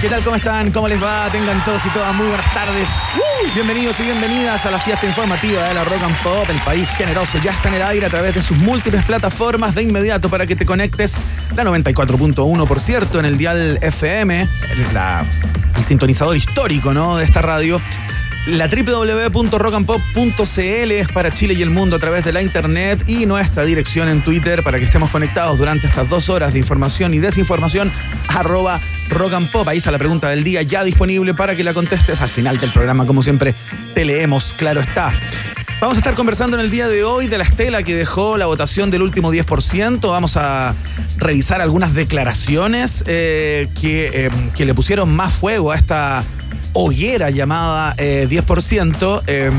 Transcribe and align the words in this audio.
¿Qué 0.00 0.08
tal? 0.08 0.22
¿Cómo 0.22 0.36
están? 0.36 0.70
¿Cómo 0.70 0.88
les 0.88 1.02
va? 1.02 1.28
Tengan 1.30 1.62
todos 1.62 1.84
y 1.84 1.90
todas 1.90 2.14
muy 2.14 2.26
buenas 2.26 2.54
tardes. 2.54 2.88
Bienvenidos 3.54 4.00
y 4.00 4.04
bienvenidas 4.04 4.64
a 4.64 4.70
la 4.70 4.78
fiesta 4.78 5.04
informativa 5.06 5.62
de 5.68 5.74
la 5.74 5.84
Rock 5.84 6.02
and 6.02 6.16
Pop, 6.22 6.48
el 6.48 6.56
país 6.60 6.88
generoso. 6.96 7.36
Ya 7.42 7.50
está 7.52 7.68
en 7.68 7.74
el 7.74 7.82
aire 7.82 8.06
a 8.06 8.08
través 8.08 8.34
de 8.34 8.42
sus 8.42 8.56
múltiples 8.56 9.04
plataformas 9.04 9.74
de 9.74 9.82
inmediato 9.82 10.30
para 10.30 10.46
que 10.46 10.56
te 10.56 10.64
conectes. 10.64 11.18
La 11.54 11.64
94.1, 11.64 12.66
por 12.66 12.80
cierto, 12.80 13.18
en 13.18 13.26
el 13.26 13.36
dial 13.36 13.78
FM, 13.82 14.48
la- 14.94 15.22
el 15.76 15.84
sintonizador 15.84 16.34
histórico 16.34 16.94
¿no? 16.94 17.18
de 17.18 17.26
esta 17.26 17.42
radio. 17.42 17.78
La 18.46 18.68
www.rockandpop.cl 18.68 20.92
es 20.92 21.08
para 21.08 21.30
Chile 21.30 21.52
y 21.52 21.60
el 21.60 21.68
mundo 21.68 21.96
a 21.96 21.98
través 21.98 22.24
de 22.24 22.32
la 22.32 22.40
internet 22.40 23.04
y 23.06 23.26
nuestra 23.26 23.64
dirección 23.64 24.08
en 24.08 24.22
Twitter 24.22 24.62
para 24.62 24.78
que 24.78 24.84
estemos 24.84 25.10
conectados 25.10 25.58
durante 25.58 25.88
estas 25.88 26.08
dos 26.08 26.30
horas 26.30 26.54
de 26.54 26.58
información 26.58 27.12
y 27.12 27.18
desinformación, 27.18 27.92
arroba 28.28 28.80
rock 29.10 29.34
and 29.34 29.50
pop. 29.50 29.66
Ahí 29.68 29.78
está 29.78 29.90
la 29.90 29.98
pregunta 29.98 30.28
del 30.28 30.44
día 30.44 30.62
ya 30.62 30.84
disponible 30.84 31.34
para 31.34 31.54
que 31.56 31.64
la 31.64 31.74
contestes 31.74 32.22
al 32.22 32.28
final 32.28 32.58
del 32.58 32.72
programa. 32.72 33.06
Como 33.06 33.22
siempre, 33.22 33.54
te 33.94 34.04
leemos, 34.04 34.54
claro 34.54 34.80
está. 34.80 35.12
Vamos 35.80 35.96
a 35.96 36.00
estar 36.00 36.14
conversando 36.14 36.58
en 36.58 36.64
el 36.64 36.70
día 36.70 36.88
de 36.88 37.04
hoy 37.04 37.26
de 37.26 37.38
la 37.38 37.44
estela 37.44 37.82
que 37.82 37.96
dejó 37.96 38.36
la 38.36 38.46
votación 38.46 38.90
del 38.90 39.02
último 39.02 39.32
10%. 39.32 40.00
Vamos 40.10 40.36
a 40.36 40.74
revisar 41.16 41.60
algunas 41.60 41.94
declaraciones 41.94 43.02
eh, 43.06 43.68
que, 43.80 44.26
eh, 44.26 44.30
que 44.54 44.64
le 44.64 44.74
pusieron 44.74 45.10
más 45.10 45.32
fuego 45.32 45.72
a 45.72 45.76
esta 45.76 46.24
hoguera 46.72 47.30
llamada 47.30 47.94
eh, 47.96 48.26
10%. 48.30 49.22
Eh, 49.26 49.50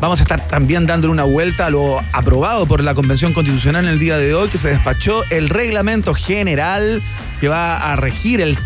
vamos 0.00 0.20
a 0.20 0.22
estar 0.22 0.46
también 0.48 0.86
dándole 0.86 1.12
una 1.12 1.24
vuelta 1.24 1.66
a 1.66 1.70
lo 1.70 2.00
aprobado 2.12 2.66
por 2.66 2.82
la 2.82 2.94
Convención 2.94 3.32
Constitucional 3.32 3.84
en 3.84 3.90
el 3.90 3.98
día 3.98 4.16
de 4.16 4.34
hoy, 4.34 4.48
que 4.48 4.58
se 4.58 4.68
despachó 4.68 5.22
el 5.30 5.48
reglamento 5.48 6.14
general 6.14 7.02
que 7.40 7.48
va 7.48 7.92
a 7.92 7.96
regir 7.96 8.40
el 8.40 8.56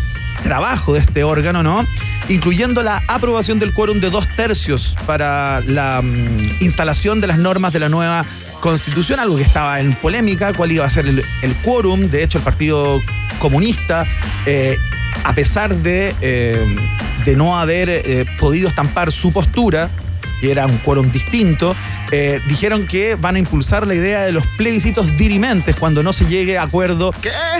trabajo 0.43 0.93
de 0.93 0.99
este 0.99 1.23
órgano, 1.23 1.63
¿no? 1.63 1.85
Incluyendo 2.27 2.83
la 2.83 3.03
aprobación 3.07 3.59
del 3.59 3.73
quórum 3.73 3.99
de 3.99 4.09
dos 4.09 4.27
tercios 4.35 4.95
para 5.05 5.61
la 5.61 6.01
mm, 6.01 6.61
instalación 6.61 7.21
de 7.21 7.27
las 7.27 7.37
normas 7.37 7.73
de 7.73 7.79
la 7.79 7.89
nueva 7.89 8.25
constitución, 8.59 9.19
algo 9.19 9.37
que 9.37 9.43
estaba 9.43 9.79
en 9.79 9.95
polémica, 9.95 10.53
cuál 10.53 10.71
iba 10.71 10.85
a 10.85 10.89
ser 10.89 11.05
el, 11.07 11.55
quórum. 11.63 12.09
De 12.09 12.23
hecho, 12.23 12.37
el 12.37 12.43
Partido 12.43 13.01
Comunista, 13.39 14.05
eh, 14.45 14.77
a 15.23 15.33
pesar 15.33 15.75
de, 15.75 16.13
eh, 16.21 16.75
de 17.25 17.35
no 17.35 17.57
haber 17.57 17.89
eh, 17.89 18.25
podido 18.39 18.67
estampar 18.67 19.11
su 19.11 19.31
postura, 19.31 19.89
que 20.39 20.51
era 20.51 20.65
un 20.65 20.77
quórum 20.79 21.11
distinto, 21.11 21.75
eh, 22.11 22.41
dijeron 22.47 22.87
que 22.87 23.15
van 23.15 23.35
a 23.35 23.39
impulsar 23.39 23.85
la 23.85 23.95
idea 23.95 24.21
de 24.21 24.31
los 24.31 24.45
plebiscitos 24.47 25.17
dirimentes 25.17 25.75
cuando 25.75 26.03
no 26.03 26.13
se 26.13 26.25
llegue 26.25 26.57
a 26.57 26.63
acuerdo 26.63 27.13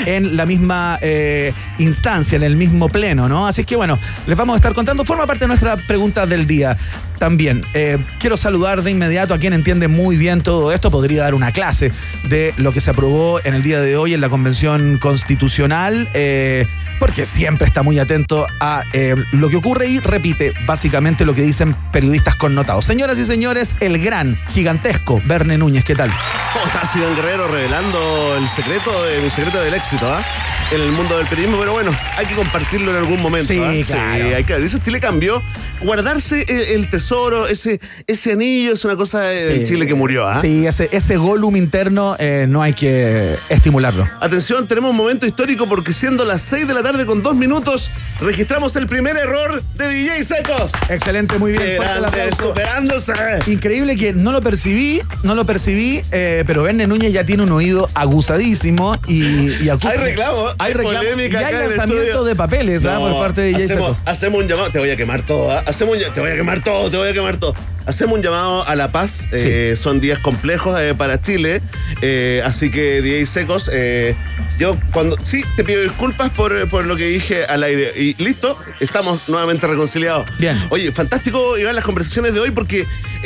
en 0.05 0.35
la 0.35 0.45
misma 0.45 0.97
eh, 1.01 1.53
instancia, 1.77 2.35
en 2.35 2.43
el 2.43 2.55
mismo 2.55 2.89
pleno, 2.89 3.27
¿no? 3.27 3.47
Así 3.47 3.61
es 3.61 3.67
que 3.67 3.75
bueno, 3.75 3.99
les 4.27 4.37
vamos 4.37 4.53
a 4.53 4.57
estar 4.57 4.73
contando, 4.73 5.05
forma 5.05 5.25
parte 5.25 5.45
de 5.45 5.47
nuestra 5.47 5.77
pregunta 5.77 6.25
del 6.25 6.47
día 6.47 6.77
también. 7.19 7.63
Eh, 7.73 7.97
quiero 8.19 8.37
saludar 8.37 8.81
de 8.81 8.91
inmediato 8.91 9.33
a 9.33 9.37
quien 9.37 9.53
entiende 9.53 9.87
muy 9.87 10.17
bien 10.17 10.41
todo 10.41 10.71
esto, 10.71 10.89
podría 10.89 11.23
dar 11.23 11.35
una 11.35 11.51
clase 11.51 11.91
de 12.23 12.53
lo 12.57 12.71
que 12.71 12.81
se 12.81 12.89
aprobó 12.89 13.39
en 13.43 13.53
el 13.53 13.61
día 13.61 13.79
de 13.81 13.97
hoy 13.97 14.13
en 14.13 14.21
la 14.21 14.29
Convención 14.29 14.97
Constitucional. 14.97 16.09
eh, 16.13 16.65
porque 16.99 17.25
siempre 17.25 17.65
está 17.65 17.81
muy 17.81 17.97
atento 17.97 18.45
a 18.59 18.83
eh, 18.93 19.15
lo 19.31 19.49
que 19.49 19.55
ocurre 19.55 19.87
y 19.87 19.99
repite 19.99 20.53
básicamente 20.65 21.25
lo 21.25 21.33
que 21.33 21.41
dicen 21.41 21.73
periodistas 21.91 22.35
connotados. 22.35 22.85
Señoras 22.85 23.17
y 23.17 23.25
señores, 23.25 23.75
el 23.79 23.97
gran, 24.03 24.37
gigantesco 24.53 25.21
Verne 25.25 25.57
Núñez, 25.57 25.85
¿qué 25.85 25.95
tal? 25.95 26.11
¿Cómo 26.53 26.65
estás, 26.65 26.95
Iván 26.95 27.15
Guerrero, 27.15 27.47
revelando 27.47 28.35
el 28.37 28.47
secreto 28.49 29.05
de 29.05 29.21
mi 29.21 29.29
secreto 29.29 29.61
del 29.61 29.73
éxito, 29.73 30.07
¿ah? 30.13 30.21
En 30.71 30.81
el 30.81 30.91
mundo 30.91 31.17
del 31.17 31.25
periodismo, 31.25 31.57
pero 31.57 31.71
bueno, 31.71 31.91
hay 32.15 32.27
que 32.27 32.35
compartirlo 32.35 32.91
en 32.91 32.97
algún 32.97 33.21
momento. 33.21 33.47
Sí, 33.47 33.59
¿ah? 33.59 33.83
claro. 33.87 34.35
hay 34.35 34.43
que 34.43 34.55
Eso 34.57 34.77
Chile 34.77 34.99
cambió. 34.99 35.41
Guardarse 35.81 36.45
el, 36.47 36.59
el 36.59 36.89
tesoro, 36.89 37.08
ese, 37.49 37.79
ese 38.07 38.33
anillo, 38.33 38.73
es 38.73 38.85
una 38.85 38.95
cosa 38.95 39.21
del 39.21 39.59
Sí. 39.59 39.63
Chile 39.65 39.87
que 39.87 39.93
murió, 39.93 40.27
¿ah? 40.27 40.39
Sí, 40.41 40.65
ese, 40.67 40.89
ese 40.91 41.17
golum 41.17 41.55
interno 41.55 42.15
eh, 42.19 42.45
no 42.47 42.61
hay 42.61 42.73
que 42.73 43.35
estimularlo. 43.49 44.07
Atención, 44.19 44.67
tenemos 44.67 44.91
un 44.91 44.97
momento 44.97 45.25
histórico 45.25 45.67
porque 45.67 45.91
siendo 45.93 46.23
las 46.25 46.41
6 46.43 46.67
de 46.67 46.73
la 46.73 46.83
tarde 46.83 47.05
con 47.05 47.21
dos 47.23 47.35
minutos, 47.35 47.89
registramos 48.21 48.75
el 48.75 48.87
primer 48.87 49.17
error 49.17 49.61
de 49.75 49.89
DJ 49.89 50.23
Secos. 50.23 50.71
Excelente, 50.89 51.37
muy 51.39 51.51
bien. 51.53 51.77
Grande, 51.77 52.35
superándose. 52.39 53.13
Increíble 53.47 53.95
que 53.97 54.13
no 54.13 54.31
lo 54.31 54.41
percibí, 54.41 55.01
no 55.23 55.35
lo 55.35 55.45
percibí, 55.45 56.01
eh, 56.11 56.43
pero 56.45 56.63
Verne 56.63 56.85
Núñez 56.87 57.11
ya 57.13 57.23
tiene 57.25 57.43
un 57.43 57.51
oído 57.51 57.87
aguzadísimo 57.93 58.97
y, 59.07 59.23
y 59.63 59.69
Hay 59.69 59.97
reclamo, 59.97 60.47
hay 60.49 60.69
hay 60.69 60.73
reclamo 60.73 60.99
polémica 60.99 61.41
y 61.41 61.43
hay 61.45 61.53
lanzamiento 61.69 62.23
de 62.23 62.35
papeles 62.35 62.85
¿ah? 62.85 62.93
No, 62.95 62.99
por 63.09 63.19
parte 63.19 63.41
de 63.41 63.47
DJ 63.49 63.63
hacemos, 63.63 63.97
Secos. 63.97 64.01
hacemos 64.07 64.41
un 64.41 64.47
llamado, 64.47 64.69
te 64.69 64.79
voy 64.79 64.89
a 64.91 64.97
quemar 64.97 65.21
todo, 65.25 65.51
¿ah? 65.51 65.63
hacemos 65.65 65.97
un 65.97 66.13
te 66.13 66.19
voy 66.21 66.31
a 66.31 66.35
quemar 66.35 66.63
todo, 66.63 66.89
te 66.89 66.97
voy 66.99 67.09
a 67.09 67.13
quemar 67.13 67.37
todo. 67.37 67.53
Hacemos 67.89 68.17
un 68.17 68.21
llamado 68.21 68.67
a 68.67 68.75
la 68.75 68.91
paz, 68.91 69.27
eh, 69.31 69.73
son 69.75 69.99
días 69.99 70.19
complejos 70.19 70.79
eh, 70.79 70.93
para 70.95 71.19
Chile, 71.19 71.59
eh, 72.03 72.39
así 72.45 72.69
que 72.69 73.01
DJ 73.01 73.25
Secos, 73.25 73.71
yo 74.59 74.77
cuando 74.91 75.17
sí 75.17 75.43
te 75.55 75.63
pido 75.63 75.81
disculpas 75.81 76.29
por, 76.29 76.69
por 76.69 76.85
lo 76.85 76.95
que 76.95 77.05
dije 77.07 77.45
al 77.45 77.63
aire 77.63 77.91
y 77.99 78.13
listo, 78.23 78.55
estamos 78.79 79.27
nuevamente 79.27 79.65
reconciliados. 79.65 80.27
Bien. 80.37 80.61
Oye, 80.69 80.91
fantástico 80.91 81.57
Iván 81.57 81.75
las 81.75 81.83
conversaciones 81.83 82.35
de 82.35 82.39
hoy 82.41 82.51
porque 82.51 82.85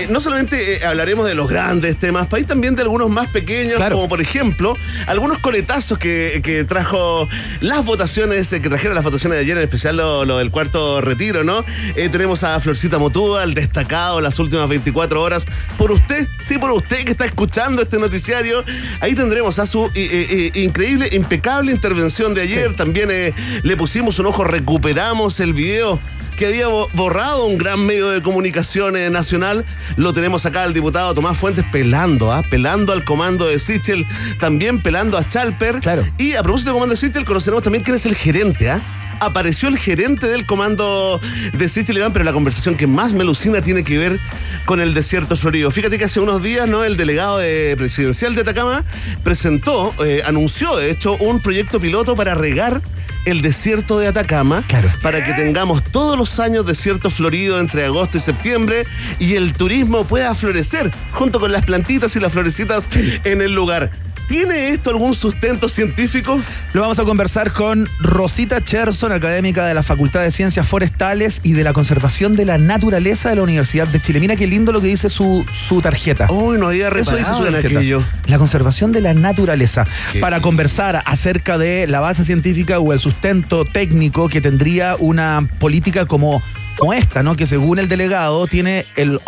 no 0.09 0.21
solamente 0.21 0.85
hablaremos 0.85 1.25
de 1.25 1.33
los 1.35 1.49
grandes 1.49 1.97
temas, 1.97 2.27
pero 2.27 2.37
hay 2.37 2.43
también 2.45 2.75
de 2.75 2.83
algunos 2.83 3.09
más 3.09 3.29
pequeños, 3.31 3.75
Claro. 3.75 3.97
como 3.97 4.07
por 4.07 4.21
ejemplo 4.21 4.77
algunos 5.07 5.39
coletazos 5.39 5.97
que, 5.97 6.39
que 6.41 6.63
trajo 6.63 7.27
las 7.59 7.83
votaciones, 7.83 8.47
que 8.49 8.59
trajeron 8.69 8.95
las 8.95 9.03
votaciones 9.03 9.37
de 9.39 9.43
ayer, 9.43 9.57
en 9.57 9.63
especial 9.63 9.97
lo, 9.97 10.23
lo 10.23 10.37
del 10.37 10.51
cuarto 10.51 11.01
retiro, 11.01 11.43
¿no? 11.43 11.65
Tenemos 11.95 12.43
a 12.45 12.59
Florcita 12.61 12.97
Motúa, 12.97 13.43
el 13.43 13.53
destacado 13.55 14.21
las 14.21 14.39
últimas 14.39 14.52
24 14.67 15.21
horas. 15.21 15.45
Por 15.77 15.91
usted, 15.91 16.27
sí, 16.41 16.57
por 16.57 16.71
usted 16.71 17.03
que 17.05 17.11
está 17.11 17.25
escuchando 17.25 17.81
este 17.81 17.97
noticiario, 17.99 18.63
ahí 18.99 19.15
tendremos 19.15 19.59
a 19.59 19.65
su 19.65 19.85
eh, 19.85 19.91
eh, 19.95 20.51
eh, 20.55 20.61
increíble, 20.61 21.09
impecable 21.11 21.71
intervención 21.71 22.33
de 22.33 22.41
ayer. 22.41 22.75
También 22.75 23.09
eh, 23.11 23.33
le 23.63 23.77
pusimos 23.77 24.19
un 24.19 24.27
ojo, 24.27 24.43
recuperamos 24.43 25.39
el 25.39 25.53
video 25.53 25.99
que 26.37 26.47
había 26.47 26.67
bo- 26.67 26.89
borrado 26.93 27.45
un 27.45 27.59
gran 27.59 27.85
medio 27.85 28.09
de 28.09 28.21
comunicación 28.23 28.95
eh, 28.97 29.09
nacional. 29.11 29.65
Lo 29.97 30.13
tenemos 30.13 30.45
acá 30.47 30.63
al 30.63 30.73
diputado 30.73 31.13
Tomás 31.13 31.37
Fuentes 31.37 31.63
pelando, 31.71 32.31
¿ah? 32.31 32.41
pelando 32.49 32.91
al 32.91 33.03
comando 33.03 33.45
de 33.47 33.59
Sichel, 33.59 34.05
también 34.39 34.81
pelando 34.81 35.17
a 35.17 35.29
Chalper. 35.29 35.79
Claro. 35.79 36.03
Y 36.17 36.33
a 36.33 36.41
propósito 36.41 36.71
del 36.71 36.73
comando 36.75 36.95
de 36.95 36.97
Sichel, 37.01 37.23
conoceremos 37.25 37.63
también 37.63 37.83
quién 37.83 37.95
es 37.95 38.05
el 38.07 38.15
gerente, 38.15 38.71
¿ah? 38.71 38.81
Apareció 39.25 39.69
el 39.69 39.77
gerente 39.77 40.27
del 40.27 40.45
comando 40.45 41.19
de 41.57 41.69
Sichel 41.69 41.97
Iván, 41.97 42.11
pero 42.13 42.25
la 42.25 42.33
conversación 42.33 42.75
que 42.75 42.87
más 42.87 43.13
me 43.13 43.21
alucina 43.21 43.61
tiene 43.61 43.83
que 43.83 43.97
ver 43.97 44.19
con 44.65 44.79
el 44.81 44.93
desierto 44.93 45.35
florido. 45.35 45.71
Fíjate 45.71 45.97
que 45.97 46.05
hace 46.05 46.19
unos 46.19 46.43
días, 46.43 46.67
¿no? 46.67 46.83
El 46.83 46.97
delegado 46.97 47.37
de- 47.37 47.75
presidencial 47.77 48.35
de 48.35 48.41
Atacama 48.41 48.83
presentó, 49.23 49.93
eh, 50.05 50.21
anunció 50.25 50.75
de 50.75 50.91
hecho, 50.91 51.15
un 51.17 51.39
proyecto 51.39 51.79
piloto 51.79 52.15
para 52.15 52.35
regar 52.35 52.81
el 53.25 53.41
desierto 53.41 53.97
de 53.99 54.07
Atacama 54.07 54.63
Claro. 54.67 54.91
para 55.01 55.23
que 55.23 55.31
tengamos 55.33 55.81
todos 55.83 56.17
los 56.17 56.39
años 56.41 56.65
desierto 56.65 57.09
florido 57.09 57.59
entre 57.59 57.85
agosto 57.85 58.17
y 58.17 58.21
septiembre 58.21 58.85
y 59.19 59.35
el 59.35 59.53
turismo 59.53 60.03
pueda 60.05 60.35
florecer 60.35 60.91
junto 61.11 61.39
con 61.39 61.51
las 61.51 61.65
plantitas 61.65 62.13
y 62.17 62.19
las 62.19 62.33
florecitas 62.33 62.89
en 63.23 63.41
el 63.41 63.53
lugar. 63.53 63.91
¿Tiene 64.27 64.69
esto 64.69 64.89
algún 64.89 65.13
sustento 65.13 65.69
científico? 65.69 66.41
Lo 66.73 66.81
vamos 66.81 66.97
a 66.97 67.03
conversar 67.03 67.51
con 67.53 67.87
Rosita 67.99 68.63
Cherson, 68.63 69.11
académica 69.11 69.65
de 69.65 69.73
la 69.73 69.83
Facultad 69.83 70.21
de 70.21 70.31
Ciencias 70.31 70.67
Forestales 70.67 71.39
y 71.43 71.53
de 71.53 71.63
la 71.63 71.73
Conservación 71.73 72.35
de 72.35 72.45
la 72.45 72.57
Naturaleza 72.57 73.29
de 73.29 73.35
la 73.35 73.43
Universidad 73.43 73.87
de 73.87 73.99
Chile. 73.99 74.19
Mira 74.19 74.35
qué 74.35 74.47
lindo 74.47 74.71
lo 74.71 74.81
que 74.81 74.87
dice 74.87 75.09
su, 75.09 75.45
su 75.67 75.81
tarjeta. 75.81 76.27
Uy, 76.31 76.57
no 76.57 76.67
había 76.67 76.87
Eso 76.87 76.97
dice 76.97 77.11
reparado 77.11 77.37
su 77.37 77.43
tarjeta. 77.51 77.67
aquello. 77.79 78.03
La 78.27 78.37
conservación 78.39 78.91
de 78.91 79.01
la 79.01 79.13
naturaleza. 79.13 79.85
Qué 80.11 80.19
para 80.19 80.41
conversar 80.41 81.03
acerca 81.05 81.57
de 81.57 81.85
la 81.87 81.99
base 81.99 82.25
científica 82.25 82.79
o 82.79 82.93
el 82.93 82.99
sustento 82.99 83.65
técnico 83.65 84.29
que 84.29 84.41
tendría 84.41 84.95
una 84.97 85.47
política 85.59 86.05
como, 86.05 86.41
como 86.77 86.93
esta, 86.93 87.21
¿no? 87.23 87.35
Que 87.35 87.45
según 87.45 87.77
el 87.77 87.87
delegado 87.87 88.47
tiene 88.47 88.87
el 88.95 89.19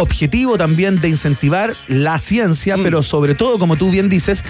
objetivo 0.00 0.58
también 0.58 1.00
de 1.00 1.08
incentivar 1.08 1.76
la 1.88 2.18
ciencia, 2.18 2.76
Mm. 2.76 2.82
pero 2.82 3.02
sobre 3.02 3.34
todo, 3.34 3.58
como 3.58 3.76
tú 3.76 3.90
bien 3.90 4.08
dices, 4.08 4.44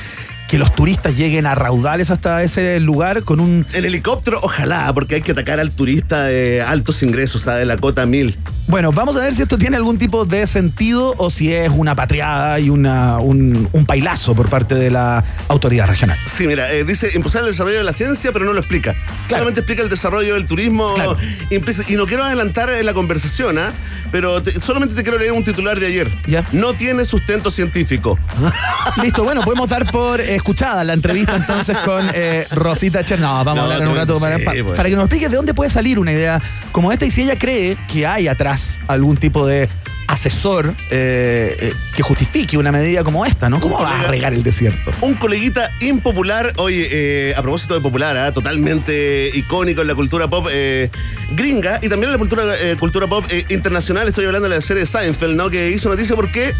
que 0.50 0.58
los 0.58 0.74
turistas 0.74 1.16
lleguen 1.16 1.46
a 1.46 1.54
raudales 1.54 2.10
hasta 2.10 2.42
ese 2.42 2.80
lugar 2.80 3.22
con 3.22 3.38
un 3.38 3.64
En 3.72 3.84
helicóptero, 3.84 4.40
ojalá, 4.42 4.92
porque 4.92 5.14
hay 5.14 5.22
que 5.22 5.30
atacar 5.32 5.60
al 5.60 5.70
turista 5.70 6.24
de 6.24 6.60
altos 6.60 7.04
ingresos, 7.04 7.42
sea, 7.42 7.54
de 7.54 7.64
la 7.66 7.76
cota 7.76 8.04
1000. 8.04 8.36
Bueno, 8.66 8.92
vamos 8.92 9.16
a 9.16 9.20
ver 9.20 9.34
si 9.34 9.42
esto 9.42 9.58
tiene 9.58 9.76
algún 9.76 9.96
tipo 9.98 10.24
de 10.24 10.46
sentido 10.46 11.14
o 11.18 11.30
si 11.30 11.52
es 11.54 11.70
una 11.74 11.94
patriada 11.94 12.58
y 12.60 12.68
una, 12.70 13.18
un, 13.18 13.68
un 13.72 13.86
pailazo 13.86 14.34
por 14.34 14.48
parte 14.48 14.74
de 14.74 14.90
la 14.90 15.24
autoridad 15.48 15.86
regional. 15.88 16.18
Sí, 16.32 16.46
mira, 16.46 16.72
eh, 16.72 16.84
dice 16.84 17.10
impulsar 17.14 17.42
el 17.42 17.48
desarrollo 17.48 17.78
de 17.78 17.84
la 17.84 17.92
ciencia, 17.92 18.32
pero 18.32 18.44
no 18.44 18.52
lo 18.52 18.58
explica. 18.60 18.94
Solamente 19.28 19.60
explica 19.60 19.82
el 19.82 19.88
desarrollo 19.88 20.34
del 20.34 20.46
turismo. 20.46 20.94
Claro. 20.94 21.16
Y 21.88 21.94
no 21.94 22.06
quiero 22.06 22.24
adelantar 22.24 22.70
en 22.70 22.86
la 22.86 22.92
conversación, 22.94 23.58
¿ah? 23.58 23.70
pero 24.12 24.42
te- 24.42 24.60
solamente 24.60 24.94
te 24.94 25.02
quiero 25.02 25.18
leer 25.18 25.32
un 25.32 25.44
titular 25.44 25.78
de 25.78 25.86
ayer. 25.86 26.08
Ya. 26.26 26.44
No 26.52 26.74
tiene 26.74 27.04
sustento 27.04 27.50
científico. 27.50 28.18
Listo, 29.02 29.24
bueno, 29.24 29.42
podemos 29.42 29.68
dar 29.68 29.90
por 29.90 30.20
eh, 30.20 30.39
escuchada 30.40 30.82
la 30.84 30.92
entrevista 30.94 31.36
entonces 31.36 31.76
con 31.84 32.10
eh, 32.14 32.46
Rosita 32.50 33.04
Cher. 33.04 33.20
No, 33.20 33.44
vamos 33.44 33.54
No, 33.56 33.60
a 33.60 33.64
hablar 33.64 33.82
en 33.82 33.88
un 33.88 33.96
rato 33.96 34.18
para, 34.18 34.38
sí, 34.38 34.44
pa- 34.44 34.54
para 34.76 34.88
que 34.88 34.94
nos 34.96 35.04
explique 35.04 35.28
de 35.28 35.36
dónde 35.36 35.54
puede 35.54 35.70
salir 35.70 35.98
una 35.98 36.12
idea 36.12 36.40
como 36.72 36.90
esta 36.92 37.04
y 37.06 37.10
si 37.10 37.22
ella 37.22 37.36
cree 37.38 37.76
que 37.92 38.06
hay 38.06 38.28
atrás 38.28 38.78
algún 38.88 39.16
tipo 39.16 39.46
de 39.46 39.68
asesor 40.08 40.74
eh, 40.90 41.56
eh, 41.60 41.72
que 41.94 42.02
justifique 42.02 42.58
una 42.58 42.72
medida 42.72 43.04
como 43.04 43.24
esta, 43.24 43.48
¿no? 43.48 43.60
¿Cómo 43.60 43.78
va 43.80 44.00
a 44.00 44.02
regar 44.08 44.32
el 44.34 44.42
desierto? 44.42 44.90
Un 45.02 45.14
coleguita 45.14 45.70
impopular, 45.80 46.52
oye, 46.56 47.32
a 47.36 47.40
propósito 47.42 47.74
de 47.74 47.80
popular, 47.80 48.16
¿ah? 48.16 48.32
totalmente 48.32 49.30
icónico 49.34 49.82
en 49.82 49.86
la 49.86 49.94
cultura 49.94 50.26
pop 50.26 50.48
gringa 51.30 51.78
y 51.80 51.88
también 51.88 52.08
en 52.08 52.12
la 52.14 52.18
cultura, 52.18 52.42
cultura 52.80 53.06
pop 53.06 53.24
internacional. 53.50 54.08
Estoy 54.08 54.24
hablando 54.26 54.48
de 54.48 54.56
la 54.56 54.60
serie 54.60 54.84
Seinfeld, 54.84 55.36
¿no? 55.36 55.48
Que 55.48 55.70
hizo 55.70 55.88
noticia 55.88 56.16
porque 56.16 56.54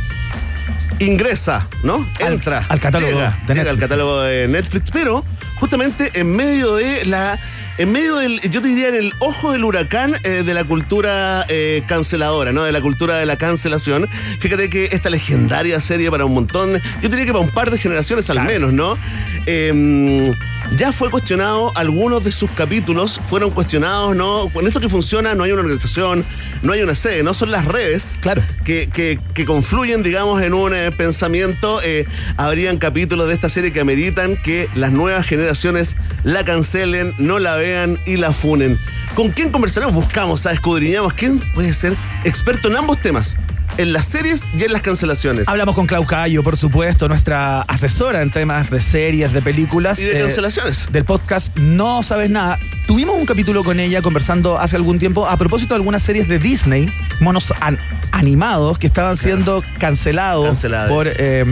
ingresa, 1.01 1.67
¿no? 1.83 2.07
Entra. 2.19 2.65
al 2.69 2.81
catálogo 2.81 3.13
Llega, 3.13 3.37
llega 3.49 3.71
al 3.71 3.79
catálogo 3.79 4.21
de 4.23 4.49
Netflix, 4.49 4.91
pero 4.91 5.25
justamente 5.59 6.11
en 6.15 6.35
medio 6.35 6.77
de 6.77 7.05
la. 7.05 7.39
En 7.81 7.93
medio 7.93 8.17
del, 8.17 8.41
yo 8.43 8.61
te 8.61 8.69
diría, 8.69 8.89
en 8.89 8.95
el 8.95 9.15
ojo 9.21 9.53
del 9.53 9.65
huracán 9.65 10.17
eh, 10.23 10.43
de 10.45 10.53
la 10.53 10.65
cultura 10.65 11.47
eh, 11.49 11.83
canceladora, 11.89 12.53
¿no? 12.53 12.63
De 12.65 12.73
la 12.73 12.83
cultura 12.83 13.17
de 13.17 13.25
la 13.25 13.37
cancelación. 13.37 14.07
Fíjate 14.39 14.69
que 14.69 14.91
esta 14.93 15.09
legendaria 15.09 15.81
serie 15.81 16.11
para 16.11 16.27
un 16.27 16.35
montón, 16.35 16.75
yo 17.01 17.09
diría 17.09 17.25
que 17.25 17.33
para 17.33 17.43
un 17.43 17.49
par 17.51 17.71
de 17.71 17.79
generaciones 17.79 18.29
al 18.29 18.45
menos, 18.45 18.75
¿no? 18.75 18.99
Eh, 19.47 20.31
ya 20.77 20.93
fue 20.93 21.09
cuestionado, 21.09 21.73
algunos 21.75 22.23
de 22.23 22.33
sus 22.33 22.51
capítulos 22.51 23.19
fueron 23.31 23.49
cuestionados, 23.51 24.15
¿no? 24.15 24.51
Con 24.53 24.67
esto 24.67 24.79
que 24.79 24.91
funciona, 24.91 25.35
no 25.35 25.45
hay 25.45 25.53
una 25.53 25.63
organización, 25.63 26.23
no 26.63 26.75
hay 26.75 26.83
una 26.83 26.95
sede, 26.95 27.23
no 27.23 27.33
son 27.33 27.51
las 27.51 27.65
redes 27.65 28.19
Claro. 28.21 28.43
que, 28.63 28.91
que- 28.93 29.19
que 29.33 29.47
confluyen, 29.47 30.03
digamos, 30.03 30.43
en 30.43 30.53
un 30.53 30.75
eh, 30.75 30.93
pensamiento. 30.93 31.81
eh, 31.83 32.05
habrían 32.37 32.77
capítulos 32.77 33.27
de 33.29 33.35
esta 33.35 33.49
serie 33.49 33.73
que 33.73 33.81
ameritan 33.81 34.37
que 34.37 34.69
las 34.75 34.93
nuevas 34.93 35.27
generaciones 35.27 35.97
la 36.25 36.45
cancelen, 36.45 37.15
no 37.17 37.39
la 37.39 37.57
vean 37.57 37.70
y 38.07 38.17
la 38.17 38.33
funen. 38.33 38.79
¿Con 39.15 39.31
quién 39.31 39.51
conversaremos? 39.51 39.95
Buscamos, 39.95 40.41
¿sabes? 40.43 40.59
escudriñamos 40.59 41.13
quién 41.15 41.39
puede 41.55 41.73
ser 41.75 41.95
experto 42.25 42.69
en 42.69 42.77
ambos 42.77 43.01
temas, 43.01 43.37
en 43.77 43.93
las 43.93 44.07
series 44.07 44.47
y 44.57 44.65
en 44.65 44.73
las 44.73 44.83
cancelaciones. 44.83 45.49
Hablamos 45.49 45.75
con 45.75 45.87
Clau 45.87 46.05
Cayo, 46.07 46.43
por 46.43 46.57
supuesto, 46.57 47.09
nuestra 47.09 47.63
asesora 47.63 48.23
en 48.23 48.31
temas 48.31 48.71
de 48.71 48.81
series, 48.81 49.33
de 49.33 49.43
películas. 49.43 49.99
Y 49.99 50.05
de 50.05 50.19
eh, 50.19 50.23
cancelaciones. 50.23 50.89
del 50.93 51.05
podcast 51.05 51.57
No 51.57 52.03
Sabes 52.03 52.31
Nada. 52.31 52.59
Tuvimos 52.87 53.17
un 53.17 53.27
capítulo 53.27 53.63
con 53.65 53.79
ella 53.81 54.03
conversando 54.03 54.59
hace 54.59 54.77
algún 54.77 54.99
tiempo 54.99 55.27
a 55.29 55.37
propósito 55.37 55.75
de 55.75 55.77
algunas 55.77 56.03
series 56.03 56.27
de 56.29 56.39
Disney, 56.39 56.93
monos 57.21 57.53
an- 57.61 57.79
animados, 58.13 58.79
que 58.79 58.87
estaban 58.89 59.17
siendo 59.17 59.63
cancelados 59.79 60.65
por, 60.89 61.07
eh, 61.19 61.45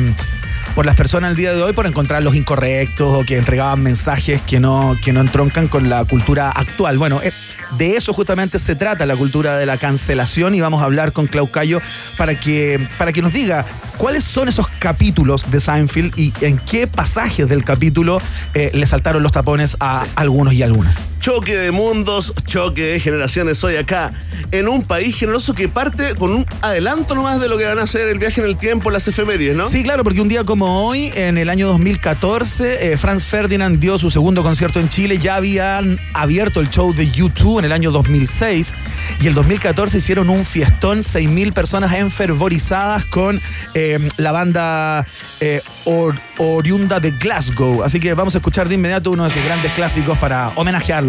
por 0.75 0.87
las 0.87 0.97
personas 0.97 1.31
el 1.31 1.37
día 1.37 1.55
de 1.55 1.63
hoy 1.63 1.73
por 1.73 1.87
encontrar 1.87 2.23
los 2.23 2.35
incorrectos 2.35 3.23
o 3.23 3.25
que 3.25 3.37
entregaban 3.37 3.83
mensajes 3.83 4.41
que 4.43 4.61
no, 4.61 4.97
que 5.05 5.13
no 5.13 5.21
entroncan 5.21 5.69
con 5.69 5.89
la 5.89 6.05
cultura 6.05 6.51
actual. 6.51 6.99
Bueno, 6.99 7.21
eh, 7.23 7.33
de 7.77 7.97
eso 7.97 8.13
justamente 8.13 8.59
se 8.59 8.75
trata 8.77 9.05
la 9.07 9.17
cultura 9.17 9.59
de 9.59 9.67
la 9.67 9.77
cancelación 9.77 10.55
y 10.55 10.61
vamos 10.61 10.81
a 10.81 10.85
hablar 10.85 11.13
con 11.13 11.27
Clau 11.27 11.51
Cayo 11.51 11.81
para 12.17 12.35
que, 12.35 12.87
para 12.97 13.13
que 13.13 13.23
nos 13.23 13.33
diga 13.33 13.67
cuáles 13.99 14.25
son 14.25 14.49
esos 14.49 14.69
capítulos 14.69 15.51
de 15.51 15.61
Seinfeld 15.61 16.19
y 16.19 16.33
en 16.41 16.57
qué 16.59 16.87
pasajes 16.87 17.49
del 17.49 17.65
capítulo 17.65 18.21
eh, 18.55 18.71
le 18.73 18.87
saltaron 18.87 19.23
los 19.23 19.33
tapones 19.33 19.77
a 19.81 20.07
algunos 20.15 20.55
y 20.55 20.63
algunas. 20.63 20.97
Choque 21.21 21.57
de 21.57 21.73
mundos, 21.73 22.33
choque 22.47 22.83
de 22.93 23.01
generaciones 23.01 23.63
hoy 23.65 23.75
acá, 23.77 24.13
en 24.53 24.69
un 24.69 24.85
país 24.85 25.17
generoso 25.17 25.53
que 25.53 25.69
parte 25.69 26.15
con 26.15 26.31
un 26.33 26.47
adelanto 26.63 27.15
nomás 27.17 27.41
de 27.41 27.49
lo 27.49 27.59
que 27.59 27.65
van 27.65 27.79
a 27.79 27.83
hacer 27.83 28.09
el 28.09 28.19
viaje 28.19 28.41
en 28.41 28.47
el 28.47 28.57
tiempo, 28.57 28.89
las 28.91 29.09
efemérides, 29.09 29.57
¿no? 29.57 29.69
Sí, 29.69 29.83
claro, 29.83 30.05
porque 30.05 30.21
un 30.21 30.29
día 30.29 30.45
como 30.45 30.87
hoy, 30.87 31.11
en 31.17 31.37
el 31.37 31.51
año 31.51 31.67
2014, 31.69 32.93
eh, 32.93 32.97
Franz 32.97 33.25
Ferdinand 33.25 33.81
dio 33.81 33.99
su 33.99 34.11
segundo 34.13 34.43
concierto 34.45 34.79
en 34.79 34.89
Chile. 34.89 35.19
Ya 35.19 35.35
habían 35.35 35.99
abierto 36.15 36.61
el 36.61 36.71
show 36.71 36.95
de 36.95 37.07
U2 37.11 37.59
en 37.59 37.65
el 37.65 37.73
año 37.73 37.91
2006 37.91 38.73
y 39.21 39.27
el 39.27 39.35
2014 39.35 39.99
hicieron 39.99 40.31
un 40.31 40.45
fiestón, 40.45 41.01
6.000 41.01 41.53
personas 41.53 41.93
enfervorizadas 41.95 43.05
con 43.07 43.41
eh, 43.75 43.99
la 44.19 44.31
banda 44.33 45.05
eh, 45.41 45.61
or- 45.85 46.19
oriunda 46.39 47.01
de 47.01 47.11
Glasgow. 47.11 47.83
Así 47.83 47.99
que 47.99 48.15
vamos 48.15 48.35
a 48.37 48.39
escuchar 48.39 48.69
de 48.69 48.77
inmediato 48.77 49.11
uno 49.11 49.25
de 49.25 49.31
sus 49.35 49.45
grandes 49.45 49.73
clásicos 49.73 50.17
para 50.19 50.53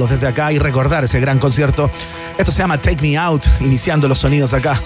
desde 0.08 0.28
acá 0.28 0.52
y 0.52 0.60
recordar 0.60 1.04
ese 1.04 1.20
gran 1.20 1.40
concierto. 1.40 1.90
Esto 2.38 2.52
se 2.52 2.60
llama 2.60 2.80
Take 2.80 3.02
Me 3.02 3.18
Out, 3.18 3.46
iniciando 3.60 4.08
los 4.08 4.20
sonidos 4.20 4.54
acá 4.54 4.80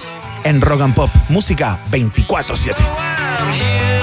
en 0.44 0.60
Rock 0.60 0.80
and 0.80 0.94
Pop. 0.94 1.10
Música 1.28 1.78
24-7. 1.90 3.93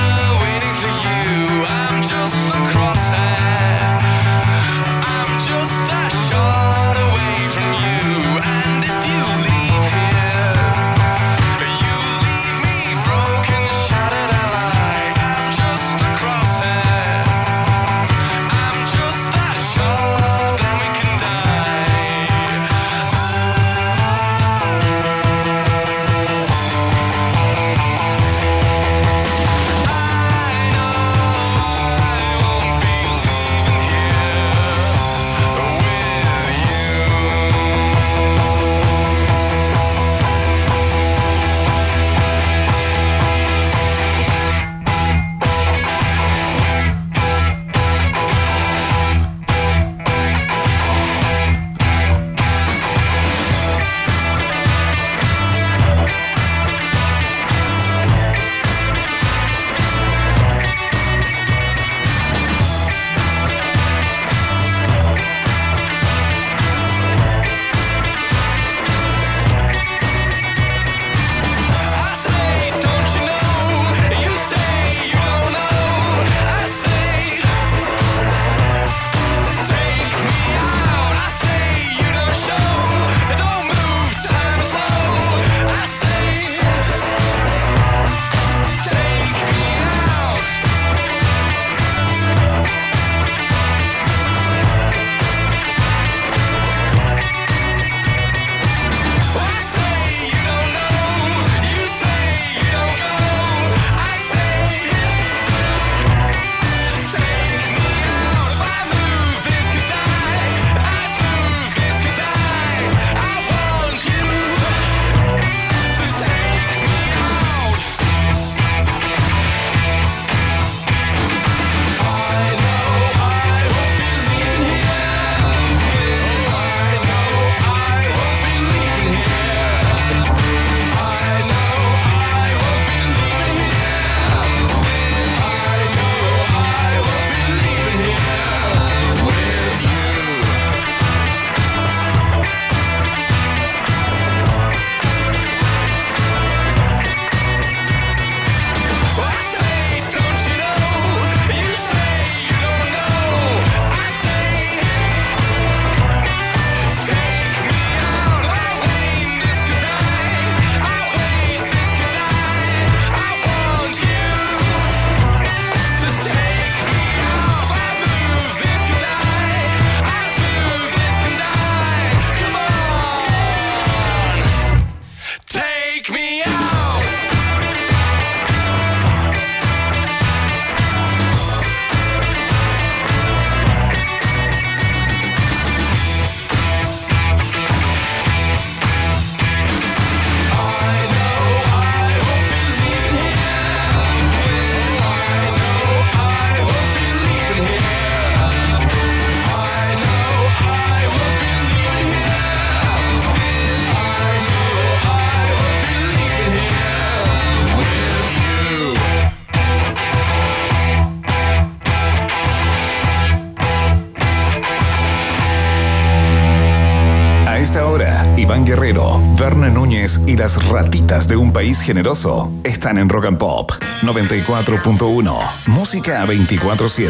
Las 220.41 220.65
ratitas 220.69 221.27
de 221.27 221.35
un 221.37 221.53
país 221.53 221.79
generoso 221.81 222.51
están 222.63 222.97
en 222.97 223.09
Rock 223.09 223.25
and 223.27 223.37
Pop 223.37 223.69
94.1. 224.01 225.39
Música 225.67 226.25
24-7. 226.25 227.09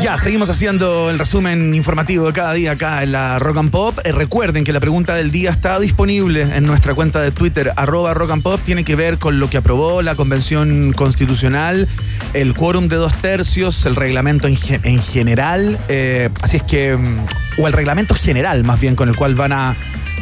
Ya, 0.00 0.16
seguimos 0.16 0.50
haciendo 0.50 1.10
el 1.10 1.18
resumen 1.18 1.74
informativo 1.74 2.28
de 2.28 2.32
cada 2.32 2.52
día 2.52 2.70
acá 2.72 3.02
en 3.02 3.10
la 3.10 3.40
Rock 3.40 3.56
and 3.56 3.70
Pop. 3.72 3.98
Eh, 4.04 4.12
recuerden 4.12 4.62
que 4.62 4.72
la 4.72 4.78
pregunta 4.78 5.16
del 5.16 5.32
día 5.32 5.50
está 5.50 5.80
disponible 5.80 6.42
en 6.42 6.64
nuestra 6.64 6.94
cuenta 6.94 7.20
de 7.20 7.32
Twitter, 7.32 7.72
arroba 7.74 8.14
Rock 8.14 8.30
and 8.30 8.42
Pop. 8.44 8.60
Tiene 8.64 8.84
que 8.84 8.94
ver 8.94 9.18
con 9.18 9.40
lo 9.40 9.50
que 9.50 9.56
aprobó 9.56 10.00
la 10.00 10.14
Convención 10.14 10.92
Constitucional, 10.92 11.88
el 12.34 12.54
quórum 12.54 12.86
de 12.86 12.94
dos 12.96 13.14
tercios, 13.14 13.84
el 13.84 13.96
reglamento 13.96 14.46
en, 14.46 14.56
ge- 14.56 14.78
en 14.84 15.02
general. 15.02 15.76
eh, 15.88 16.30
así 16.40 16.58
es 16.58 16.62
que, 16.62 16.96
mm, 16.96 17.60
o 17.62 17.66
el 17.66 17.72
reglamento 17.72 18.14
general 18.14 18.62
más 18.62 18.78
bien 18.78 18.94
con 18.94 19.08
el 19.08 19.16
cual 19.16 19.34
van 19.34 19.52
a 19.52 19.76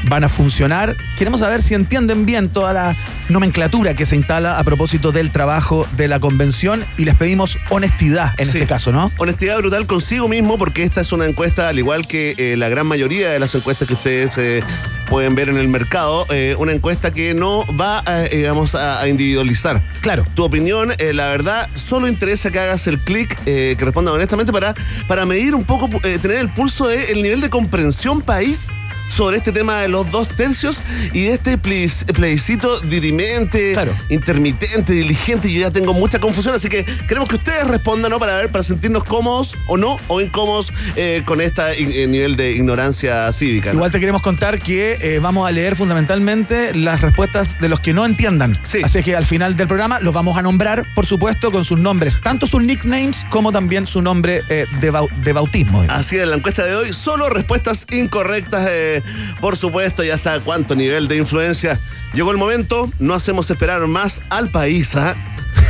van 0.04 0.24
a 0.24 0.28
funcionar. 0.28 0.96
Queremos 1.18 1.40
saber 1.40 1.62
si 1.62 1.74
entienden 1.74 2.26
bien 2.26 2.48
toda 2.48 2.72
la 2.72 2.96
nomenclatura 3.28 3.94
que 3.94 4.06
se 4.06 4.16
instala 4.16 4.58
a 4.58 4.64
propósito 4.64 5.12
del 5.12 5.30
trabajo 5.30 5.86
de 5.96 6.08
la 6.08 6.20
convención 6.20 6.84
y 6.98 7.04
les 7.04 7.14
pedimos 7.14 7.56
honestidad 7.70 8.32
en 8.38 8.46
Sí. 8.46 8.58
este 8.58 8.66
caso, 8.68 8.92
¿no? 8.92 9.10
Honestidad 9.18 9.56
brutal 9.58 9.86
consigo 9.86 10.28
mismo, 10.28 10.58
porque 10.58 10.82
esta 10.82 11.00
es 11.00 11.12
una 11.12 11.26
encuesta, 11.26 11.68
al 11.68 11.78
igual 11.78 12.06
que 12.06 12.34
eh, 12.36 12.56
la 12.56 12.68
gran 12.68 12.86
mayoría 12.86 13.30
de 13.30 13.38
las 13.38 13.54
encuestas 13.54 13.88
que 13.88 13.94
ustedes 13.94 14.36
eh, 14.38 14.62
pueden 15.08 15.34
ver 15.34 15.48
en 15.48 15.56
el 15.58 15.68
mercado, 15.68 16.26
eh, 16.30 16.54
una 16.58 16.72
encuesta 16.72 17.10
que 17.10 17.34
no 17.34 17.64
va, 17.76 18.02
a, 18.06 18.22
digamos, 18.22 18.74
a, 18.74 19.06
individualizar. 19.08 19.80
Claro. 20.00 20.24
Tu 20.34 20.42
opinión, 20.44 20.92
eh, 20.98 21.12
la 21.12 21.28
verdad, 21.28 21.68
solo 21.74 22.08
interesa 22.08 22.50
que 22.50 22.58
hagas 22.58 22.86
el 22.86 22.98
clic, 22.98 23.38
eh, 23.46 23.76
que 23.78 23.84
responda 23.84 24.12
honestamente 24.12 24.52
para, 24.52 24.74
para 25.06 25.26
medir 25.26 25.54
un 25.54 25.64
poco, 25.64 25.88
tener 26.00 26.38
el 26.38 26.48
pulso 26.48 26.88
del 26.88 27.22
nivel 27.22 27.40
de 27.40 27.50
comprensión 27.50 28.20
país 28.22 28.70
sobre 29.12 29.36
este 29.38 29.52
tema 29.52 29.78
de 29.80 29.88
los 29.88 30.10
dos 30.10 30.28
tercios 30.28 30.80
y 31.12 31.22
de 31.24 31.32
este 31.34 31.58
plebis- 31.58 32.04
plebiscito 32.12 32.80
dirimente, 32.80 33.72
Claro. 33.74 33.92
intermitente, 34.08 34.92
diligente. 34.92 35.52
Yo 35.52 35.60
ya 35.60 35.70
tengo 35.70 35.92
mucha 35.92 36.18
confusión, 36.18 36.54
así 36.54 36.68
que 36.68 36.84
queremos 37.06 37.28
que 37.28 37.36
ustedes 37.36 37.66
respondan, 37.68 38.10
¿no? 38.10 38.18
Para 38.18 38.36
ver, 38.36 38.50
para 38.50 38.64
sentirnos 38.64 39.04
cómodos 39.04 39.54
o 39.66 39.76
no, 39.76 39.98
o 40.08 40.20
incómodos 40.20 40.72
eh, 40.96 41.22
con 41.24 41.40
este 41.40 41.62
nivel 42.06 42.36
de 42.36 42.52
ignorancia 42.52 43.30
cívica. 43.32 43.70
¿no? 43.70 43.74
Igual 43.74 43.90
te 43.92 44.00
queremos 44.00 44.22
contar 44.22 44.58
que 44.60 44.96
eh, 45.00 45.18
vamos 45.20 45.46
a 45.46 45.52
leer 45.52 45.76
fundamentalmente 45.76 46.74
las 46.74 47.00
respuestas 47.00 47.60
de 47.60 47.68
los 47.68 47.80
que 47.80 47.92
no 47.92 48.06
entiendan. 48.06 48.56
Sí. 48.62 48.80
Así 48.82 49.02
que 49.02 49.14
al 49.16 49.26
final 49.26 49.56
del 49.56 49.66
programa 49.66 50.00
los 50.00 50.14
vamos 50.14 50.36
a 50.38 50.42
nombrar, 50.42 50.84
por 50.94 51.06
supuesto, 51.06 51.50
con 51.52 51.64
sus 51.64 51.78
nombres, 51.78 52.18
tanto 52.22 52.46
sus 52.46 52.62
nicknames 52.62 53.24
como 53.30 53.52
también 53.52 53.86
su 53.86 54.00
nombre 54.02 54.42
eh, 54.48 54.66
de, 54.80 54.92
bau- 54.92 55.10
de 55.10 55.32
bautismo. 55.32 55.84
Así 55.88 56.16
es, 56.16 56.26
la 56.26 56.36
encuesta 56.36 56.64
de 56.64 56.74
hoy, 56.74 56.92
solo 56.92 57.28
respuestas 57.28 57.86
incorrectas, 57.90 58.66
eh, 58.70 59.01
por 59.40 59.56
supuesto, 59.56 60.02
ya 60.02 60.14
está 60.14 60.40
cuánto 60.40 60.74
nivel 60.74 61.08
de 61.08 61.16
influencia. 61.16 61.78
Llegó 62.14 62.30
el 62.30 62.36
momento, 62.36 62.90
no 62.98 63.14
hacemos 63.14 63.50
esperar 63.50 63.86
más 63.86 64.22
al 64.28 64.48
país. 64.48 64.94
¿ah? 64.96 65.14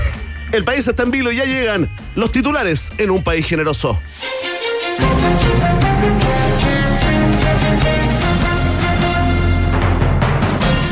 El 0.53 0.65
país 0.65 0.87
está 0.87 1.03
en 1.03 1.11
vilo 1.11 1.33
y 1.33 1.37
ya 1.37 1.45
llegan 1.45 1.89
los 2.15 2.31
titulares 2.31 2.93
en 2.99 3.11
un 3.11 3.23
país 3.23 3.47
generoso. 3.47 3.99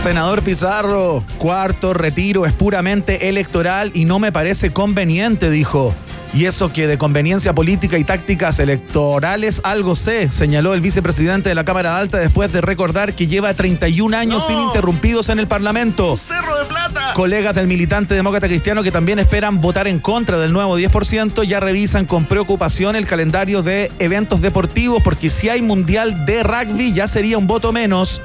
Senador 0.02 0.42
Pizarro, 0.42 1.24
cuarto 1.36 1.92
retiro 1.92 2.46
es 2.46 2.54
puramente 2.54 3.28
electoral 3.28 3.90
y 3.92 4.06
no 4.06 4.18
me 4.18 4.32
parece 4.32 4.72
conveniente, 4.72 5.50
dijo. 5.50 5.94
Y 6.32 6.46
eso 6.46 6.72
que 6.72 6.86
de 6.86 6.96
conveniencia 6.96 7.52
política 7.54 7.98
y 7.98 8.04
tácticas 8.04 8.60
electorales 8.60 9.60
algo 9.64 9.96
sé, 9.96 10.30
señaló 10.30 10.74
el 10.74 10.80
vicepresidente 10.80 11.48
de 11.48 11.56
la 11.56 11.64
Cámara 11.64 11.98
Alta 11.98 12.18
después 12.18 12.52
de 12.52 12.60
recordar 12.60 13.14
que 13.14 13.26
lleva 13.26 13.52
31 13.52 14.16
años 14.16 14.48
No. 14.48 14.54
ininterrumpidos 14.54 15.28
en 15.28 15.40
el 15.40 15.48
Parlamento. 15.48 16.14
Cerro 16.14 16.56
de 16.56 16.66
Plata. 16.66 17.14
Colegas 17.14 17.56
del 17.56 17.66
militante 17.66 18.14
demócrata 18.14 18.46
cristiano 18.46 18.84
que 18.84 18.92
también 18.92 19.18
esperan 19.18 19.60
votar 19.60 19.88
en 19.88 19.98
contra 19.98 20.38
del 20.38 20.52
nuevo 20.52 20.78
10% 20.78 21.42
ya 21.42 21.58
revisan 21.58 22.06
con 22.06 22.24
preocupación 22.26 22.94
el 22.94 23.06
calendario 23.06 23.62
de 23.62 23.90
eventos 23.98 24.40
deportivos 24.40 25.02
porque 25.02 25.30
si 25.30 25.48
hay 25.48 25.62
mundial 25.62 26.26
de 26.26 26.44
rugby 26.44 26.92
ya 26.92 27.08
sería 27.08 27.38
un 27.38 27.48
voto 27.48 27.72
menos. 27.72 28.20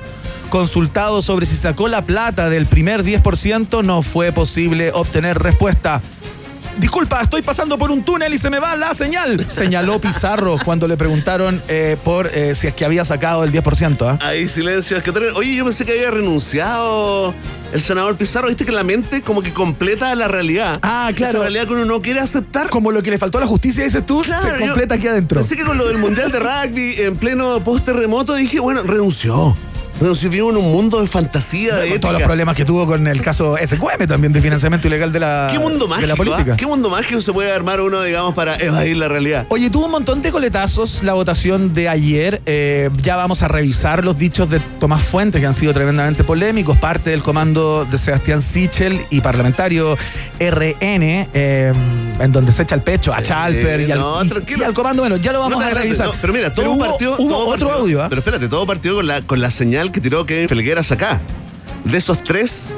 Consultado 0.50 1.24
sobre 1.24 1.48
si 1.48 1.56
sacó 1.56 1.88
la 1.88 2.04
plata 2.04 2.50
del 2.50 2.68
primer 2.68 3.04
10% 3.04 3.84
no 3.84 4.04
fue 4.04 4.32
posible 4.32 4.92
obtener 4.94 5.40
respuesta. 5.40 6.02
Disculpa, 6.78 7.22
estoy 7.22 7.42
pasando 7.42 7.78
por 7.78 7.90
un 7.90 8.04
túnel 8.04 8.34
y 8.34 8.38
se 8.38 8.50
me 8.50 8.60
va 8.60 8.76
la 8.76 8.94
señal, 8.94 9.50
señaló 9.50 10.00
Pizarro 10.00 10.58
cuando 10.64 10.88
le 10.88 10.98
preguntaron 10.98 11.62
eh, 11.70 11.96
por 12.04 12.28
eh, 12.28 12.54
si 12.54 12.68
es 12.68 12.74
que 12.74 12.84
había 12.84 13.06
sacado 13.06 13.46
el 13.46 13.54
10%. 13.54 14.06
¿ah? 14.06 14.20
Ahí 14.22 14.50
silencio. 14.50 14.98
Es 14.98 15.04
que, 15.04 15.12
oye, 15.12 15.56
yo 15.56 15.64
pensé 15.64 15.86
que 15.86 15.94
había 15.94 16.12
renunciado 16.12 17.34
el 17.72 17.82
senador 17.82 18.18
Pizarro. 18.18 18.50
Viste 18.50 18.66
que 18.66 18.74
la 18.74 18.84
mente 18.84 19.22
como 19.22 19.42
que 19.42 19.54
completa 19.54 20.14
la 20.16 20.28
realidad. 20.28 20.78
Ah, 20.82 21.12
claro. 21.16 21.30
Esa 21.30 21.40
realidad 21.40 21.68
que 21.68 21.74
uno 21.74 21.86
no 21.86 22.02
quiere 22.02 22.20
aceptar. 22.20 22.70
Como 22.70 22.92
lo 22.92 23.02
que 23.02 23.12
le 23.12 23.18
faltó 23.18 23.38
a 23.38 23.42
la 23.42 23.48
justicia, 23.48 23.84
dices 23.84 24.06
tú, 24.06 24.22
Claro, 24.22 24.58
se 24.58 24.66
completa 24.66 24.96
aquí 24.96 25.08
adentro. 25.08 25.40
Pensé 25.40 25.56
que 25.56 25.64
con 25.64 25.78
lo 25.78 25.88
del 25.88 25.98
Mundial 25.98 26.32
de 26.32 26.40
Rugby 26.40 26.96
en 26.98 27.16
pleno 27.16 27.60
post-terremoto 27.62 28.34
dije, 28.34 28.60
bueno, 28.60 28.84
renunció. 28.84 29.56
Renunció, 30.00 30.30
vivo 30.30 30.50
en 30.52 30.58
un 30.58 30.72
mundo 30.74 31.00
de 31.00 31.08
fantasía, 31.08 31.76
de 31.78 31.98
todos 32.00 32.14
los 32.16 32.22
problemas 32.24 32.54
que 32.56 32.66
tuvo 32.66 32.86
con 32.86 33.08
el 33.08 33.22
caso 33.22 33.56
SQM 33.58 34.06
también 34.08 34.34
de 34.34 34.42
financiamiento 34.42 34.88
ilegal 34.90 35.12
de 35.14 35.22
la, 35.22 35.48
¿Qué 35.50 35.58
mundo 35.58 35.86
de 35.86 35.90
mágico? 35.90 36.08
la 36.08 36.16
política. 36.18 36.54
ah? 36.54 36.58
¿Qué 36.58 36.66
mundo 36.66 36.90
mágico 36.90 37.22
se 37.22 37.32
puede 37.32 37.50
armar 37.52 37.80
uno, 37.80 38.02
digamos, 38.04 38.34
para 38.36 38.58
evadir 38.58 38.98
la 38.98 39.08
realidad? 39.08 39.46
Oye, 39.50 39.70
tuvo 39.70 39.86
un 39.86 39.92
montón 39.92 40.22
de 40.22 40.34
coletazos 40.34 41.02
la 41.02 41.14
votación 41.14 41.74
de 41.74 41.88
ayer. 41.88 42.42
Eh, 42.46 42.90
ya 43.02 43.16
vamos 43.16 43.42
a 43.42 43.48
revisar 43.48 44.04
los 44.04 44.18
dichos 44.18 44.50
de 44.50 44.60
Tomás 44.82 45.02
Fuentes, 45.02 45.40
que 45.40 45.48
han 45.48 45.54
sido 45.54 45.72
tremendamente 45.74 46.26
polémicos, 46.26 46.76
parte 46.78 47.12
del 47.12 47.24
comando 47.24 47.86
de 47.90 47.98
Sebastián 47.98 48.42
Sichel 48.42 49.00
y 49.10 49.22
parlamentario 49.22 49.96
RN, 50.42 51.30
eh, 51.34 51.74
en 52.20 52.32
donde 52.34 52.52
se 52.52 52.64
echa 52.64 52.76
el 52.76 52.82
pecho 52.82 53.14
a 53.14 53.22
Chalper 53.24 53.80
y 53.80 53.92
al, 53.94 54.00
no, 54.00 54.24
y- 54.26 54.28
tranquilo. 54.28 54.60
y 54.60 54.64
al 54.66 54.74
comando. 54.74 55.04
Bueno, 55.04 55.16
ya 55.16 55.32
lo 55.32 55.40
vamos 55.40 55.58
No 55.58 55.66
a 55.66 55.70
revisar. 55.70 56.08
no, 56.08 56.14
pero 56.20 56.34
mira, 56.34 56.54
todo 56.54 56.74
hubo- 56.74 56.80
partió. 56.86 57.16
Hubo 57.18 57.30
todo 57.30 57.48
otro 57.48 57.68
partió- 57.70 57.82
audio, 57.82 58.04
¿ah? 58.04 58.10
Pero 58.10 58.20
espérate, 58.20 58.50
todo 58.50 58.66
partió 58.68 58.96
con 58.96 59.08
la, 59.08 59.22
con 59.22 59.40
la 59.40 59.50
señal 59.52 59.85
que 59.92 60.02
tiró 60.02 60.26
Kevin 60.26 60.48
Felgueras 60.50 60.92
acá. 60.92 61.22
De 61.84 61.98
esos 61.98 62.24
tres 62.24 62.76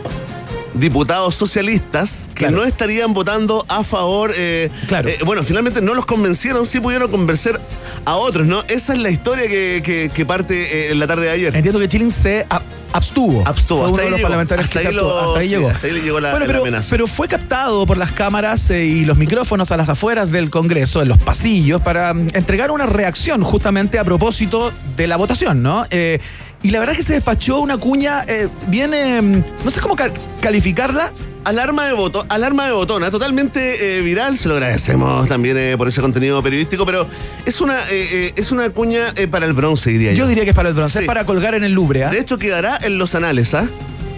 diputados 0.73 1.33
socialistas 1.33 2.29
que 2.35 2.45
Claro. 2.45 2.57
no 2.57 2.63
estarían 2.65 3.13
votando 3.13 3.65
a 3.67 3.83
favor. 3.83 4.33
eh, 4.35 4.69
Claro. 4.87 5.09
eh, 5.09 5.17
bueno, 5.25 5.41
finalmente 5.43 5.81
no 5.81 5.93
los 5.95 6.05
convencieron, 6.05 6.65
sí 6.67 6.79
pudieron 6.79 7.09
convencer 7.09 7.59
a 8.05 8.15
otros, 8.15 8.45
¿no? 8.45 8.63
Esa 8.67 8.93
es 8.93 8.99
la 8.99 9.09
historia 9.09 9.47
que, 9.47 9.81
que- 9.83 10.11
que 10.13 10.25
parte 10.25 10.87
eh, 10.87 10.91
en 10.91 10.99
la 10.99 11.07
tarde 11.07 11.23
de 11.25 11.31
ayer. 11.31 11.55
Entiendo 11.55 11.79
que 11.79 11.87
Chilling 11.87 12.11
se 12.11 12.45
ab- 12.49 12.61
abstuvo. 12.93 13.41
Abstuvo, 13.47 13.79
Fue 13.83 13.87
uno 13.93 13.97
de 13.97 14.03
los 14.03 14.11
llegó. 14.17 14.21
parlamentarios 14.23 14.65
Hasta 14.65 14.73
que 14.79 14.83
se 14.83 14.87
ahí 14.89 14.93
abstuvo. 14.95 15.09
lo- 15.21 15.27
Hasta 15.29 15.39
ahí 15.39 15.45
sí, 15.47 15.55
llegó. 15.55 15.69
hasta 15.69 15.87
ahí 15.87 15.93
le 15.93 16.01
llegó 16.01 16.19
la- 16.19 16.29
bueno, 16.31 16.45
la 16.45 16.47
pero, 16.47 16.61
amenaza. 16.61 16.89
pero 16.91 17.07
fue 17.07 17.27
captado 17.27 17.85
por 17.87 17.97
las 17.97 18.11
cámaras 18.11 18.69
eh, 18.69 18.85
y 18.85 19.05
los 19.05 19.17
micrófonos 19.17 19.71
a 19.71 19.77
las 19.77 19.89
afueras 19.89 20.31
del 20.31 20.51
Congreso, 20.51 21.01
en 21.01 21.07
los 21.07 21.17
pasillos, 21.17 21.81
para 21.81 22.13
mm, 22.13 22.27
entregar 22.33 22.69
una 22.69 22.85
reacción 22.85 23.43
justamente 23.43 23.97
a 23.97 24.03
propósito 24.03 24.71
de 24.95 25.07
la 25.07 25.17
votación, 25.17 25.63
¿no? 25.63 25.87
Eh, 25.89 26.19
y 26.63 26.71
la 26.71 26.79
verdad 26.79 26.93
es 26.93 26.97
que 26.97 27.03
se 27.07 27.13
despachó 27.13 27.59
una 27.59 27.77
cuña 27.77 28.23
eh, 28.27 28.47
bien, 28.67 28.93
eh, 28.93 29.21
no 29.21 29.69
sé 29.71 29.79
cómo 29.81 29.95
ca- 29.95 30.11
calificarla, 30.41 31.11
Alarma 31.43 31.85
de 31.85 31.93
voto, 31.93 32.25
alarma 32.27 32.65
de 32.65 32.73
botona, 32.73 33.09
totalmente 33.09 33.99
eh, 33.99 34.01
viral, 34.01 34.37
se 34.37 34.49
lo 34.49 34.55
agradecemos 34.55 35.29
también 35.29 35.55
eh, 35.57 35.75
por 35.77 35.87
ese 35.87 36.01
contenido 36.01 36.43
periodístico, 36.43 36.85
pero 36.85 37.07
es 37.45 37.61
una, 37.61 37.83
eh, 37.83 38.09
eh, 38.11 38.33
es 38.35 38.51
una 38.51 38.69
cuña 38.71 39.13
eh, 39.15 39.27
para 39.29 39.45
el 39.45 39.53
bronce, 39.53 39.91
diría 39.91 40.11
yo. 40.11 40.17
yo 40.25 40.27
diría 40.27 40.43
que 40.43 40.49
es 40.49 40.55
para 40.57 40.67
el 40.67 40.75
bronce, 40.75 40.97
Sí. 40.99 41.03
es 41.05 41.07
para 41.07 41.25
colgar 41.25 41.55
en 41.55 41.63
el 41.63 41.71
Louvre, 41.71 42.03
¿ah? 42.03 42.09
De 42.09 42.19
hecho, 42.19 42.37
quedará 42.37 42.77
en 42.81 42.97
los 42.97 43.15
anales, 43.15 43.53
¿ah? 43.53 43.65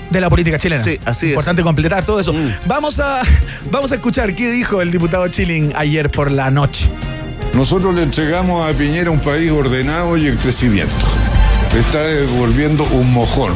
de 0.10 0.20
la 0.22 0.28
política 0.28 0.58
chilena. 0.58 0.82
Sí, 0.84 1.00
así 1.06 1.28
es. 1.28 1.32
Importante 1.34 1.62
completar 1.62 2.04
todo 2.04 2.20
eso. 2.20 2.34
Mm. 2.34 2.52
Vamos, 2.66 3.00
a, 3.00 3.22
vamos 3.72 3.92
a 3.92 3.96
escuchar 3.96 4.34
qué 4.34 4.50
dijo 4.50 4.82
el 4.82 4.90
diputado 4.90 5.28
Chilling 5.28 5.74
ayer 5.76 6.10
por 6.10 6.32
la 6.32 6.50
noche. 6.50 6.90
Nosotros 7.54 7.94
le 7.94 8.02
entregamos 8.02 8.68
a 8.68 8.74
Piñera 8.76 9.12
un 9.12 9.20
país 9.20 9.52
ordenado 9.52 10.18
y 10.18 10.26
en 10.26 10.36
crecimiento. 10.38 10.96
Le 11.74 11.80
está 11.80 12.00
devolviendo 12.02 12.84
un 12.92 13.12
mojón. 13.14 13.54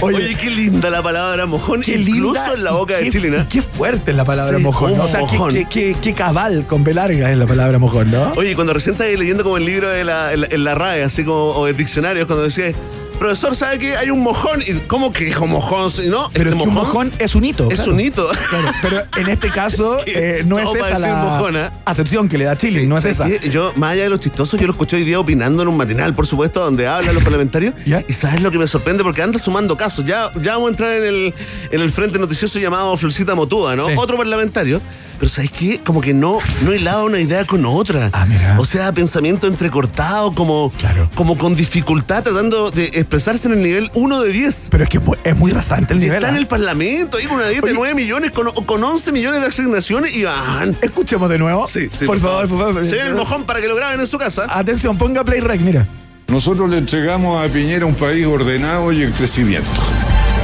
Oye, 0.00 0.34
qué 0.36 0.50
linda 0.50 0.90
la 0.90 1.02
palabra 1.02 1.46
mojón, 1.46 1.80
Qué 1.82 1.96
incluso 1.96 2.34
linda 2.34 2.54
en 2.54 2.64
la 2.64 2.72
boca 2.72 2.96
de 2.98 3.08
Chile, 3.08 3.30
¿no? 3.30 3.48
Qué 3.48 3.62
fuerte 3.62 4.10
es 4.10 4.16
la 4.16 4.24
palabra 4.24 4.58
Sí, 4.58 4.62
mojón. 4.62 5.00
O 5.00 5.08
sea, 5.08 5.20
qué- 5.20 5.38
mojón. 5.38 5.54
Qué, 5.54 5.66
qué- 5.68 5.96
qué 6.00 6.12
cabal 6.14 6.66
con 6.66 6.84
B 6.84 6.92
larga 6.94 7.30
es 7.30 7.38
la 7.38 7.46
palabra 7.46 7.78
mojón, 7.78 8.10
¿no? 8.10 8.32
Oye, 8.36 8.54
cuando 8.54 8.72
recién 8.74 8.94
estaba 8.94 9.10
leyendo 9.10 9.44
como 9.44 9.56
el 9.56 9.64
libro 9.64 9.88
de 9.88 10.04
la, 10.04 10.32
en, 10.32 10.42
la, 10.42 10.46
en 10.50 10.64
la 10.64 10.74
RAE, 10.74 11.04
así 11.04 11.24
como, 11.24 11.36
o 11.50 11.66
el 11.68 11.76
diccionario, 11.76 12.26
cuando 12.26 12.44
decía, 12.44 12.72
profesor, 13.18 13.54
¿sabe 13.54 13.78
que 13.78 13.96
hay 13.96 14.10
un 14.10 14.20
mojón? 14.20 14.62
Y, 14.62 14.72
¿Cómo 14.86 15.12
que 15.12 15.34
un 15.36 15.50
mojón? 15.50 15.92
¿No? 16.08 16.30
pero 16.32 16.46
ese 16.46 16.56
es 16.56 16.62
que 16.62 16.68
un 16.68 16.74
mojón 16.74 17.12
es 17.18 17.34
un 17.34 17.44
hito. 17.44 17.68
es 17.70 17.76
claro. 17.76 17.92
un 17.92 18.00
hito. 18.00 18.30
Claro, 18.54 18.68
pero 18.82 19.02
en 19.16 19.28
este 19.28 19.50
caso 19.50 19.98
eh, 20.06 20.42
no 20.46 20.58
es 20.58 20.68
esa 20.74 20.98
la 20.98 21.14
mojón, 21.16 21.56
¿eh? 21.56 21.70
acepción 21.84 22.28
que 22.28 22.38
le 22.38 22.44
da 22.44 22.56
Chile, 22.56 22.80
Sí, 22.80 22.86
no 22.86 22.96
es 22.96 23.02
¿sabes 23.02 23.20
esa. 23.20 23.26
qué? 23.26 23.50
Yo, 23.50 23.72
más 23.76 23.92
allá 23.92 24.04
de 24.04 24.10
lo 24.10 24.16
chistoso, 24.18 24.56
yo 24.56 24.66
lo 24.66 24.72
escuché 24.72 24.96
hoy 24.96 25.04
día 25.04 25.18
opinando 25.18 25.62
en 25.62 25.68
un 25.68 25.76
matinal, 25.76 26.14
por 26.14 26.26
supuesto, 26.26 26.60
donde 26.60 26.86
hablan 26.86 27.14
los 27.14 27.24
parlamentarios. 27.24 27.74
¿Ya? 27.86 28.02
Y 28.06 28.12
sabes 28.12 28.42
lo 28.42 28.50
que 28.50 28.58
me 28.58 28.66
sorprende, 28.66 29.02
porque 29.02 29.22
anda 29.22 29.38
sumando 29.38 29.76
casos. 29.76 30.04
Ya, 30.04 30.30
ya 30.40 30.52
vamos 30.52 30.68
a 30.68 30.70
entrar 30.70 30.92
en 30.92 31.04
el, 31.04 31.34
en 31.70 31.80
el 31.80 31.90
frente 31.90 32.18
noticioso 32.18 32.58
llamado 32.58 32.96
Florcita 32.96 33.34
Motuda, 33.34 33.74
¿no? 33.76 33.86
Sí. 33.88 33.94
Otro 33.96 34.16
parlamentario. 34.16 34.80
Pero 35.24 35.32
¿sabes 35.32 35.52
qué? 35.52 35.80
Como 35.82 36.02
que 36.02 36.12
no, 36.12 36.38
no 36.66 36.74
hilaba 36.74 37.02
una 37.02 37.18
idea 37.18 37.46
con 37.46 37.64
otra. 37.64 38.10
Ah, 38.12 38.26
mira. 38.26 38.58
O 38.60 38.66
sea, 38.66 38.92
pensamiento 38.92 39.46
entrecortado, 39.46 40.34
como, 40.34 40.70
Claro. 40.78 41.08
como 41.14 41.38
con 41.38 41.56
dificultad, 41.56 42.22
tratando 42.22 42.70
de 42.70 42.90
expresarse 42.92 43.48
en 43.48 43.54
el 43.54 43.62
nivel 43.62 43.90
1 43.94 44.20
de 44.20 44.30
10. 44.30 44.66
Pero 44.68 44.84
es 44.84 44.90
que 44.90 45.00
es 45.24 45.34
muy- 45.34 45.50
rasante 45.50 45.94
el 45.94 45.98
Y 46.00 46.02
nivel. 46.02 46.16
está 46.18 46.28
en 46.28 46.34
¿ah? 46.34 46.38
el 46.38 46.46
Parlamento, 46.46 47.16
ahí 47.16 47.24
con 47.24 47.36
una 47.36 47.46
dieta 47.48 47.64
de 47.64 47.72
Oye. 47.72 47.78
9 47.80 47.94
millones, 47.94 48.32
con, 48.32 48.50
con 48.66 48.84
11 48.84 49.12
millones 49.12 49.40
de 49.40 49.46
asignaciones 49.46 50.14
y 50.14 50.24
van. 50.24 50.76
Escuchemos 50.82 51.30
de 51.30 51.38
nuevo. 51.38 51.66
Sí, 51.68 51.88
sí, 51.90 52.04
por, 52.04 52.20
favor, 52.20 52.46
por 52.46 52.58
favor. 52.58 52.84
Se 52.84 52.96
viene 52.96 53.08
el 53.08 53.16
mojón 53.16 53.44
para 53.44 53.62
que 53.62 53.66
lo 53.68 53.76
graben 53.76 54.00
en 54.00 54.06
su 54.06 54.18
casa. 54.18 54.44
Atención, 54.50 54.98
ponga 54.98 55.24
play 55.24 55.40
rec, 55.40 55.58
mira. 55.62 55.86
Nosotros 56.28 56.68
le 56.68 56.76
entregamos 56.76 57.42
a 57.42 57.48
Piñera 57.50 57.86
un 57.86 57.94
país 57.94 58.26
ordenado 58.26 58.92
y 58.92 59.04
en 59.04 59.12
crecimiento. 59.12 59.70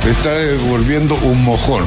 Está 0.08 0.30
devolviendo 0.30 1.16
un 1.16 1.44
mojón. 1.44 1.84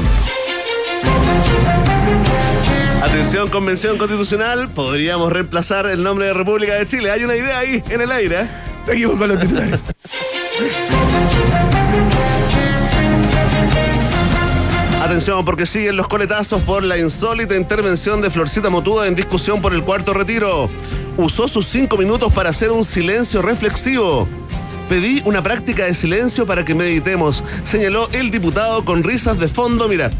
Atención, 3.14 3.48
convención 3.48 3.96
constitucional. 3.96 4.70
Podríamos 4.70 5.32
reemplazar 5.32 5.86
el 5.86 6.02
nombre 6.02 6.26
de 6.26 6.32
República 6.32 6.74
de 6.74 6.84
Chile. 6.88 7.12
Hay 7.12 7.22
una 7.22 7.36
idea 7.36 7.60
ahí 7.60 7.80
en 7.88 8.00
el 8.00 8.10
aire. 8.10 8.40
¿eh? 8.40 8.48
Seguimos 8.86 9.16
con 9.16 9.28
los 9.28 9.38
titulares. 9.38 9.84
Atención, 15.00 15.44
porque 15.44 15.64
siguen 15.64 15.96
los 15.96 16.08
coletazos 16.08 16.60
por 16.62 16.82
la 16.82 16.98
insólita 16.98 17.54
intervención 17.54 18.20
de 18.20 18.30
Florcita 18.30 18.68
Motuda 18.68 19.06
en 19.06 19.14
discusión 19.14 19.62
por 19.62 19.74
el 19.74 19.84
cuarto 19.84 20.12
retiro. 20.12 20.68
Usó 21.16 21.46
sus 21.46 21.66
cinco 21.66 21.96
minutos 21.96 22.32
para 22.32 22.50
hacer 22.50 22.72
un 22.72 22.84
silencio 22.84 23.42
reflexivo. 23.42 24.26
Pedí 24.88 25.22
una 25.24 25.42
práctica 25.42 25.84
de 25.86 25.94
silencio 25.94 26.44
para 26.46 26.64
que 26.64 26.74
meditemos, 26.74 27.42
señaló 27.64 28.08
el 28.12 28.30
diputado 28.30 28.84
con 28.84 29.02
risas 29.02 29.38
de 29.38 29.48
fondo. 29.48 29.88
Mira, 29.88 30.10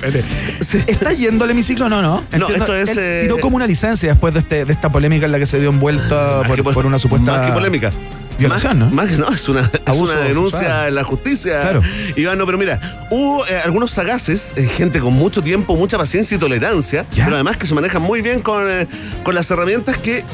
¿Está 0.86 1.12
yendo 1.12 1.44
al 1.44 1.50
hemiciclo? 1.50 1.88
No, 1.88 2.00
no. 2.00 2.22
No, 2.38 2.48
esto 2.48 2.74
es, 2.74 2.90
Él 2.90 2.98
eh, 2.98 3.20
tiró 3.24 3.38
como 3.40 3.56
una 3.56 3.66
licencia 3.66 4.10
después 4.10 4.32
de, 4.34 4.40
este- 4.40 4.64
de 4.64 4.72
esta 4.72 4.90
polémica 4.90 5.26
en 5.26 5.32
la 5.32 5.38
que 5.38 5.46
se 5.46 5.60
dio 5.60 5.68
envuelta 5.70 6.42
por, 6.46 6.56
que 6.56 6.62
pol- 6.62 6.74
por 6.74 6.86
una 6.86 6.98
supuesta. 6.98 7.30
Más 7.38 7.46
que 7.46 7.52
polémica. 7.52 7.92
Violación, 8.38 8.78
¿no? 8.80 8.90
Más 8.90 9.08
que 9.10 9.16
no, 9.16 9.28
es 9.28 9.48
una, 9.48 9.60
es 9.86 9.96
una 10.00 10.16
denuncia 10.16 10.58
sexual. 10.58 10.88
en 10.88 10.94
la 10.96 11.04
justicia. 11.04 11.60
Claro. 11.60 11.82
Iván, 12.16 12.36
no, 12.36 12.46
pero 12.46 12.58
mira, 12.58 13.06
hubo 13.10 13.46
eh, 13.46 13.60
algunos 13.64 13.92
sagaces, 13.92 14.54
eh, 14.56 14.64
gente 14.66 14.98
con 14.98 15.12
mucho 15.12 15.40
tiempo, 15.40 15.76
mucha 15.76 15.98
paciencia 15.98 16.34
y 16.36 16.38
tolerancia, 16.40 17.04
Ya. 17.12 17.24
pero 17.26 17.36
además 17.36 17.58
que 17.58 17.66
se 17.68 17.74
manejan 17.74 18.02
muy 18.02 18.22
bien 18.22 18.40
con, 18.40 18.68
eh, 18.68 18.88
con 19.22 19.36
las 19.36 19.48
herramientas 19.52 19.98
que 19.98 20.24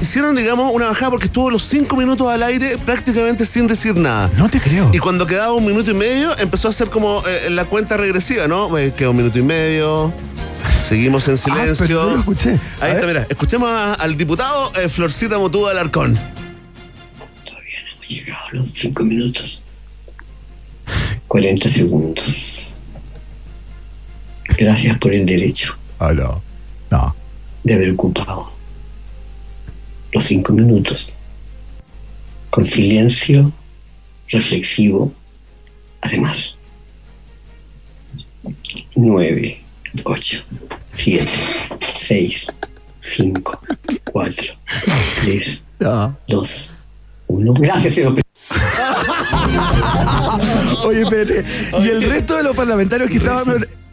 hicieron, 0.00 0.34
digamos, 0.34 0.72
una 0.72 0.86
bajada 0.88 1.10
porque 1.10 1.26
estuvo 1.26 1.50
los 1.50 1.62
cinco 1.64 1.96
minutos 1.96 2.28
al 2.28 2.42
aire 2.42 2.78
prácticamente 2.78 3.44
sin 3.46 3.66
decir 3.66 3.94
nada. 3.96 4.30
No 4.36 4.48
te 4.48 4.60
creo. 4.60 4.90
Y 4.92 4.98
cuando 4.98 5.26
quedaba 5.26 5.52
un 5.52 5.64
minuto 5.66 5.90
y 5.90 5.94
medio, 5.94 6.36
empezó 6.38 6.68
a 6.68 6.70
hacer 6.70 6.90
como 6.90 7.22
eh, 7.26 7.48
la 7.50 7.64
cuenta 7.66 7.96
regresiva, 7.96 8.48
¿no? 8.48 8.76
Eh, 8.78 8.92
queda 8.96 9.10
un 9.10 9.16
minuto 9.16 9.38
y 9.38 9.42
medio. 9.42 10.12
Seguimos 10.88 11.26
en 11.28 11.34
Ah, 11.34 11.36
silencio. 11.36 11.86
pero 11.86 12.04
no 12.06 12.10
lo 12.12 12.18
escuché. 12.20 12.58
A 12.80 12.84
Ahí 12.86 12.92
está, 12.92 13.06
mira. 13.06 13.26
Escuchemos 13.28 13.68
a- 13.70 13.94
al 13.94 14.16
diputado 14.16 14.72
eh, 14.74 14.88
Florcita 14.88 15.38
Motuda 15.38 15.70
Alarcón. 15.70 16.18
Todavía 17.44 17.78
no 17.84 17.92
hemos 17.94 18.08
llegado 18.08 18.46
a 18.46 18.52
los 18.54 18.68
5 18.74 19.04
minutos. 19.04 19.62
40 21.28 21.68
segundos. 21.68 22.72
Gracias 24.58 24.98
por 24.98 25.14
el 25.14 25.24
derecho 25.24 25.74
Ah, 26.00 26.12
no. 26.12 26.42
No. 26.90 27.14
de 27.62 27.74
haber 27.74 27.90
ocupado 27.92 28.50
los 30.12 30.24
5 30.24 30.52
minutos 30.52 31.12
con 32.50 32.64
silencio 32.64 33.52
reflexivo. 34.28 35.12
Además, 36.02 36.54
9, 38.94 39.60
8, 40.04 40.44
7, 40.94 41.30
6, 41.98 42.46
5, 43.02 43.60
4, 44.12 44.54
3, 45.22 45.62
No. 45.80 46.16
2, 46.28 46.72
1. 47.26 47.54
Gracias, 47.54 47.94
señor 47.94 48.14
presidente. 48.14 48.30
Oye, 50.84 51.02
espérate. 51.02 51.44
Y 51.82 51.88
el 51.88 52.02
resto 52.02 52.36
de 52.36 52.42
los 52.42 52.56
parlamentarios 52.56 53.10
que 53.10 53.18
estaban 53.18 53.44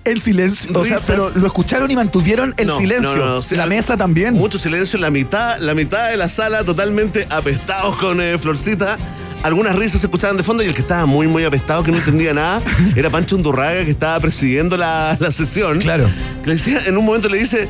En 0.08 0.20
silencio. 0.20 0.72
O 0.74 0.86
sea, 0.86 0.98
pero 1.06 1.30
lo 1.36 1.48
escucharon 1.48 1.92
y 1.92 1.96
mantuvieron 1.96 2.54
el 2.58 2.68
No, 2.68 2.78
silencio. 2.78 3.16
no, 3.16 3.40
no, 3.42 3.42
la 3.52 3.66
mesa 3.66 3.98
también. 3.98 4.34
Mucho 4.34 4.58
silencio, 4.58 4.98
la 5.00 5.12
mitad, 5.12 5.58
la 5.60 5.74
mitad 5.74 6.10
de 6.10 6.18
la 6.18 6.30
sala 6.30 6.64
totalmente 6.64 7.28
apestados 7.30 7.98
con 7.98 8.22
eh, 8.22 8.38
Florcita. 8.38 8.98
Algunas 9.44 9.76
risas 9.76 10.02
se 10.02 10.08
escuchaban 10.08 10.36
de 10.36 10.44
fondo 10.44 10.64
y 10.64 10.68
el 10.68 10.74
que 10.74 10.82
estaba 10.82 11.06
muy, 11.06 11.28
muy 11.28 11.44
apestado, 11.44 11.84
que 11.84 11.92
no 11.92 11.98
entendía 11.98 12.34
nada, 12.34 12.60
era 12.96 13.10
Pancho 13.12 13.36
Undurraga, 13.36 13.86
que 13.86 13.92
estaba 13.92 14.20
presidiendo 14.20 14.78
la, 14.78 15.16
la 15.20 15.32
sesión. 15.32 15.80
Claro. 15.80 16.10
Que 16.44 16.48
le 16.50 16.56
decía, 16.56 16.82
en 16.88 16.98
un 16.98 17.06
momento 17.06 17.30
le 17.30 17.38
dice, 17.38 17.68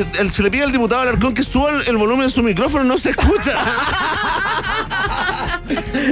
eh, 0.00 0.06
el- 0.18 0.32
se 0.32 0.42
le 0.42 0.50
pide 0.50 0.64
al 0.64 0.72
diputado 0.72 1.02
Alarcón 1.02 1.34
que 1.34 1.42
suba 1.42 1.70
el, 1.70 1.88
el 1.88 1.96
volumen 1.96 2.26
de 2.26 2.32
su 2.32 2.42
micrófono, 2.42 2.84
no 2.84 2.96
se 2.98 3.10
escucha. 3.10 3.52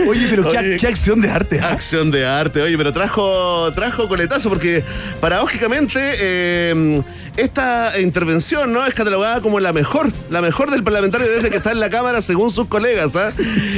Oye, 0.09 0.27
pero 0.31 0.49
qué, 0.51 0.59
Oye, 0.59 0.77
qué 0.79 0.87
acción 0.87 1.21
de 1.21 1.31
arte. 1.31 1.61
¿ah? 1.61 1.69
Acción 1.73 2.11
de 2.11 2.25
arte, 2.27 2.63
oye, 2.63 2.77
pero 2.79 2.93
trajo, 2.93 3.71
trajo 3.75 4.09
coletazo 4.09 4.49
porque 4.49 4.83
paradójicamente 5.21 6.01
eh, 6.19 7.03
esta 7.37 8.01
intervención 8.01 8.73
no 8.73 8.85
es 8.87 8.95
catalogada 8.95 9.41
como 9.41 9.61
la 9.61 9.73
mejor, 9.73 10.11
la 10.31 10.41
mejor 10.41 10.71
del 10.71 10.83
parlamentario 10.83 11.31
desde 11.31 11.51
que 11.51 11.57
está 11.59 11.71
en 11.73 11.81
la 11.81 11.91
Cámara, 11.91 12.23
según 12.23 12.51
sus 12.51 12.67
colegas. 12.69 13.15
¿ah? 13.17 13.33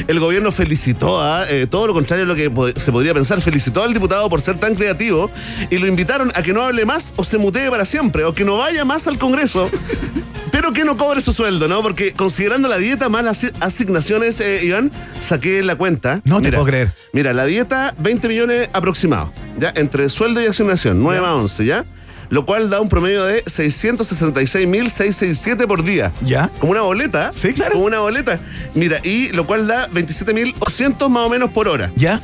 El 0.07 0.21
gobierno 0.21 0.53
felicitó 0.53 1.21
a 1.21 1.49
eh, 1.51 1.67
todo 1.69 1.89
lo 1.89 1.93
contrario 1.95 2.25
de 2.27 2.29
lo 2.29 2.37
que 2.73 2.81
se 2.81 2.93
podría 2.93 3.13
pensar, 3.15 3.41
felicitó 3.41 3.83
al 3.83 3.93
diputado 3.93 4.29
por 4.29 4.41
ser 4.41 4.59
tan 4.61 4.75
creativo 4.77 5.31
y 5.71 5.79
lo 5.79 5.87
invitaron 5.87 6.31
a 6.35 6.43
que 6.43 6.53
no 6.53 6.63
hable 6.63 6.85
más 6.85 7.13
o 7.17 7.25
se 7.25 7.39
mutee 7.39 7.69
para 7.71 7.85
siempre 7.85 8.25
o 8.25 8.33
que 8.35 8.45
no 8.45 8.59
vaya 8.59 8.85
más 8.85 9.07
al 9.09 9.19
Congreso. 9.19 9.69
Pero 10.51 10.73
que 10.73 10.85
no 10.85 10.97
cobre 10.97 11.21
su 11.21 11.33
sueldo, 11.33 11.69
¿no? 11.69 11.83
Porque 11.83 12.13
considerando 12.13 12.69
la 12.69 12.79
dieta 12.79 13.09
más 13.09 13.25
las 13.25 13.47
asignaciones, 13.61 14.41
eh, 14.41 14.65
Iván, 14.65 14.91
saqué 15.23 15.63
la 15.63 15.77
cuenta. 15.77 16.21
No 16.25 16.41
te 16.41 16.51
puedo 16.51 16.65
creer. 16.65 16.93
Mira, 17.13 17.33
la 17.33 17.45
dieta, 17.45 17.95
20 17.99 18.29
millones 18.29 18.69
aproximado, 18.73 19.33
¿ya? 19.59 19.73
Entre 19.75 20.09
sueldo 20.09 20.41
y 20.41 20.47
asignación, 20.47 21.03
9 21.03 21.21
más 21.21 21.37
11, 21.37 21.65
¿ya? 21.65 21.85
Lo 22.31 22.47
cual 22.47 22.71
da 22.71 22.81
un 22.81 22.89
promedio 22.89 23.25
de 23.25 23.45
666.667 23.45 25.67
por 25.67 25.85
día. 25.85 26.13
¿Ya? 26.23 26.51
Como 26.59 26.73
una 26.73 26.81
boleta. 26.81 27.33
Sí, 27.35 27.53
claro. 27.53 27.73
Como 27.75 27.85
una 27.85 27.99
boleta. 28.01 28.41
Mira, 28.75 28.99
y 29.03 29.29
lo 29.29 29.47
cual 29.47 29.67
da 29.67 29.89
27.800 29.91 31.09
más 31.09 31.27
o 31.27 31.31
menos 31.31 31.51
por 31.51 31.69
hora. 31.69 31.93
¿Ya? 31.97 32.21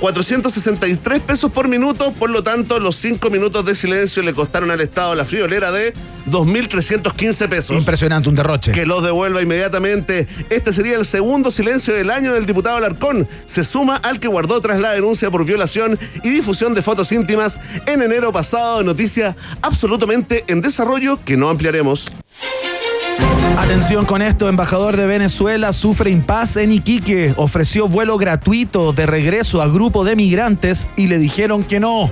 463 0.00 1.22
pesos 1.22 1.50
por 1.50 1.68
minuto, 1.68 2.12
por 2.12 2.30
lo 2.30 2.42
tanto, 2.42 2.78
los 2.78 2.96
5 2.96 3.30
minutos 3.30 3.64
de 3.64 3.74
silencio 3.74 4.22
le 4.22 4.34
costaron 4.34 4.70
al 4.70 4.80
Estado 4.80 5.14
la 5.14 5.24
friolera 5.24 5.72
de 5.72 5.94
2.315 6.30 7.48
pesos. 7.48 7.76
Impresionante, 7.76 8.28
un 8.28 8.34
derroche. 8.34 8.72
Que 8.72 8.84
los 8.84 9.02
devuelva 9.02 9.40
inmediatamente. 9.42 10.26
Este 10.50 10.72
sería 10.72 10.96
el 10.96 11.06
segundo 11.06 11.50
silencio 11.50 11.94
del 11.94 12.10
año 12.10 12.34
del 12.34 12.46
diputado 12.46 12.76
Alarcón. 12.76 13.28
Se 13.46 13.64
suma 13.64 13.96
al 13.96 14.20
que 14.20 14.28
guardó 14.28 14.60
tras 14.60 14.80
la 14.80 14.92
denuncia 14.92 15.30
por 15.30 15.44
violación 15.44 15.98
y 16.22 16.30
difusión 16.30 16.74
de 16.74 16.82
fotos 16.82 17.12
íntimas 17.12 17.58
en 17.86 18.02
enero 18.02 18.32
pasado. 18.32 18.82
Noticia 18.82 19.36
absolutamente 19.62 20.44
en 20.48 20.60
desarrollo 20.60 21.18
que 21.24 21.36
no 21.36 21.48
ampliaremos. 21.48 22.06
Atención 23.56 24.04
con 24.04 24.22
esto, 24.22 24.48
embajador 24.48 24.96
de 24.96 25.06
Venezuela 25.06 25.72
sufre 25.72 26.10
impas 26.10 26.56
en 26.56 26.72
Iquique. 26.72 27.34
Ofreció 27.36 27.88
vuelo 27.88 28.18
gratuito 28.18 28.92
de 28.92 29.06
regreso 29.06 29.62
a 29.62 29.68
grupo 29.68 30.04
de 30.04 30.14
migrantes 30.14 30.88
y 30.96 31.08
le 31.08 31.18
dijeron 31.18 31.64
que 31.64 31.80
no. 31.80 32.10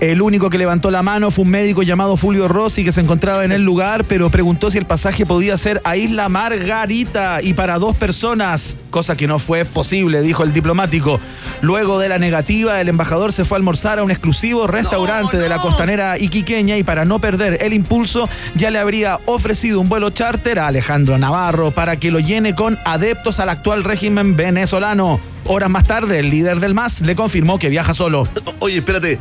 El 0.00 0.22
único 0.22 0.48
que 0.48 0.56
levantó 0.56 0.90
la 0.90 1.02
mano 1.02 1.30
fue 1.30 1.44
un 1.44 1.50
médico 1.50 1.82
llamado 1.82 2.16
Fulvio 2.16 2.48
Rossi 2.48 2.84
que 2.84 2.90
se 2.90 3.02
encontraba 3.02 3.44
en 3.44 3.52
el 3.52 3.62
lugar, 3.62 4.04
pero 4.04 4.30
preguntó 4.30 4.70
si 4.70 4.78
el 4.78 4.86
pasaje 4.86 5.26
podía 5.26 5.58
ser 5.58 5.82
a 5.84 5.94
Isla 5.94 6.30
Margarita 6.30 7.42
y 7.42 7.52
para 7.52 7.78
dos 7.78 7.98
personas, 7.98 8.76
cosa 8.88 9.14
que 9.14 9.26
no 9.26 9.38
fue 9.38 9.66
posible, 9.66 10.22
dijo 10.22 10.42
el 10.42 10.54
diplomático. 10.54 11.20
Luego 11.60 11.98
de 11.98 12.08
la 12.08 12.18
negativa, 12.18 12.80
el 12.80 12.88
embajador 12.88 13.34
se 13.34 13.44
fue 13.44 13.56
a 13.56 13.58
almorzar 13.58 13.98
a 13.98 14.02
un 14.02 14.10
exclusivo 14.10 14.66
restaurante 14.66 15.36
de 15.36 15.50
la 15.50 15.58
costanera 15.58 16.16
iquiqueña 16.16 16.78
y 16.78 16.82
para 16.82 17.04
no 17.04 17.18
perder 17.18 17.58
el 17.62 17.74
impulso, 17.74 18.26
ya 18.54 18.70
le 18.70 18.78
habría 18.78 19.20
ofrecido 19.26 19.80
un 19.80 19.90
vuelo 19.90 20.08
charter 20.08 20.60
a 20.60 20.68
Alejandro 20.68 21.18
Navarro 21.18 21.72
para 21.72 21.96
que 21.96 22.10
lo 22.10 22.20
llene 22.20 22.54
con 22.54 22.78
adeptos 22.86 23.38
al 23.38 23.50
actual 23.50 23.84
régimen 23.84 24.34
venezolano. 24.34 25.20
Horas 25.44 25.68
más 25.68 25.86
tarde, 25.86 26.20
el 26.20 26.30
líder 26.30 26.58
del 26.58 26.72
MAS 26.72 27.02
le 27.02 27.14
confirmó 27.14 27.58
que 27.58 27.68
viaja 27.68 27.92
solo. 27.92 28.26
Oye, 28.60 28.78
espérate. 28.78 29.18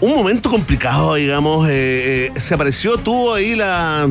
Un 0.00 0.14
momento 0.14 0.50
complicado, 0.50 1.14
digamos. 1.14 1.68
eh, 1.68 2.32
eh, 2.34 2.40
se 2.40 2.54
apareció, 2.54 2.96
tuvo 2.98 3.34
ahí 3.34 3.54
la. 3.54 4.08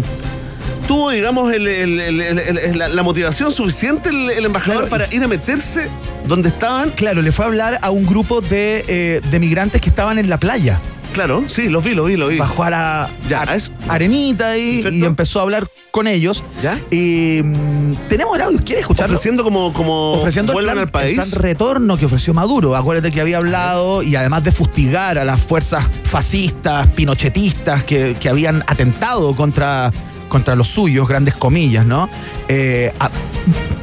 Tuvo, 0.88 1.12
digamos, 1.12 1.54
el- 1.54 2.78
la, 2.78 2.88
la 2.88 3.04
motivación 3.04 3.52
suficiente 3.52 4.10
el, 4.10 4.44
embajador 4.46 4.88
Claro, 4.88 4.90
para 5.06 5.14
ir 5.16 5.24
a 5.24 5.28
meterse 5.28 5.88
donde 6.26 6.50
estaban. 6.50 6.90
Claro, 6.92 7.22
le 7.22 7.32
fue 7.32 7.46
a 7.46 7.48
hablar 7.48 7.80
a 7.82 7.92
un 7.92 8.06
grupo 8.08 8.42
de, 8.42 8.86
eh, 8.88 9.22
de 9.30 9.40
migrantes 9.40 9.82
que 9.82 9.90
estaban 9.90 10.18
en 10.18 10.30
la 10.30 10.40
playa. 10.40 10.80
Claro, 11.14 11.44
sí, 11.48 11.70
los 11.70 11.84
vi, 11.84 11.94
los 11.96 12.08
vi, 12.08 12.16
los 12.18 12.30
vi. 12.30 12.38
Bajó 12.38 12.64
a 12.64 12.70
la 12.70 13.10
Ya, 13.30 13.42
a- 13.44 13.56
es- 13.56 13.72
arenita 13.88 14.58
y 14.58 14.82
empezó 15.04 15.40
a 15.40 15.44
hablar 15.44 15.68
con 15.92 16.06
ellos. 16.08 16.44
¿Ya? 16.62 16.80
Y 16.92 17.42
mm, 17.44 17.96
tenemos 18.10 18.36
el 18.36 18.42
audio, 18.44 18.60
¿quieres 18.64 18.82
escucharlo? 18.82 19.16
Ofreciendo 19.16 19.44
como, 19.44 19.74
como 19.74 20.12
ofreciendo 20.14 20.52
el 20.52 20.56
vuelvan 20.56 20.76
plan, 20.76 20.86
al 20.86 20.92
país. 20.92 21.10
el 21.10 21.16
plan 21.16 21.32
retorno 21.42 21.98
que 21.98 22.06
ofreció 22.06 22.34
Maduro. 22.34 22.76
Acuérdate 22.76 23.12
que 23.12 23.22
había 23.22 23.38
hablado 23.38 24.04
y 24.04 24.16
además 24.16 24.44
de 24.44 24.52
fustigar 24.52 25.18
a 25.18 25.26
las 25.26 25.42
fuerzas 25.42 25.90
fascistas, 26.04 26.88
pinochetistas 26.90 27.84
que, 27.84 28.16
que 28.20 28.30
habían 28.30 28.64
atentado 28.68 29.36
contra, 29.36 29.92
contra 30.30 30.56
los 30.56 30.68
suyos, 30.68 31.08
grandes 31.08 31.34
comillas, 31.34 31.86
¿no? 31.86 32.08
Eh, 32.48 32.94
a- 33.00 33.10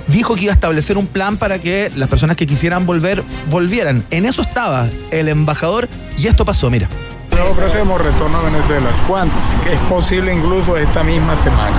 dijo 0.07 0.37
que 0.37 0.43
iba 0.45 0.53
a 0.53 0.55
establecer 0.55 0.97
un 0.97 1.09
plan 1.09 1.37
para 1.37 1.59
que 1.59 1.91
las 1.97 2.09
personas 2.09 2.37
que 2.37 2.47
quisieran 2.47 2.87
volver, 2.87 3.25
volvieran. 3.51 4.05
En 4.13 4.27
eso 4.27 4.43
estaba 4.43 4.89
el 5.11 5.27
embajador 5.29 5.89
y 6.17 6.29
esto 6.29 6.45
pasó, 6.45 6.71
mira. 6.71 6.89
Le 7.37 7.43
ofrecemos 7.43 8.01
retorno 8.01 8.39
a 8.39 8.43
Venezuela. 8.45 8.89
¿Cuántos? 9.07 9.43
Que 9.63 9.75
es 9.75 9.81
posible 9.91 10.33
incluso 10.33 10.75
esta 10.79 11.03
misma 11.03 11.35
semana. 11.45 11.77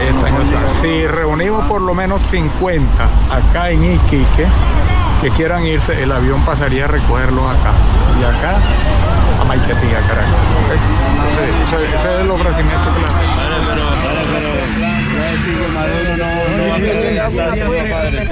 Esta 0.00 0.24
misma 0.24 0.44
semana. 0.46 0.68
Si 0.80 1.06
reunimos 1.06 1.66
por 1.66 1.82
lo 1.82 1.92
menos 1.92 2.22
50 2.30 2.86
acá 3.30 3.68
en 3.68 3.84
Iquique 3.84 4.46
que 5.20 5.30
quieran 5.30 5.66
irse, 5.66 6.02
el 6.02 6.10
avión 6.10 6.40
pasaría 6.46 6.86
a 6.86 6.88
recogerlos 6.88 7.44
acá. 7.44 7.72
Y 8.18 8.24
acá 8.24 8.54
a 9.42 9.44
Maiquetía, 9.44 10.00
Caracas. 10.08 10.30
¿Ok? 10.32 10.72
Entonces, 11.12 11.50
ese, 11.66 11.98
ese 11.98 12.14
es 12.14 12.20
el 12.22 12.30
ofrecimiento 12.30 12.94
que 12.94 13.00
le 13.00 13.06
hacemos. 13.06 13.36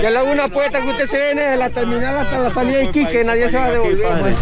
Yo 0.02 0.10
le 0.10 0.18
hago 0.18 0.30
una 0.30 0.44
apuesta 0.44 0.80
que 0.80 0.88
usted 0.88 1.06
se 1.06 1.18
viene 1.18 1.42
de 1.42 1.56
la 1.56 1.68
terminal 1.68 2.18
hasta 2.18 2.38
la 2.38 2.52
salida 2.52 2.78
de 2.78 2.84
Iquique, 2.84 3.24
nadie 3.24 3.50
se 3.50 3.58
va 3.58 3.66
a 3.66 3.70
devolver. 3.70 4.34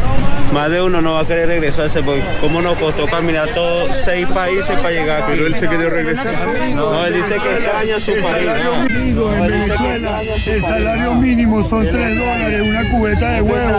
Más 0.52 0.70
de 0.70 0.82
uno 0.82 1.00
no 1.00 1.14
va 1.14 1.20
a 1.20 1.26
querer 1.26 1.48
regresarse 1.48 2.02
porque 2.02 2.22
cómo 2.40 2.60
nos 2.60 2.76
costó 2.78 3.06
caminar 3.06 3.48
todos 3.54 3.96
seis 4.04 4.26
países 4.26 4.76
para 4.80 4.90
llegar 4.90 5.22
aquí. 5.22 5.32
Pero 5.34 5.46
él 5.46 5.54
se 5.54 5.66
quería 5.66 5.88
regresar. 5.88 6.34
No, 6.74 7.04
él 7.06 7.14
dice 7.14 7.36
que 7.36 7.52
extraña 7.54 8.00
su 8.00 8.12
país. 8.22 8.50
¿no? 8.64 9.34
en 9.34 9.46
Venezuela 9.48 10.20
el 10.46 10.60
salario 10.60 11.14
mínimo 11.14 11.66
son 11.68 11.84
3 11.86 11.94
dólares, 12.18 12.62
una 12.68 12.90
cubeta 12.90 13.30
de 13.30 13.42
huevo. 13.42 13.78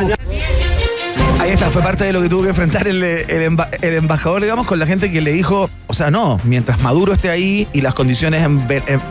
Ahí 1.40 1.52
está, 1.52 1.70
fue 1.70 1.82
parte 1.84 2.06
de 2.06 2.14
lo 2.14 2.22
que 2.22 2.30
tuvo 2.30 2.44
que 2.44 2.50
enfrentar 2.50 2.88
el, 2.88 3.04
el 3.04 3.28
emba- 3.52 3.68
el 3.82 3.94
embajador, 3.96 4.42
digamos, 4.42 4.66
con 4.66 4.80
la 4.80 4.88
gente 4.88 5.12
que 5.12 5.20
le 5.22 5.34
dijo, 5.34 5.70
o 5.88 5.94
sea, 5.94 6.10
no, 6.10 6.40
mientras 6.46 6.82
Maduro 6.82 7.12
esté 7.14 7.30
ahí 7.30 7.68
y 7.74 7.82
las 7.82 7.94
condiciones 7.94 8.44
en- 8.44 8.66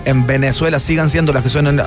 en 0.07 0.27
Venezuela 0.27 0.81
sigan 0.81 1.11
siendo 1.11 1.33
las 1.35 1.43
que 1.45 1.51
son 1.51 1.67
en 1.67 1.77
la- 1.77 1.87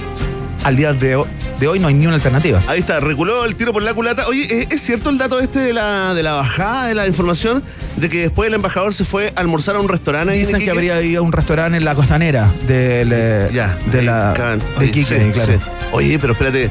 al 0.65 0.75
día 0.75 0.93
de, 0.93 1.15
ho- 1.15 1.28
de 1.60 1.67
hoy, 1.67 1.80
no 1.80 1.88
hay 1.88 1.93
ni 1.93 2.06
una 2.08 2.15
alternativa. 2.15 2.60
Ahí 2.67 2.80
está, 2.80 2.99
reculó 2.99 3.45
el 3.45 3.56
tiro 3.56 3.71
por 3.71 3.84
la 3.84 3.93
culata. 3.93 4.28
Oye, 4.28 4.62
¿es, 4.63 4.67
es 4.71 4.82
cierto 4.82 5.10
el 5.12 5.17
dato 5.17 5.39
este 5.39 5.60
de 5.60 5.73
la, 5.73 6.13
de 6.13 6.23
la 6.23 6.34
bajada 6.34 6.88
de 6.88 6.95
la 6.95 7.08
información? 7.08 7.63
De 7.97 8.10
que 8.10 8.21
después 8.23 8.47
el 8.47 8.56
embajador 8.56 8.93
se 8.93 9.06
fue 9.06 9.32
a 9.36 9.39
almorzar 9.39 9.75
a 9.75 9.80
un 9.80 9.88
restaurante 9.88 10.34
Dicen 10.34 10.60
que 10.60 10.71
habría 10.71 11.01
ido 11.01 11.21
a 11.21 11.23
un 11.23 11.32
restaurante 11.32 11.78
en 11.78 11.86
la 11.86 11.93
costanera 11.95 12.51
del, 12.67 13.12
eh, 13.13 13.49
Ya, 13.54 13.78
de 13.91 14.01
la 14.01 14.34
de 14.34 14.60
Oye, 14.80 14.88
Iquique, 14.88 15.19
sí, 15.25 15.32
claro. 15.32 15.54
sí. 15.54 15.60
Oye, 15.91 16.17
pero 16.19 16.34
espérate. 16.34 16.69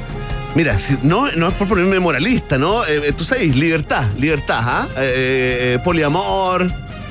Mira, 0.56 0.78
si- 0.78 0.98
no, 1.02 1.30
no 1.36 1.48
es 1.48 1.54
por 1.54 1.66
ponerme 1.68 1.98
moralista, 2.00 2.58
¿no? 2.58 2.84
Eh, 2.84 3.00
eh, 3.08 3.12
tú 3.16 3.24
sabes, 3.24 3.56
libertad, 3.56 4.04
libertad, 4.18 4.60
¿ah? 4.62 4.88
Eh, 4.98 5.74
eh, 5.76 5.78
poliamor, 5.82 6.70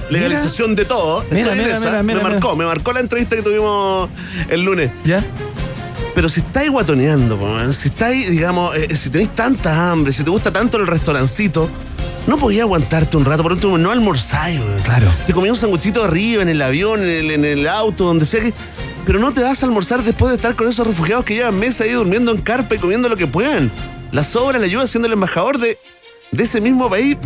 legalización 0.10 0.76
de 0.76 0.86
todo. 0.86 1.26
Mira, 1.32 1.52
mira, 1.56 1.80
mira, 1.80 2.04
mira, 2.04 2.04
me 2.04 2.16
marcó, 2.30 2.56
me 2.56 2.66
marcó 2.66 2.94
la 2.94 3.00
entrevista 3.00 3.36
que 3.36 3.42
tuvimos 3.42 4.10
el 4.50 4.64
lunes. 4.64 4.92
¿Ya? 5.04 5.26
Pero 6.16 6.30
si 6.30 6.42
estáis 6.42 6.70
guatoneando, 6.70 7.40
si 7.74 7.90
estáis, 7.90 8.30
digamos, 8.30 8.76
eh, 8.76 8.96
si 8.96 9.10
tenéis 9.10 9.34
tanta 9.34 9.92
hambre, 9.92 10.14
si 10.14 10.24
te 10.24 10.30
gusta 10.30 10.52
tanto 10.52 10.78
el 10.78 10.86
restaurancito, 10.86 11.70
no 12.28 12.38
podía 12.38 12.64
aguantarte 12.64 13.18
un 13.18 13.26
rato, 13.26 13.44
por 13.44 13.54
último, 13.54 13.78
no 13.78 13.92
almorzáis. 13.92 14.62
Claro. 14.84 15.12
Te 15.26 15.34
comías 15.34 15.54
un 15.54 15.60
sanguchito 15.60 16.04
arriba, 16.04 16.42
en 16.44 16.50
el 16.50 16.62
avión, 16.62 17.02
en 17.02 17.10
el, 17.10 17.32
en 17.32 17.46
el 17.46 17.68
auto, 17.68 18.06
donde 18.06 18.26
sea 18.26 18.42
que. 18.42 18.54
Pero 19.06 19.20
no 19.20 19.34
te 19.34 19.42
vas 19.42 19.62
a 19.62 19.66
almorzar 19.66 20.04
después 20.04 20.30
de 20.30 20.38
estar 20.38 20.56
con 20.56 20.68
esos 20.70 20.88
refugiados 20.88 21.26
que 21.26 21.36
llevan 21.36 21.60
meses 21.60 21.82
ahí 21.82 21.92
durmiendo 21.92 22.32
en 22.32 22.42
carpa 22.42 22.76
y 22.76 22.78
comiendo 22.78 23.10
lo 23.10 23.18
que 23.18 23.28
puedan. 23.28 23.70
La 24.12 24.24
sobra, 24.24 24.60
la 24.60 24.66
ayuda 24.66 24.88
siendo 24.88 25.08
el 25.08 25.14
embajador 25.14 25.58
de, 25.58 25.78
de 26.32 26.44
ese 26.44 26.62
mismo 26.62 26.90
país. 26.90 27.18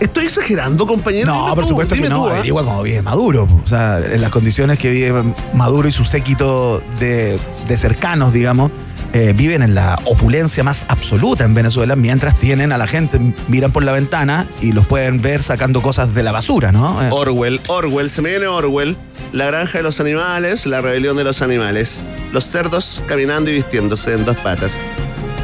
¿Estoy 0.00 0.26
exagerando, 0.26 0.86
compañero? 0.86 1.26
No, 1.32 1.42
Dime 1.44 1.54
por 1.54 1.64
tú, 1.64 1.70
supuesto 1.70 1.94
que 1.96 2.08
no. 2.08 2.16
tú, 2.22 2.28
¿ah? 2.28 2.32
Averigua 2.34 2.64
cómo 2.64 2.82
vive 2.82 3.02
Maduro. 3.02 3.46
po. 3.46 3.60
O 3.64 3.66
sea, 3.66 3.98
en 3.98 4.20
las 4.20 4.30
condiciones 4.30 4.78
que 4.78 4.90
vive 4.90 5.22
Maduro 5.54 5.88
y 5.88 5.92
su 5.92 6.04
séquito 6.04 6.80
de, 7.00 7.38
de 7.66 7.76
cercanos, 7.76 8.32
digamos, 8.32 8.70
eh, 9.12 9.32
viven 9.34 9.62
en 9.62 9.74
la 9.74 9.98
opulencia 10.04 10.62
más 10.62 10.84
absoluta 10.88 11.44
en 11.44 11.54
Venezuela, 11.54 11.96
mientras 11.96 12.38
tienen 12.38 12.72
a 12.72 12.78
la 12.78 12.86
gente, 12.86 13.18
miran 13.48 13.72
por 13.72 13.82
la 13.82 13.92
ventana 13.92 14.46
y 14.60 14.72
los 14.72 14.86
pueden 14.86 15.20
ver 15.22 15.42
sacando 15.42 15.80
cosas 15.80 16.14
de 16.14 16.22
la 16.22 16.30
basura, 16.30 16.72
¿no? 16.72 17.02
Eh, 17.02 17.08
Orwell, 17.10 17.60
Orwell, 17.68 18.10
se 18.10 18.22
me 18.22 18.30
viene 18.30 18.46
Orwell. 18.46 18.96
La 19.32 19.46
granja 19.46 19.78
de 19.78 19.84
los 19.84 19.98
animales, 20.00 20.64
la 20.66 20.80
rebelión 20.80 21.16
de 21.16 21.24
los 21.24 21.42
animales. 21.42 22.04
Los 22.32 22.44
cerdos 22.44 23.02
caminando 23.08 23.50
y 23.50 23.54
vistiéndose 23.54 24.12
en 24.14 24.24
dos 24.24 24.36
patas. 24.38 24.74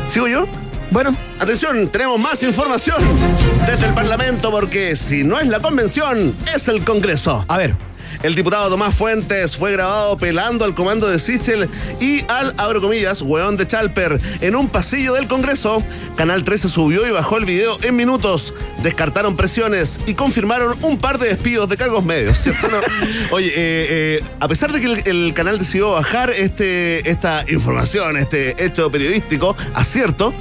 ¿Sigo 0.09 0.29
yo? 0.29 0.47
Bueno, 0.95 1.17
Atención, 1.41 1.89
tenemos 1.89 2.21
más 2.21 2.41
información 2.45 3.03
desde 3.67 3.87
el 3.87 3.95
Parlamento 3.95 4.53
porque 4.53 4.95
si 4.95 5.25
no 5.25 5.41
es 5.41 5.49
la 5.49 5.59
convención, 5.59 6.33
es 6.55 6.69
el 6.69 6.85
Congreso. 6.85 7.45
a 7.49 7.59
ver. 7.59 7.75
El 8.23 8.37
diputado 8.37 8.71
Tomás 8.71 8.95
Fuentes 8.95 9.57
fue 9.57 9.73
grabado 9.73 10.17
pelando 10.17 10.65
al 10.65 10.75
comando 10.75 11.09
de 11.09 11.19
Sichel 11.19 11.69
y 12.01 12.21
al, 12.29 12.55
abro 12.57 12.81
comillas, 12.81 13.21
hueón 13.21 13.57
de 13.57 13.67
Chalper 13.67 14.21
en 14.41 14.55
un 14.55 14.69
pasillo 14.69 15.15
del 15.15 15.27
Congreso. 15.27 15.83
Canal 16.17 16.45
13 16.45 16.69
subió 16.69 17.07
y 17.07 17.11
bajó 17.11 17.39
el 17.39 17.45
video 17.45 17.77
en 17.83 17.97
minutos. 17.97 18.55
Descartaron 18.85 19.37
presiones 19.37 20.01
y 20.07 20.15
confirmaron 20.15 20.79
un 20.83 20.99
par 20.99 21.19
de 21.19 21.29
despidos 21.29 21.69
de 21.69 21.77
cargos 21.77 22.05
medios. 22.05 22.39
¿cierto? 22.39 22.69
No. 22.69 22.79
Oye, 23.33 23.49
eh, 23.49 23.53
eh, 23.57 24.25
a 24.39 24.47
pesar 24.47 24.73
de 24.73 24.81
que 24.81 24.87
el, 24.87 25.03
el 25.07 25.35
canal 25.35 25.59
decidió 25.59 25.91
bajar 25.91 26.31
este, 26.31 27.11
esta 27.11 27.45
información, 27.49 28.17
este 28.17 28.65
hecho 28.65 28.91
periodístico, 28.91 29.57
acierto, 29.75 30.33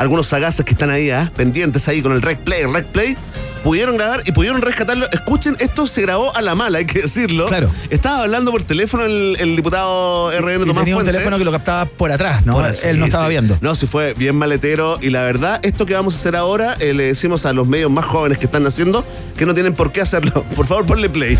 algunos 0.00 0.28
sagaces 0.28 0.64
que 0.64 0.72
están 0.72 0.88
ahí, 0.88 1.10
¿ah? 1.10 1.30
pendientes 1.36 1.86
ahí 1.86 2.00
con 2.00 2.12
el 2.12 2.22
rec 2.22 2.38
play, 2.38 2.62
el 2.62 2.72
rec 2.72 2.86
play, 2.86 3.18
pudieron 3.62 3.98
grabar 3.98 4.22
y 4.24 4.32
pudieron 4.32 4.62
rescatarlo. 4.62 5.06
Escuchen, 5.12 5.56
esto 5.58 5.86
se 5.86 6.00
grabó 6.00 6.34
a 6.34 6.40
la 6.40 6.54
mala, 6.54 6.78
hay 6.78 6.86
que 6.86 7.02
decirlo. 7.02 7.44
Claro. 7.44 7.68
Estaba 7.90 8.22
hablando 8.22 8.50
por 8.50 8.62
teléfono 8.62 9.04
el, 9.04 9.36
el 9.38 9.56
diputado 9.56 10.30
RN 10.30 10.62
Y 10.62 10.66
Tomás 10.66 10.84
tenía 10.84 10.96
un 10.96 11.04
teléfono 11.04 11.36
que 11.36 11.44
lo 11.44 11.52
captaba 11.52 11.84
por 11.84 12.10
atrás, 12.10 12.46
¿no? 12.46 12.54
Por 12.54 12.64
Él 12.64 12.70
así, 12.70 12.96
no 12.96 13.04
estaba 13.04 13.24
sí. 13.24 13.28
viendo. 13.28 13.58
No, 13.60 13.74
si 13.74 13.86
fue 13.86 14.14
bien 14.14 14.36
maletero. 14.36 14.98
Y 15.02 15.10
la 15.10 15.20
verdad, 15.20 15.60
esto 15.62 15.84
que 15.84 15.92
vamos 15.92 16.14
a 16.14 16.18
hacer 16.18 16.34
ahora, 16.34 16.76
eh, 16.80 16.94
le 16.94 17.04
decimos 17.04 17.44
a 17.44 17.52
los 17.52 17.68
medios 17.68 17.90
más 17.90 18.06
jóvenes 18.06 18.38
que 18.38 18.46
están 18.46 18.66
haciendo 18.66 19.04
que 19.36 19.44
no 19.44 19.52
tienen 19.52 19.74
por 19.74 19.92
qué 19.92 20.00
hacerlo. 20.00 20.46
Por 20.56 20.66
favor, 20.66 20.86
ponle 20.86 21.10
play. 21.10 21.36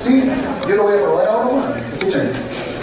Sí, 0.00 0.24
yo 0.68 0.74
lo 0.74 0.82
voy 0.82 0.96
a 0.96 1.00
probar 1.00 1.28
ahora, 1.28 1.74
escuchen. 1.92 2.30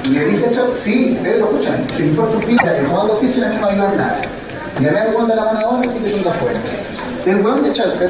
Y 0.05 0.15
el 0.15 0.39
sí, 0.77 1.17
ustedes 1.17 1.39
lo 1.41 1.49
escuchan. 1.49 1.85
Te 1.97 2.05
importa 2.05 2.37
un 2.37 2.43
pito, 2.43 2.65
el 2.65 2.85
comando 2.85 3.17
Sichel 3.17 3.43
a 3.43 3.49
mí 3.49 3.55
no 3.55 3.61
va 3.61 3.67
a 3.67 3.89
ayudar 3.89 4.44
nada. 4.79 4.81
Y 4.81 4.87
a 4.87 4.91
mí 4.91 5.09
el 5.09 5.15
weón 5.15 5.27
de 5.27 5.35
la 5.35 5.45
mano 5.45 5.59
ahora 5.59 5.89
sí 5.89 5.99
que 6.03 6.09
tenga 6.11 6.31
fuera. 6.31 6.59
El 7.25 7.35
weón 7.45 7.63
de 7.63 7.73
Chalper 7.73 8.09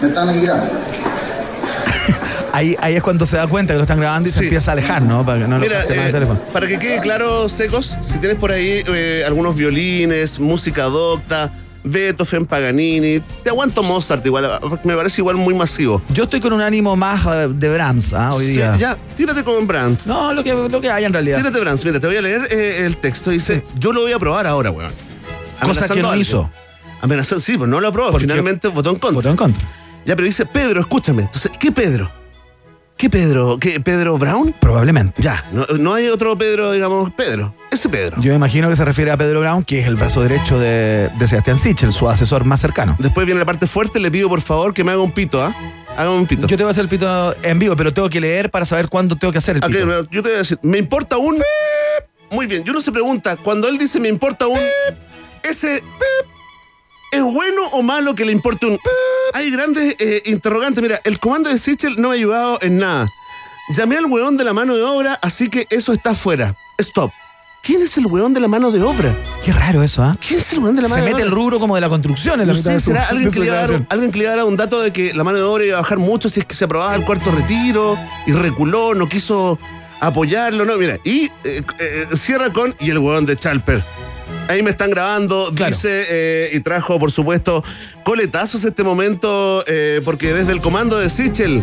me 0.00 0.08
están 0.08 0.40
mirando. 0.40 0.66
Ahí, 2.54 2.76
ahí 2.82 2.96
es 2.96 3.02
cuando 3.02 3.24
se 3.24 3.38
da 3.38 3.46
cuenta 3.46 3.72
que 3.72 3.78
lo 3.78 3.84
están 3.84 3.98
grabando 3.98 4.28
y 4.28 4.32
se 4.32 4.40
empieza 4.44 4.72
a 4.72 4.74
alejar, 4.74 5.00
¿no? 5.00 5.24
Para 5.24 5.38
que 5.38 5.48
no 5.48 5.56
lo 5.56 5.62
Mira, 5.62 5.78
más 5.78 5.90
eh, 5.90 6.04
el 6.06 6.12
teléfono. 6.12 6.38
para 6.52 6.66
que 6.66 6.78
quede 6.78 7.00
claro, 7.00 7.48
Secos, 7.48 7.96
si 8.02 8.18
tienes 8.18 8.36
por 8.36 8.52
ahí 8.52 8.84
eh, 8.86 9.22
algunos 9.26 9.56
violines, 9.56 10.38
música 10.38 10.82
docta, 10.84 11.50
Beethoven, 11.82 12.44
Paganini, 12.44 13.20
te 13.42 13.48
aguanto 13.48 13.82
Mozart 13.82 14.26
igual, 14.26 14.60
me 14.84 14.94
parece 14.94 15.22
igual 15.22 15.36
muy 15.36 15.54
masivo. 15.54 16.02
Yo 16.10 16.24
estoy 16.24 16.40
con 16.40 16.52
un 16.52 16.60
ánimo 16.60 16.94
más 16.94 17.24
eh, 17.24 17.48
de 17.54 17.72
Brahms 17.72 18.12
¿ah? 18.12 18.34
hoy 18.34 18.44
Sí, 18.44 18.52
día. 18.52 18.76
ya, 18.76 18.98
tírate 19.16 19.42
con 19.44 19.66
Brands. 19.66 20.06
No, 20.06 20.34
lo 20.34 20.44
que, 20.44 20.52
lo 20.52 20.78
que 20.78 20.90
hay 20.90 21.04
en 21.06 21.12
realidad. 21.14 21.38
Tírate 21.38 21.58
Brands. 21.58 21.82
Mira, 21.86 22.00
te 22.00 22.06
voy 22.06 22.16
a 22.16 22.20
leer 22.20 22.48
eh, 22.50 22.84
el 22.84 22.98
texto. 22.98 23.30
Dice, 23.30 23.64
yo 23.78 23.94
lo 23.94 24.02
voy 24.02 24.12
a 24.12 24.18
probar 24.18 24.46
ahora, 24.46 24.70
weón. 24.70 24.92
Cosa 25.62 25.88
que 25.88 26.02
no 26.02 26.14
hizo. 26.16 26.50
Amenazó, 27.00 27.40
sí, 27.40 27.52
pero 27.54 27.66
no 27.66 27.80
lo 27.80 27.88
aprobó. 27.88 28.12
Porque 28.12 28.26
Finalmente 28.26 28.68
votó 28.68 28.90
en 28.90 28.96
contra. 28.96 29.16
Votó 29.16 29.30
en 29.30 29.36
contra. 29.36 29.66
Ya, 30.04 30.14
pero 30.16 30.26
dice, 30.26 30.46
Pedro, 30.46 30.80
escúchame. 30.80 31.22
Entonces, 31.22 31.50
¿qué 31.58 31.72
Pedro? 31.72 32.10
¿Qué 32.96 33.10
Pedro? 33.10 33.58
¿Qué 33.58 33.80
Pedro 33.80 34.16
Brown? 34.18 34.54
Probablemente. 34.60 35.20
Ya, 35.22 35.44
no, 35.52 35.66
no 35.78 35.94
hay 35.94 36.06
otro 36.08 36.38
Pedro, 36.38 36.70
digamos, 36.70 37.10
Pedro. 37.12 37.52
Ese 37.70 37.88
Pedro. 37.88 38.20
Yo 38.20 38.32
imagino 38.32 38.68
que 38.68 38.76
se 38.76 38.84
refiere 38.84 39.10
a 39.10 39.16
Pedro 39.16 39.40
Brown, 39.40 39.64
que 39.64 39.80
es 39.80 39.88
el 39.88 39.96
brazo 39.96 40.22
derecho 40.22 40.58
de, 40.58 41.10
de 41.18 41.28
Sebastián 41.28 41.58
Sichel, 41.58 41.92
su 41.92 42.08
asesor 42.08 42.44
más 42.44 42.60
cercano. 42.60 42.94
Después 43.00 43.26
viene 43.26 43.40
la 43.40 43.46
parte 43.46 43.66
fuerte, 43.66 43.98
le 43.98 44.10
pido 44.10 44.28
por 44.28 44.40
favor 44.40 44.72
que 44.72 44.84
me 44.84 44.92
haga 44.92 45.00
un 45.02 45.10
pito, 45.10 45.42
¿ah? 45.42 45.52
Hágame 45.96 46.16
un 46.16 46.26
pito. 46.26 46.46
Yo 46.46 46.56
te 46.56 46.62
voy 46.62 46.68
a 46.68 46.72
hacer 46.72 46.82
el 46.84 46.88
pito 46.88 47.34
en 47.42 47.58
vivo, 47.58 47.74
pero 47.74 47.92
tengo 47.92 48.08
que 48.08 48.20
leer 48.20 48.50
para 48.50 48.64
saber 48.66 48.88
cuándo 48.88 49.16
tengo 49.16 49.32
que 49.32 49.38
hacer 49.38 49.56
el 49.56 49.64
Ok, 49.64 49.70
pito. 49.70 50.02
yo 50.10 50.22
te 50.22 50.28
voy 50.28 50.34
a 50.34 50.38
decir, 50.38 50.58
me 50.62 50.78
importa 50.78 51.16
un... 51.16 51.42
Muy 52.30 52.46
bien, 52.46 52.62
y 52.64 52.70
uno 52.70 52.80
se 52.80 52.92
pregunta, 52.92 53.36
cuando 53.36 53.68
él 53.68 53.78
dice 53.78 53.98
me 53.98 54.08
importa 54.08 54.46
un... 54.46 54.60
Ese... 55.42 55.82
¿Es 57.12 57.22
bueno 57.22 57.66
o 57.72 57.82
malo 57.82 58.14
que 58.14 58.24
le 58.24 58.32
importe 58.32 58.66
un... 58.66 58.78
Hay 59.34 59.50
grandes 59.50 59.96
eh, 59.98 60.22
interrogantes. 60.24 60.82
Mira, 60.82 61.00
el 61.04 61.18
comando 61.18 61.50
de 61.50 61.58
Sichel 61.58 62.00
no 62.00 62.08
me 62.08 62.14
ha 62.14 62.16
ayudado 62.16 62.58
en 62.62 62.78
nada. 62.78 63.06
Llamé 63.76 63.96
al 63.98 64.06
hueón 64.06 64.38
de 64.38 64.44
la 64.44 64.54
mano 64.54 64.74
de 64.74 64.82
obra, 64.82 65.18
así 65.20 65.48
que 65.48 65.66
eso 65.70 65.92
está 65.92 66.14
fuera. 66.14 66.56
Stop. 66.78 67.12
¿Quién 67.62 67.80
es 67.80 67.96
el 67.96 68.06
weón 68.06 68.32
de 68.34 68.40
la 68.40 68.48
mano 68.48 68.72
de 68.72 68.82
obra? 68.82 69.16
Qué 69.44 69.52
raro 69.52 69.84
eso, 69.84 70.02
¿ah? 70.02 70.16
¿Quién 70.26 70.40
es 70.40 70.52
el 70.52 70.58
weón 70.58 70.74
de 70.74 70.82
la 70.82 70.88
Se 70.88 70.94
mano 70.94 71.04
de 71.04 71.10
mete 71.12 71.22
obra? 71.22 71.30
el 71.30 71.36
rubro 71.36 71.60
como 71.60 71.76
de 71.76 71.80
la 71.80 71.88
construcción 71.88 72.40
en 72.40 72.48
la 72.48 72.52
No 72.54 72.58
mitad 72.58 72.70
sé, 72.70 72.74
de 72.74 72.80
su, 72.80 72.86
¿será 72.86 73.06
alguien 73.06 73.28
de 73.28 73.34
que, 73.34 73.40
le 73.40 73.46
dar, 73.46 73.86
alguien 73.88 74.10
que 74.10 74.18
le 74.18 74.42
un 74.42 74.56
dato 74.56 74.80
de 74.80 74.92
que 74.92 75.14
la 75.14 75.22
mano 75.22 75.38
de 75.38 75.44
obra 75.44 75.64
iba 75.64 75.78
a 75.78 75.82
bajar 75.82 75.98
mucho 75.98 76.28
si 76.28 76.40
es 76.40 76.46
que 76.46 76.56
se 76.56 76.64
aprobaba 76.64 76.92
el 76.96 77.04
cuarto 77.04 77.30
retiro 77.30 77.96
y 78.26 78.32
reculó, 78.32 78.94
no 78.94 79.08
quiso 79.08 79.60
apoyarlo, 80.00 80.64
no, 80.64 80.76
mira, 80.76 80.98
y 81.04 81.26
eh, 81.44 81.62
eh, 81.78 82.06
cierra 82.16 82.52
con 82.52 82.74
y 82.80 82.90
el 82.90 82.98
huevón 82.98 83.26
de 83.26 83.36
Chalper. 83.36 83.84
Ahí 84.48 84.62
me 84.62 84.70
están 84.70 84.90
grabando, 84.90 85.50
Claro. 85.54 85.72
dice, 85.74 86.04
eh, 86.08 86.50
y 86.52 86.60
trajo, 86.60 86.98
por 86.98 87.10
supuesto, 87.10 87.64
coletazos 88.04 88.64
este 88.64 88.82
momento, 88.82 89.64
eh, 89.66 90.00
porque 90.04 90.32
desde 90.34 90.52
el 90.52 90.60
comando 90.60 90.98
de 90.98 91.08
Sichel 91.08 91.62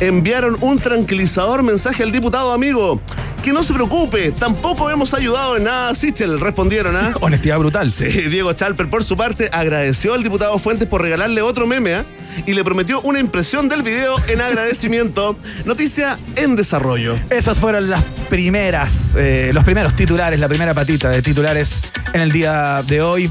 enviaron 0.00 0.56
un 0.60 0.78
tranquilizador 0.78 1.62
mensaje 1.62 2.02
al 2.02 2.12
diputado 2.12 2.52
amigo. 2.52 3.00
Que 3.42 3.52
no 3.52 3.62
se 3.62 3.72
preocupe, 3.72 4.32
tampoco 4.32 4.90
hemos 4.90 5.14
ayudado 5.14 5.56
en 5.56 5.64
nada 5.64 5.90
a 5.90 5.94
Sichel, 5.94 6.40
respondieron, 6.40 6.96
¿ah? 6.96 7.14
Honestidad 7.20 7.58
brutal. 7.58 7.92
Sí, 7.92 8.06
Diego 8.06 8.52
Chalper, 8.52 8.90
por 8.90 9.04
su 9.04 9.16
parte, 9.16 9.48
agradeció 9.52 10.14
al 10.14 10.24
diputado 10.24 10.58
Fuentes 10.58 10.88
por 10.88 11.02
regalarle 11.02 11.42
otro 11.42 11.66
meme 11.66 11.94
¿ah? 11.94 12.06
y 12.44 12.54
le 12.54 12.64
prometió 12.64 13.00
una 13.02 13.20
impresión 13.20 13.68
del 13.68 13.82
video 13.82 14.16
en 14.26 14.40
agradecimiento. 14.40 15.36
Noticia 15.64 16.18
en 16.34 16.56
desarrollo. 16.56 17.16
Esas 17.30 17.60
fueron 17.60 17.88
las 17.88 18.02
primeras, 18.28 19.14
eh, 19.16 19.50
los 19.52 19.62
primeros 19.62 19.94
titulares, 19.94 20.40
la 20.40 20.48
primera 20.48 20.74
patita 20.74 21.10
de 21.10 21.22
titulares 21.22 21.82
en 22.12 22.20
el 22.20 22.32
día 22.32 22.82
de 22.86 23.00
hoy. 23.00 23.30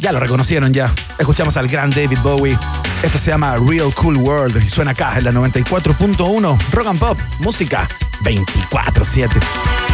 Ya 0.00 0.12
lo 0.12 0.20
reconocieron 0.20 0.72
ya. 0.72 0.92
Escuchamos 1.18 1.56
al 1.56 1.68
gran 1.68 1.90
David 1.90 2.18
Bowie. 2.22 2.58
Esto 3.02 3.18
se 3.18 3.30
llama 3.30 3.54
Real 3.56 3.92
Cool 3.94 4.16
World 4.16 4.62
y 4.64 4.68
suena 4.68 4.92
acá 4.92 5.18
en 5.18 5.24
la 5.24 5.32
94.1 5.32 6.58
Rock 6.72 6.86
and 6.86 6.98
Pop, 6.98 7.18
música 7.40 7.86
24/7. 8.22 9.89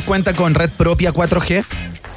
Cuenta 0.00 0.32
con 0.32 0.54
red 0.54 0.70
propia 0.70 1.12
4G? 1.12 1.64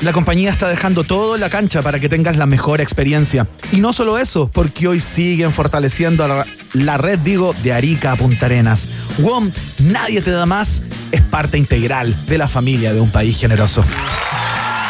La 0.01 0.13
compañía 0.13 0.49
está 0.49 0.67
dejando 0.67 1.03
todo 1.03 1.35
en 1.35 1.41
la 1.41 1.49
cancha 1.49 1.83
para 1.83 1.99
que 1.99 2.09
tengas 2.09 2.35
la 2.35 2.47
mejor 2.47 2.81
experiencia. 2.81 3.45
Y 3.71 3.81
no 3.81 3.93
solo 3.93 4.17
eso, 4.17 4.49
porque 4.51 4.87
hoy 4.87 4.99
siguen 4.99 5.51
fortaleciendo 5.51 6.27
la, 6.27 6.45
la 6.73 6.97
red, 6.97 7.19
digo, 7.19 7.53
de 7.61 7.71
Arica 7.71 8.13
a 8.13 8.15
Punta 8.15 8.47
Arenas. 8.47 9.17
WOM, 9.19 9.51
nadie 9.79 10.21
te 10.21 10.31
da 10.31 10.47
más, 10.47 10.81
es 11.11 11.21
parte 11.21 11.57
integral 11.59 12.13
de 12.27 12.37
la 12.39 12.47
familia 12.47 12.93
de 12.93 12.99
un 12.99 13.11
país 13.11 13.39
generoso. 13.39 13.83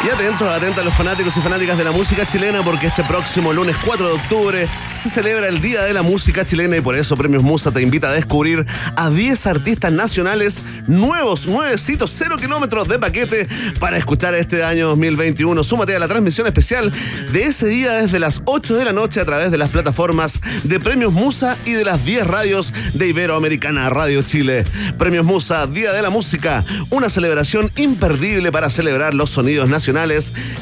Y 0.04 0.08
atentos, 0.08 0.48
atentos 0.48 0.78
a 0.78 0.84
los 0.84 0.94
fanáticos 0.94 1.36
y 1.36 1.40
fanáticas 1.40 1.78
de 1.78 1.84
la 1.84 1.92
música 1.92 2.26
chilena 2.26 2.60
porque 2.64 2.88
este 2.88 3.04
próximo 3.04 3.52
lunes 3.52 3.76
4 3.84 4.08
de 4.08 4.12
octubre 4.14 4.68
se 5.00 5.08
celebra 5.08 5.46
el 5.46 5.60
Día 5.60 5.82
de 5.82 5.92
la 5.92 6.02
Música 6.02 6.44
Chilena 6.44 6.76
y 6.76 6.80
por 6.80 6.96
eso 6.96 7.16
Premios 7.16 7.44
Musa 7.44 7.70
te 7.70 7.82
invita 7.82 8.08
a 8.08 8.12
descubrir 8.12 8.66
a 8.96 9.10
10 9.10 9.46
artistas 9.46 9.92
nacionales 9.92 10.60
nuevos, 10.88 11.46
nuevecitos, 11.46 12.10
cero 12.10 12.36
kilómetros 12.36 12.88
de 12.88 12.98
paquete 12.98 13.46
para 13.78 13.96
escuchar 13.96 14.34
este 14.34 14.64
año 14.64 14.88
2021. 14.88 15.62
Súmate 15.62 15.94
a 15.94 16.00
la 16.00 16.08
transmisión 16.08 16.48
especial 16.48 16.92
de 17.30 17.44
ese 17.44 17.68
día 17.68 17.92
desde 17.92 18.18
las 18.18 18.42
8 18.44 18.74
de 18.74 18.84
la 18.84 18.92
noche 18.92 19.20
a 19.20 19.24
través 19.24 19.52
de 19.52 19.58
las 19.58 19.70
plataformas 19.70 20.40
de 20.64 20.80
Premios 20.80 21.12
Musa 21.12 21.56
y 21.64 21.72
de 21.72 21.84
las 21.84 22.04
10 22.04 22.26
radios 22.26 22.72
de 22.94 23.06
Iberoamericana 23.06 23.88
Radio 23.88 24.22
Chile. 24.22 24.64
Premios 24.98 25.24
Musa, 25.24 25.64
Día 25.68 25.92
de 25.92 26.02
la 26.02 26.10
Música, 26.10 26.64
una 26.90 27.08
celebración 27.08 27.70
imperdible 27.76 28.50
para 28.50 28.68
celebrar 28.68 29.14
los 29.14 29.30
sonidos 29.30 29.68
nacionales 29.68 29.91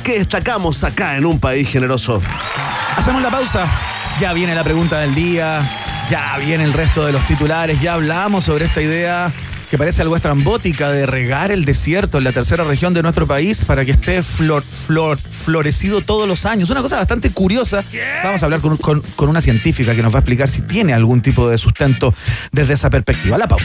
que 0.04 0.18
destacamos 0.18 0.82
acá 0.84 1.16
en 1.16 1.24
un 1.26 1.38
país 1.40 1.68
generoso. 1.68 2.20
Hacemos 2.96 3.22
la 3.22 3.30
pausa. 3.30 3.66
Ya 4.20 4.32
viene 4.32 4.54
la 4.54 4.64
pregunta 4.64 4.98
del 5.00 5.14
día, 5.14 5.66
ya 6.10 6.36
viene 6.38 6.64
el 6.64 6.72
resto 6.72 7.06
de 7.06 7.12
los 7.12 7.24
titulares, 7.26 7.80
ya 7.80 7.94
hablamos 7.94 8.44
sobre 8.44 8.66
esta 8.66 8.82
idea 8.82 9.32
que 9.70 9.78
parece 9.78 10.02
algo 10.02 10.16
estrambótica 10.16 10.90
de 10.90 11.06
regar 11.06 11.52
el 11.52 11.64
desierto 11.64 12.18
en 12.18 12.24
la 12.24 12.32
tercera 12.32 12.64
región 12.64 12.92
de 12.92 13.02
nuestro 13.02 13.26
país 13.28 13.64
para 13.64 13.84
que 13.84 13.92
esté 13.92 14.20
flor, 14.22 14.62
flor, 14.62 15.16
florecido 15.16 16.00
todos 16.00 16.26
los 16.26 16.44
años. 16.44 16.70
Una 16.70 16.82
cosa 16.82 16.96
bastante 16.96 17.30
curiosa. 17.30 17.82
Vamos 18.24 18.42
a 18.42 18.46
hablar 18.46 18.60
con, 18.60 18.76
con- 18.78 19.00
con 19.14 19.28
una 19.28 19.40
científica 19.40 19.94
que 19.94 20.02
nos 20.02 20.12
va 20.12 20.18
a 20.18 20.20
explicar 20.20 20.50
si 20.50 20.62
tiene 20.62 20.92
algún 20.92 21.22
tipo 21.22 21.48
de 21.48 21.56
sustento 21.56 22.12
desde 22.50 22.74
esa 22.74 22.90
perspectiva. 22.90 23.38
La 23.38 23.46
pausa. 23.46 23.64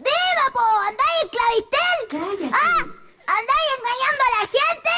¡Viva, 0.00 0.46
po! 0.52 0.64
¿Andáis 0.88 1.18
en 1.22 1.28
Clavistel? 1.28 1.98
¡Ah! 2.52 2.80
¿Andáis 3.38 3.68
engañando 3.78 4.22
a 4.24 4.30
la 4.36 4.44
gente? 4.56 4.94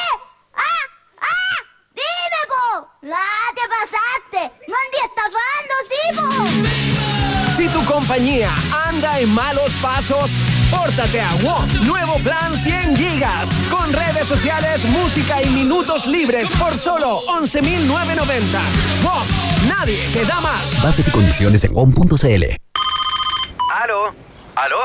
¡Ah! 0.55 0.83
¡Ah! 1.21 1.57
¡Dime, 1.93 2.41
po! 2.47 2.87
¡Ah, 3.13 3.47
te 3.53 3.63
pasaste! 3.75 4.41
¡No 4.67 4.75
andí 4.83 4.99
estafando, 5.03 5.73
sí, 5.89 6.01
po! 6.15 6.27
Si 7.57 7.67
tu 7.69 7.85
compañía 7.85 8.51
anda 8.87 9.19
en 9.19 9.29
malos 9.29 9.73
pasos, 9.81 10.31
pórtate 10.71 11.19
a 11.19 11.33
WOM. 11.35 11.85
Nuevo 11.85 12.17
plan 12.19 12.55
100 12.57 12.95
gigas. 12.95 13.49
Con 13.69 13.91
redes 13.91 14.27
sociales, 14.27 14.85
música 14.85 15.41
y 15.43 15.49
minutos 15.49 16.07
libres 16.07 16.49
por 16.57 16.77
solo 16.77 17.21
11.990. 17.27 18.59
WOM. 19.03 19.27
Nadie 19.67 20.07
te 20.13 20.23
da 20.25 20.39
más. 20.39 20.81
Bases 20.81 21.09
y 21.09 21.11
condiciones 21.11 21.63
en 21.65 21.73
WOM.cl. 21.73 22.43
¿Aló? 23.69 24.32
¿Aló? 24.55 24.77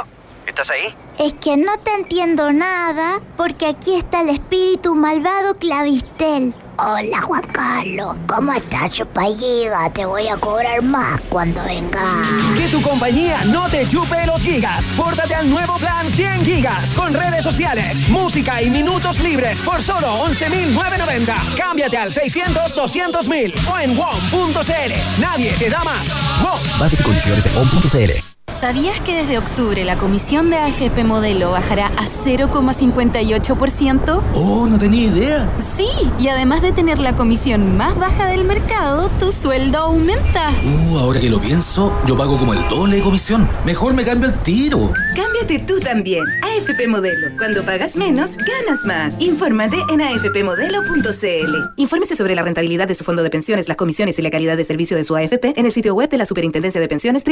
¿Estás 0.46 0.70
ahí? 0.70 0.94
Es 1.18 1.34
que 1.34 1.56
no 1.56 1.76
te 1.78 1.92
entiendo 1.92 2.52
nada, 2.52 3.20
porque 3.36 3.66
aquí 3.66 3.96
está 3.96 4.22
el 4.22 4.30
espíritu 4.30 4.94
malvado 4.94 5.58
Clavistel. 5.58 6.54
Hola, 6.78 7.20
Juan 7.22 7.42
Carlos. 7.52 8.14
¿Cómo 8.28 8.52
estás, 8.52 8.92
chupalliga? 8.92 9.90
Te 9.90 10.06
voy 10.06 10.28
a 10.28 10.36
cobrar 10.36 10.80
más 10.80 11.20
cuando 11.28 11.62
venga. 11.64 12.22
Que 12.56 12.68
tu 12.68 12.80
compañía 12.80 13.44
no 13.46 13.68
te 13.68 13.86
chupe 13.86 14.24
los 14.26 14.40
gigas. 14.40 14.86
Pórtate 14.96 15.34
al 15.34 15.50
nuevo 15.50 15.76
plan 15.78 16.08
100 16.08 16.44
gigas. 16.44 16.94
Con 16.94 17.12
redes 17.12 17.42
sociales, 17.42 18.08
música 18.08 18.62
y 18.62 18.70
minutos 18.70 19.18
libres 19.20 19.60
por 19.60 19.82
solo 19.82 20.24
11.990. 20.28 21.56
Cámbiate 21.56 21.98
al 21.98 22.12
600-200.000 22.12 23.68
o 23.68 23.78
en 23.80 23.96
WOM.cl. 23.96 25.20
Nadie 25.20 25.52
te 25.58 25.68
da 25.68 25.82
más. 25.82 26.06
WOM. 26.42 26.78
Bases 26.78 27.00
y 27.00 27.02
condiciones 27.02 27.44
en 27.44 27.54
WOM.cl. 27.54 28.37
¿Sabías 28.52 29.00
que 29.00 29.14
desde 29.14 29.38
octubre 29.38 29.84
la 29.84 29.96
comisión 29.96 30.50
de 30.50 30.56
AFP 30.56 31.04
Modelo 31.04 31.52
bajará 31.52 31.86
a 31.96 32.06
0,58%? 32.06 34.22
Oh, 34.34 34.66
no 34.66 34.76
tenía 34.78 35.08
idea. 35.10 35.48
Sí, 35.76 35.86
y 36.18 36.26
además 36.28 36.62
de 36.62 36.72
tener 36.72 36.98
la 36.98 37.14
comisión 37.14 37.76
más 37.76 37.96
baja 37.96 38.26
del 38.26 38.44
mercado, 38.44 39.10
tu 39.20 39.30
sueldo 39.30 39.78
aumenta. 39.78 40.50
Uh, 40.64 40.98
ahora 40.98 41.20
que 41.20 41.30
lo 41.30 41.40
pienso, 41.40 41.92
yo 42.06 42.16
pago 42.16 42.36
como 42.36 42.52
el 42.54 42.66
doble 42.68 42.96
de 42.96 43.02
comisión. 43.02 43.48
Mejor 43.64 43.94
me 43.94 44.04
cambio 44.04 44.28
el 44.28 44.34
tiro. 44.42 44.92
Cámbiate 45.14 45.60
tú 45.60 45.78
también. 45.78 46.24
AFP 46.42 46.88
Modelo. 46.88 47.28
Cuando 47.36 47.64
pagas 47.64 47.96
menos, 47.96 48.36
ganas 48.38 48.84
más. 48.84 49.14
Infórmate 49.20 49.76
en 49.92 50.00
afpmodelo.cl. 50.00 51.54
Infórmese 51.76 52.16
sobre 52.16 52.34
la 52.34 52.42
rentabilidad 52.42 52.88
de 52.88 52.96
su 52.96 53.04
fondo 53.04 53.22
de 53.22 53.30
pensiones, 53.30 53.68
las 53.68 53.76
comisiones 53.76 54.18
y 54.18 54.22
la 54.22 54.30
calidad 54.30 54.56
de 54.56 54.64
servicio 54.64 54.96
de 54.96 55.04
su 55.04 55.14
AFP 55.14 55.52
en 55.56 55.64
el 55.66 55.70
sitio 55.72 55.94
web 55.94 56.10
de 56.10 56.18
la 56.18 56.26
Superintendencia 56.26 56.80
de 56.80 56.88
Pensiones 56.88 57.22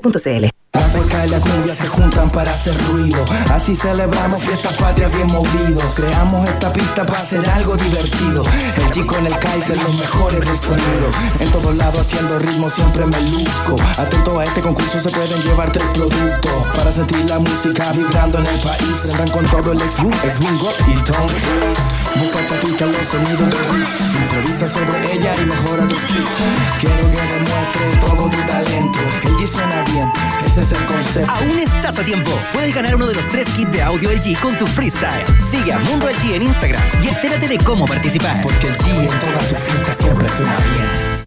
www.spensiones.cl. 0.00 0.63
La 0.74 0.88
polka 0.88 1.26
y 1.26 1.30
la 1.30 1.38
cumbia 1.38 1.74
se 1.74 1.86
juntan 1.86 2.28
para 2.30 2.50
hacer 2.50 2.76
ruido. 2.88 3.24
Así 3.52 3.76
celebramos 3.76 4.42
fiestas 4.42 4.74
patrias 4.74 5.14
bien 5.14 5.28
movidos. 5.28 5.84
Creamos 5.94 6.48
esta 6.48 6.72
pista 6.72 7.06
para 7.06 7.20
hacer 7.20 7.48
algo 7.48 7.76
divertido. 7.76 8.44
El 8.76 8.90
chico 8.90 9.16
en 9.18 9.26
el 9.26 9.38
Kaiser, 9.38 9.76
los 9.82 9.94
mejores 9.96 10.40
del 10.40 10.58
sonido. 10.58 11.10
En 11.38 11.50
todos 11.50 11.76
lados 11.76 12.00
haciendo 12.00 12.38
ritmo 12.38 12.68
siempre 12.68 13.06
me 13.06 13.20
luzco. 13.20 13.76
Atento 13.96 14.38
a 14.38 14.44
este 14.44 14.60
concurso 14.60 15.00
se 15.00 15.10
pueden 15.10 15.40
llevar 15.42 15.70
tres 15.70 15.86
productos. 15.94 16.66
Para 16.76 16.90
sentir 16.90 17.24
la 17.28 17.38
música 17.38 17.92
vibrando 17.92 18.38
en 18.38 18.46
el 18.46 18.60
país. 18.60 18.98
Prendan 19.02 19.30
con 19.30 19.44
todo 19.46 19.72
el 19.72 19.80
ex 19.80 19.94
ex 20.24 20.38
bingo 20.38 20.72
y 20.88 20.96
free. 20.96 21.94
Busca 22.20 22.40
esta 22.40 22.56
pista 22.60 22.86
los 22.86 23.06
sonidos 23.06 23.50
de. 23.50 23.64
Improvisa 24.24 24.68
sobre 24.68 25.12
ella 25.12 25.34
y 25.40 25.46
mejora 25.46 25.86
tus 25.86 25.98
skills. 25.98 26.30
Quiero 26.80 27.10
que 27.10 27.22
demuestres 27.34 28.00
todo 28.00 28.28
tu 28.28 28.36
talento. 28.46 28.98
El 29.24 29.36
G 29.36 29.46
suena 29.46 29.82
bien, 29.84 30.12
ese 30.56 30.74
es 30.74 30.80
el 30.80 30.86
concepto. 30.86 31.32
Aún 31.32 31.58
estás 31.58 31.98
a 31.98 32.04
tiempo. 32.04 32.30
Puedes 32.52 32.72
ganar 32.72 32.94
uno 32.94 33.06
de 33.06 33.14
los 33.14 33.26
tres 33.28 33.48
kits 33.50 33.72
de 33.72 33.82
audio 33.82 34.12
LG 34.12 34.38
con 34.40 34.56
tu 34.56 34.66
freestyle. 34.68 35.24
Sigue 35.50 35.72
a 35.72 35.78
Mundo 35.80 36.08
LG 36.08 36.34
en 36.34 36.42
Instagram 36.42 36.82
y 37.02 37.08
entérate 37.08 37.48
de 37.48 37.58
cómo 37.58 37.86
participar. 37.86 38.40
Porque 38.40 38.68
el 38.68 38.78
G 38.78 39.10
en 39.10 39.18
todas 39.18 39.48
tus 39.48 39.58
fiestas 39.58 39.96
siempre 39.96 40.28
suena 40.28 40.56
bien. 40.56 41.24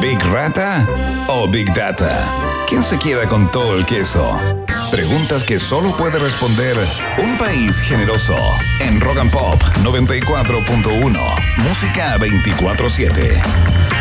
¿Big 0.00 0.20
Rata 0.32 0.86
o 1.26 1.48
Big 1.48 1.74
Data? 1.74 2.24
¿Quién 2.68 2.84
se 2.84 2.96
queda 2.98 3.26
con 3.26 3.50
todo 3.50 3.76
el 3.76 3.84
queso? 3.84 4.38
Preguntas 4.92 5.42
que 5.42 5.58
solo 5.58 5.96
puede 5.96 6.20
responder 6.20 6.76
un 7.18 7.36
país 7.36 7.80
generoso 7.80 8.36
en 8.78 9.00
Rock 9.00 9.18
and 9.18 9.32
Pop 9.32 9.60
94.1. 9.82 11.18
Música 11.56 12.16
24-7. 12.18 13.91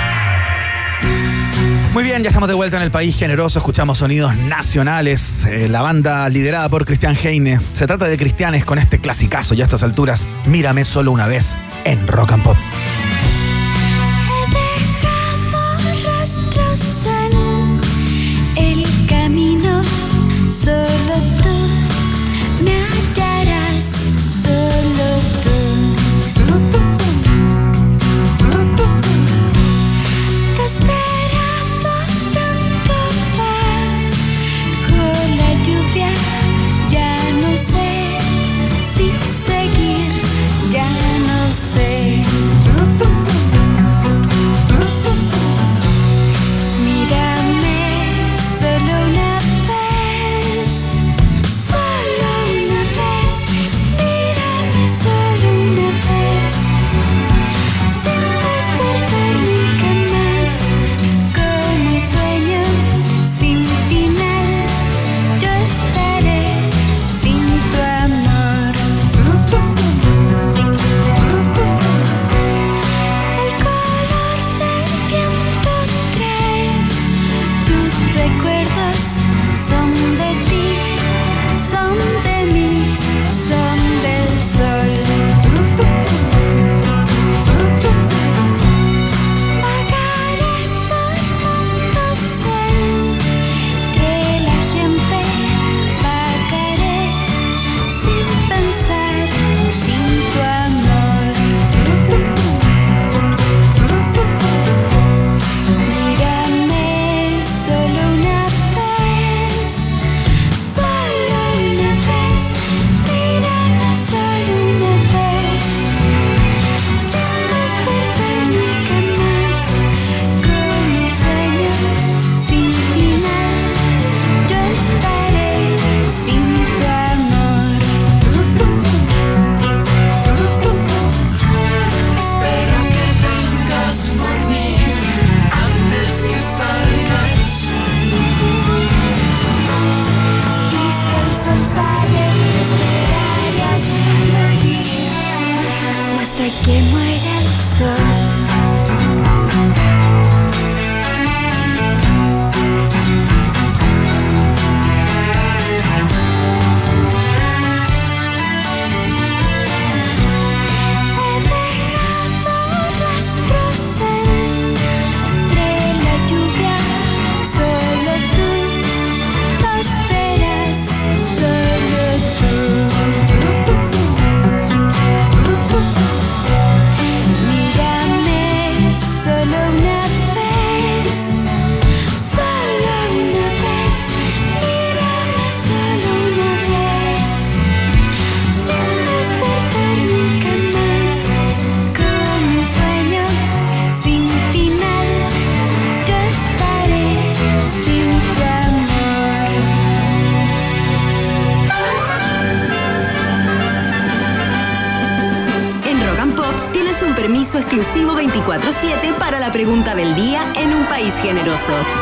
Muy 1.94 2.06
bien, 2.06 2.24
ya 2.24 2.30
estamos 2.30 2.48
de 2.48 2.56
vuelta 2.56 2.78
en 2.78 2.84
el 2.84 2.92
país 2.92 3.18
generoso, 3.18 3.60
escuchamos 3.60 3.98
sonidos 3.98 4.38
nacionales, 4.38 5.44
eh, 5.44 5.68
la 5.68 5.82
banda 5.82 6.30
liderada 6.30 6.70
por 6.70 6.86
Cristian 6.86 7.18
Heine. 7.22 7.60
Se 7.74 7.86
trata 7.86 8.06
de 8.06 8.18
Cristianes 8.18 8.64
con 8.64 8.80
este 8.80 9.00
clasicazo 9.00 9.56
ya 9.56 9.66
a 9.66 9.68
estas 9.68 9.84
alturas, 9.84 10.26
Mírame 10.46 10.86
solo 10.86 11.12
una 11.12 11.28
vez 11.28 11.58
en 11.84 12.08
Rock 12.08 12.32
and 12.32 12.44
Pop. 12.44 12.58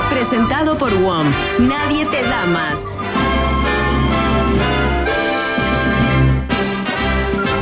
Presentado 0.10 0.78
por 0.78 0.93
WOM. 1.01 1.28
Nadie 1.60 2.05
te 2.05 2.24
da 2.24 2.45
más. 2.45 2.97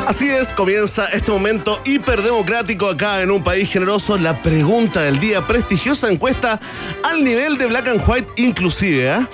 Así 0.05 0.29
es, 0.29 0.53
comienza 0.53 1.05
este 1.07 1.31
momento 1.31 1.81
hiperdemocrático 1.85 2.87
acá 2.89 3.21
en 3.21 3.31
un 3.31 3.43
país 3.43 3.69
generoso. 3.71 4.17
La 4.17 4.41
pregunta 4.43 5.01
del 5.01 5.19
día, 5.19 5.41
prestigiosa 5.41 6.09
encuesta 6.09 6.59
al 7.03 7.23
nivel 7.23 7.57
de 7.57 7.65
Black 7.65 7.87
and 7.87 8.01
White 8.07 8.33
inclusive, 8.37 9.09
¿eh? 9.09 9.25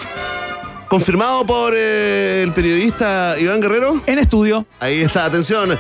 Confirmado 0.87 1.45
por 1.45 1.73
eh, 1.75 2.43
el 2.43 2.53
periodista 2.53 3.35
Iván 3.39 3.59
Guerrero. 3.61 4.01
En 4.05 4.19
estudio. 4.19 4.65
Ahí 4.79 5.01
está, 5.01 5.25
atención. 5.25 5.77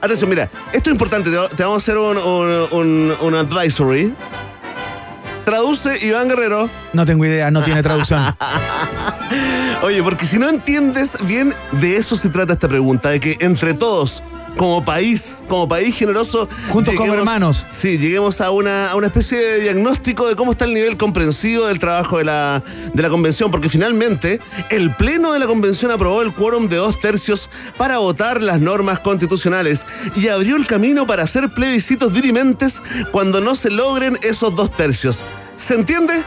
Atención, 0.00 0.30
mira, 0.30 0.48
esto 0.72 0.90
es 0.90 0.94
importante, 0.94 1.28
te, 1.30 1.36
va- 1.36 1.48
te 1.48 1.62
vamos 1.62 1.82
a 1.82 1.82
hacer 1.82 1.98
un, 1.98 2.16
un- 2.16 2.68
un- 2.70 3.14
un 3.20 3.34
advisory. 3.34 4.14
Traduce 5.50 5.98
Iván 6.06 6.28
Guerrero. 6.28 6.70
No 6.92 7.04
tengo 7.04 7.24
idea, 7.24 7.50
no 7.50 7.64
tiene 7.64 7.82
traducción. 7.82 8.22
Oye, 9.82 10.00
porque 10.00 10.24
si 10.24 10.38
no 10.38 10.48
entiendes 10.48 11.18
bien, 11.26 11.52
de 11.72 11.96
eso 11.96 12.14
se 12.14 12.28
trata 12.28 12.52
esta 12.52 12.68
pregunta, 12.68 13.08
de 13.08 13.18
que 13.18 13.36
entre 13.40 13.74
todos, 13.74 14.22
como 14.56 14.84
país, 14.84 15.42
como 15.48 15.68
país 15.68 15.94
generoso, 15.96 16.48
Juntos 16.68 16.94
como 16.94 17.14
hermanos. 17.14 17.66
Sí, 17.70 17.98
lleguemos 17.98 18.40
a 18.40 18.50
una, 18.50 18.90
a 18.90 18.96
una 18.96 19.06
especie 19.06 19.38
de 19.38 19.60
diagnóstico 19.60 20.28
de 20.28 20.36
cómo 20.36 20.52
está 20.52 20.64
el 20.64 20.74
nivel 20.74 20.96
comprensivo 20.96 21.66
del 21.66 21.78
trabajo 21.78 22.18
de 22.18 22.24
la, 22.24 22.62
de 22.92 23.02
la 23.02 23.08
convención, 23.08 23.50
porque 23.50 23.68
finalmente 23.68 24.40
el 24.70 24.94
Pleno 24.94 25.32
de 25.32 25.38
la 25.38 25.46
convención 25.46 25.90
aprobó 25.90 26.22
el 26.22 26.32
quórum 26.32 26.68
de 26.68 26.76
dos 26.76 27.00
tercios 27.00 27.48
para 27.76 27.98
votar 27.98 28.42
las 28.42 28.60
normas 28.60 29.00
constitucionales 29.00 29.86
y 30.16 30.28
abrió 30.28 30.56
el 30.56 30.66
camino 30.66 31.06
para 31.06 31.22
hacer 31.22 31.48
plebiscitos 31.50 32.12
dirimentes 32.12 32.82
cuando 33.10 33.40
no 33.40 33.54
se 33.54 33.70
logren 33.70 34.18
esos 34.22 34.54
dos 34.54 34.70
tercios. 34.70 35.24
¿Se 35.56 35.74
entiende? 35.74 36.22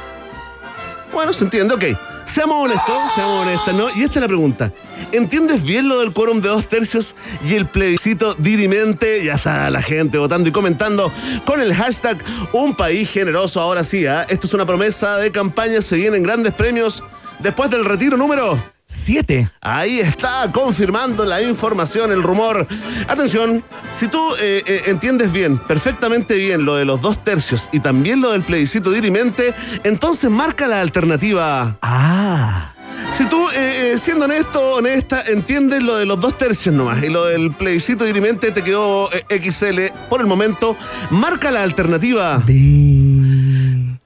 Bueno, 1.14 1.34
se 1.34 1.44
entiende, 1.44 1.74
ok. 1.76 2.13
Seamos 2.34 2.66
honestos, 2.66 3.14
seamos 3.14 3.46
honestas, 3.46 3.76
¿no? 3.76 3.90
Y 3.96 4.02
esta 4.02 4.16
es 4.16 4.22
la 4.22 4.28
pregunta. 4.28 4.72
¿Entiendes 5.12 5.62
bien 5.62 5.88
lo 5.88 6.00
del 6.00 6.14
quórum 6.14 6.42
de 6.42 6.50
dos 6.50 6.66
tercios 6.66 7.16
y 7.46 7.54
el 7.54 7.68
plebiscito 7.68 8.34
dirimente? 8.34 9.24
Ya 9.24 9.36
está 9.36 9.70
la 9.70 9.84
gente 9.84 10.18
votando 10.18 10.50
y 10.50 10.52
comentando 10.52 11.12
con 11.46 11.62
el 11.62 11.76
hashtag 11.76 12.18
Un 12.52 12.74
País 12.74 13.12
Generoso. 13.12 13.62
Ahora 13.62 13.84
sí, 13.84 14.08
¿ah? 14.08 14.26
esto 14.28 14.48
es 14.48 14.54
una 14.56 14.66
promesa 14.66 15.18
de 15.18 15.32
campaña, 15.32 15.84
se 15.84 15.96
vienen 15.96 16.24
grandes 16.24 16.56
premios 16.56 17.04
después 17.38 17.70
del 17.70 17.86
retiro 17.86 18.18
número... 18.18 18.74
Siete. 18.86 19.50
Ahí 19.62 20.00
está, 20.00 20.52
confirmando 20.52 21.26
la 21.26 21.42
información, 21.42 22.12
el 22.12 22.22
rumor. 22.22 22.68
Atención, 23.08 23.64
si 24.00 24.08
tú 24.08 24.36
eh, 24.40 24.62
eh, 24.66 24.84
entiendes 24.88 25.32
bien, 25.32 25.58
perfectamente 25.58 26.36
bien 26.36 26.66
lo 26.66 26.76
de 26.76 26.86
los 26.86 27.02
dos 27.02 27.24
tercios 27.24 27.70
y 27.72 27.80
también 27.80 28.22
lo 28.22 28.32
del 28.32 28.44
plebiscito 28.44 28.92
dirimente, 28.92 29.54
entonces 29.84 30.30
marca 30.30 30.68
la 30.68 30.82
alternativa. 30.82 31.78
Ah. 31.82 32.74
Si 33.18 33.26
tú, 33.26 33.50
eh, 33.50 33.94
eh, 33.94 33.98
siendo 34.00 34.26
honesto, 34.26 34.74
honesta, 34.74 35.22
entiendes 35.28 35.84
lo 35.84 35.98
de 35.98 36.06
los 36.06 36.20
dos 36.20 36.36
tercios 36.36 36.74
nomás 36.74 37.04
y 37.04 37.10
lo 37.10 37.26
del 37.26 37.52
plebiscito 37.52 38.06
dirimente 38.06 38.52
te 38.52 38.64
quedó 38.64 39.08
XL 39.30 39.92
por 40.10 40.20
el 40.20 40.26
momento, 40.26 40.76
marca 41.12 41.52
la 41.52 41.62
alternativa. 41.62 42.42
Si 42.48 44.00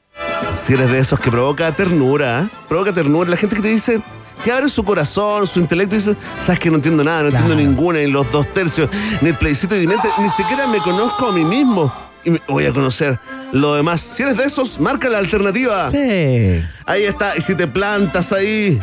eres 0.74 0.92
de 0.92 1.00
esos 1.00 1.22
que 1.22 1.32
provoca 1.32 1.72
ternura, 1.72 2.42
¿eh? 2.42 2.50
provoca 2.68 2.92
ternura, 2.92 3.30
la 3.30 3.38
gente 3.38 3.56
que 3.56 3.62
te 3.62 3.70
dice 3.70 4.02
que 4.44 4.52
abre 4.52 4.70
su 4.70 4.84
corazón, 4.84 5.48
su 5.48 5.60
intelecto 5.60 5.96
y 5.96 6.00
dice, 6.00 6.16
sabes 6.46 6.60
que 6.60 6.70
no 6.70 6.78
entiendo 6.78 7.04
nada, 7.04 7.24
no 7.24 7.28
entiendo 7.30 7.56
ninguna, 7.56 8.00
ni 8.00 8.08
los 8.08 8.32
dos 8.32 8.48
tercios, 8.54 8.90
ni 9.22 9.30
el 9.30 9.36
plebiscito 9.36 9.76
dirimente, 9.76 10.08
ni 10.20 10.30
siquiera 10.30 10.68
me 10.68 10.80
conozco 10.80 11.28
a 11.28 11.32
mí 11.32 11.44
mismo. 11.44 11.94
Y 12.24 12.32
me 12.32 12.42
voy 12.48 12.66
a 12.66 12.74
conocer 12.74 13.20
lo 13.54 13.76
demás. 13.76 14.02
Si 14.02 14.24
eres 14.24 14.36
de 14.36 14.44
esos, 14.44 14.80
marca 14.80 15.08
la 15.08 15.20
alternativa. 15.20 15.90
Sí. 15.90 16.62
Ahí 16.86 17.04
está. 17.04 17.38
Y 17.38 17.42
si 17.42 17.56
te 17.56 17.68
plantas 17.68 18.34
ahí, 18.34 18.80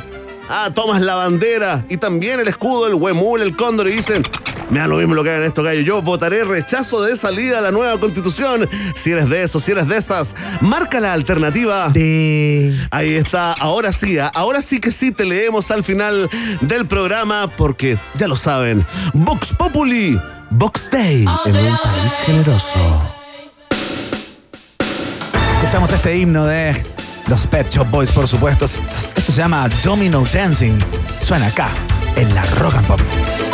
ah, 0.49 0.71
tomas 0.75 1.01
la 1.01 1.15
bandera 1.15 1.85
y 1.89 1.97
también 1.97 2.41
el 2.41 2.49
escudo, 2.49 2.87
el 2.87 2.95
huemul, 2.95 3.43
el 3.43 3.57
cóndor 3.57 3.89
y 3.89 3.93
dicen, 3.93 4.25
me 4.71 4.79
da 4.79 4.87
lo 4.87 4.97
mismo 4.97 5.15
lo 5.15 5.23
que 5.23 5.31
hagan 5.31 5.45
estos 5.45 5.65
gallos. 5.65 5.85
Yo 5.85 6.03
votaré 6.03 6.45
rechazo 6.45 7.03
de 7.03 7.17
salida 7.17 7.59
a 7.59 7.61
la 7.61 7.71
nueva 7.71 7.99
constitución. 8.01 8.69
Si 8.95 9.13
eres 9.13 9.29
de 9.29 9.43
esos, 9.43 9.63
si 9.63 9.73
eres 9.73 9.89
de 9.89 9.97
esas, 9.97 10.35
marca 10.61 11.01
la 11.01 11.13
alternativa. 11.13 11.91
De. 11.91 12.87
Ahí 12.91 13.15
está. 13.15 13.53
Ahora 13.53 13.93
sí, 13.93 14.19
ah, 14.19 14.31
ahora 14.35 14.63
sí 14.63 14.81
que 14.81 14.91
sí 14.91 15.13
te 15.13 15.25
leemos 15.25 15.71
al 15.71 15.85
final 15.85 16.29
del 16.61 16.87
programa 16.87 17.49
porque 17.49 17.99
ya 18.15 18.27
lo 18.27 18.37
saben. 18.37 18.85
Vox 19.13 19.53
Populi, 19.53 20.19
Vox 20.51 20.91
Day 20.91 21.25
en 21.47 21.57
un 21.57 21.77
país 21.77 22.13
generoso. 22.25 23.03
Escuchamos 25.61 25.93
este 25.93 26.17
himno 26.17 26.47
de 26.47 26.71
los 27.29 27.47
Pet 27.47 27.69
Shop 27.71 27.87
Boys, 27.91 28.11
por 28.11 28.29
supuesto. 28.29 28.67
Esto 28.67 29.33
se 29.33 29.39
llama 29.39 29.69
Domino 29.83 30.23
Dancing. 30.33 30.79
Suena 31.21 31.47
acá, 31.47 31.69
en 32.17 32.35
la 32.35 32.43
Rock 32.59 32.75
and 32.75 32.87
Pop. 32.87 33.54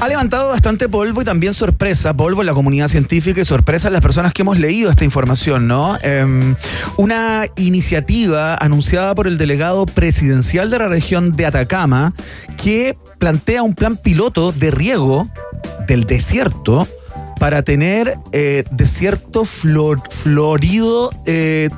Ha 0.00 0.08
levantado 0.08 0.48
bastante 0.50 0.88
polvo 0.88 1.22
y 1.22 1.24
también 1.24 1.54
sorpresa, 1.54 2.14
polvo 2.14 2.42
en 2.42 2.46
la 2.46 2.52
comunidad 2.54 2.88
científica 2.88 3.40
y 3.40 3.44
sorpresa 3.44 3.88
en 3.88 3.94
las 3.94 4.02
personas 4.02 4.32
que 4.32 4.42
hemos 4.42 4.58
leído 4.58 4.90
esta 4.90 5.04
información, 5.04 5.66
¿no? 5.66 5.96
Em, 6.02 6.54
una 6.96 7.46
iniciativa 7.56 8.54
anunciada 8.56 9.14
por 9.14 9.26
el 9.26 9.38
delegado 9.38 9.86
presidencial 9.86 10.70
de 10.70 10.78
la 10.78 10.88
región 10.88 11.32
de 11.32 11.46
Atacama 11.46 12.12
que 12.62 12.96
plantea 13.18 13.62
un 13.62 13.74
plan 13.74 13.96
piloto 13.96 14.52
de 14.52 14.70
riego 14.70 15.28
del 15.86 16.04
desierto 16.04 16.86
para 17.40 17.62
tener 17.62 18.18
eh, 18.32 18.64
desierto 18.70 19.44
flor- 19.44 20.02
florido 20.10 21.10
eh, 21.26 21.68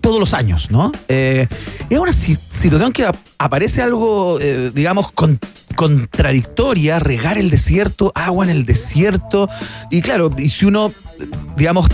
todos 0.00 0.18
los 0.20 0.32
años, 0.34 0.70
¿no? 0.70 0.90
Eh, 1.08 1.46
es 1.90 1.98
una 1.98 2.12
si- 2.12 2.36
situación 2.48 2.92
que 2.92 3.04
ap- 3.06 3.16
aparece 3.38 3.82
algo, 3.82 4.38
digamos, 4.74 5.12
con- 5.12 5.38
contradictoria, 5.74 6.98
regar 6.98 7.38
el 7.38 7.50
desierto, 7.50 8.12
agua 8.14 8.44
en 8.44 8.50
el 8.50 8.64
desierto, 8.64 9.48
y 9.90 10.00
claro, 10.02 10.30
y 10.36 10.48
si 10.48 10.66
uno, 10.66 10.92
digamos, 11.56 11.86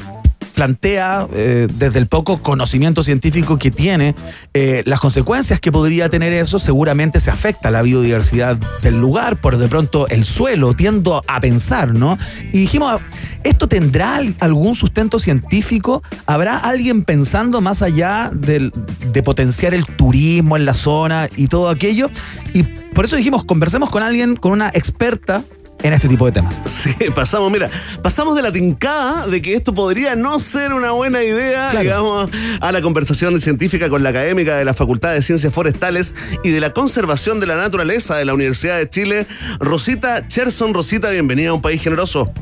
plantea 0.61 1.27
eh, 1.33 1.69
desde 1.73 1.99
el 1.99 2.07
poco 2.07 2.43
conocimiento 2.43 3.03
científico 3.03 3.59
que 3.59 3.71
tiene 3.71 4.15
eh, 4.53 4.83
las 4.85 5.01
consecuencias 5.01 5.59
que 5.59 5.73
podría 5.73 6.11
tener 6.11 6.35
eso, 6.35 6.59
seguramente 6.59 7.19
se 7.19 7.31
afecta 7.31 7.71
la 7.71 7.81
biodiversidad 7.81 8.59
del 8.83 9.01
lugar, 9.01 9.37
por 9.37 9.57
de 9.57 9.69
pronto 9.69 10.07
el 10.09 10.27
suelo, 10.27 10.75
tiendo 10.75 11.23
a 11.27 11.41
pensar, 11.41 11.95
¿no? 11.95 12.19
Y 12.53 12.59
dijimos, 12.59 13.01
¿esto 13.43 13.69
tendrá 13.69 14.17
al- 14.17 14.35
algún 14.41 14.75
sustento 14.75 15.19
científico? 15.19 16.03
¿Habrá 16.27 16.59
alguien 16.59 17.05
pensando 17.05 17.63
más 17.63 17.81
allá 17.81 18.31
de 18.31 19.23
potenciar 19.23 19.73
el 19.73 19.87
turismo 19.87 20.59
en 20.59 20.67
la 20.67 20.75
zona 20.75 21.31
y 21.37 21.47
todo 21.47 21.71
aquello? 21.71 22.11
Y 22.53 22.65
por 22.65 23.07
eso 23.07 23.17
dijimos, 23.17 23.45
conversemos 23.45 23.89
con 23.89 24.03
alguien, 24.03 24.37
con 24.37 24.53
una 24.53 24.69
experta 24.75 25.43
en 25.83 25.93
este 25.93 26.09
tipo 26.09 26.27
de 26.27 26.33
temas. 26.33 26.55
Sí, 26.65 26.95
pasamos, 27.15 27.51
mira, 27.51 27.71
pasamos 28.03 28.35
de 28.37 28.43
la 28.43 28.53
tincada 28.53 29.27
de 29.27 29.43
que 29.43 29.55
esto 29.55 29.75
podría 29.75 30.15
no 30.17 30.41
ser 30.41 30.73
una 30.73 30.93
buena 30.93 31.23
idea, 31.23 31.71
digamos, 31.71 32.31
a 32.61 32.73
la 32.73 32.81
conversación 32.83 33.41
científica 33.41 33.89
con 33.89 34.03
la 34.03 34.11
académica 34.11 34.57
de 34.57 34.65
la 34.65 34.75
Facultad 34.75 35.13
de 35.13 35.23
Ciencias 35.23 35.53
Forestales 35.53 36.15
y 36.43 36.51
de 36.51 36.61
la 36.61 36.71
Conservación 36.71 37.41
de 37.41 37.47
la 37.47 37.57
Naturaleza 37.57 38.17
de 38.17 38.25
la 38.25 38.35
Universidad 38.35 38.79
de 38.79 38.89
Chile, 38.89 39.27
Rosita 39.59 40.27
Cherson. 40.29 40.75
Rosita, 40.75 41.11
bienvenida 41.11 41.51
a 41.51 41.55
un 41.55 41.63
país 41.63 41.83
generoso. 41.83 42.33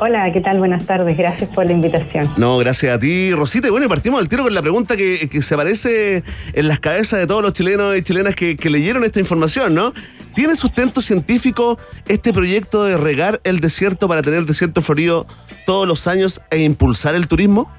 Hola, 0.00 0.32
¿qué 0.32 0.40
tal? 0.40 0.58
Buenas 0.58 0.86
tardes. 0.86 1.16
Gracias 1.16 1.50
por 1.50 1.66
la 1.66 1.72
invitación. 1.72 2.26
No, 2.38 2.56
gracias 2.56 2.96
a 2.96 2.98
ti, 2.98 3.34
Rosita. 3.34 3.68
Y 3.68 3.70
bueno, 3.70 3.84
y 3.84 3.88
partimos 3.88 4.20
al 4.20 4.28
tiro 4.28 4.44
con 4.44 4.54
la 4.54 4.62
pregunta 4.62 4.96
que, 4.96 5.28
que 5.28 5.42
se 5.42 5.54
aparece 5.54 6.22
en 6.54 6.68
las 6.68 6.80
cabezas 6.80 7.20
de 7.20 7.26
todos 7.26 7.42
los 7.42 7.52
chilenos 7.52 7.94
y 7.96 8.02
chilenas 8.02 8.34
que, 8.34 8.56
que 8.56 8.70
leyeron 8.70 9.04
esta 9.04 9.20
información, 9.20 9.74
¿no? 9.74 9.92
¿Tiene 10.34 10.56
sustento 10.56 11.00
científico 11.00 11.78
este 12.06 12.32
proyecto 12.32 12.84
de 12.84 12.96
regar 12.96 13.40
el 13.44 13.60
desierto 13.60 14.08
para 14.08 14.22
tener 14.22 14.44
desierto 14.44 14.82
florido 14.82 15.26
todos 15.66 15.86
los 15.86 16.06
años 16.06 16.40
e 16.50 16.62
impulsar 16.62 17.14
el 17.14 17.28
turismo? 17.28 17.70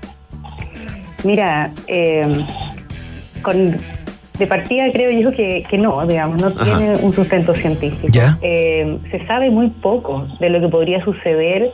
Mira, 1.23 1.71
eh, 1.87 2.45
con, 3.41 3.77
de 4.37 4.47
partida 4.47 4.91
creo 4.91 5.11
yo 5.11 5.31
que, 5.31 5.63
que 5.69 5.77
no, 5.77 6.05
digamos, 6.05 6.41
no 6.41 6.47
Ajá. 6.47 6.77
tiene 6.77 6.95
un 6.97 7.13
sustento 7.13 7.53
científico. 7.55 8.07
Ya. 8.11 8.37
Eh, 8.41 8.97
se 9.11 9.25
sabe 9.27 9.49
muy 9.49 9.69
poco 9.69 10.27
de 10.39 10.49
lo 10.49 10.59
que 10.59 10.67
podría 10.67 11.03
suceder 11.03 11.71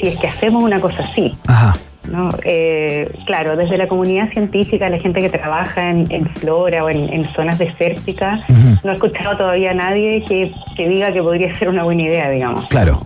si 0.00 0.08
es 0.08 0.18
que 0.18 0.26
hacemos 0.26 0.62
una 0.62 0.80
cosa 0.80 1.02
así. 1.02 1.36
Ajá. 1.46 1.74
¿No? 2.10 2.28
Eh, 2.44 3.10
claro, 3.26 3.56
desde 3.56 3.76
la 3.76 3.88
comunidad 3.88 4.30
científica, 4.30 4.88
la 4.88 4.98
gente 4.98 5.20
que 5.20 5.30
trabaja 5.30 5.90
en, 5.90 6.10
en 6.10 6.28
flora 6.36 6.84
o 6.84 6.90
en, 6.90 7.12
en 7.12 7.24
zonas 7.34 7.58
desérticas, 7.58 8.42
no 8.82 8.92
he 8.92 8.94
escuchado 8.94 9.36
todavía 9.36 9.70
a 9.70 9.74
nadie 9.74 10.24
que, 10.24 10.52
que 10.76 10.88
diga 10.88 11.12
que 11.12 11.22
podría 11.22 11.54
ser 11.58 11.68
una 11.68 11.84
buena 11.84 12.02
idea, 12.02 12.30
digamos. 12.30 12.66
Claro. 12.66 12.98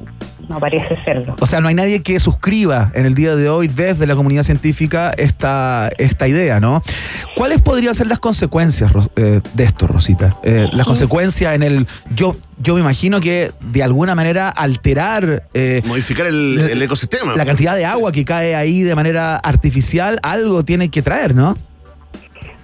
No 0.49 0.59
parece 0.61 0.97
serlo. 1.05 1.37
O 1.41 1.47
sea, 1.47 1.61
no 1.61 1.69
hay 1.69 1.75
nadie 1.75 2.03
que 2.03 2.19
suscriba 2.21 2.91
en 2.95 3.05
el 3.07 3.15
día 3.15 3.37
de 3.37 3.49
hoy 3.51 3.69
desde 3.69 4.07
la 4.07 4.15
comunidad 4.17 4.45
científica 4.45 5.13
esta, 5.17 5.91
esta 5.99 6.27
idea, 6.27 6.59
¿no? 6.59 6.83
¿Cuáles 7.37 7.61
podrían 7.61 7.95
ser 7.95 8.07
las 8.07 8.19
consecuencias 8.19 8.91
eh, 9.17 9.41
de 9.55 9.65
esto, 9.65 9.87
Rosita? 9.87 10.35
Eh, 10.43 10.69
las 10.73 10.87
consecuencias 10.87 11.55
en 11.55 11.63
el... 11.63 11.87
Yo, 12.15 12.35
yo 12.63 12.75
me 12.75 12.81
imagino 12.81 13.21
que 13.21 13.51
de 13.61 13.83
alguna 13.83 14.15
manera 14.15 14.49
alterar... 14.49 15.45
eh, 15.55 15.83
Modificar 15.85 16.27
el, 16.27 16.59
el 16.59 16.81
ecosistema. 16.83 17.37
la 17.37 17.45
cantidad 17.45 17.77
de 17.77 17.85
agua 17.85 18.11
que 18.11 18.25
cae 18.25 18.55
ahí 18.57 18.83
de 18.83 18.95
manera 18.95 19.37
artificial, 19.37 20.19
algo 20.23 20.65
tiene 20.65 20.89
que 20.89 21.03
traer, 21.03 21.35
¿no? 21.35 21.57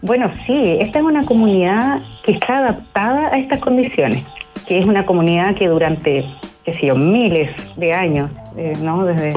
Bueno, 0.01 0.31
sí, 0.47 0.77
esta 0.81 0.99
es 0.99 1.05
una 1.05 1.23
comunidad 1.25 2.01
que 2.25 2.33
está 2.33 2.59
adaptada 2.59 3.29
a 3.33 3.39
estas 3.39 3.61
condiciones, 3.61 4.23
que 4.67 4.79
es 4.79 4.87
una 4.87 5.07
comunidad 5.07 5.55
que 5.55 5.67
durante, 5.67 6.27
qué 6.65 6.75
sé 6.75 6.87
yo, 6.87 6.97
miles 6.97 7.51
de 7.77 7.93
años, 7.93 8.31
eh, 8.57 8.73
¿no? 8.83 9.05
Desde, 9.05 9.29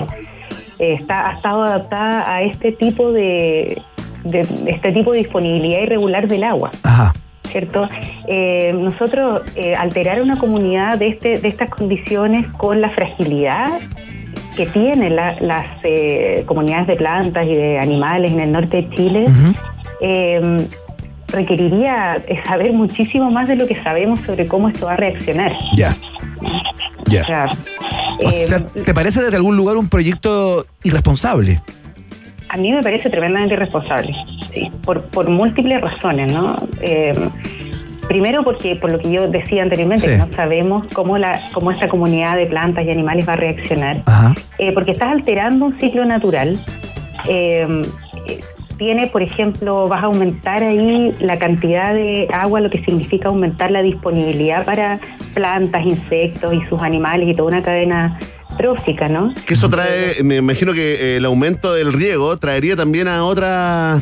eh, 0.80 0.94
está, 0.94 1.30
ha 1.32 1.36
estado 1.36 1.64
adaptada 1.64 2.32
a 2.32 2.42
este 2.44 2.72
tipo 2.72 3.12
de, 3.12 3.82
de 4.24 4.42
este 4.68 4.92
tipo 4.92 5.12
de 5.12 5.20
disponibilidad 5.20 5.82
irregular 5.82 6.28
del 6.28 6.44
agua. 6.44 6.72
¿Cierto? 7.44 7.88
Eh, 8.28 8.74
nosotros 8.78 9.42
eh, 9.56 9.74
alterar 9.74 10.22
una 10.22 10.38
comunidad 10.38 10.98
de, 11.00 11.08
este, 11.08 11.38
de 11.38 11.48
estas 11.48 11.70
condiciones 11.70 12.46
con 12.58 12.82
la 12.82 12.90
fragilidad 12.90 13.72
que 14.58 14.66
tienen 14.66 15.16
la- 15.16 15.38
las 15.40 15.66
eh, 15.84 16.44
comunidades 16.46 16.88
de 16.88 16.96
plantas 16.96 17.46
y 17.48 17.54
de 17.56 17.80
animales 17.80 18.34
en 18.34 18.40
el 18.42 18.52
norte 18.52 18.78
de 18.82 18.90
Chile, 18.96 19.26
eh, 20.02 20.42
requeriría 21.28 22.16
eh, 22.28 22.42
saber 22.46 22.72
muchísimo 22.74 23.30
más 23.32 23.48
de 23.48 23.56
lo 23.56 23.68
que 23.68 23.82
sabemos 23.84 24.20
sobre 24.22 24.46
cómo 24.46 24.70
esto 24.70 24.86
va 24.86 24.94
a 24.94 24.98
reaccionar. 24.98 25.52
Ya. 25.76 25.96
Ya. 27.06 27.22
O 27.22 27.26
sea, 27.26 27.48
eh, 28.20 28.82
¿te 28.86 28.94
parece 28.94 29.22
desde 29.22 29.36
algún 29.36 29.56
lugar 29.56 29.78
un 29.78 29.90
proyecto 29.90 30.66
irresponsable? 30.84 31.62
a 32.50 32.56
mí 32.56 32.72
me 32.72 32.82
parece 32.82 33.10
tremendamente 33.10 33.56
irresponsable, 33.56 34.16
sí, 34.54 34.72
por, 34.86 35.04
por 35.08 35.30
múltiples 35.30 35.82
razones, 35.82 36.32
¿no? 36.32 36.56
Eh, 36.80 37.12
primero 38.08 38.42
porque, 38.46 38.78
por 38.78 38.90
lo 38.90 39.00
que 39.00 39.12
yo 39.12 39.28
decía 39.28 39.64
anteriormente, 39.64 40.06
Sí. 40.08 40.14
que 40.14 40.18
no 40.18 40.32
sabemos 40.34 40.86
cómo, 40.94 41.18
la, 41.18 41.42
cómo 41.54 41.72
esta 41.72 41.90
comunidad 41.90 42.38
de 42.38 42.46
plantas 42.46 42.86
y 42.86 42.90
animales 42.90 43.28
va 43.28 43.34
a 43.34 43.36
reaccionar. 43.36 44.02
Eh, 44.60 44.72
porque 44.72 44.92
estás 44.92 45.10
alterando 45.12 45.66
un 45.66 45.78
ciclo 45.78 46.06
natural. 46.06 46.58
Tiene, 48.78 49.08
por 49.08 49.24
ejemplo, 49.24 49.88
vas 49.88 50.04
a 50.04 50.06
aumentar 50.06 50.62
ahí 50.62 51.16
la 51.20 51.40
cantidad 51.40 51.94
de 51.94 52.28
agua, 52.32 52.62
lo 52.62 52.70
que 52.70 52.84
significa 52.84 53.30
aumentar 53.30 53.72
la 53.72 53.82
disponibilidad 53.82 54.66
para 54.66 55.00
plantas, 55.34 55.84
insectos 55.86 56.54
y 56.54 56.62
sus 56.70 56.82
animales 56.84 57.28
y 57.28 57.34
toda 57.34 57.48
una 57.48 57.64
cadena 57.64 58.20
trófica, 58.58 59.08
¿no? 59.08 59.34
Que 59.46 59.56
eso 59.56 59.70
trae, 59.70 60.22
me 60.24 60.38
imagino 60.38 60.74
que 60.74 60.94
eh, 60.94 61.18
el 61.18 61.26
aumento 61.26 61.74
del 61.74 61.92
riego 61.92 62.38
traería 62.38 62.76
también 62.76 63.08
a 63.08 63.24
otra, 63.24 63.96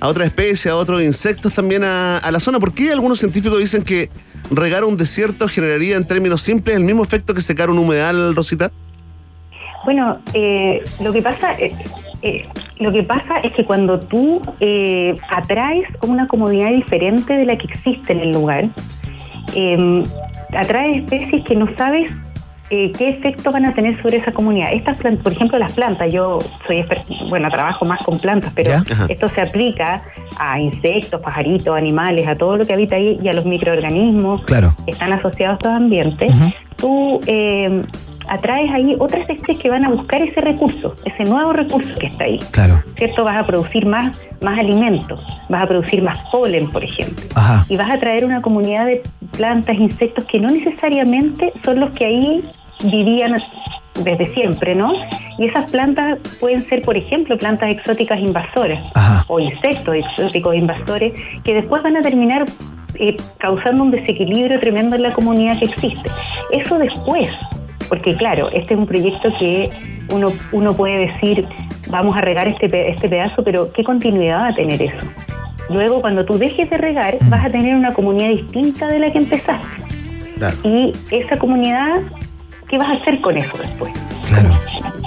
a 0.00 0.08
otra 0.08 0.24
especie, 0.24 0.70
a 0.70 0.76
otros 0.76 1.02
insectos 1.02 1.52
también 1.52 1.84
a, 1.84 2.18
a 2.18 2.30
la 2.30 2.40
zona. 2.40 2.58
¿Por 2.58 2.72
qué 2.72 2.90
algunos 2.92 3.18
científicos 3.18 3.58
dicen 3.58 3.82
que 3.82 4.08
regar 4.50 4.84
un 4.84 4.96
desierto 4.96 5.48
generaría 5.48 5.96
en 5.96 6.06
términos 6.06 6.42
simples 6.42 6.76
el 6.76 6.84
mismo 6.84 7.02
efecto 7.02 7.34
que 7.34 7.40
secar 7.40 7.70
un 7.70 7.78
humedal, 7.78 8.34
Rosita? 8.34 8.70
Bueno, 9.84 10.20
eh, 10.32 10.82
lo 11.02 11.12
que 11.12 11.22
pasa, 11.22 11.54
eh, 11.58 11.74
eh, 12.22 12.46
lo 12.78 12.92
que 12.92 13.02
pasa 13.02 13.38
es 13.42 13.52
que 13.52 13.64
cuando 13.64 13.98
tú 13.98 14.40
eh, 14.60 15.14
atraes 15.30 15.84
una 16.02 16.26
comunidad 16.28 16.70
diferente 16.70 17.34
de 17.34 17.44
la 17.44 17.56
que 17.56 17.66
existe 17.66 18.12
en 18.12 18.20
el 18.20 18.32
lugar, 18.32 18.64
eh, 19.54 20.02
atraes 20.56 20.98
especies 20.98 21.44
que 21.44 21.54
no 21.56 21.66
sabes 21.76 22.12
eh, 22.70 22.90
qué 22.96 23.10
efecto 23.10 23.50
van 23.50 23.66
a 23.66 23.74
tener 23.74 24.00
sobre 24.00 24.16
esa 24.16 24.32
comunidad. 24.32 24.72
Estas 24.72 24.98
plantas, 24.98 25.22
por 25.22 25.32
ejemplo, 25.32 25.58
las 25.58 25.72
plantas, 25.74 26.10
yo 26.10 26.38
soy 26.66 26.82
bueno, 27.28 27.50
trabajo 27.50 27.84
más 27.84 28.02
con 28.02 28.18
plantas, 28.18 28.50
pero 28.54 28.70
Ya. 28.70 28.82
Esto 29.10 29.28
se 29.28 29.42
aplica 29.42 30.02
a 30.38 30.58
insectos, 30.58 31.20
pajaritos, 31.20 31.76
animales, 31.76 32.26
a 32.26 32.34
todo 32.36 32.56
lo 32.56 32.64
que 32.66 32.72
habita 32.72 32.96
ahí 32.96 33.18
y 33.22 33.28
a 33.28 33.34
los 33.34 33.44
microorganismos 33.44 34.44
Claro. 34.44 34.74
que 34.86 34.92
están 34.92 35.12
asociados 35.12 35.54
a 35.54 35.56
estos 35.56 35.72
ambientes. 35.72 36.32
Tú 36.76 37.20
eh, 37.26 37.84
atraes 38.28 38.70
ahí 38.72 38.96
otras 38.98 39.28
especies 39.28 39.58
que 39.58 39.70
van 39.70 39.84
a 39.84 39.90
buscar 39.90 40.22
ese 40.22 40.40
recurso, 40.40 40.94
ese 41.04 41.24
nuevo 41.24 41.52
recurso 41.52 41.94
que 41.96 42.06
está 42.06 42.24
ahí. 42.24 42.38
Claro. 42.50 42.82
¿Cierto? 42.96 43.24
Vas 43.24 43.36
a 43.36 43.46
producir 43.46 43.86
más, 43.86 44.20
más 44.40 44.58
alimentos, 44.58 45.24
vas 45.48 45.64
a 45.64 45.66
producir 45.66 46.02
más 46.02 46.18
polen, 46.30 46.70
por 46.70 46.84
ejemplo. 46.84 47.24
Ajá. 47.34 47.64
Y 47.68 47.76
vas 47.76 47.90
a 47.90 47.98
traer 47.98 48.24
una 48.24 48.42
comunidad 48.42 48.86
de 48.86 49.02
plantas, 49.36 49.76
insectos 49.76 50.24
que 50.26 50.38
no 50.38 50.48
necesariamente 50.48 51.52
son 51.64 51.80
los 51.80 51.90
que 51.90 52.06
ahí 52.06 52.48
vivían 52.84 53.36
desde 54.02 54.32
siempre, 54.34 54.74
¿no? 54.74 54.92
Y 55.38 55.46
esas 55.46 55.70
plantas 55.70 56.18
pueden 56.40 56.64
ser, 56.68 56.82
por 56.82 56.96
ejemplo, 56.96 57.36
plantas 57.38 57.70
exóticas 57.70 58.18
invasoras 58.20 58.90
o 59.26 59.38
insectos 59.38 59.96
exóticos 59.96 60.56
invasores 60.56 61.12
que 61.44 61.54
después 61.54 61.82
van 61.82 61.96
a 61.96 62.02
terminar 62.02 62.46
eh, 62.94 63.16
causando 63.38 63.82
un 63.82 63.90
desequilibrio 63.90 64.58
tremendo 64.60 64.96
en 64.96 65.02
la 65.02 65.12
comunidad 65.12 65.58
que 65.58 65.66
existe. 65.66 66.10
Eso 66.52 66.78
después, 66.78 67.28
porque 67.92 68.16
claro, 68.16 68.48
este 68.54 68.72
es 68.72 68.80
un 68.80 68.86
proyecto 68.86 69.28
que 69.38 69.68
uno, 70.10 70.32
uno 70.52 70.74
puede 70.74 71.08
decir, 71.12 71.46
vamos 71.90 72.16
a 72.16 72.22
regar 72.22 72.48
este, 72.48 72.90
este 72.90 73.06
pedazo, 73.06 73.44
pero 73.44 73.70
¿qué 73.74 73.84
continuidad 73.84 74.38
va 74.38 74.48
a 74.48 74.54
tener 74.54 74.80
eso? 74.80 75.06
Luego, 75.68 76.00
cuando 76.00 76.24
tú 76.24 76.38
dejes 76.38 76.70
de 76.70 76.78
regar, 76.78 77.18
vas 77.28 77.44
a 77.44 77.50
tener 77.50 77.74
una 77.74 77.90
comunidad 77.92 78.30
distinta 78.30 78.88
de 78.88 78.98
la 78.98 79.12
que 79.12 79.18
empezaste. 79.18 79.66
Y 80.64 80.92
esa 81.10 81.36
comunidad, 81.38 82.00
¿qué 82.70 82.78
vas 82.78 82.88
a 82.88 82.94
hacer 82.94 83.20
con 83.20 83.36
eso 83.36 83.58
después? 83.58 83.92
Claro. 84.26 84.48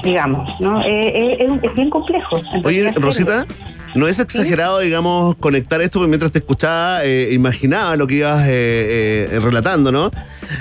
Digamos, 0.04 0.48
¿no? 0.62 0.82
Eh, 0.82 1.08
eh, 1.08 1.38
es, 1.40 1.50
un- 1.50 1.62
es 1.64 1.74
bien 1.74 1.90
complejo. 1.90 2.40
Oye, 2.64 2.92
Rosita, 2.92 3.48
¿no 3.96 4.08
es 4.08 4.20
exagerado, 4.20 4.80
digamos, 4.80 5.36
conectar 5.38 5.82
esto? 5.82 6.00
Porque 6.00 6.10
mientras 6.10 6.32
te 6.32 6.40
escuchaba, 6.40 7.04
eh, 7.04 7.30
imaginaba 7.32 7.96
lo 7.96 8.06
que 8.06 8.16
ibas 8.16 8.44
eh, 8.48 9.30
eh, 9.32 9.40
relatando, 9.40 9.92
¿no? 9.92 10.12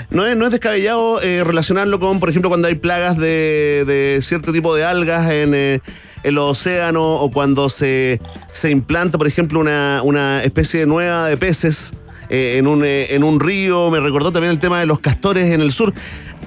No 0.09 0.25
es, 0.25 0.35
no 0.35 0.45
es 0.45 0.51
descabellado 0.51 1.21
eh, 1.21 1.43
relacionarlo 1.43 1.99
con, 1.99 2.19
por 2.19 2.29
ejemplo, 2.29 2.49
cuando 2.49 2.67
hay 2.67 2.75
plagas 2.75 3.17
de, 3.17 3.83
de 3.85 4.19
cierto 4.21 4.51
tipo 4.51 4.75
de 4.75 4.85
algas 4.85 5.29
en, 5.31 5.53
en 5.53 5.81
los 6.23 6.59
océanos 6.59 7.19
o 7.21 7.29
cuando 7.29 7.69
se, 7.69 8.19
se 8.53 8.71
implanta, 8.71 9.17
por 9.17 9.27
ejemplo, 9.27 9.59
una, 9.59 10.01
una 10.03 10.43
especie 10.43 10.85
nueva 10.85 11.27
de 11.27 11.37
peces 11.37 11.93
en, 12.29 12.65
un, 12.65 12.83
en 12.83 13.23
un 13.23 13.39
río. 13.39 13.91
Me 13.91 13.99
recordó 13.99 14.31
también 14.31 14.51
el 14.51 14.59
tema 14.59 14.79
de 14.79 14.85
los 14.85 14.99
castores 14.99 15.51
en 15.51 15.61
el 15.61 15.71
sur. 15.71 15.93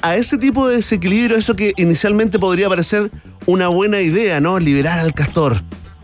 A 0.01 0.17
ese 0.17 0.39
tipo 0.39 0.69
de 0.69 0.77
desequilibrio, 0.77 1.37
eso 1.37 1.55
que 1.55 1.73
inicialmente 1.77 2.39
podría 2.39 2.69
parecer 2.69 3.11
una 3.47 3.69
buena 3.69 4.01
idea, 4.01 4.41
¿no? 4.41 4.59
Liberar 4.59 4.99
al 5.01 5.13
castor. 5.13 5.57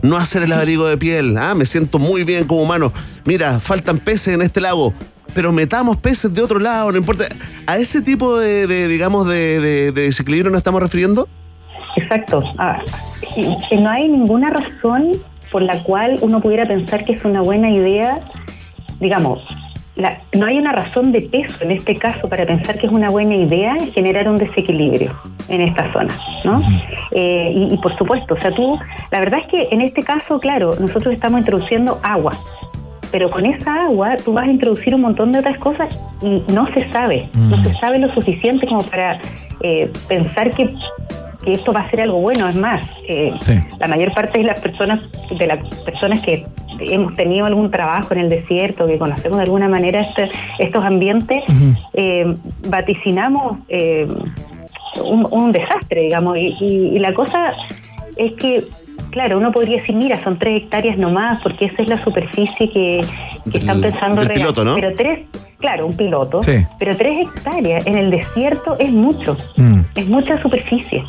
No 0.05 0.17
hacer 0.19 0.43
el 0.43 0.53
abrigo 0.53 0.87
de 0.87 0.99
piel. 0.99 1.37
Ah, 1.39 1.55
me 1.55 1.65
siento 1.65 1.99
muy 1.99 2.25
bien 2.25 2.45
como 2.47 2.63
humano. 2.63 2.93
Mira, 3.25 3.59
faltan 3.59 3.99
peces 3.99 4.35
en 4.35 4.43
este 4.43 4.61
lago. 4.61 4.93
Pero 5.35 5.51
metamos 5.51 5.97
peces 5.97 6.33
de 6.35 6.43
otro 6.43 6.59
lado, 6.61 6.93
no 6.93 6.99
importa. 6.99 7.25
¿A 7.67 7.79
ese 7.79 8.03
tipo 8.03 8.39
de, 8.39 8.67
de, 8.67 8.87
digamos, 8.87 9.27
de, 9.27 9.59
de- 9.61 9.93
de 9.93 10.03
desequilibrio 10.03 10.51
nos 10.51 10.59
estamos 10.59 10.81
refiriendo? 10.83 11.27
Exacto. 11.97 12.43
Ah, 12.59 12.81
que 13.69 13.77
no 13.79 13.89
hay 13.91 14.09
ninguna 14.09 14.51
razón 14.51 15.13
por 15.51 15.63
la 15.63 15.83
cual 15.83 16.19
uno 16.21 16.41
pudiera 16.41 16.69
pensar 16.69 17.05
que 17.07 17.15
es 17.15 17.25
una 17.25 17.41
buena 17.41 17.71
idea, 17.71 18.21
digamos, 19.01 19.41
la- 19.97 20.19
no 20.33 20.47
hay 20.47 20.59
una 20.59 20.73
razón 20.73 21.13
de 21.13 21.23
peso 21.23 21.63
en 21.65 21.71
este 21.71 21.95
caso 21.97 22.29
para 22.29 22.45
pensar 22.45 22.79
que 22.79 22.87
es 22.87 22.93
una 22.93 23.11
buena 23.11 23.35
idea 23.37 23.77
generar 23.95 24.29
un 24.29 24.37
desequilibrio 24.37 25.13
en 25.49 25.61
esta 25.63 25.93
zona, 25.93 26.15
¿no? 26.45 26.63
Eh, 27.13 27.53
y, 27.55 27.75
y 27.75 27.77
por 27.79 27.97
supuesto, 27.97 28.35
o 28.35 28.41
sea, 28.41 28.51
tú, 28.51 28.79
la 29.13 29.21
verdad 29.21 29.41
es 29.41 29.47
que 29.49 29.69
en 29.71 29.81
este 29.83 30.03
caso, 30.03 30.41
claro, 30.41 30.75
nosotros 30.81 31.15
estamos 31.15 31.41
introduciendo 31.41 32.01
agua, 32.03 32.33
pero 33.13 33.31
con 33.31 33.47
esa 33.47 33.85
agua 33.85 34.17
tú 34.25 34.33
vas 34.33 34.49
a 34.49 34.51
introducir 34.51 34.93
un 34.95 35.03
montón 35.03 35.31
de 35.31 35.39
otras 35.39 35.59
cosas 35.59 35.89
y 36.21 36.43
no 36.53 36.67
se 36.75 36.91
sabe, 36.91 37.29
no 37.35 37.63
se 37.63 37.73
sabe 37.75 38.01
lo 38.01 38.13
suficiente 38.15 38.67
como 38.67 38.83
para 38.83 39.21
eh, 39.61 39.89
pensar 40.09 40.51
que, 40.51 40.75
que 41.45 41.53
esto 41.53 41.73
va 41.73 41.81
a 41.81 41.91
ser 41.91 42.01
algo 42.03 42.21
bueno. 42.21 42.49
Es 42.49 42.57
más, 42.57 42.89
eh, 43.09 43.33
la 43.79 43.87
mayor 43.87 44.13
parte 44.15 44.39
de 44.39 44.45
las 44.47 44.61
personas, 44.61 45.01
de 45.39 45.47
las 45.47 45.59
personas 45.85 46.21
que 46.23 46.47
hemos 46.81 47.15
tenido 47.15 47.47
algún 47.47 47.71
trabajo 47.71 48.15
en 48.15 48.21
el 48.21 48.29
desierto, 48.31 48.87
que 48.87 48.99
conocemos 48.99 49.39
de 49.39 49.45
alguna 49.45 49.69
manera 49.69 50.01
este- 50.01 50.31
estos 50.59 50.85
ambientes, 50.85 51.43
eh, 51.93 52.35
vaticinamos 52.69 53.59
eh, 53.69 54.07
un, 55.05 55.27
un 55.31 55.53
desastre, 55.53 56.03
digamos, 56.03 56.37
y, 56.37 56.55
y- 56.61 56.97
y 56.97 56.99
la 56.99 57.13
cosa 57.15 57.53
es 58.17 58.33
que 58.35 58.63
Claro, 59.15 59.39
uno 59.39 59.53
podría 59.53 59.79
decir, 59.81 59.95
mira, 59.95 60.21
son 60.25 60.41
tres 60.41 60.65
hectáreas 60.65 60.99
nomás, 60.99 61.41
porque 61.41 61.67
esa 61.67 61.83
es 61.83 61.89
la 61.89 62.03
superficie 62.03 62.69
que, 62.73 63.01
que 63.49 63.59
están 63.59 63.81
pensando 63.81 64.21
regar. 64.23 64.35
piloto, 64.35 64.65
¿no? 64.65 64.75
Pero 64.75 64.93
tres, 64.97 65.21
claro, 65.61 65.87
un 65.87 65.97
piloto, 65.97 66.43
Sí. 66.43 66.67
pero 66.81 66.97
tres 66.97 67.29
hectáreas 67.29 67.87
en 67.87 67.97
el 67.97 68.11
desierto 68.11 68.77
es 68.81 68.91
mucho, 68.91 69.37
Mm. 69.57 69.81
es 69.95 70.09
mucha 70.09 70.43
superficie. 70.43 71.05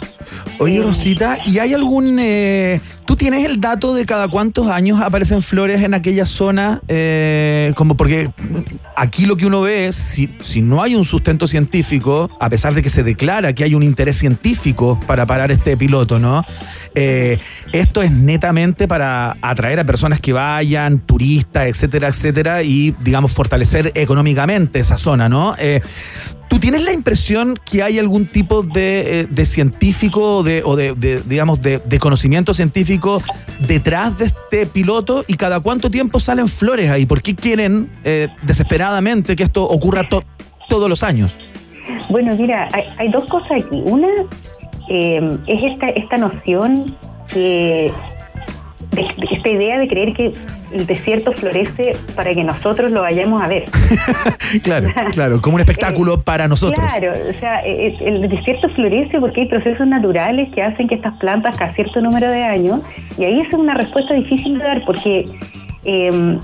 Oye, 0.60 0.84
Rosita, 0.84 1.40
¿y 1.46 1.58
hay 1.58 1.74
algún... 1.74 2.18
eh, 2.20 2.80
¿Tú 3.06 3.16
tienes 3.16 3.46
el 3.46 3.62
dato 3.62 3.94
de 3.94 4.04
cada 4.06 4.28
cuántos 4.28 4.68
años 4.68 5.00
aparecen 5.00 5.42
flores 5.44 5.82
en 5.84 5.94
aquella 5.94 6.26
zona? 6.26 6.82
Eh, 6.88 7.72
como 7.76 7.96
porque 7.96 8.30
aquí 8.96 9.26
lo 9.28 9.36
que 9.38 9.46
uno 9.46 9.62
ve 9.62 9.88
es, 9.88 9.96
si, 9.96 10.30
si 10.44 10.62
no 10.64 10.82
hay 10.82 10.96
un 10.96 11.06
sustento 11.06 11.46
científico, 11.48 12.30
a 12.40 12.50
pesar 12.50 12.74
de 12.74 12.82
que 12.82 12.90
se 12.90 13.04
declara 13.04 13.54
que 13.54 13.64
hay 13.64 13.76
un 13.76 13.84
interés 13.84 14.18
científico 14.18 15.00
para 15.06 15.26
parar 15.28 15.52
este 15.52 15.78
piloto, 15.78 16.18
¿no? 16.18 16.44
Eh, 16.96 17.38
esto 17.74 18.02
es 18.02 18.12
netamente 18.12 18.88
para 18.88 19.36
atraer 19.42 19.82
a 19.82 19.84
personas 19.84 20.20
que 20.22 20.32
vayan, 20.34 21.00
turistas, 21.00 21.68
etcétera, 21.68 22.08
etcétera, 22.08 22.64
y, 22.64 22.96
digamos, 23.02 23.34
fortalecer 23.34 23.92
económicamente 23.96 24.80
esa 24.80 24.96
zona, 24.98 25.28
¿no? 25.28 25.56
Eh, 25.60 25.82
¿Tú 26.48 26.60
tienes 26.60 26.84
la 26.84 26.94
impresión 26.94 27.60
que 27.70 27.84
hay 27.84 28.00
algún 28.00 28.28
tipo 28.28 28.62
de, 28.64 29.28
eh, 29.36 29.46
científico 29.46 30.38
o 30.38 30.44
de, 30.44 31.24
digamos, 31.26 31.62
de, 31.62 32.00
conocimiento 32.00 32.54
científico 32.54 33.22
detrás 33.68 34.18
de 34.18 34.26
este 34.26 34.66
piloto 34.66 35.26
y 35.28 35.34
cada 35.36 35.60
cuánto 35.60 35.90
tiempo 35.92 36.20
salen 36.20 36.48
flores 36.48 36.90
ahí? 36.90 37.06
¿Por 37.06 37.22
qué 37.22 37.36
quieren 37.36 37.90
desesperadamente 38.44 39.36
que 39.36 39.44
esto 39.44 39.64
ocurra 39.64 40.08
to- 40.08 40.24
todos 40.70 40.88
los 40.88 41.04
años? 41.04 41.36
Bueno, 42.10 42.36
mira, 42.36 42.70
hay 42.98 43.12
dos 43.12 43.26
cosas 43.26 43.52
aquí. 43.66 43.82
Una 43.86 44.08
eh, 44.90 45.38
es 45.48 45.64
esta, 45.64 45.88
esta 45.88 46.18
noción 46.18 46.96
que 47.28 47.92
esta 49.32 49.50
idea 49.50 49.80
de 49.80 49.88
creer 49.88 50.14
que 50.14 50.34
el 50.72 50.86
desierto 50.86 51.32
florece 51.34 51.94
para 52.16 52.34
que 52.34 52.44
nosotros 52.44 52.92
lo 52.92 53.02
vayamos 53.02 53.42
a 53.42 53.48
ver. 53.48 53.66
Claro, 54.64 54.90
claro, 55.12 55.42
como 55.42 55.56
un 55.56 55.62
espectáculo 55.62 56.22
para 56.22 56.48
nosotros. 56.48 56.80
Claro, 56.80 57.12
o 57.12 57.34
sea, 57.40 57.66
eh, 57.66 57.88
eh, 57.88 57.98
el 58.00 58.30
desierto 58.30 58.70
florece 58.70 59.20
porque 59.20 59.42
hay 59.42 59.48
procesos 59.48 59.86
naturales 59.88 60.50
que 60.54 60.62
hacen 60.62 60.88
que 60.88 60.96
estas 60.96 61.14
plantas 61.18 61.58
cada 61.58 61.74
cierto 61.74 62.00
número 62.00 62.30
de 62.30 62.44
años, 62.44 62.82
y 63.18 63.26
ahí 63.26 63.42
es 63.42 63.54
una 63.54 63.74
respuesta 63.74 64.14
difícil 64.14 64.58
de 64.58 64.64
dar 64.64 64.86
porque 64.86 65.26
eh, 65.86 66.40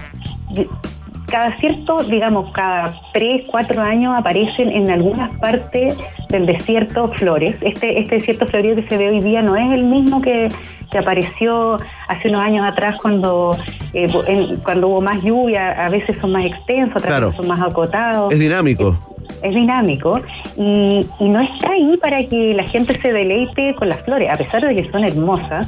cada 1.31 1.57
cierto, 1.59 2.03
digamos, 2.03 2.51
cada 2.51 2.93
tres, 3.13 3.43
cuatro 3.49 3.81
años 3.81 4.13
aparecen 4.17 4.69
en 4.69 4.89
algunas 4.89 5.29
partes 5.39 5.97
del 6.29 6.45
desierto 6.45 7.09
flores. 7.13 7.55
Este, 7.61 7.99
este 7.99 8.15
desierto 8.15 8.45
florido 8.47 8.75
que 8.75 8.87
se 8.87 8.97
ve 8.97 9.09
hoy 9.09 9.21
día 9.21 9.41
no 9.41 9.55
es 9.55 9.71
el 9.71 9.85
mismo 9.85 10.21
que, 10.21 10.49
que 10.91 10.97
apareció 10.97 11.77
hace 12.07 12.27
unos 12.29 12.41
años 12.41 12.69
atrás 12.71 12.97
cuando, 13.01 13.55
eh, 13.93 14.07
en- 14.27 14.57
cuando 14.57 14.89
hubo 14.89 15.01
más 15.01 15.21
lluvia, 15.23 15.71
a 15.71 15.89
veces 15.89 16.17
son 16.19 16.33
más 16.33 16.45
extensos, 16.45 16.97
otras 16.97 17.05
Claro. 17.11 17.25
veces 17.27 17.37
son 17.37 17.47
más 17.47 17.61
acotados 17.61 18.31
Es 18.33 18.39
dinámico. 18.39 18.97
es 19.41 19.55
dinámico 19.55 20.19
y, 20.57 20.99
y 21.19 21.29
no 21.29 21.39
está 21.41 21.71
ahí 21.71 21.97
para 21.97 22.23
que 22.25 22.53
la 22.53 22.63
gente 22.65 22.97
se 22.99 23.11
deleite 23.13 23.73
con 23.75 23.87
las 23.89 24.01
flores, 24.01 24.29
a 24.31 24.35
pesar 24.37 24.61
de 24.67 24.75
que 24.75 24.91
son 24.91 25.03
hermosas, 25.05 25.67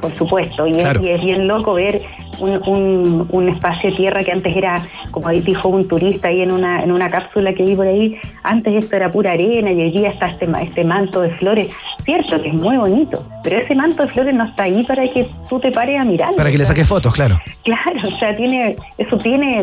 por 0.00 0.14
supuesto, 0.14 0.66
y, 0.66 0.72
es- 0.72 1.00
y 1.02 1.08
es, 1.10 1.20
bien 1.24 1.48
loco 1.48 1.74
ver 1.74 2.00
un, 2.38 2.60
un- 2.68 3.26
un 3.30 3.48
espacio 3.48 3.90
de 3.90 3.96
tierra 3.96 4.22
que 4.24 4.32
antes 4.32 4.56
era, 4.56 4.86
como 5.10 5.28
ahí 5.28 5.40
dijo 5.40 5.68
un 5.68 5.86
turista 5.88 6.28
ahí 6.28 6.40
en 6.42 6.52
una, 6.52 6.82
en 6.82 6.92
una 6.92 7.08
cápsula 7.08 7.52
que 7.54 7.62
vi 7.64 7.74
por 7.74 7.86
ahí, 7.86 8.16
antes 8.42 8.74
esto 8.74 8.96
era 8.96 9.10
pura 9.10 9.32
arena 9.32 9.70
y 9.72 9.80
hoy 9.80 9.90
día 9.90 10.10
está 10.10 10.26
este, 10.28 10.46
ma- 10.46 10.62
este 10.62 10.84
manto 10.84 11.20
de 11.22 11.30
flores, 11.36 11.68
cierto 12.04 12.40
que 12.40 12.48
es 12.48 12.54
muy 12.54 12.76
bonito, 12.76 13.26
pero 13.44 13.58
ese 13.60 13.74
manto 13.74 14.04
de 14.06 14.12
flores 14.12 14.34
no 14.34 14.44
está 14.44 14.64
ahí 14.64 14.82
para 14.84 15.02
que 15.08 15.28
tú 15.48 15.58
te 15.60 15.70
pares 15.70 16.00
a 16.00 16.04
mirar. 16.04 16.34
Para 16.36 16.50
que 16.50 16.58
le 16.58 16.64
saques 16.64 16.86
fotos, 16.86 17.12
claro. 17.12 17.40
Claro, 17.64 18.00
o 18.08 18.18
sea, 18.18 18.34
tiene, 18.34 18.76
eso 18.98 19.16
tiene, 19.18 19.62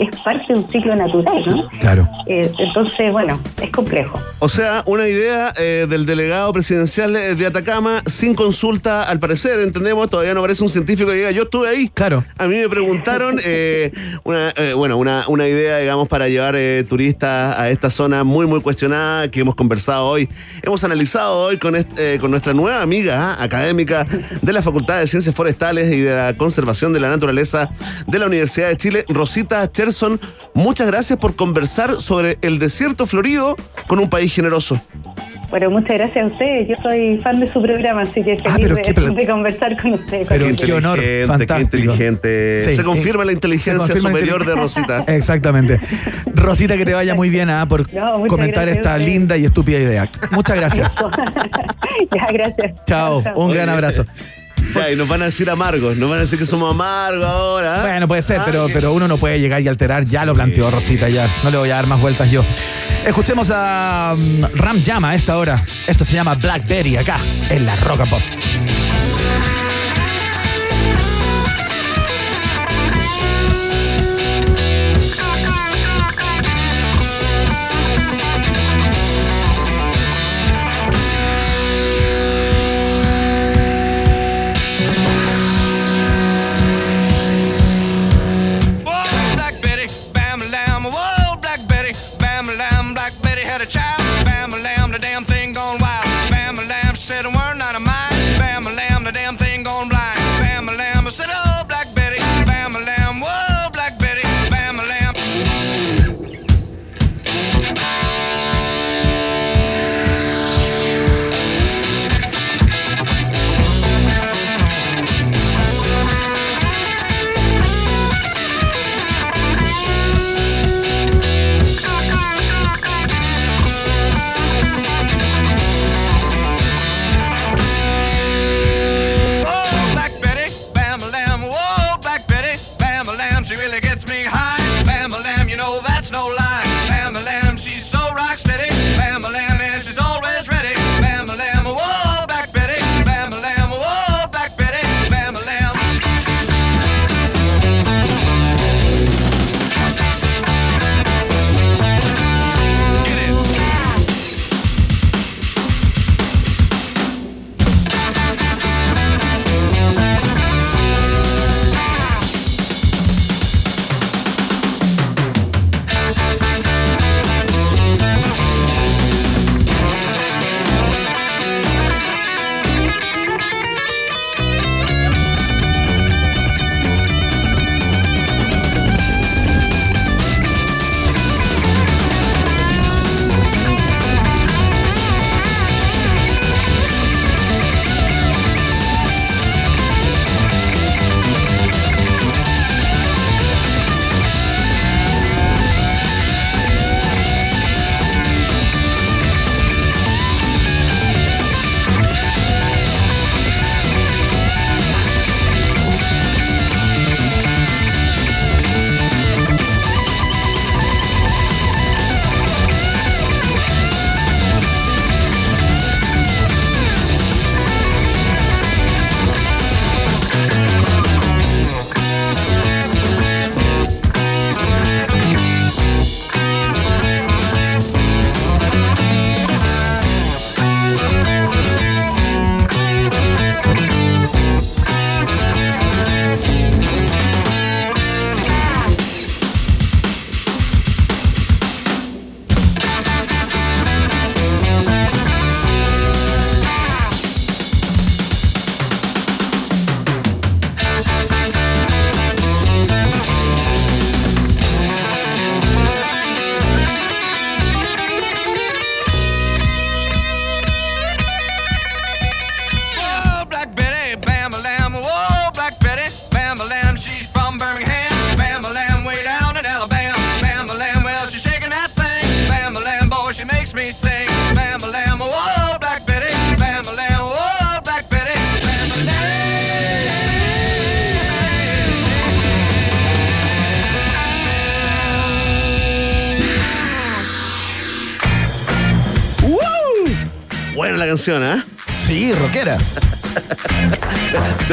es 0.00 0.20
parte 0.22 0.52
de 0.52 0.58
un 0.60 0.68
ciclo 0.68 0.94
natural, 0.96 1.42
¿no? 1.46 1.68
Claro. 1.80 2.08
Eh, 2.26 2.50
entonces, 2.58 3.12
bueno, 3.12 3.38
es 3.62 3.70
complejo. 3.70 4.18
O 4.38 4.48
sea, 4.48 4.82
una 4.86 5.08
idea 5.08 5.52
eh, 5.58 5.86
del 5.88 6.06
delegado 6.06 6.52
presidencial 6.52 7.12
de 7.12 7.46
Atacama 7.46 8.02
sin 8.06 8.34
consulta, 8.34 9.04
al 9.04 9.18
parecer, 9.18 9.60
entendemos, 9.60 10.08
todavía 10.10 10.32
no 10.34 10.40
aparece 10.40 10.62
un 10.62 10.68
científico 10.70 11.10
que 11.10 11.16
diga, 11.16 11.30
yo 11.30 11.42
estuve 11.44 11.68
ahí. 11.68 11.88
A 12.36 12.46
mí 12.46 12.56
me 12.56 12.68
preguntaron, 12.68 13.40
eh, 13.42 13.90
una, 14.24 14.50
eh, 14.56 14.74
bueno, 14.74 14.98
una, 14.98 15.48
idea, 15.48 15.78
digamos, 15.78 16.06
para 16.06 16.28
llevar 16.28 16.54
eh, 16.54 16.84
turistas 16.86 17.58
a 17.58 17.70
esta 17.70 17.88
zona 17.88 18.24
muy, 18.24 18.46
muy 18.46 18.60
cuestionada 18.60 19.30
que 19.30 19.40
hemos 19.40 19.54
conversado 19.54 20.06
hoy. 20.06 20.28
Hemos 20.62 20.84
analizado 20.84 21.38
hoy 21.38 21.56
con, 21.56 21.74
con 22.20 22.30
nuestra 22.30 22.52
nueva 22.52 22.82
amiga 22.82 23.32
ah, 23.32 23.42
académica 23.42 24.06
de 24.42 24.52
la 24.52 24.60
Facultad 24.60 25.00
de 25.00 25.06
Ciencias 25.06 25.34
Forestales 25.34 25.90
y 25.94 26.00
de 26.00 26.14
la 26.14 26.36
Conservación 26.36 26.92
de 26.92 27.00
la 27.00 27.08
Naturaleza 27.08 27.70
de 28.06 28.18
la 28.18 28.26
Universidad 28.26 28.68
de 28.68 28.76
Chile, 28.76 29.04
Rosita 29.08 29.70
Cherson. 29.72 30.20
Muchas 30.52 30.86
gracias 30.86 31.18
por 31.18 31.36
conversar 31.36 32.00
sobre 32.02 32.36
el 32.42 32.58
desierto 32.58 33.06
florido 33.06 33.56
con 33.86 33.98
un 33.98 34.10
país 34.10 34.34
generoso. 34.34 34.78
Bueno, 35.50 35.70
muchas 35.70 35.96
gracias 35.98 36.24
a 36.24 36.26
ustedes. 36.26 36.68
Yo 36.68 36.74
soy 36.82 37.18
fan 37.20 37.40
de 37.40 37.46
su 37.46 37.62
programa, 37.62 38.02
así 38.02 38.22
que 38.22 38.34
feliz 38.36 38.42
Ah, 38.46 38.56
pero 38.58 38.74
de, 38.76 39.14
de 39.14 39.26
conversar 39.26 39.80
con 39.80 39.92
ustedes. 39.94 40.26
Pero 40.28 40.46
qué 40.56 40.72
honor, 40.72 40.98
Qué 40.98 41.24
fantástico. 41.26 41.60
inteligente. 41.60 42.60
Sí. 42.62 42.76
Se 42.76 42.82
confirma 42.84 43.24
la 43.24 43.32
inteligencia 43.32 43.78
confirma 43.78 44.10
la 44.10 44.16
superior 44.16 44.46
de. 44.46 44.54
Rosita. 44.54 45.04
Exactamente. 45.06 45.78
Rosita, 46.34 46.76
que 46.76 46.84
te 46.84 46.94
vaya 46.94 47.14
muy 47.14 47.30
bien 47.30 47.50
ah, 47.50 47.66
por 47.68 47.92
No, 47.92 48.26
comentar 48.26 48.68
esta 48.68 48.96
linda 48.98 49.36
y 49.36 49.44
estúpida 49.44 49.78
idea. 49.78 50.08
Muchas 50.32 50.56
gracias. 50.56 50.94
ya, 52.14 52.26
gracias. 52.32 52.84
Chao, 52.86 53.22
un 53.36 53.52
gran 53.52 53.68
abrazo. 53.68 54.04
Ya, 54.74 54.90
y 54.90 54.96
nos 54.96 55.08
van 55.08 55.22
a 55.22 55.26
decir 55.26 55.48
amargos, 55.50 55.96
nos 55.96 56.08
van 56.08 56.18
a 56.18 56.22
decir 56.22 56.38
que 56.38 56.46
somos 56.46 56.72
amargos 56.72 57.24
ahora. 57.24 57.80
¿ah? 57.80 57.82
Bueno, 57.82 58.08
puede 58.08 58.22
ser, 58.22 58.40
pero, 58.44 58.68
pero 58.72 58.92
uno 58.92 59.06
no 59.08 59.18
puede 59.18 59.40
llegar 59.40 59.60
y 59.60 59.68
alterar. 59.68 60.04
Ya 60.04 60.24
lo 60.24 60.34
planteó 60.34 60.70
Rosita, 60.70 61.08
ya. 61.08 61.28
No 61.42 61.50
le 61.50 61.58
voy 61.58 61.70
a 61.70 61.76
dar 61.76 61.86
más 61.86 62.00
vueltas 62.00 62.30
yo. 62.30 62.44
Escuchemos 63.04 63.50
a 63.54 64.14
mm, 64.16 64.44
Ram 64.54 64.82
Llama 64.82 65.10
a 65.10 65.14
esta 65.14 65.36
hora. 65.36 65.62
Esto 65.86 66.04
se 66.04 66.14
llama 66.14 66.34
Blackberry 66.34 66.96
acá, 66.96 67.18
en 67.50 67.66
la 67.66 67.76
Rock 67.76 68.00
and 68.00 68.10
Pop. 68.10 68.22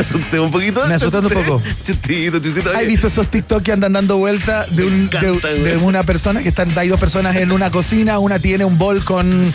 ¿Te 0.01 0.07
asusté 0.07 0.39
un 0.39 0.51
poquito? 0.51 0.85
Me 0.87 0.95
asusté 0.95 1.17
un 1.19 1.29
poco. 1.29 1.61
Chistito, 1.85 2.39
chistito. 2.39 2.71
¿Has 2.75 2.85
visto 2.87 3.07
esos 3.07 3.27
TikTok 3.27 3.61
que 3.63 3.71
andan 3.71 3.93
dando 3.93 4.17
vueltas 4.17 4.75
de, 4.75 4.83
un- 4.85 5.09
de- 5.09 5.77
una 5.81 6.03
persona 6.03 6.41
que 6.41 6.49
están, 6.49 6.69
hay 6.77 6.87
dos 6.87 6.99
personas 6.99 7.35
en 7.35 7.51
una 7.51 7.69
cocina, 7.69 8.19
una 8.19 8.39
tiene 8.39 8.65
un 8.65 8.77
bol 8.77 9.03
con 9.03 9.51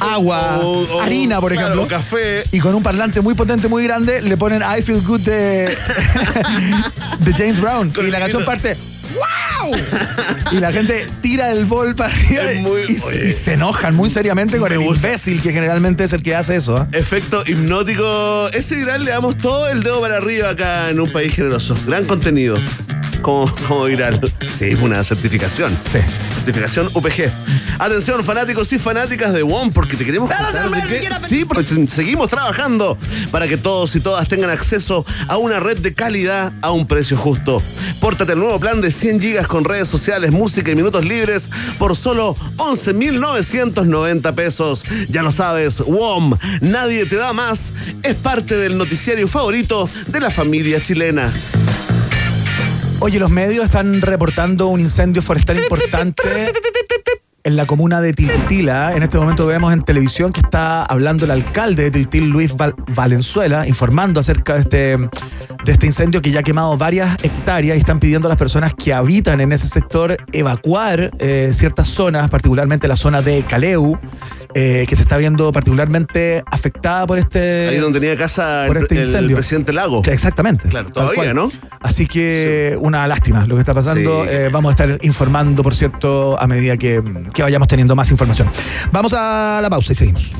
agua, 0.00 0.58
O- 0.60 0.80
o- 0.96 1.00
harina, 1.02 1.40
por 1.40 1.52
claro, 1.52 1.68
ejemplo, 1.74 1.86
café. 1.96 2.42
y 2.50 2.58
con 2.58 2.74
un 2.74 2.82
parlante 2.82 3.20
muy 3.20 3.34
potente, 3.34 3.68
muy 3.68 3.84
grande, 3.84 4.20
le 4.20 4.36
ponen 4.36 4.62
I 4.62 4.82
Feel 4.82 5.00
Good 5.00 5.20
de, 5.20 5.76
de 7.20 7.32
James 7.34 7.60
Brown. 7.60 7.90
Con 7.90 8.06
y 8.06 8.10
la 8.10 8.18
canción 8.18 8.44
parte 8.44 8.76
¡Wow! 9.14 9.74
Y 10.52 10.60
la 10.60 10.70
gente 10.72 11.06
tira 11.22 11.50
el 11.50 11.64
bol 11.64 11.94
para 11.94 12.12
arriba 12.14 12.42
muy- 12.60 12.82
y, 12.88 12.92
y 13.28 13.32
se 13.32 13.54
enojan 13.54 13.94
muy 13.96 14.10
seriamente 14.10 14.58
con 14.58 14.70
el 14.70 14.78
gusta. 14.80 15.06
imbécil 15.08 15.40
que 15.40 15.52
generalmente 15.52 16.04
es 16.04 16.12
el 16.12 16.22
que 16.22 16.34
hace 16.36 16.56
eso. 16.56 16.76
¿ah? 16.76 16.88
Efecto 16.92 17.42
hipnótico. 17.46 18.48
Ese 18.52 18.76
viral 18.76 19.04
le 19.04 19.10
damos 19.12 19.36
todo 19.38 19.68
el 19.68 19.82
dedo 19.82 20.00
para 20.00 20.18
arriba 20.18 20.50
acá 20.50 20.90
en 20.90 21.00
un 21.00 21.10
país 21.10 21.34
generoso. 21.34 21.74
Gran 21.86 22.04
contenido. 22.06 22.58
Como, 23.22 23.54
como 23.68 23.84
viral. 23.84 24.20
Sí, 24.58 24.74
una 24.80 25.02
certificación. 25.04 25.70
Sí. 25.90 25.98
certificación 26.34 26.86
UPG. 26.92 27.30
Atención, 27.78 28.22
fanáticos 28.24 28.72
y 28.72 28.78
fanáticas 28.78 29.32
de 29.32 29.42
WOM, 29.42 29.72
porque 29.72 29.96
te 29.96 30.04
queremos 30.04 30.30
contar 30.30 30.70
de 30.70 30.88
que- 30.88 31.00
Sí, 31.28 31.44
porque 31.44 31.88
seguimos 31.88 32.28
trabajando 32.30 32.96
para 33.30 33.48
que 33.48 33.56
todos 33.56 33.94
y 33.96 34.00
todas 34.00 34.28
tengan 34.28 34.50
acceso 34.50 35.04
a 35.28 35.36
una 35.38 35.58
red 35.60 35.78
de 35.78 35.94
calidad 35.94 36.52
a 36.60 36.70
un 36.70 36.86
precio 36.86 37.16
justo. 37.16 37.62
Pórtate 38.00 38.32
el 38.32 38.38
nuevo 38.38 38.58
plan 38.60 38.80
de 38.80 38.90
100 38.90 39.20
gigas 39.20 39.46
con 39.46 39.64
redes 39.64 39.88
sociales, 39.88 40.30
música 40.32 40.70
y 40.70 40.74
minutos 40.76 41.04
libres 41.04 41.50
por 41.78 41.96
solo 41.96 42.36
11.990 42.56 44.32
pesos. 44.34 44.84
Ya 45.08 45.22
lo 45.22 45.32
sabes, 45.32 45.80
WOM, 45.80 46.36
nadie 46.60 47.06
te 47.06 47.16
da 47.16 47.32
más, 47.32 47.72
es 48.02 48.16
parte 48.16 48.56
del 48.56 48.78
noticiario 48.78 49.26
favorito 49.26 49.88
de 50.08 50.20
la 50.20 50.30
familia 50.30 50.80
chilena. 50.82 51.30
Oye, 53.00 53.18
los 53.18 53.30
medios 53.30 53.64
están 53.64 54.00
reportando 54.00 54.68
un 54.68 54.78
incendio 54.78 55.22
forestal 55.22 55.56
importante 55.60 56.22
en 57.44 57.56
la 57.56 57.66
comuna 57.66 58.00
de 58.00 58.12
Tiltila. 58.12 58.94
En 58.94 59.02
este 59.02 59.18
momento 59.18 59.46
vemos 59.46 59.72
en 59.72 59.82
televisión 59.82 60.32
que 60.32 60.40
está 60.40 60.84
hablando 60.84 61.24
el 61.24 61.30
alcalde 61.32 61.84
de 61.84 61.90
Tiltil, 61.90 62.28
Luis 62.28 62.54
Val- 62.56 62.74
Valenzuela, 62.94 63.66
informando 63.66 64.20
acerca 64.20 64.54
de 64.54 64.60
este, 64.60 64.96
de 64.96 65.72
este 65.72 65.86
incendio 65.86 66.22
que 66.22 66.30
ya 66.30 66.40
ha 66.40 66.42
quemado 66.42 66.76
varias 66.76 67.16
hectáreas 67.24 67.76
y 67.76 67.80
están 67.80 67.98
pidiendo 67.98 68.28
a 68.28 68.30
las 68.30 68.38
personas 68.38 68.74
que 68.74 68.94
habitan 68.94 69.40
en 69.40 69.52
ese 69.52 69.66
sector 69.68 70.16
evacuar 70.32 71.10
eh, 71.18 71.50
ciertas 71.52 71.88
zonas, 71.88 72.30
particularmente 72.30 72.86
la 72.86 72.96
zona 72.96 73.22
de 73.22 73.42
Caleu, 73.42 73.98
eh, 74.54 74.84
que 74.88 74.96
se 74.96 75.02
está 75.02 75.16
viendo 75.16 75.52
particularmente 75.52 76.42
afectada 76.50 77.06
por 77.06 77.18
este... 77.18 77.68
Ahí 77.68 77.78
donde 77.78 78.00
tenía 78.00 78.16
casa 78.16 78.64
por 78.66 78.76
el, 78.76 78.82
este 78.84 78.96
el 78.96 79.00
incendio. 79.02 79.36
presidente 79.36 79.72
Lago. 79.72 80.02
Exactamente. 80.06 80.68
Claro, 80.68 80.92
todavía. 80.92 81.34
¿no? 81.34 81.50
Así 81.80 82.06
que 82.06 82.76
una 82.80 83.06
lástima 83.06 83.46
lo 83.46 83.54
que 83.54 83.60
está 83.60 83.74
pasando. 83.74 84.24
Sí. 84.24 84.30
Eh, 84.30 84.48
vamos 84.52 84.70
a 84.70 84.72
estar 84.72 84.98
informando, 85.04 85.62
por 85.62 85.74
cierto, 85.74 86.40
a 86.40 86.46
medida 86.46 86.76
que, 86.76 87.02
que 87.34 87.42
vayamos 87.42 87.68
teniendo 87.68 87.96
más 87.96 88.10
información. 88.10 88.48
Vamos 88.90 89.14
a 89.16 89.60
la 89.62 89.70
pausa 89.70 89.92
y 89.92 89.96
seguimos. 89.96 90.32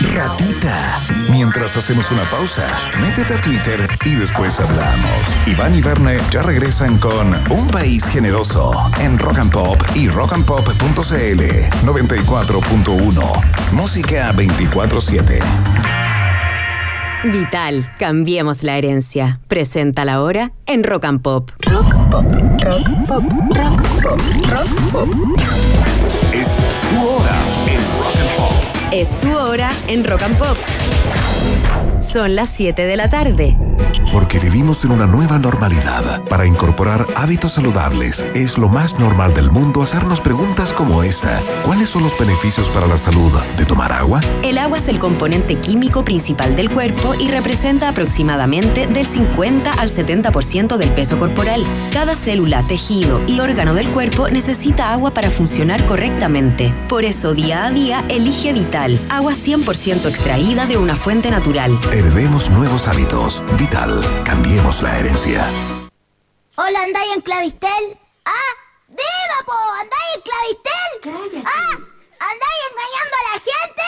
Ratita. 0.00 0.98
Mientras 1.30 1.76
hacemos 1.76 2.10
una 2.10 2.22
pausa, 2.24 2.68
métete 3.00 3.34
a 3.34 3.40
Twitter 3.40 3.88
y 4.04 4.14
después 4.14 4.60
hablamos. 4.60 5.20
Iván 5.46 5.74
y 5.74 5.80
Verne 5.80 6.18
ya 6.30 6.42
regresan 6.42 6.98
con 6.98 7.34
Un 7.50 7.68
País 7.68 8.04
Generoso 8.04 8.72
en 9.00 9.18
Rock 9.18 9.38
and 9.38 9.52
Pop 9.52 9.82
y 9.94 10.08
rockandpop.cl 10.08 11.42
94.1. 11.86 13.72
Música 13.72 14.32
24-7. 14.32 15.40
Vital, 17.24 17.90
cambiemos 17.98 18.62
la 18.62 18.76
herencia. 18.76 19.40
Presenta 19.48 20.04
la 20.04 20.22
hora 20.22 20.52
en 20.66 20.84
Rock 20.84 21.06
and 21.06 21.22
Pop. 21.22 21.50
Rock 21.62 21.94
pop, 22.10 22.24
rock 22.62 22.88
pop, 23.08 23.22
rock 23.56 23.82
pop, 24.02 24.20
rock 24.50 24.70
pop. 24.92 25.08
Es 26.32 26.58
tu 26.90 27.08
hora 27.08 27.55
Es 28.96 29.10
tu 29.20 29.36
hora 29.36 29.70
en 29.88 30.04
Rock 30.04 30.22
and 30.22 30.38
Pop. 30.38 30.56
Son 32.00 32.34
las 32.36 32.50
7 32.50 32.86
de 32.86 32.96
la 32.96 33.08
tarde. 33.08 33.56
Porque 34.12 34.38
vivimos 34.38 34.84
en 34.84 34.92
una 34.92 35.06
nueva 35.06 35.38
normalidad. 35.38 36.22
Para 36.24 36.46
incorporar 36.46 37.06
hábitos 37.16 37.52
saludables, 37.52 38.26
es 38.34 38.56
lo 38.56 38.68
más 38.68 38.98
normal 38.98 39.34
del 39.34 39.50
mundo 39.50 39.82
hacernos 39.82 40.20
preguntas 40.20 40.72
como 40.72 41.02
esta. 41.02 41.40
¿Cuáles 41.64 41.90
son 41.90 42.02
los 42.02 42.16
beneficios 42.18 42.68
para 42.68 42.86
la 42.86 42.98
salud 42.98 43.32
de 43.58 43.64
tomar 43.64 43.92
agua? 43.92 44.20
El 44.42 44.58
agua 44.58 44.78
es 44.78 44.88
el 44.88 44.98
componente 44.98 45.56
químico 45.56 46.04
principal 46.04 46.54
del 46.56 46.70
cuerpo 46.70 47.14
y 47.14 47.28
representa 47.28 47.88
aproximadamente 47.88 48.86
del 48.86 49.06
50 49.06 49.72
al 49.72 49.90
70% 49.90 50.76
del 50.76 50.92
peso 50.92 51.18
corporal. 51.18 51.62
Cada 51.92 52.14
célula, 52.14 52.62
tejido 52.62 53.20
y 53.26 53.40
órgano 53.40 53.74
del 53.74 53.90
cuerpo 53.90 54.28
necesita 54.28 54.92
agua 54.92 55.10
para 55.10 55.30
funcionar 55.30 55.84
correctamente. 55.86 56.72
Por 56.88 57.04
eso 57.04 57.34
día 57.34 57.66
a 57.66 57.70
día 57.70 58.04
elige 58.08 58.52
Vital, 58.52 58.98
agua 59.10 59.32
100% 59.32 60.08
extraída 60.08 60.66
de 60.66 60.76
una 60.78 60.96
fuente 60.96 61.30
natural. 61.30 61.76
Heredemos 61.92 62.50
nuevos 62.50 62.88
hábitos. 62.88 63.42
Vital. 63.56 64.00
Cambiemos 64.24 64.82
la 64.82 64.98
herencia. 64.98 65.46
Hola, 66.56 66.82
¿andáis 66.82 67.12
en 67.14 67.20
Clavistel? 67.22 67.98
¡Ah! 68.24 68.52
¡Viva, 68.88 69.38
po! 69.44 69.52
¿Andáis 69.80 70.16
en 70.16 70.22
Clavistel? 70.22 71.44
¡Ah! 71.46 71.74
¿Andáis 72.18 72.62
engañando 72.70 73.14
a 73.16 73.22
la 73.30 73.38
gente? 73.40 73.86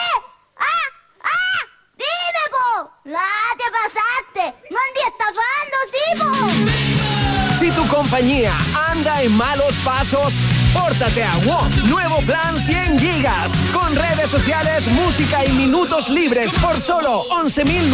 ¡Ah! 0.57 0.87
¡Ah! 1.23 1.59
¡Dime, 1.97 2.43
po! 2.51 2.91
¡Ah, 3.15 3.51
te 3.57 3.67
pasaste! 3.71 4.43
¡No 4.69 4.77
andé 4.87 5.01
estafando, 5.07 5.77
sí, 5.91 6.05
po! 6.19 7.59
Si 7.59 7.71
tu 7.71 7.87
compañía 7.87 8.53
anda 8.91 9.21
en 9.21 9.35
malos 9.35 9.75
pasos, 9.83 10.33
pórtate 10.73 11.23
a 11.23 11.37
WOM. 11.45 11.89
Nuevo 11.89 12.21
plan 12.21 12.59
100 12.59 12.99
gigas. 12.99 13.51
Con 13.73 13.95
redes 13.95 14.29
sociales, 14.29 14.87
música 14.87 15.45
y 15.45 15.51
minutos 15.53 16.09
libres 16.09 16.53
por 16.61 16.79
solo 16.79 17.25
11.990. 17.29 17.89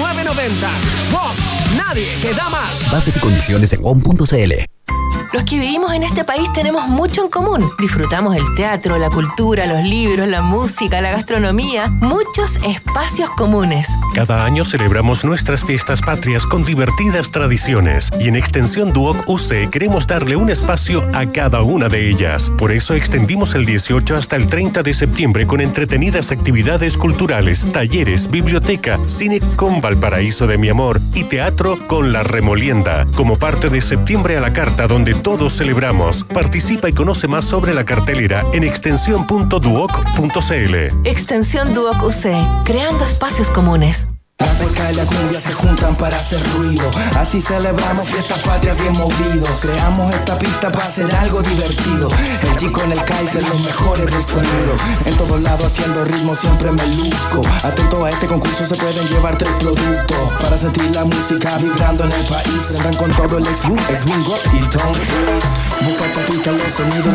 WOM. 1.11 1.35
Nadie 1.77 2.07
te 2.21 2.33
da 2.33 2.49
más. 2.49 2.91
Bases 2.91 3.17
y 3.17 3.19
condiciones 3.19 3.73
en 3.73 3.81
WOM.cl. 3.81 4.94
Los 5.33 5.43
que 5.43 5.59
vivimos 5.59 5.93
en 5.93 6.03
este 6.03 6.23
país 6.23 6.51
tenemos 6.53 6.87
mucho 6.87 7.23
en 7.23 7.29
común. 7.29 7.69
Disfrutamos 7.79 8.35
el 8.35 8.43
teatro, 8.55 8.97
la 8.97 9.09
cultura, 9.09 9.65
los 9.65 9.83
libros, 9.83 10.27
la 10.27 10.41
música, 10.41 11.01
la 11.01 11.11
gastronomía, 11.11 11.87
muchos 11.89 12.57
espacios 12.67 13.29
comunes. 13.31 13.87
Cada 14.13 14.45
año 14.45 14.63
celebramos 14.63 15.25
nuestras 15.25 15.63
fiestas 15.63 16.01
patrias 16.01 16.45
con 16.45 16.63
divertidas 16.63 17.31
tradiciones 17.31 18.11
y 18.19 18.27
en 18.27 18.35
Extensión 18.35 18.93
Duoc 18.93 19.27
UC 19.27 19.69
queremos 19.71 20.07
darle 20.07 20.35
un 20.35 20.49
espacio 20.49 21.05
a 21.13 21.25
cada 21.25 21.61
una 21.61 21.89
de 21.89 22.09
ellas. 22.09 22.51
Por 22.57 22.71
eso 22.71 22.93
extendimos 22.93 23.55
el 23.55 23.65
18 23.65 24.15
hasta 24.15 24.35
el 24.35 24.47
30 24.47 24.83
de 24.83 24.93
septiembre 24.93 25.47
con 25.47 25.61
entretenidas 25.61 26.31
actividades 26.31 26.97
culturales, 26.97 27.65
talleres, 27.71 28.29
biblioteca, 28.29 28.99
cine 29.07 29.39
con 29.55 29.81
Valparaíso 29.81 30.47
de 30.47 30.57
mi 30.57 30.69
amor 30.69 31.01
y 31.13 31.23
teatro 31.25 31.77
con 31.87 32.13
La 32.13 32.23
Remolienda, 32.23 33.05
como 33.15 33.37
parte 33.37 33.69
de 33.69 33.81
Septiembre 33.81 34.37
a 34.37 34.39
la 34.39 34.53
Carta 34.53 34.87
donde 34.87 35.15
todos 35.25 35.57
celebramos. 35.57 36.23
Participa 36.23 36.87
y 36.87 36.93
conoce 36.93 37.27
más 37.27 37.45
sobre 37.45 37.73
la 37.73 37.83
cartelera 37.83 38.45
en 38.53 38.63
extensión.duoc.cl. 38.63 40.75
Extensión 41.03 41.73
Duoc 41.73 42.03
UC, 42.03 42.63
creando 42.63 43.03
espacios 43.03 43.49
comunes. 43.49 44.07
La 44.37 44.47
pesca 44.47 44.91
y 44.91 44.95
la 44.95 45.05
cumbia 45.05 45.39
se 45.39 45.53
juntan 45.53 45.95
para 45.95 46.17
hacer 46.17 46.41
ruido. 46.57 46.91
Así 47.17 47.39
celebramos 47.39 48.05
fiestas 48.09 48.37
patrias 48.39 48.77
bien 48.77 48.91
movidos. 48.91 49.49
Creamos 49.61 50.13
esta 50.13 50.37
pista 50.37 50.69
para 50.69 50.83
hacer 50.83 51.09
algo 51.15 51.41
divertido. 51.41 52.11
El 52.41 52.55
chico 52.57 52.81
en 52.83 52.91
el 52.91 53.01
Kaiser, 53.05 53.47
los 53.47 53.61
mejores 53.61 54.05
del 54.05 54.23
sonido. 54.23 54.75
En 55.05 55.15
todos 55.15 55.41
lados 55.41 55.67
haciendo 55.67 56.03
ritmo 56.03 56.35
siempre 56.35 56.69
me 56.69 56.85
luzco. 56.85 57.43
Atento 57.63 58.03
a 58.03 58.09
este 58.09 58.27
concurso 58.27 58.65
se 58.65 58.75
pueden 58.75 59.07
llevar 59.07 59.37
tres 59.37 59.53
productos. 59.57 60.33
Para 60.33 60.57
sentir 60.57 60.93
la 60.93 61.05
música 61.05 61.57
vibrando 61.57 62.03
en 62.03 62.11
el 62.11 62.25
país. 62.25 62.63
Prendan 62.67 62.95
con 62.95 63.11
todo 63.11 63.37
el 63.37 63.47
ex 63.47 63.65
boom, 63.65 63.79
ex 63.89 64.03
bingo 64.03 64.37
y 64.51 64.59
don't. 64.67 65.74
Busca 65.85 66.51
los 66.51 66.73
sonidos. 66.73 67.13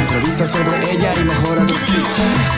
Improvisa 0.00 0.46
sobre 0.46 0.92
ella 0.92 1.12
y 1.18 1.24
mejora 1.24 1.66
tu 1.66 1.74
skill. 1.74 2.04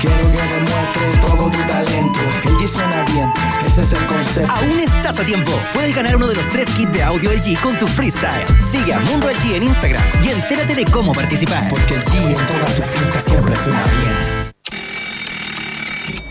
Quiero 0.00 0.16
que 0.32 0.42
demuestre 0.54 1.18
todo 1.22 1.50
tu 1.50 1.58
talento. 1.66 2.20
El 2.44 2.56
G 2.56 2.68
suena 2.68 3.04
bien, 3.04 3.32
ese 3.64 3.80
es 3.80 3.92
el 3.94 4.06
concepto. 4.06 4.52
Aún 4.52 4.80
estás 4.80 5.18
a 5.18 5.24
tiempo. 5.24 5.50
Puedes 5.72 5.96
ganar 5.96 6.16
uno 6.16 6.26
de 6.26 6.34
los 6.34 6.46
tres 6.50 6.68
kits 6.70 6.92
de 6.92 7.02
audio 7.02 7.32
LG 7.32 7.58
con 7.62 7.74
tu 7.78 7.86
freestyle. 7.86 8.44
Sigue 8.70 8.92
a 8.92 9.00
Mundo 9.00 9.28
LG 9.30 9.54
en 9.54 9.62
Instagram 9.62 10.02
y 10.22 10.28
entérate 10.28 10.74
de 10.74 10.84
cómo 10.84 11.14
participar. 11.14 11.68
Porque 11.70 11.94
el 11.94 12.04
G 12.04 12.16
en 12.18 12.46
toda 12.46 12.66
tu 12.66 12.82
fiesta 12.82 13.20
siempre 13.20 13.56
suena 13.56 13.82
bien. 13.84 14.50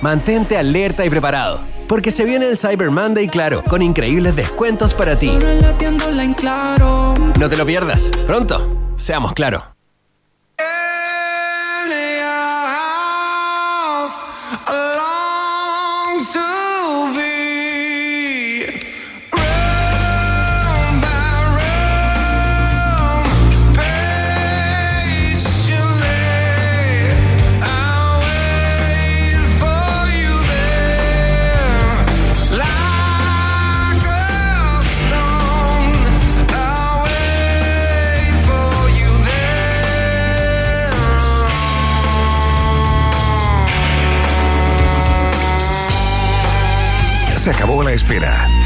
Mantente 0.01 0.55
alerta 0.57 1.03
y 1.03 1.09
preparado, 1.09 1.61
porque 1.87 2.11
se 2.11 2.25
viene 2.25 2.47
el 2.47 2.57
Cyber 2.57 2.91
Monday 2.91 3.27
claro, 3.27 3.63
con 3.63 3.81
increíbles 3.81 4.35
descuentos 4.35 4.93
para 4.93 5.15
ti. 5.15 5.37
No 7.39 7.49
te 7.49 7.57
lo 7.57 7.65
pierdas. 7.65 8.11
Pronto, 8.25 8.88
seamos 8.99 9.33
claro. 9.33 9.78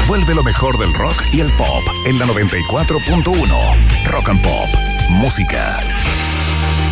Vuelve 0.08 0.34
lo 0.34 0.42
mejor 0.42 0.78
del 0.78 0.94
rock 0.94 1.22
y 1.30 1.40
el 1.40 1.52
pop 1.52 1.82
en 2.06 2.18
la 2.18 2.24
94.1. 2.24 4.10
Rock 4.10 4.30
and 4.30 4.42
Pop. 4.42 4.68
Música. 5.10 5.80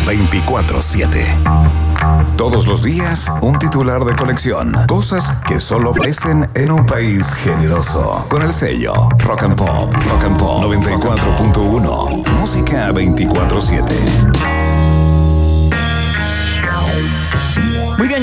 24-7. 0.05 2.35
Todos 2.37 2.67
los 2.67 2.83
días, 2.83 3.31
un 3.41 3.57
titular 3.57 4.05
de 4.05 4.15
colección. 4.15 4.71
Cosas 4.87 5.31
que 5.47 5.59
solo 5.59 5.89
ofrecen 5.89 6.47
en 6.53 6.69
un 6.69 6.85
país 6.85 7.33
generoso. 7.33 8.23
Con 8.29 8.43
el 8.43 8.53
sello 8.53 9.09
Rock 9.17 9.43
and 9.43 9.55
Pop. 9.55 9.91
Rock 9.91 10.23
and 10.23 10.37
Pop 10.37 10.63
94.1. 10.63 12.29
Música 12.39 12.91
24-7. 12.91 14.52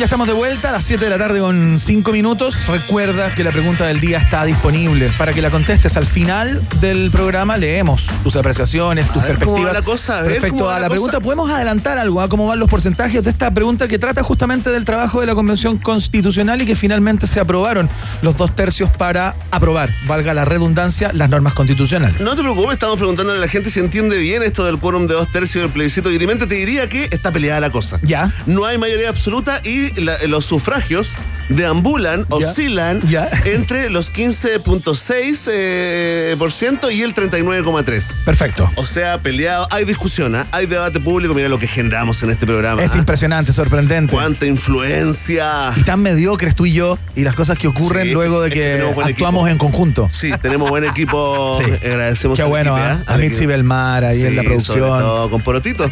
Ya 0.00 0.04
estamos 0.04 0.26
de 0.26 0.32
vuelta 0.32 0.70
a 0.70 0.72
las 0.72 0.84
7 0.84 1.04
de 1.04 1.10
la 1.10 1.18
tarde 1.18 1.40
con 1.40 1.78
5 1.78 2.10
minutos. 2.10 2.66
Recuerda 2.68 3.34
que 3.34 3.44
la 3.44 3.50
pregunta 3.50 3.84
del 3.86 4.00
día 4.00 4.16
está 4.16 4.46
disponible 4.46 5.10
para 5.18 5.34
que 5.34 5.42
la 5.42 5.50
contestes 5.50 5.94
al 5.98 6.06
final 6.06 6.62
del 6.80 7.10
programa. 7.10 7.58
Leemos 7.58 8.06
tus 8.22 8.34
apreciaciones, 8.34 9.06
tus 9.12 9.22
A 9.22 9.26
ver 9.26 9.38
cómo 9.38 9.52
va 9.52 9.58
perspectivas 9.58 9.74
la 9.74 9.82
cosa, 9.82 10.18
a 10.18 10.22
ver 10.22 10.30
cómo 10.30 10.40
respecto 10.40 10.64
va 10.64 10.76
a 10.76 10.76
la 10.76 10.82
la 10.84 10.88
pregunta. 10.88 11.20
Podemos 11.20 11.50
adelantar 11.50 11.98
algo, 11.98 12.22
a 12.22 12.30
cómo 12.30 12.46
van 12.46 12.58
los 12.58 12.70
porcentajes 12.70 13.22
de 13.22 13.28
esta 13.28 13.52
pregunta 13.52 13.88
que 13.88 13.98
trata 13.98 14.22
justamente 14.22 14.70
del 14.70 14.86
trabajo 14.86 15.20
de 15.20 15.26
la 15.26 15.34
Convención 15.34 15.76
Constitucional 15.76 16.62
y 16.62 16.64
que 16.64 16.76
finalmente 16.76 17.26
se 17.26 17.38
aprobaron 17.38 17.90
los 18.22 18.34
dos 18.38 18.56
tercios 18.56 18.88
para 18.88 19.34
aprobar, 19.50 19.90
valga 20.06 20.32
la 20.32 20.46
redundancia, 20.46 21.10
las 21.12 21.28
normas 21.28 21.52
constitucionales. 21.52 22.22
No 22.22 22.34
te 22.34 22.40
preocupes, 22.40 22.72
estamos 22.72 22.96
preguntándole 22.96 23.36
a 23.36 23.40
la 23.42 23.48
gente 23.48 23.68
si 23.68 23.80
entiende 23.80 24.16
bien 24.16 24.42
esto 24.42 24.64
del 24.64 24.78
quórum 24.78 25.06
de 25.06 25.12
dos 25.12 25.28
tercios 25.28 25.62
del 25.62 25.72
plebiscito 25.72 26.08
dirimente. 26.08 26.46
Te 26.46 26.54
diría 26.54 26.88
que 26.88 27.08
está 27.10 27.30
peleada 27.30 27.60
la 27.60 27.68
cosa. 27.68 27.98
Ya. 28.00 28.32
No 28.46 28.64
hay 28.64 28.78
mayoría 28.78 29.10
absoluta 29.10 29.60
y 29.62 29.89
la- 29.96 30.18
los 30.26 30.44
sufragios 30.44 31.16
deambulan, 31.48 32.26
oscilan 32.30 33.00
entre 33.44 33.90
los 33.90 34.12
15.6% 34.12 35.48
eh, 35.52 36.36
por 36.38 36.52
ciento 36.52 36.90
y 36.90 37.02
el 37.02 37.14
39,3%. 37.14 38.14
Perfecto. 38.24 38.70
O 38.76 38.86
sea, 38.86 39.18
peleado, 39.18 39.66
hay 39.70 39.84
discusión, 39.84 40.34
¿ah? 40.36 40.46
hay 40.52 40.66
debate 40.66 41.00
público. 41.00 41.34
Mira 41.34 41.48
lo 41.48 41.58
que 41.58 41.66
generamos 41.66 42.22
en 42.22 42.30
este 42.30 42.46
programa. 42.46 42.82
Es 42.82 42.94
¿ah? 42.94 42.98
impresionante, 42.98 43.52
sorprendente. 43.52 44.12
Cuánta 44.12 44.46
influencia. 44.46 45.72
Y 45.76 45.82
tan 45.82 46.00
mediocres 46.02 46.54
tú 46.54 46.66
y 46.66 46.72
yo 46.72 46.98
y 47.16 47.22
las 47.24 47.34
cosas 47.34 47.58
que 47.58 47.66
ocurren 47.68 48.04
Sí, 48.06 48.12
luego 48.12 48.40
de 48.42 48.48
es 48.48 48.54
que 48.54 48.82
actuamos 49.04 49.42
equipo. 49.42 49.48
en 49.48 49.58
conjunto. 49.58 50.08
Sí, 50.12 50.30
tenemos 50.40 50.70
buen 50.70 50.84
equipo. 50.84 51.30
Sí. 51.60 51.64
Agradecemos 51.86 52.38
Qué 52.38 52.44
bueno, 52.44 52.78
equipo, 52.78 53.02
¿ah? 53.08 53.14
A 53.14 53.18
Mitzi. 53.18 53.44
Belmar 53.46 54.04
ahí 54.04 54.22
en 54.22 54.36
la 54.36 54.42
producción. 54.42 54.78
sobre 54.78 55.00
todo 55.02 55.30
con 55.30 55.42
Porotito. 55.42 55.90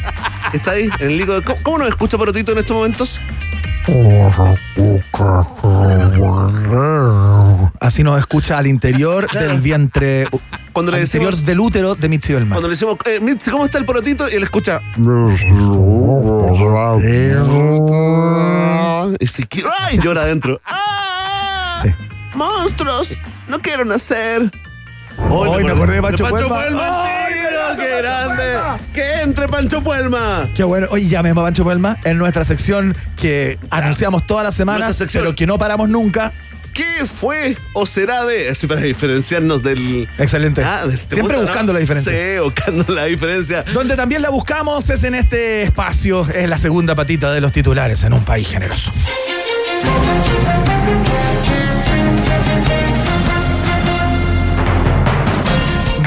Está 0.53 0.73
ahí 0.73 0.89
en 1.01 1.07
el 1.11 1.19
lico. 1.19 1.43
¿Cómo, 1.43 1.59
cómo 1.63 1.79
nos 1.79 1.89
escucha 1.89 2.17
Porotito 2.17 2.53
en 2.53 2.59
estos 2.59 2.77
momentos? 2.77 3.21
Así 7.81 8.03
nos 8.03 8.19
escucha 8.19 8.59
al 8.59 8.67
interior 8.67 9.27
Claro. 9.27 9.49
del 9.49 9.61
vientre, 9.61 10.27
Cuando 10.73 10.93
le 10.93 10.99
al 10.99 11.05
interior 11.05 11.31
decimos- 11.33 11.47
del 11.47 11.61
útero 11.61 11.95
de 11.95 12.09
Mitzi 12.09 12.33
Belmar. 12.35 12.57
Cuando 12.57 12.69
le 12.69 12.75
decimos, 12.75 12.97
eh, 13.07 13.19
Mitzi, 13.21 13.51
¿cómo 13.51 13.65
está 13.65 13.79
el 13.79 13.85
Porotito? 13.85 14.29
Y 14.29 14.35
él 14.35 14.43
escucha. 14.43 14.81
Y 19.21 19.27
se 19.27 19.49
¡Ay! 19.81 19.99
Llora 19.99 20.23
adentro. 20.23 20.61
¡Ah! 20.67 21.81
Sí. 21.83 21.89
¡Monstruos! 22.35 23.13
¡No 23.49 23.61
quiero 23.61 23.85
nacer! 23.85 24.51
Hoy 25.31 25.65
me 25.65 25.73
acordé 25.73 25.95
de 25.95 26.03
Pancho 26.03 26.29
Puelma. 26.29 26.59
¡Ay, 26.61 27.35
qué 27.77 27.97
grande! 27.99 28.59
¡Que 28.95 29.23
entre 29.23 29.49
Pancho 29.49 29.83
Puelma! 29.83 30.49
Qué 30.55 30.65
bueno. 30.65 30.87
Oye, 30.91 31.09
llamemos 31.09 31.43
a 31.43 31.47
Pancho 31.47 31.65
Puelma 31.65 31.97
en 32.05 32.19
nuestra 32.19 32.45
sección 32.45 32.97
que 33.21 33.59
anunciamos 33.71 34.27
todas 34.27 34.45
las 34.45 34.55
semanas, 34.55 34.87
Nuestra 34.89 35.05
sección. 35.07 35.25
pero 35.25 35.35
que 35.37 35.47
no 35.47 35.59
paramos 35.59 35.89
nunca. 35.89 36.33
¿Qué 36.73 37.07
fue 37.07 37.57
o 37.73 37.87
será 37.87 38.25
de? 38.25 38.51
Así 38.51 38.69
para 38.69 38.81
diferenciarnos 38.81 39.63
del. 39.65 40.09
Excelente. 40.19 40.63
Ah, 40.63 40.87
de 40.87 40.95
este 40.95 41.17
Siempre 41.17 41.37
buscando 41.39 41.73
la 41.73 41.81
diferencia. 41.81 42.13
Sí, 42.13 42.41
buscando 42.41 42.85
la 42.93 43.05
diferencia. 43.07 43.65
Donde 43.73 43.97
también 43.97 44.23
la 44.23 44.31
buscamos 44.31 44.89
es 44.91 45.03
en 45.03 45.17
este 45.17 45.63
espacio, 45.63 46.29
es 46.29 46.49
la 46.49 46.59
segunda 46.59 46.95
patita 46.95 47.33
de 47.33 47.41
los 47.41 47.51
titulares 47.53 48.05
en 48.05 48.13
un 48.13 48.25
país 48.25 48.49
generoso. 48.49 48.93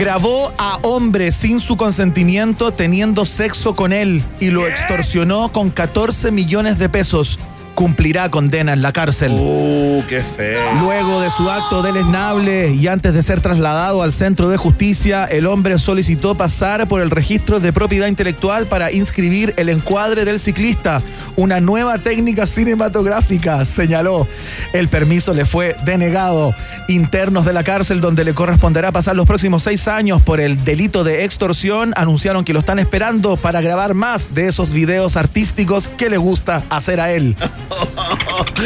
Grabó 0.02 0.52
a 0.58 0.80
hombre 0.82 1.32
sin 1.32 1.60
su 1.60 1.78
consentimiento 1.78 2.72
teniendo 2.72 3.24
sexo 3.24 3.76
con 3.76 3.94
él 3.94 4.24
y 4.40 4.50
lo 4.50 4.66
extorsionó 4.66 5.52
con 5.52 5.70
14 5.70 6.32
millones 6.32 6.80
de 6.80 6.90
pesos. 6.90 7.38
Cumplirá 7.82 8.30
condena 8.30 8.74
en 8.74 8.84
la 8.84 8.94
cárcel. 8.94 9.32
¡Uh, 9.32 10.04
qué 10.08 10.22
feo! 10.22 10.62
Luego 10.84 11.20
de 11.20 11.32
su 11.32 11.50
acto 11.50 11.82
deleznable 11.82 12.76
y 12.76 12.86
antes 12.86 13.12
de 13.12 13.24
ser 13.24 13.42
trasladado 13.42 14.04
al 14.04 14.14
centro 14.14 14.50
de 14.50 14.58
justicia, 14.58 15.26
el 15.26 15.48
hombre 15.48 15.80
solicitó 15.80 16.36
pasar 16.36 16.88
por 16.88 17.02
el 17.02 17.10
registro 17.10 17.60
de 17.60 17.74
propiedad 17.74 18.06
intelectual 18.06 18.68
para 18.68 18.92
inscribir 18.92 19.56
el 19.58 19.68
encuadre 19.70 20.26
del 20.26 20.40
ciclista, 20.40 21.02
una 21.36 21.60
nueva 21.60 21.98
técnica 21.98 22.46
cinematográfica, 22.46 23.66
señaló. 23.66 24.28
El 24.74 24.88
permiso 24.88 25.34
le 25.34 25.46
fue 25.46 25.76
denegado. 25.84 26.54
Internos 26.88 27.46
de 27.46 27.54
la 27.54 27.64
cárcel, 27.64 28.00
donde 28.00 28.24
le 28.24 28.36
corresponderá 28.36 28.92
pasar 28.92 29.16
los 29.16 29.26
próximos 29.26 29.64
seis 29.64 29.88
años 29.88 30.22
por 30.22 30.40
el 30.40 30.64
delito 30.64 31.04
de 31.04 31.26
extorsión, 31.26 31.94
anunciaron 31.96 32.46
que 32.46 32.54
lo 32.54 32.60
están 32.60 32.78
esperando 32.78 33.38
para 33.38 33.60
grabar 33.60 33.96
más 33.96 34.36
de 34.36 34.50
esos 34.50 34.72
videos 34.72 35.18
artísticos 35.18 35.90
que 35.90 36.12
le 36.12 36.18
gusta 36.18 36.62
hacer 36.70 37.02
a 37.02 37.12
él. 37.12 37.36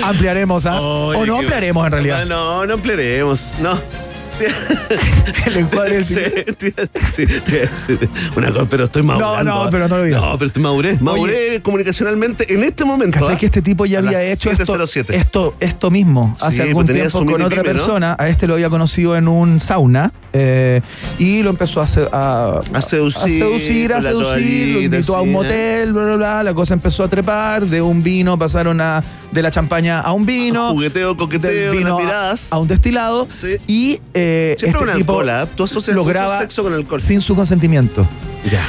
Ampliaremos, 0.04 0.66
¿ah? 0.66 0.80
O 0.82 1.26
no 1.26 1.40
ampliaremos 1.40 1.86
en 1.86 1.92
realidad. 1.92 2.26
No, 2.26 2.66
no 2.66 2.74
ampliaremos. 2.76 3.54
No. 3.60 3.80
El 5.46 5.58
encuadre 5.58 5.96
del 5.96 6.06
Sí, 6.06 7.26
Una 8.36 8.52
cosa, 8.52 8.68
pero 8.70 8.86
estoy 8.86 9.04
madurando. 9.04 9.44
No, 9.44 9.44
no, 9.44 9.64
¿ah? 9.64 9.68
pero 9.72 9.88
no 9.88 9.98
lo 9.98 10.04
digas. 10.04 10.22
No, 10.22 10.38
pero 10.38 10.48
estoy 10.48 10.64
maduré. 10.64 10.98
Maduré 11.00 11.62
comunicacionalmente 11.62 12.54
en 12.54 12.64
este 12.64 12.86
momento. 12.86 13.20
¿Cachai 13.20 13.36
¿ah? 13.36 13.38
que 13.38 13.46
este 13.48 13.62
tipo 13.62 13.86
ya 13.86 14.00
A 14.00 14.02
había 14.02 14.12
las 14.14 14.24
hecho 14.24 14.52
esto, 14.52 14.76
7:07. 14.78 15.14
esto, 15.14 15.56
esto 15.60 15.92
mismo 15.92 16.36
hace 16.42 16.62
algún 16.62 16.86
pues 16.86 16.88
tenía 16.88 17.08
tiempo 17.08 17.32
con 17.32 17.42
otra 17.42 17.64
persona? 17.64 18.16
A 18.20 18.28
este 18.30 18.48
lo 18.48 18.56
había 18.56 18.70
conocido 18.70 19.16
en 19.16 19.28
un 19.28 19.60
sauna 19.60 20.12
eh, 20.34 20.82
y 21.18 21.42
lo 21.44 21.50
empezó 21.50 21.82
a, 21.82 21.86
a, 22.12 22.62
A 22.74 22.82
seducir, 22.82 23.22
a 23.24 23.28
seducir, 23.28 23.94
a 23.94 24.02
seducir, 24.02 24.68
lo 24.68 24.82
invitó 24.82 25.16
a 25.16 25.22
un 25.22 25.30
¿eh? 25.30 25.32
motel, 25.32 25.94
bla, 25.94 26.04
bla, 26.06 26.16
bla. 26.18 26.44
La 26.44 26.54
cosa 26.54 26.74
empezó 26.74 27.04
a 27.04 27.08
trepar. 27.08 27.66
De 27.66 27.82
un 27.82 28.04
vino 28.04 28.38
pasaron 28.38 28.82
a 28.82 29.04
de 29.32 29.42
la 29.42 29.52
champaña 29.52 30.00
a 30.02 30.12
un 30.14 30.26
vino. 30.26 30.72
Jugueteo, 30.72 31.16
coqueteo, 31.18 31.72
vino 31.74 31.96
unas 31.96 32.00
a- 32.00 32.06
miradas. 32.06 32.54
a 32.54 32.58
un 32.60 32.68
destilado. 32.68 33.28
Sí. 33.30 33.58
Y 33.68 34.00
eh, 34.14 34.25
Siempre 34.58 34.82
este 34.82 34.98
tipo 34.98 35.14
alcohol, 35.20 35.30
¿ah? 35.30 35.48
Tú 35.56 35.64
asocias 35.64 35.96
lo 35.96 36.04
graba 36.06 36.40
sexo 36.40 36.64
con 36.64 36.74
alcohol. 36.74 37.00
sin 37.00 37.22
su 37.22 37.36
consentimiento. 37.36 38.08
Ya. 38.50 38.64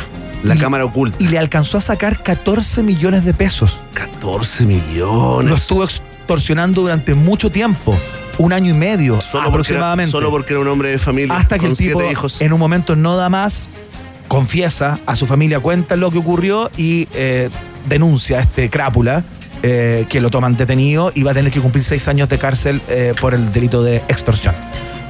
La 0.45 0.55
Y- 0.55 0.59
cámara 0.59 0.85
oculta. 0.85 1.16
Y 1.23 1.28
le 1.28 1.39
alcanzó 1.39 1.78
a 1.78 1.81
sacar 1.81 2.23
14 2.23 2.83
millones 2.83 3.24
de 3.24 3.35
pesos. 3.35 3.78
14 3.95 4.65
millones. 4.66 5.51
Lo 5.51 5.57
estuvo 5.57 5.85
extorsionando 5.85 6.83
durante 6.83 7.15
mucho 7.15 7.51
tiempo, 7.51 7.99
un 8.39 8.53
año 8.53 8.70
y 8.74 8.77
medio 8.77 9.20
Solo 9.20 9.23
porque, 9.23 9.39
era, 9.43 9.49
aproximadamente. 9.49 10.11
solo 10.12 10.31
porque 10.31 10.53
era 10.53 10.61
un 10.61 10.69
hombre 10.69 10.91
de 10.91 10.99
familia. 10.99 11.35
hasta 11.37 11.57
que 11.57 11.62
con 11.62 11.70
el 11.70 11.77
tipo 11.77 12.03
hijos. 12.11 12.41
en 12.41 12.53
un 12.53 12.61
momento 12.61 12.95
no 12.97 13.16
da 13.16 13.28
más, 13.28 13.69
confiesa 14.28 14.99
a 15.07 15.16
su 15.16 15.27
familia, 15.27 15.61
cuenta 15.61 15.97
lo 15.97 16.11
que 16.11 16.19
ocurrió 16.19 16.70
y 16.77 17.09
eh, 17.15 17.49
denuncia 17.89 18.39
a 18.39 18.43
este 18.43 18.69
crápula. 18.70 19.24
eh, 19.62 20.05
que 20.11 20.20
lo 20.20 20.28
toman 20.31 20.55
detenido 20.57 21.11
y 21.15 21.23
va 21.23 21.31
a 21.31 21.35
tener 21.35 21.51
que 21.51 21.61
cumplir 21.61 21.83
seis 21.83 22.07
años 22.09 22.28
de 22.28 22.39
cárcel 22.39 22.81
eh, 22.89 23.15
por 23.19 23.33
el 23.35 23.53
delito 23.55 23.83
de 23.83 23.97
extorsión. 24.07 24.55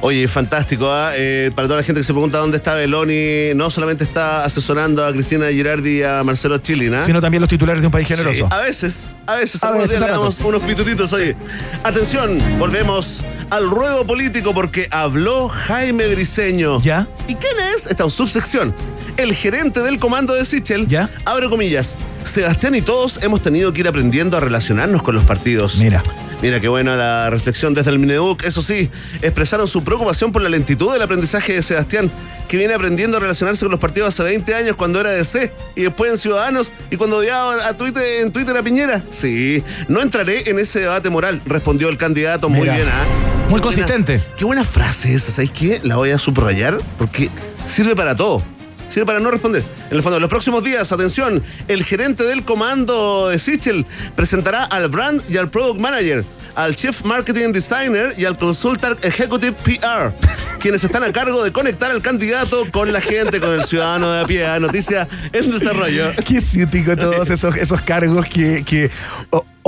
Oye, 0.01 0.27
fantástico, 0.27 0.91
¿ah? 0.91 1.13
Eh, 1.15 1.51
para 1.55 1.67
toda 1.67 1.79
la 1.79 1.83
gente 1.83 2.01
que 2.01 2.03
se 2.03 2.13
pregunta 2.13 2.37
dónde 2.37 2.57
está 2.57 2.75
Beloni, 2.75 3.53
no 3.55 3.71
solamente 3.71 4.03
está 4.03 4.43
asesorando 4.43 5.03
a 5.03 5.11
Cristina 5.11 5.49
Girardi 5.49 5.99
y 5.99 6.03
a 6.03 6.23
Marcelo 6.23 6.59
Chilin, 6.59 6.93
¿ah? 6.93 7.05
Sino 7.05 7.19
también 7.19 7.41
los 7.41 7.49
titulares 7.49 7.81
de 7.81 7.87
un 7.87 7.91
país 7.91 8.07
generoso. 8.07 8.47
Sí, 8.47 8.55
a 8.55 8.59
veces, 8.59 9.09
a 9.25 9.35
veces, 9.35 9.63
A 9.63 9.71
veces, 9.71 9.99
le 9.99 10.07
damos 10.07 10.37
unos 10.39 10.61
pitutitos 10.61 11.13
ahí. 11.13 11.35
Atención, 11.83 12.37
volvemos 12.59 13.25
al 13.49 13.69
ruedo 13.69 14.05
político 14.05 14.53
porque 14.53 14.87
habló 14.91 15.49
Jaime 15.49 16.07
Briseño. 16.13 16.79
¿Ya? 16.81 17.07
¿Y 17.27 17.33
quién 17.35 17.53
es? 17.75 17.87
Esta 17.87 18.07
subsección. 18.09 18.75
El 19.17 19.33
gerente 19.33 19.81
del 19.81 19.97
comando 19.97 20.35
de 20.35 20.45
Sichel. 20.45 20.87
¿Ya? 20.87 21.09
Abre 21.25 21.49
comillas. 21.49 21.97
Sebastián 22.23 22.75
y 22.75 22.81
todos 22.81 23.19
hemos 23.23 23.41
tenido 23.41 23.73
que 23.73 23.81
ir 23.81 23.87
aprendiendo 23.87 24.37
a 24.37 24.41
relacionarnos 24.41 25.01
con 25.01 25.15
los 25.15 25.23
partidos. 25.23 25.77
Mira. 25.77 26.03
Mira 26.41 26.59
qué 26.59 26.67
buena 26.67 26.95
la 26.95 27.29
reflexión 27.31 27.73
desde 27.73 27.89
el 27.89 27.97
Mineduc. 27.99 28.43
Eso 28.43 28.61
sí, 28.61 28.89
expresaron 29.21 29.67
su 29.67 29.83
preocupación 29.83 30.31
por 30.31 30.41
la 30.43 30.49
lentitud 30.49 30.93
del 30.93 31.01
aprendizaje 31.01 31.53
de 31.53 31.63
Sebastián, 31.63 32.11
que 32.47 32.57
viene 32.57 32.75
aprendiendo 32.75 33.17
a 33.17 33.19
relacionarse 33.19 33.65
con 33.65 33.71
los 33.71 33.79
partidos 33.79 34.09
hace 34.09 34.23
20 34.23 34.53
años 34.53 34.75
cuando 34.75 35.01
era 35.01 35.09
de 35.11 35.25
C 35.25 35.51
y 35.75 35.81
después 35.81 36.11
en 36.11 36.17
Ciudadanos 36.17 36.71
y 36.91 36.95
cuando 36.97 37.17
odiaba 37.17 37.67
a 37.67 37.75
Twitter, 37.75 38.21
en 38.21 38.31
Twitter 38.31 38.55
a 38.55 38.61
Piñera. 38.61 39.01
Sí, 39.09 39.63
no 39.87 40.01
entraré 40.01 40.47
en 40.49 40.59
ese 40.59 40.81
debate 40.81 41.09
moral, 41.09 41.41
respondió 41.45 41.89
el 41.89 41.97
candidato 41.97 42.49
muy 42.49 42.61
bien. 42.69 42.83
¿ah? 42.87 43.03
Muy 43.05 43.43
Qué 43.45 43.49
buena- 43.49 43.61
consistente. 43.63 44.21
qué 44.37 44.45
buena 44.45 44.63
frase 44.63 45.13
esa, 45.15 45.31
¿sabes 45.31 45.49
qué? 45.51 45.79
La 45.83 45.95
voy 45.95 46.11
a 46.11 46.19
subrayar 46.19 46.77
porque 46.99 47.29
sirve 47.67 47.95
para 47.95 48.15
todo. 48.15 48.43
Sirve 48.89 49.05
para 49.05 49.19
no 49.19 49.31
responder. 49.31 49.63
En 49.89 49.97
el 49.97 50.03
fondo, 50.03 50.19
los 50.19 50.29
próximos 50.29 50.63
días, 50.63 50.91
atención, 50.91 51.43
el 51.67 51.83
gerente 51.83 52.23
del 52.23 52.43
comando 52.43 53.29
de 53.29 53.39
Sichel 53.39 53.85
presentará 54.15 54.63
al 54.63 54.87
brand 54.89 55.21
y 55.29 55.37
al 55.37 55.49
product 55.49 55.79
manager, 55.79 56.25
al 56.55 56.75
chief 56.75 57.03
marketing 57.03 57.51
designer 57.51 58.15
y 58.17 58.25
al 58.25 58.37
consultant 58.37 59.03
executive 59.03 59.53
PR, 59.63 60.11
quienes 60.59 60.83
están 60.83 61.03
a 61.03 61.11
cargo 61.11 61.43
de 61.43 61.51
conectar 61.51 61.91
al 61.91 62.01
candidato 62.01 62.65
con 62.71 62.91
la 62.91 63.01
gente, 63.01 63.39
con 63.39 63.53
el 63.53 63.65
ciudadano 63.65 64.11
de 64.11 64.21
a 64.21 64.25
pie. 64.25 64.59
Noticia 64.59 65.07
en 65.33 65.51
desarrollo. 65.51 66.11
Qué 66.25 66.41
ciútico 66.41 66.95
todos 66.95 67.29
esos, 67.29 67.55
esos 67.55 67.81
cargos 67.81 68.25
que, 68.27 68.63
que 68.65 68.89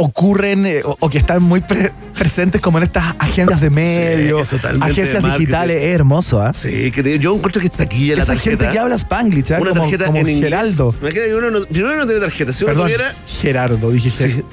ocurren 0.02 0.66
eh, 0.66 0.82
o, 0.84 0.96
o 1.00 1.10
que 1.10 1.18
están 1.18 1.44
muy 1.44 1.62
pre- 1.62 1.92
presentes 2.18 2.62
como 2.62 2.78
en 2.78 2.86
estas 2.86 3.16
agencias 3.20 3.62
de 3.62 3.70
medios, 3.70 4.48
agencias 4.82 5.24
digitales. 5.24 5.82
Es 5.82 5.96
hermoso, 5.96 6.42
¿ah? 6.42 6.54
Sí, 6.54 6.92
que 6.92 7.20
yo 7.20 7.36
encuentro 7.36 7.62
que 7.62 7.68
está 7.68 7.84
aquí 7.84 8.08
la 8.16 8.24
Esa 8.24 8.34
tarjeta. 8.34 8.58
gente 8.66 8.74
que 8.74 8.80
habla 8.80 8.96
Spanglish, 8.96 9.54
¿ah? 9.54 9.60
Una 9.60 9.70
como, 9.72 9.82
tarjeta 9.84 10.06
como 10.06 10.18
en 10.20 10.30
inglés. 10.30 10.50
Geraldo. 10.50 10.96
Imagina 11.02 11.24
que 11.26 11.36
uno 11.36 11.52
no, 11.52 11.66
tiene 11.66 12.20
tarjeta. 12.22 12.52
Si 12.52 12.64
uno 12.64 12.74
tuviera. 12.74 13.14
Gerardo, 13.42 13.92
Ger- 13.94 14.44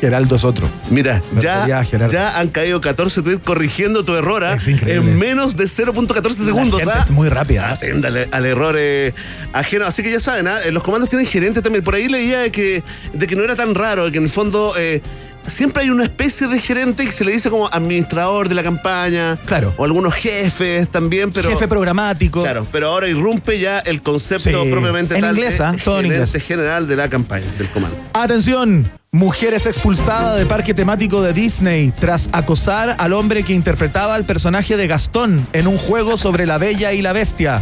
Geraldo 0.00 0.36
es 0.36 0.44
otro. 0.44 0.68
Mira, 0.90 1.22
Me 1.32 1.40
ya, 1.40 1.82
ya 2.08 2.38
han 2.38 2.48
caído 2.48 2.80
14 2.80 3.20
tweets 3.22 3.42
corrigiendo 3.44 4.02
tu 4.04 4.14
error 4.16 4.42
¿ah? 4.44 4.56
En 4.86 5.18
menos 5.18 5.56
de 5.56 5.64
0.14 5.64 6.30
segundos. 6.32 6.80
gente 6.80 6.94
¿ah? 6.96 7.02
es 7.04 7.10
muy 7.10 7.28
rápida. 7.28 7.72
Aténdale 7.72 8.26
al 8.32 8.46
error 8.46 8.76
eh, 8.78 9.12
ajeno. 9.52 9.84
Así 9.84 10.02
que 10.02 10.10
ya 10.10 10.18
saben, 10.20 10.48
¿ah? 10.48 10.58
los 10.72 10.82
comandos 10.82 11.10
tienen 11.10 11.26
gerente 11.26 11.60
también. 11.60 11.84
Por 11.84 11.94
ahí 11.94 12.08
leía 12.08 12.40
de 12.40 12.50
que, 12.50 12.82
de 13.12 13.26
que 13.26 13.36
no 13.36 13.44
era 13.44 13.54
tan 13.56 13.74
raro, 13.74 14.06
de 14.06 14.12
que 14.12 14.18
en 14.18 14.24
el 14.24 14.30
fondo 14.30 14.72
eh, 14.80 15.02
siempre 15.46 15.82
hay 15.82 15.90
una 15.90 16.04
especie 16.04 16.46
de 16.48 16.58
gerente 16.60 17.04
que 17.04 17.12
se 17.12 17.24
le 17.24 17.32
dice 17.32 17.50
como 17.50 17.68
administrador 17.72 18.48
de 18.48 18.54
la 18.54 18.62
campaña. 18.62 19.36
Claro. 19.46 19.72
O 19.76 19.84
algunos 19.84 20.14
jefes 20.14 20.88
también, 20.88 21.32
pero. 21.32 21.48
Jefe 21.50 21.66
programático. 21.68 22.42
Claro, 22.42 22.66
pero 22.70 22.88
ahora 22.88 23.08
irrumpe 23.08 23.58
ya 23.58 23.78
el 23.80 24.02
concepto 24.02 24.62
Sí. 24.62 24.70
propiamente 24.70 25.14
En 25.14 25.20
tal 25.22 25.36
inglés, 25.36 25.54
de. 25.60 25.76
Todo 25.84 25.98
en 26.00 26.06
gerente 26.06 26.30
inglés. 26.30 26.44
general 26.44 26.86
de 26.88 26.96
la 26.96 27.08
campaña, 27.08 27.46
del 27.58 27.68
comando. 27.68 27.96
Atención, 28.12 28.90
mujer 29.12 29.54
es 29.54 29.66
expulsada 29.66 30.36
de 30.36 30.46
parque 30.46 30.72
temático 30.72 31.20
de 31.20 31.32
Disney 31.32 31.90
tras 31.90 32.30
acosar 32.32 32.94
al 32.96 33.12
hombre 33.12 33.42
que 33.42 33.52
interpretaba 33.52 34.14
al 34.14 34.24
personaje 34.24 34.76
de 34.76 34.86
Gastón 34.86 35.46
en 35.52 35.66
un 35.66 35.78
juego 35.78 36.16
sobre 36.16 36.46
la 36.46 36.58
bella 36.58 36.92
y 36.92 37.02
la 37.02 37.12
bestia. 37.12 37.60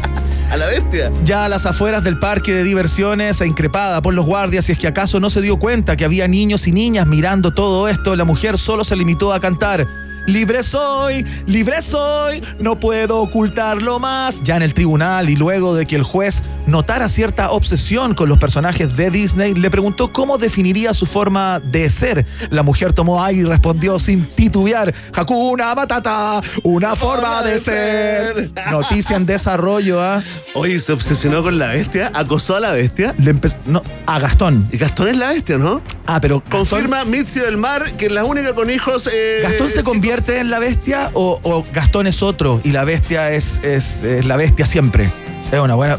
A 0.51 0.59
la 0.59 0.67
bestia. 0.67 1.11
Ya 1.25 1.47
a 1.47 1.49
las 1.49 1.65
afueras 1.65 2.05
del 2.05 2.19
parque 2.19 2.53
de 2.53 2.65
diversiones 2.65 3.41
e 3.41 3.47
increpada 3.47 4.03
por 4.03 4.13
los 4.13 4.27
guardias 4.27 4.67
si 4.67 4.73
es 4.73 4.79
que 4.79 4.89
acaso 4.89 5.21
no 5.21 5.31
se 5.31 5.41
dio 5.41 5.59
cuenta 5.59 5.97
que 5.97 6.05
había 6.05 6.29
niños 6.29 6.67
y 6.67 6.73
niñas 6.73 7.07
mirando 7.07 7.55
todo 7.55 7.89
esto, 7.89 8.15
la 8.15 8.25
mujer 8.25 8.59
solo 8.59 8.85
se 8.85 8.95
limitó 8.95 9.33
a 9.33 9.41
cantar. 9.41 9.87
Libre 10.29 10.63
soy, 10.63 11.25
libre 11.47 11.81
soy, 11.81 12.43
no 12.59 12.79
puedo 12.79 13.19
ocultarlo 13.23 13.99
más. 13.99 14.43
Ya 14.45 14.57
en 14.57 14.63
el 14.63 14.75
tribunal 14.75 15.31
y 15.31 15.37
luego 15.37 15.75
de 15.75 15.87
que 15.87 15.97
el 15.97 16.03
juez 16.03 16.43
notara 16.67 17.09
cierta 17.09 17.51
obsesión 17.51 18.15
con 18.15 18.29
los 18.29 18.37
personajes 18.37 18.95
de 18.95 19.11
Disney, 19.11 19.55
le 19.55 19.71
preguntó 19.71 20.13
cómo 20.13 20.37
definiría 20.37 20.93
su 20.93 21.07
forma 21.07 21.61
de 21.61 21.89
ser. 21.89 22.27
La 22.51 22.63
mujer 22.63 22.93
tomó 22.93 23.25
aire 23.25 23.41
y 23.41 23.45
respondió 23.45 23.99
sin 23.99 24.23
titubear, 24.27 24.93
Hakuna 25.15 25.75
Matata, 25.75 26.43
una 26.63 26.95
forma 26.95 27.43
de 27.43 27.59
ser. 27.59 28.51
Noticia 28.71 29.17
en 29.17 29.25
desarrollo, 29.25 30.03
¿ah? 30.03 30.23
Oye, 30.53 30.79
se 30.79 30.93
obsesionó 30.93 31.43
con 31.43 31.59
la 31.59 31.69
bestia, 31.69 32.11
acosó 32.13 32.57
a 32.57 32.61
la 32.61 32.73
bestia. 32.73 33.15
Le 33.17 33.35
no, 33.65 33.83
a 34.05 34.19
Gastón. 34.19 34.69
Y 34.73 34.77
Gastón 34.77 35.09
es 35.09 35.17
la 35.17 35.29
bestia, 35.29 35.57
¿no? 35.57 35.81
Ah, 36.07 36.21
pero 36.21 36.41
Gastón, 36.41 36.61
Confirma 36.61 37.05
Mitzi 37.07 37.41
del 37.41 37.57
Mar 37.57 37.93
que 37.97 38.07
es 38.07 38.13
la 38.13 38.25
única 38.25 38.55
con 38.55 38.71
hijos. 38.71 39.09
eh, 39.11 39.41
¿Gastón 39.43 39.71
se 39.71 39.79
chicos. 39.79 39.93
Convierte 40.19 40.41
en 40.41 40.51
la 40.51 40.59
bestia 40.59 41.11
o, 41.15 41.39
o 41.43 41.65
Gastón 41.73 42.07
es 42.07 42.23
otro 42.23 42.61
y 42.65 42.73
la 42.73 42.85
bestia 42.85 43.31
es, 43.33 43.61
es, 43.63 44.03
es 44.03 44.25
la 44.25 44.37
bestia 44.37 44.67
siempre? 44.67 45.13
Es 45.53 45.61
una 45.61 45.75
buena. 45.75 45.99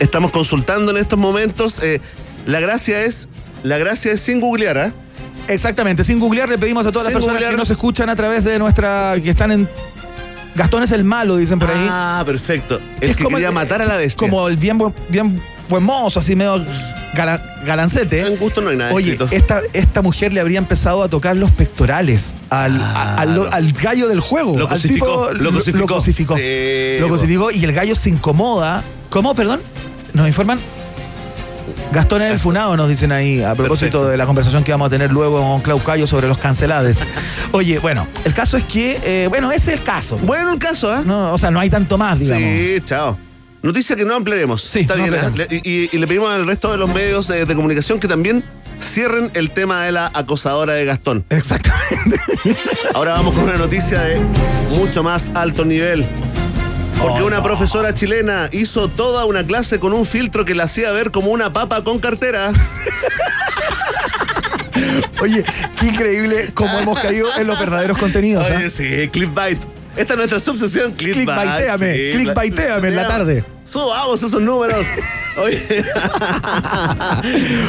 Estamos 0.00 0.30
consultando 0.32 0.90
en 0.90 0.96
estos 0.98 1.18
momentos. 1.18 1.80
eh, 1.82 2.00
la 2.46 2.58
gracia 2.60 3.02
es. 3.02 3.28
La 3.62 3.76
gracia 3.78 4.12
es 4.12 4.20
sin 4.22 4.40
googlear, 4.40 4.78
¿ah? 4.78 4.92
Exactamente, 5.48 6.02
sin 6.04 6.18
googlear 6.18 6.48
le 6.48 6.58
pedimos 6.58 6.86
a 6.86 6.90
todas 6.92 7.06
Sin 7.06 7.14
las 7.14 7.20
personas 7.20 7.34
googlear. 7.36 7.52
que 7.52 7.58
nos 7.58 7.70
escuchan 7.70 8.08
a 8.08 8.16
través 8.16 8.42
de 8.44 8.58
nuestra. 8.58 9.14
que 9.22 9.30
están 9.30 9.52
en. 9.52 9.68
Gastón 10.54 10.82
es 10.82 10.90
el 10.90 11.04
malo, 11.04 11.36
dicen 11.36 11.58
por 11.60 11.70
ahí. 11.70 11.86
Ah, 11.88 12.22
perfecto. 12.26 12.80
El 13.00 13.10
Es 13.10 13.16
que 13.16 13.22
como 13.24 13.36
quería 13.36 13.48
el- 13.50 13.54
matar 13.54 13.82
a 13.82 13.86
la 13.86 13.96
bestia. 13.96 14.18
Como 14.18 14.48
el 14.48 14.56
bien 14.56 14.78
bien 15.08 15.40
buen 15.68 15.84
mozo, 15.84 16.18
así 16.20 16.34
medio 16.34 16.64
gala- 17.14 17.42
galancete. 17.64 18.26
En 18.26 18.36
gusto 18.36 18.60
no 18.60 18.70
hay 18.70 18.76
nada 18.76 18.92
Oye, 18.92 19.12
escrito. 19.12 19.34
esta, 19.34 19.60
esta 19.72 20.02
mujer 20.02 20.32
le 20.32 20.40
habría 20.40 20.58
empezado 20.58 21.02
a 21.02 21.08
tocar 21.08 21.36
los 21.36 21.50
pectorales 21.50 22.34
al, 22.50 22.80
a- 22.80 23.14
al, 23.16 23.34
no. 23.34 23.44
al 23.50 23.72
gallo 23.72 24.08
del 24.08 24.20
juego. 24.20 24.58
Lo 24.58 24.68
cosificó, 24.68 25.28
tipo- 25.28 25.42
lo 25.42 25.52
cosificó. 25.52 25.78
Lo 25.78 25.86
cosificó. 25.86 26.36
Sí, 26.36 26.96
Lo 27.00 27.08
cosificó 27.08 27.50
y 27.50 27.64
el 27.64 27.72
gallo 27.72 27.94
se 27.94 28.10
incomoda. 28.10 28.82
¿Cómo, 29.10 29.34
perdón? 29.34 29.60
¿Nos 30.14 30.26
informan? 30.26 30.58
Gastón 31.92 32.22
es 32.22 32.30
el 32.32 32.38
funado, 32.38 32.76
nos 32.76 32.88
dicen 32.88 33.10
ahí, 33.12 33.42
a 33.42 33.54
propósito 33.54 33.68
Perfecto. 33.98 34.08
de 34.08 34.16
la 34.16 34.26
conversación 34.26 34.62
que 34.64 34.70
vamos 34.72 34.86
a 34.86 34.90
tener 34.90 35.10
luego 35.10 35.40
con 35.40 35.60
Clau 35.60 35.80
Cayo 35.82 36.06
sobre 36.06 36.28
los 36.28 36.38
cancelades. 36.38 36.96
Oye, 37.52 37.78
bueno, 37.80 38.06
el 38.24 38.32
caso 38.32 38.56
es 38.56 38.64
que, 38.64 39.00
eh, 39.02 39.26
bueno, 39.28 39.50
ese 39.52 39.72
es 39.74 39.78
el 39.80 39.84
caso. 39.84 40.16
Bueno, 40.18 40.52
el 40.52 40.58
caso, 40.58 40.92
¿ah? 40.92 41.02
No, 41.04 41.32
o 41.32 41.38
sea, 41.38 41.50
no 41.50 41.58
hay 41.60 41.68
tanto 41.70 41.98
más, 41.98 42.20
digamos. 42.20 42.48
Sí, 42.48 42.76
chao. 42.84 43.18
Noticia 43.62 43.94
que 43.96 44.04
no 44.04 44.14
ampliaremos. 44.14 44.62
Sí, 44.62 44.80
Está 44.80 44.96
no 44.96 45.04
bien. 45.04 45.14
¿eh? 45.14 45.30
Le- 45.34 45.46
y, 45.62 45.88
y 45.94 45.98
le 45.98 46.06
pedimos 46.06 46.30
al 46.30 46.46
resto 46.46 46.70
de 46.70 46.78
los 46.78 46.88
medios 46.88 47.28
eh, 47.30 47.44
de 47.44 47.54
comunicación 47.54 48.00
que 48.00 48.08
también 48.08 48.42
cierren 48.80 49.30
el 49.34 49.50
tema 49.50 49.84
de 49.84 49.92
la 49.92 50.10
acosadora 50.14 50.72
de 50.74 50.84
Gastón. 50.86 51.24
Exactamente. 51.28 52.18
Ahora 52.94 53.12
vamos 53.12 53.34
con 53.34 53.44
una 53.44 53.56
noticia 53.58 54.00
de 54.00 54.18
mucho 54.70 55.02
más 55.02 55.30
alto 55.34 55.64
nivel. 55.64 56.06
Porque 57.00 57.22
una 57.22 57.42
profesora 57.42 57.94
chilena 57.94 58.48
hizo 58.52 58.88
toda 58.88 59.24
una 59.24 59.46
clase 59.46 59.78
con 59.80 59.92
un 59.94 60.04
filtro 60.04 60.44
que 60.44 60.54
la 60.54 60.64
hacía 60.64 60.90
ver 60.90 61.10
como 61.10 61.30
una 61.30 61.50
papa 61.52 61.82
con 61.82 61.98
cartera. 61.98 62.52
Oye, 65.20 65.44
qué 65.78 65.86
increíble 65.86 66.50
cómo 66.54 66.78
hemos 66.78 66.98
caído 66.98 67.28
en 67.38 67.46
los 67.46 67.58
verdaderos 67.58 67.98
contenidos. 67.98 68.46
¿ah? 68.50 68.54
Oye, 68.56 68.70
sí, 68.70 69.08
clickbait. 69.12 69.58
Esta 69.96 70.14
es 70.14 70.18
nuestra 70.18 70.40
subsesión, 70.40 70.92
clickbait. 70.92 71.26
Clickbaiteame, 71.26 71.94
sí, 71.94 72.10
clickbaiteame 72.12 72.88
en 72.88 72.96
la 72.96 73.08
tarde. 73.08 73.44
Subamos 73.72 74.22
esos 74.22 74.40
números. 74.42 74.86
Oye. 75.36 75.84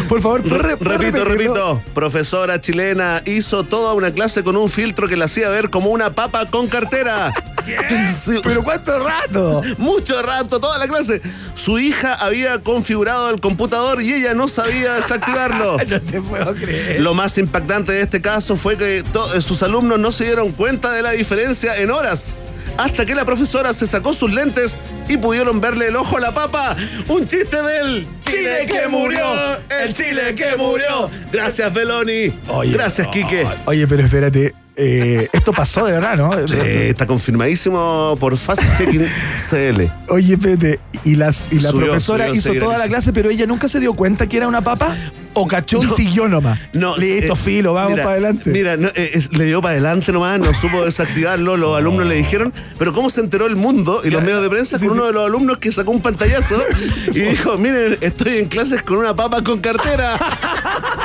Por 0.09 0.21
favor, 0.21 0.41
¿puedes 0.41 0.61
re- 0.61 0.69
repito, 0.75 0.89
repetirlo? 0.89 1.23
repito. 1.25 1.83
Profesora 1.93 2.59
chilena 2.59 3.21
hizo 3.25 3.63
toda 3.65 3.93
una 3.93 4.11
clase 4.11 4.43
con 4.43 4.57
un 4.57 4.67
filtro 4.67 5.07
que 5.07 5.15
la 5.15 5.25
hacía 5.25 5.49
ver 5.49 5.69
como 5.69 5.91
una 5.91 6.13
papa 6.13 6.47
con 6.47 6.67
cartera. 6.67 7.31
¿Pero 8.43 8.63
cuánto 8.63 8.97
rato? 9.03 9.61
Mucho 9.77 10.21
rato, 10.23 10.59
toda 10.59 10.77
la 10.79 10.87
clase. 10.87 11.21
Su 11.55 11.77
hija 11.77 12.15
había 12.15 12.59
configurado 12.59 13.29
el 13.29 13.39
computador 13.39 14.01
y 14.01 14.11
ella 14.13 14.33
no 14.33 14.47
sabía 14.47 14.93
desactivarlo. 14.95 15.77
No 15.91 15.99
te 16.01 16.21
puedo 16.21 16.53
creer. 16.55 17.01
Lo 17.01 17.13
más 17.13 17.37
impactante 17.37 17.91
de 17.91 18.01
este 18.01 18.21
caso 18.21 18.55
fue 18.55 18.77
que 18.77 18.99
eh, 18.99 19.41
sus 19.41 19.61
alumnos 19.61 19.99
no 19.99 20.11
se 20.11 20.25
dieron 20.25 20.51
cuenta 20.51 20.91
de 20.91 21.01
la 21.01 21.11
diferencia 21.11 21.75
en 21.77 21.91
horas. 21.91 22.33
Hasta 22.81 23.05
que 23.05 23.13
la 23.13 23.23
profesora 23.25 23.73
se 23.73 23.85
sacó 23.85 24.11
sus 24.11 24.33
lentes 24.33 24.79
y 25.07 25.15
pudieron 25.15 25.61
verle 25.61 25.89
el 25.89 25.95
ojo 25.95 26.17
a 26.17 26.19
la 26.19 26.31
papa. 26.31 26.75
Un 27.07 27.27
chiste 27.27 27.61
del 27.61 28.07
Chile 28.27 28.65
que 28.65 28.87
murió, 28.87 29.23
el 29.69 29.93
Chile 29.93 30.33
que 30.33 30.55
murió. 30.57 31.07
Gracias, 31.31 31.71
Beloni. 31.71 32.33
Gracias, 32.73 33.07
Quique. 33.09 33.45
Oye, 33.65 33.85
pero 33.85 34.03
espérate. 34.03 34.55
Eh, 34.83 35.29
esto 35.31 35.53
pasó 35.53 35.85
de 35.85 35.91
verdad, 35.93 36.17
¿no? 36.17 36.31
Sí, 36.47 36.55
está 36.57 37.05
confirmadísimo 37.05 38.15
por 38.19 38.35
Fast 38.37 38.63
Checking 38.77 39.05
CL. 39.49 39.83
Oye, 40.09 40.33
espérate. 40.33 40.79
Y, 41.03 41.15
las, 41.15 41.45
y 41.51 41.59
la 41.59 41.69
Subió, 41.71 41.87
profesora 41.87 42.27
subió 42.27 42.39
hizo 42.39 42.53
toda 42.55 42.77
la 42.77 42.87
clase, 42.87 43.13
pero 43.13 43.29
ella 43.29 43.45
nunca 43.45 43.67
se 43.69 43.79
dio 43.79 43.93
cuenta 43.93 44.27
que 44.27 44.37
era 44.37 44.47
una 44.47 44.61
papa. 44.61 44.95
O 45.33 45.47
cachó 45.47 45.81
y 45.81 45.85
No. 45.85 45.95
siguió 45.95 46.27
nomás. 46.27 46.59
No, 46.73 46.97
Listo, 46.97 47.33
eh, 47.33 47.35
filo, 47.37 47.73
vamos 47.73 47.91
mira, 47.93 48.03
para 48.03 48.13
adelante. 48.15 48.49
Mira, 48.49 48.75
no, 48.77 48.89
eh, 48.89 49.11
es- 49.13 49.31
le 49.31 49.45
dio 49.45 49.61
para 49.61 49.71
adelante 49.73 50.11
nomás, 50.11 50.39
no 50.39 50.53
supo 50.53 50.83
desactivarlo, 50.85 51.55
los 51.57 51.77
alumnos 51.77 52.05
le 52.05 52.15
dijeron, 52.15 52.51
pero 52.77 52.91
¿cómo 52.91 53.09
se 53.09 53.21
enteró 53.21 53.45
el 53.45 53.55
mundo 53.55 54.01
y 54.03 54.09
los 54.09 54.21
medios 54.23 54.41
de 54.41 54.49
prensa 54.49 54.77
sí, 54.77 54.85
con 54.85 54.93
sí. 54.95 54.99
uno 54.99 55.07
de 55.07 55.13
los 55.13 55.25
alumnos 55.25 55.57
que 55.59 55.71
sacó 55.71 55.91
un 55.91 56.01
pantallazo 56.01 56.61
y 57.13 57.19
dijo, 57.19 57.57
miren, 57.57 57.97
estoy 58.01 58.39
en 58.39 58.45
clases 58.49 58.83
con 58.83 58.97
una 58.97 59.15
papa 59.15 59.41
con 59.43 59.59
cartera? 59.59 60.17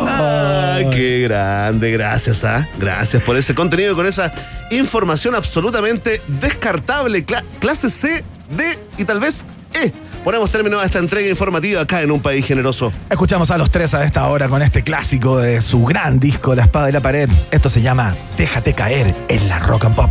Ah, 0.00 0.80
qué 0.90 1.20
grande, 1.22 1.90
gracias, 1.92 2.44
¿ah? 2.44 2.68
Gracias 2.78 3.22
por 3.22 3.36
ese 3.36 3.54
contenido, 3.54 3.94
con 3.94 4.06
esa 4.06 4.32
información 4.70 5.34
absolutamente 5.34 6.20
descartable. 6.26 7.24
Cla- 7.24 7.44
clase 7.58 7.90
C, 7.90 8.24
D 8.56 8.78
y 8.96 9.04
tal 9.04 9.20
vez 9.20 9.44
E. 9.74 9.92
Ponemos 10.24 10.50
término 10.50 10.78
a 10.80 10.84
esta 10.84 10.98
entrega 10.98 11.28
informativa 11.28 11.80
acá 11.82 12.02
en 12.02 12.10
un 12.10 12.20
país 12.20 12.44
generoso. 12.44 12.92
Escuchamos 13.08 13.50
a 13.50 13.58
los 13.58 13.70
tres 13.70 13.94
a 13.94 14.04
esta 14.04 14.26
hora 14.26 14.48
con 14.48 14.60
este 14.62 14.82
clásico 14.82 15.38
de 15.38 15.62
su 15.62 15.84
gran 15.84 16.18
disco, 16.18 16.54
La 16.54 16.62
Espada 16.64 16.88
y 16.88 16.92
la 16.92 17.00
Pared. 17.00 17.30
Esto 17.50 17.70
se 17.70 17.80
llama 17.80 18.14
Déjate 18.36 18.74
caer 18.74 19.14
en 19.28 19.48
la 19.48 19.58
rock 19.60 19.84
and 19.86 19.94
pop. 19.94 20.10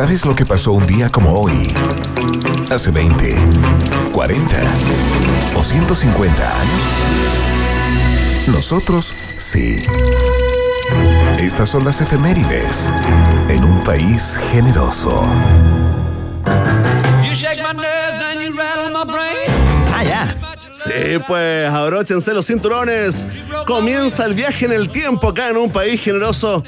¿Sabes 0.00 0.24
lo 0.24 0.34
que 0.34 0.46
pasó 0.46 0.72
un 0.72 0.86
día 0.86 1.10
como 1.10 1.38
hoy? 1.38 1.74
Hace 2.70 2.90
20, 2.90 3.36
40 4.12 4.50
o 5.54 5.62
150 5.62 6.58
años. 6.58 6.82
Nosotros 8.46 9.14
sí. 9.36 9.82
Estas 11.38 11.68
son 11.68 11.84
las 11.84 12.00
efemérides 12.00 12.90
en 13.50 13.62
un 13.62 13.84
país 13.84 14.40
generoso. 14.50 15.22
Ah, 19.94 20.02
ya. 20.02 20.34
Sí, 20.82 21.18
pues 21.28 21.70
abróchense 21.70 22.32
los 22.32 22.46
cinturones. 22.46 23.26
Comienza 23.66 24.24
el 24.24 24.32
viaje 24.32 24.64
en 24.64 24.72
el 24.72 24.88
tiempo 24.88 25.28
acá 25.28 25.50
en 25.50 25.58
un 25.58 25.70
país 25.70 26.02
generoso. 26.02 26.64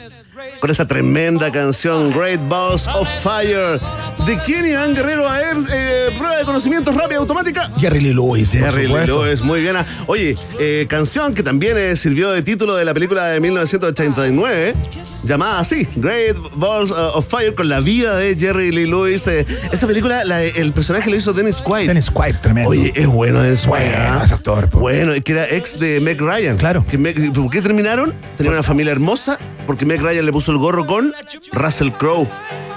Con 0.62 0.70
esta 0.70 0.86
tremenda 0.86 1.50
canción 1.50 2.12
Great 2.12 2.38
Balls 2.48 2.86
of 2.86 3.08
Fire 3.20 3.80
de 4.24 4.68
Iván 4.70 4.94
Guerrero 4.94 5.28
a 5.28 5.40
eh, 5.42 6.10
prueba 6.16 6.36
de 6.36 6.44
conocimientos 6.44 6.94
rápida 6.94 7.18
automática. 7.18 7.68
Jerry 7.78 7.98
Lee 7.98 8.14
Lewis. 8.14 8.52
Jerry 8.52 8.86
Lee. 8.86 9.04
Lewis, 9.04 9.42
muy 9.42 9.60
bien. 9.60 9.74
Oye, 10.06 10.36
eh, 10.60 10.86
canción 10.88 11.34
que 11.34 11.42
también 11.42 11.76
eh, 11.76 11.96
sirvió 11.96 12.30
de 12.30 12.42
título 12.42 12.76
de 12.76 12.84
la 12.84 12.94
película 12.94 13.26
de 13.26 13.40
1989, 13.40 14.74
llamada 15.24 15.58
así, 15.58 15.88
Great 15.96 16.36
Balls 16.54 16.92
uh, 16.92 17.18
of 17.18 17.26
Fire, 17.28 17.56
con 17.56 17.68
la 17.68 17.80
vida 17.80 18.14
de 18.14 18.36
Jerry 18.36 18.70
Lee 18.70 18.86
Lewis. 18.86 19.26
eh. 19.26 19.44
esa 19.72 19.88
película, 19.88 20.24
la- 20.24 20.44
el 20.44 20.72
personaje 20.72 21.10
lo 21.10 21.16
hizo 21.16 21.32
Dennis 21.32 21.60
Quaid. 21.60 21.88
Dennis 21.88 22.08
Quaid, 22.08 22.36
tremendo. 22.36 22.70
Oye, 22.70 22.92
es 22.94 23.08
bueno 23.08 23.42
Dennis 23.42 23.66
Quaid. 23.66 23.86
Bueno, 23.90 23.98
¿ah? 23.98 24.22
actor. 24.30 24.70
Bueno, 24.70 25.12
que 25.24 25.32
era 25.32 25.48
ex 25.48 25.76
de 25.80 25.98
Meg 25.98 26.20
Ryan. 26.20 26.56
Claro. 26.56 26.84
Que 26.88 27.00
Meg- 27.00 27.32
¿Por 27.32 27.50
qué 27.50 27.60
terminaron? 27.60 28.14
Tenía 28.36 28.52
una 28.52 28.62
familia 28.62 28.92
hermosa 28.92 29.38
porque 29.66 29.86
Meg 29.86 30.00
Ryan 30.00 30.26
le 30.26 30.32
puso 30.32 30.52
el 30.52 30.58
gorro 30.58 30.86
con 30.86 31.12
Russell 31.52 31.90
Crowe. 31.90 32.28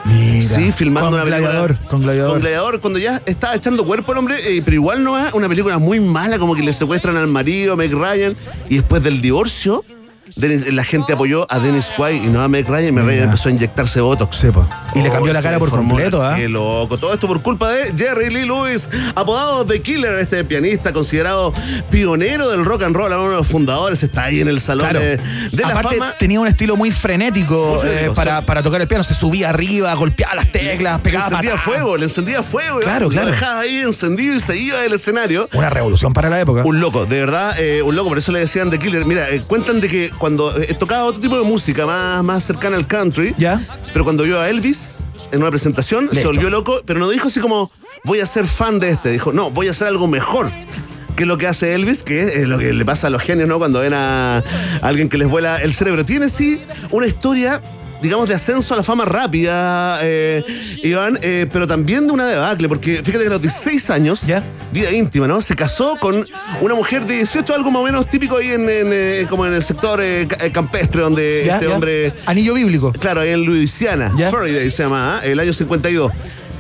Mira. 0.06 0.56
Sí, 0.56 0.72
filmando 0.72 1.10
Con 1.10 1.14
una 1.16 1.24
película. 1.24 1.50
Gladiador, 1.50 1.78
con 1.90 2.02
Gladiador. 2.02 2.32
Con 2.32 2.42
Gladiador, 2.42 2.80
cuando 2.80 3.00
ya 3.00 3.22
estaba 3.26 3.56
echando 3.56 3.86
cuerpo 3.86 4.12
el 4.12 4.20
hombre, 4.20 4.58
eh, 4.58 4.62
pero 4.64 4.76
igual 4.76 5.04
no 5.04 5.18
es 5.18 5.34
una 5.34 5.50
película 5.50 5.80
muy 5.80 6.00
mala, 6.00 6.38
como 6.38 6.56
que 6.56 6.62
le 6.62 6.74
secuestran 6.74 7.18
al 7.18 7.28
marido, 7.28 7.76
Meg 7.76 7.92
Ryan, 7.92 8.36
y 8.70 8.76
después 8.76 9.02
del 9.02 9.20
divorcio, 9.22 9.84
Dennis- 10.36 10.72
la 10.74 10.84
gente 10.84 11.14
apoyó 11.14 11.46
a 11.50 11.60
Dennis 11.60 11.92
Quaid 11.96 12.24
y 12.24 12.28
no 12.28 12.42
a 12.42 12.48
Meg 12.48 12.68
Ryan, 12.68 12.88
y 12.90 12.92
Meg 12.92 13.06
Ryan 13.06 13.24
empezó 13.26 13.50
a 13.50 13.52
inyectarse 13.52 14.02
Botox. 14.02 14.44
Y 14.94 15.02
le 15.02 15.10
cambió 15.10 15.32
la 15.34 15.40
se 15.42 15.48
cara 15.48 15.60
por 15.60 15.70
completo, 15.70 16.20
la- 16.20 16.34
¿ah? 16.34 16.36
Qué 16.36 16.50
loco. 16.50 16.98
Todo 16.98 17.14
esto 17.14 17.28
por 17.28 17.42
culpa 17.42 17.70
de 17.72 17.94
Jerry 17.98 18.30
Lee 18.30 18.46
Lewis, 18.46 18.90
apodado 19.16 19.66
The 19.66 19.82
Killer, 19.82 20.16
este 20.20 20.44
pianista 20.44 20.92
considerado 20.94 21.54
pionero 21.90 22.50
del 22.50 22.66
rock 22.66 22.84
and 22.84 22.96
roll, 22.96 23.12
uno 23.14 23.30
de 23.30 23.36
los 23.38 23.48
fundadores, 23.48 24.04
está 24.04 24.26
ahí 24.26 24.42
en 24.42 24.48
el 24.48 24.60
salón 24.62 24.90
Claro. 24.90 25.00
de, 25.00 25.18
de 25.18 25.62
la 25.64 25.70
Aparte, 25.70 25.96
fama. 25.98 26.14
tenía 26.20 26.40
un 26.40 26.48
estilo 26.48 26.76
muy 26.76 26.92
frenético, 26.92 27.72
Muy 27.74 27.80
frenético, 27.80 28.12
eh, 28.12 28.16
para, 28.16 28.40
sí. 28.42 28.46
para 28.46 28.64
tocar 28.64 28.82
el 28.82 28.88
piano. 28.88 29.04
Se 29.04 29.14
subía 29.14 29.50
arriba, 29.50 29.94
golpeaba 29.94 30.36
las 30.36 30.52
teclas, 30.52 30.98
Le 30.98 31.04
pegaba 31.04 31.26
encendía 31.28 31.52
patadas. 31.52 31.62
fuego, 31.62 31.98
le 31.98 32.04
encendía 32.04 32.44
fuego. 32.44 32.80
Claro, 32.82 33.06
lo 33.06 33.10
claro. 33.12 33.28
dejaba 33.28 33.60
ahí 33.62 33.78
encendido 33.78 34.36
y 34.36 34.40
se 34.42 34.58
iba 34.58 34.80
del 34.82 34.94
escenario. 34.94 35.48
Una 35.54 35.70
revolución 35.70 36.12
para 36.14 36.30
la 36.30 36.40
época. 36.42 36.62
Un 36.66 36.80
loco, 36.80 37.06
de 37.06 37.20
verdad, 37.20 37.58
eh, 37.60 37.82
un 37.82 37.96
loco, 37.96 38.10
por 38.10 38.18
eso 38.18 38.32
le 38.32 38.40
decían 38.40 38.70
The 38.70 38.80
Killer. 38.80 39.06
Mira, 39.06 39.30
eh, 39.30 39.42
cuentan 39.48 39.80
de 39.82 39.88
que 39.88 40.10
cuando 40.26 40.60
eh, 40.60 40.74
tocaba 40.74 41.04
otro 41.04 41.22
tipo 41.22 41.38
de 41.38 41.44
música 41.44 41.86
más, 41.86 42.24
más 42.24 42.44
cercana 42.44 42.78
al 42.78 42.88
country, 42.88 43.36
¿Ya? 43.38 43.62
pero 43.94 44.04
cuando 44.04 44.24
vio 44.24 44.42
a 44.42 44.50
Elvis 44.50 45.02
en 45.32 45.40
una 45.40 45.52
presentación, 45.52 46.10
se 46.12 46.26
volvió 46.26 46.50
loco, 46.50 46.82
pero 46.84 47.00
no 47.00 47.10
dijo 47.10 47.28
así 47.28 47.40
como, 47.40 47.70
voy 48.06 48.22
a 48.22 48.26
ser 48.26 48.48
fan 48.48 48.80
de 48.80 48.90
este, 48.90 49.12
dijo, 49.12 49.32
no, 49.32 49.52
voy 49.52 49.68
a 49.68 49.72
hacer 49.72 49.88
algo 49.88 50.08
mejor. 50.08 50.50
Que 51.16 51.24
es 51.24 51.28
lo 51.28 51.38
que 51.38 51.46
hace 51.46 51.76
Elvis, 51.76 52.02
que 52.02 52.24
es 52.24 52.36
eh, 52.38 52.48
lo 52.48 52.58
que 52.58 52.74
le 52.74 52.84
pasa 52.84 53.06
a 53.06 53.10
los 53.12 53.22
genios, 53.22 53.48
¿no? 53.48 53.60
Cuando 53.60 53.82
ven 53.82 53.94
a 53.94 54.44
alguien 54.82 55.10
que 55.10 55.20
les 55.20 55.30
vuela 55.30 55.58
el 55.58 55.76
cerebro. 55.76 56.04
Tiene 56.04 56.28
sí 56.28 56.60
una 56.90 57.06
historia, 57.06 57.62
digamos, 58.06 58.30
de 58.30 58.36
ascenso 58.36 58.74
a 58.74 58.78
la 58.78 58.84
fama 58.84 59.04
rápida, 59.06 60.00
eh, 60.02 60.44
Iván, 60.84 61.20
eh, 61.22 61.48
pero 61.52 61.68
también 61.68 62.08
de 62.08 62.14
una 62.14 62.28
debacle, 62.28 62.68
porque 62.70 63.02
fíjate 63.04 63.24
que 63.24 63.28
a 63.28 63.32
los 63.34 63.42
16 63.42 63.90
años, 63.90 64.22
vida 64.72 64.92
íntima, 64.92 65.28
¿no? 65.28 65.42
Se 65.42 65.56
casó 65.56 65.96
con 66.00 66.24
una 66.62 66.76
mujer 66.76 67.06
de 67.06 67.16
18, 67.16 67.54
algo 67.56 67.72
más 67.72 67.82
o 67.82 67.86
menos 67.86 68.08
típico 68.10 68.38
ahí 68.38 68.50
en, 68.52 68.62
en, 68.70 68.90
eh, 68.92 69.26
como 69.30 69.46
en 69.46 69.54
el 69.54 69.64
sector 69.64 70.00
ca- 70.28 70.50
campestre, 70.52 71.02
donde 71.02 71.44
Ya, 71.46 71.56
este 71.56 71.68
ya. 71.68 71.74
hombre... 71.74 72.14
Anillo 72.26 72.54
bíblico. 72.54 72.92
Claro, 72.94 73.22
ahí 73.22 73.30
en 73.32 73.44
Louisiana, 73.46 74.12
Florida 74.30 74.60
se 74.70 74.84
llama, 74.84 75.18
¿ah? 75.18 75.26
el 75.26 75.40
año 75.40 75.52
52. 75.54 76.12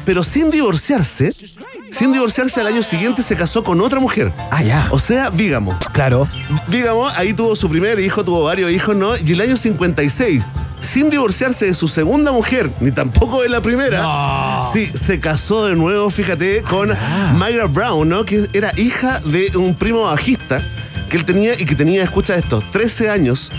Pero 0.05 0.23
sin 0.23 0.51
divorciarse, 0.51 1.33
sin 1.91 2.13
divorciarse 2.13 2.61
al 2.61 2.67
año 2.67 2.83
siguiente 2.83 3.23
se 3.23 3.35
casó 3.35 3.63
con 3.63 3.81
otra 3.81 3.99
mujer. 3.99 4.31
Ah, 4.51 4.61
ya. 4.61 4.87
O 4.91 4.99
sea, 4.99 5.29
Vígamo. 5.31 5.77
Claro. 5.93 6.27
Vígamo, 6.67 7.07
ahí 7.09 7.33
tuvo 7.33 7.55
su 7.55 7.67
primer 7.69 7.99
hijo, 7.99 8.23
tuvo 8.23 8.43
varios 8.43 8.71
hijos, 8.71 8.95
¿no? 8.95 9.17
Y 9.17 9.31
el 9.33 9.41
año 9.41 9.57
56, 9.57 10.43
sin 10.85 11.09
divorciarse 11.09 11.65
de 11.65 11.73
su 11.73 11.87
segunda 11.87 12.31
mujer, 12.31 12.69
ni 12.79 12.91
tampoco 12.91 13.41
de 13.41 13.49
la 13.49 13.61
primera, 13.61 14.61
sí, 14.71 14.91
se 14.93 15.19
casó 15.19 15.65
de 15.65 15.75
nuevo, 15.75 16.09
fíjate, 16.09 16.61
con 16.61 16.95
Myra 17.33 17.65
Brown, 17.65 18.07
¿no? 18.07 18.25
Que 18.25 18.47
era 18.53 18.71
hija 18.77 19.19
de 19.25 19.55
un 19.57 19.75
primo 19.75 20.03
bajista 20.03 20.61
que 21.15 21.19
él 21.21 21.25
tenía 21.25 21.53
y 21.53 21.63
que 21.63 21.75
tenía, 21.75 22.03
escucha 22.03 22.35
esto, 22.35 22.61
13 22.73 23.09
años 23.09 23.49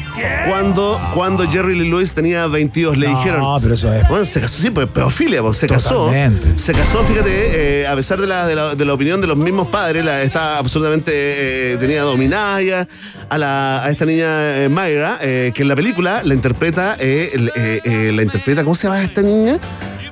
cuando, 0.46 1.00
cuando 1.14 1.48
Jerry 1.50 1.74
Lee 1.78 1.88
Lewis 1.88 2.12
tenía 2.12 2.46
22. 2.46 2.98
Le 2.98 3.08
No, 3.08 3.16
dijeron. 3.16 3.60
pero 3.62 3.72
eso 3.74 3.92
es- 3.94 4.06
Bueno, 4.08 4.26
se 4.26 4.40
casó, 4.42 4.60
sí, 4.60 4.68
pues 4.70 4.88
pedofilia, 4.88 5.40
pues, 5.40 5.56
se 5.56 5.66
Totalmente. 5.66 6.48
casó. 6.48 6.58
Se 6.58 6.72
casó, 6.72 7.02
fíjate, 7.04 7.80
eh, 7.82 7.86
a 7.86 7.94
pesar 7.96 8.20
de 8.20 8.26
la, 8.26 8.46
de, 8.46 8.54
la, 8.54 8.74
de 8.74 8.84
la 8.84 8.92
opinión 8.92 9.20
de 9.22 9.26
los 9.26 9.36
mismos 9.38 9.68
padres, 9.68 10.04
la, 10.04 10.20
está 10.22 10.58
absolutamente, 10.58 11.12
eh, 11.14 11.76
tenía 11.78 12.02
dominada 12.02 12.60
ya 12.60 12.88
a, 13.30 13.38
la, 13.38 13.82
a 13.84 13.90
esta 13.90 14.04
niña 14.04 14.58
eh, 14.64 14.68
Mayra, 14.68 15.18
eh, 15.22 15.52
que 15.54 15.62
en 15.62 15.68
la 15.68 15.76
película 15.76 16.20
la 16.24 16.34
interpreta, 16.34 16.96
eh, 16.98 17.30
el- 17.32 17.52
eh, 17.56 17.80
eh, 17.84 18.12
la 18.14 18.22
interpreta, 18.22 18.64
¿cómo 18.64 18.74
se 18.74 18.88
llama 18.88 19.02
esta 19.02 19.22
niña? 19.22 19.58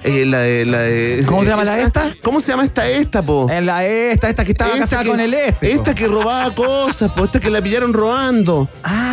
Eh, 0.04 0.26
la 0.26 0.40
de, 0.40 0.66
la 0.66 0.78
de- 0.80 1.24
¿Cómo 1.26 1.42
se 1.44 1.48
llama 1.48 1.64
la 1.64 1.78
esa- 1.78 1.86
esta? 1.86 2.16
¿Cómo 2.22 2.38
se 2.40 2.52
llama 2.52 2.64
esta 2.64 2.86
esta, 2.88 3.24
po? 3.24 3.48
En 3.50 3.64
la 3.64 3.86
esta, 3.86 4.28
esta 4.28 4.44
que 4.44 4.52
estaba 4.52 4.70
Esta 4.72 4.80
casada 4.82 5.02
que- 5.02 5.08
con 5.08 5.18
el 5.20 5.32
este. 5.32 5.68
po. 5.70 5.74
Esta 5.80 5.94
que 5.94 6.06
robaba 6.06 6.54
cosas, 6.54 7.10
po, 7.12 7.24
esta 7.24 7.40
que 7.40 7.48
la 7.50 7.62
pillaron 7.62 7.92
robando. 7.94 8.68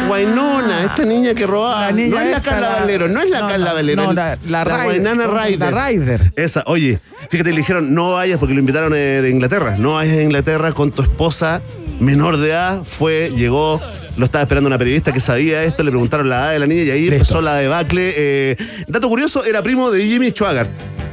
Guainona, 0.07 0.83
esta 0.83 1.05
niña 1.05 1.33
que 1.33 1.47
robaba. 1.47 1.87
La 1.87 1.91
niña 1.91 2.09
no 2.15 2.19
es 2.21 2.25
la 2.31 2.37
esta, 2.37 2.49
Carla 2.51 2.69
la- 2.69 2.75
Valero, 2.81 3.07
no 3.07 3.21
es 3.21 3.29
la 3.29 3.39
Carla 3.47 3.73
Valero. 3.73 4.03
no, 4.03 4.13
la- 4.13 4.37
la 4.47 4.63
Ryder, 4.63 4.83
Guainana. 4.83 5.27
Ryder. 5.27 5.59
La 5.73 5.87
Ryder. 5.87 6.33
Esa, 6.35 6.63
oye, 6.65 6.99
fíjate, 7.29 7.51
le 7.51 7.57
dijeron, 7.57 7.93
no 7.93 8.13
vayas 8.13 8.37
porque 8.39 8.53
lo 8.53 8.59
invitaron 8.59 8.93
eh, 8.93 9.21
de 9.21 9.29
Inglaterra. 9.29 9.75
No 9.77 9.93
vayas 9.93 10.17
a 10.17 10.21
Inglaterra 10.21 10.71
con 10.73 10.91
tu 10.91 11.01
esposa 11.03 11.61
menor 11.99 12.37
de 12.37 12.49
edad. 12.49 12.83
Fue, 12.83 13.31
llegó, 13.35 13.79
lo 14.21 14.25
estaba 14.25 14.43
esperando 14.43 14.67
una 14.67 14.77
periodista 14.77 15.11
que 15.11 15.19
sabía 15.19 15.63
esto, 15.63 15.81
le 15.83 15.89
preguntaron 15.89 16.29
la 16.29 16.37
edad 16.37 16.51
de 16.51 16.59
la 16.59 16.67
niña 16.67 16.83
y 16.83 16.91
ahí 16.91 17.07
empezó 17.07 17.41
la 17.41 17.55
debacle. 17.55 18.13
eh. 18.15 18.55
dato 18.87 19.09
curioso, 19.09 19.43
era 19.43 19.61
primo 19.63 19.89
de 19.89 20.03
Jimmy 20.05 20.29
Schwaggart. 20.29 20.69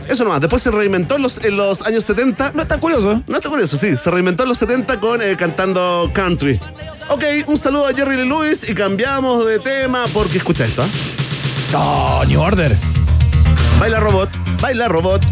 Eso 0.09 0.25
nomás, 0.25 0.41
después 0.41 0.63
se 0.63 0.71
reinventó 0.71 1.17
en 1.17 1.23
los, 1.23 1.43
en 1.45 1.57
los 1.57 1.83
años 1.87 2.05
70. 2.05 2.53
No 2.55 2.63
es 2.63 2.69
tan 2.69 2.81
curioso. 2.81 3.23
No 3.27 3.37
es 3.37 3.43
tan 3.43 3.51
curioso, 3.51 3.77
sí. 3.77 3.97
Se 3.97 4.11
reinventó 4.11 4.43
en 4.43 4.51
los 4.51 4.59
70 4.59 5.01
con 5.01 5.21
eh, 5.23 5.37
cantando 5.39 6.11
country. 6.13 6.61
Ok, 7.09 7.25
un 7.47 7.57
saludo 7.57 7.87
a 7.87 7.95
Jerry 7.95 8.17
Lee 8.17 8.29
Lewis 8.29 8.69
y 8.69 8.75
cambiamos 8.75 9.47
de 9.47 9.59
tema 9.59 10.05
porque 10.13 10.39
escucha 10.39 10.65
esto. 10.67 10.85
No, 11.73 12.25
New 12.27 12.41
Order. 12.41 12.77
Baila 13.81 14.01
robot, 14.01 14.29
baila 14.61 14.89
robot, 14.89 15.23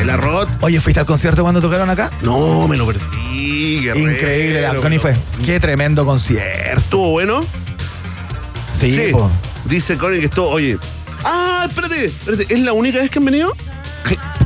baila 0.00 0.16
robot. 0.16 0.48
Oye, 0.62 0.80
¿fuiste 0.80 1.00
al 1.00 1.06
concierto 1.06 1.42
cuando 1.42 1.60
tocaron 1.60 1.90
acá? 1.90 2.10
No, 2.22 2.66
me 2.66 2.76
lo 2.76 2.86
perdí. 2.86 3.80
guerrero. 3.82 4.10
Increíble, 4.10 4.62
Balcony 4.62 4.98
fue. 4.98 5.16
Qué 5.44 5.60
tremendo 5.60 6.04
concierto. 6.04 6.80
¿Estuvo 6.80 7.10
bueno? 7.10 7.44
Sí, 8.72 9.10
po. 9.12 9.30
Dice 9.66 9.98
Connie 9.98 10.20
que 10.20 10.26
estuvo, 10.26 10.48
oye. 10.48 10.78
Ah, 11.22 11.66
espérate, 11.68 12.06
espérate, 12.06 12.46
¿es 12.48 12.60
la 12.60 12.72
única 12.72 12.98
vez 12.98 13.10
que 13.10 13.18
han 13.18 13.26
venido? 13.26 13.52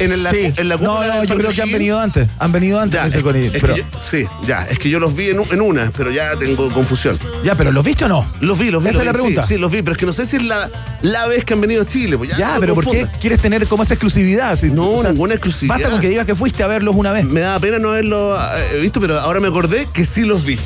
En, 0.00 0.12
el- 0.12 0.26
Sí. 0.28 0.52
en 0.56 0.68
la 0.68 0.76
no, 0.76 1.02
no, 1.04 1.24
yo 1.24 1.36
creo 1.36 1.50
que 1.50 1.62
han 1.62 1.70
venido 1.70 2.00
antes. 2.00 2.28
Han 2.38 2.50
venido 2.52 2.80
antes, 2.80 3.00
Ya, 3.00 3.06
es- 3.06 3.22
Connie, 3.22 3.46
es 3.46 3.52
que 3.52 3.60
pero- 3.60 3.76
yo- 3.76 3.84
sí, 4.04 4.24
ya, 4.46 4.66
es 4.66 4.78
que 4.78 4.90
yo 4.90 4.98
los 4.98 5.14
vi 5.14 5.30
en, 5.30 5.40
en 5.50 5.60
una, 5.60 5.90
pero 5.96 6.10
ya 6.10 6.36
tengo 6.36 6.68
confusión. 6.72 7.18
Ya, 7.44 7.54
pero 7.54 7.70
¿los 7.72 7.84
viste 7.84 8.04
o 8.04 8.08
no? 8.08 8.26
Los 8.40 8.58
vi, 8.58 8.70
los 8.70 8.82
vi. 8.82 8.90
Esa 8.90 8.98
los 8.98 9.02
es 9.02 9.06
la 9.06 9.12
pregunta. 9.12 9.42
Sí, 9.42 9.54
sí, 9.54 9.60
los 9.60 9.70
vi, 9.70 9.82
pero 9.82 9.92
es 9.92 9.98
que 9.98 10.06
no 10.06 10.12
sé 10.12 10.26
si 10.26 10.36
es 10.36 10.42
la, 10.42 10.68
la 11.02 11.26
vez 11.26 11.44
que 11.44 11.54
han 11.54 11.60
venido 11.60 11.82
a 11.82 11.86
Chile. 11.86 12.18
Pues 12.18 12.30
ya, 12.30 12.36
Ya, 12.38 12.54
no 12.54 12.60
pero 12.60 12.74
¿por 12.74 12.84
qué 12.90 13.06
quieres 13.20 13.40
tener 13.40 13.66
como 13.68 13.82
esa 13.84 13.94
exclusividad? 13.94 14.58
Si- 14.58 14.70
No, 14.70 14.90
o 14.94 15.00
sea, 15.00 15.10
ninguna 15.12 15.34
exclusividad. 15.34 15.74
Basta 15.76 15.90
con 15.90 16.00
que 16.00 16.08
digas 16.08 16.26
que 16.26 16.34
fuiste 16.34 16.62
a 16.62 16.66
verlos 16.66 16.94
una 16.96 17.12
vez. 17.12 17.24
Me 17.24 17.40
da 17.40 17.58
pena 17.60 17.78
no 17.78 17.90
haberlo 17.90 18.36
eh, 18.36 18.80
visto, 18.80 19.00
pero 19.00 19.18
ahora 19.20 19.38
me 19.40 19.48
acordé 19.48 19.86
que 19.94 20.04
sí 20.04 20.22
los 20.22 20.44
vi. 20.44 20.58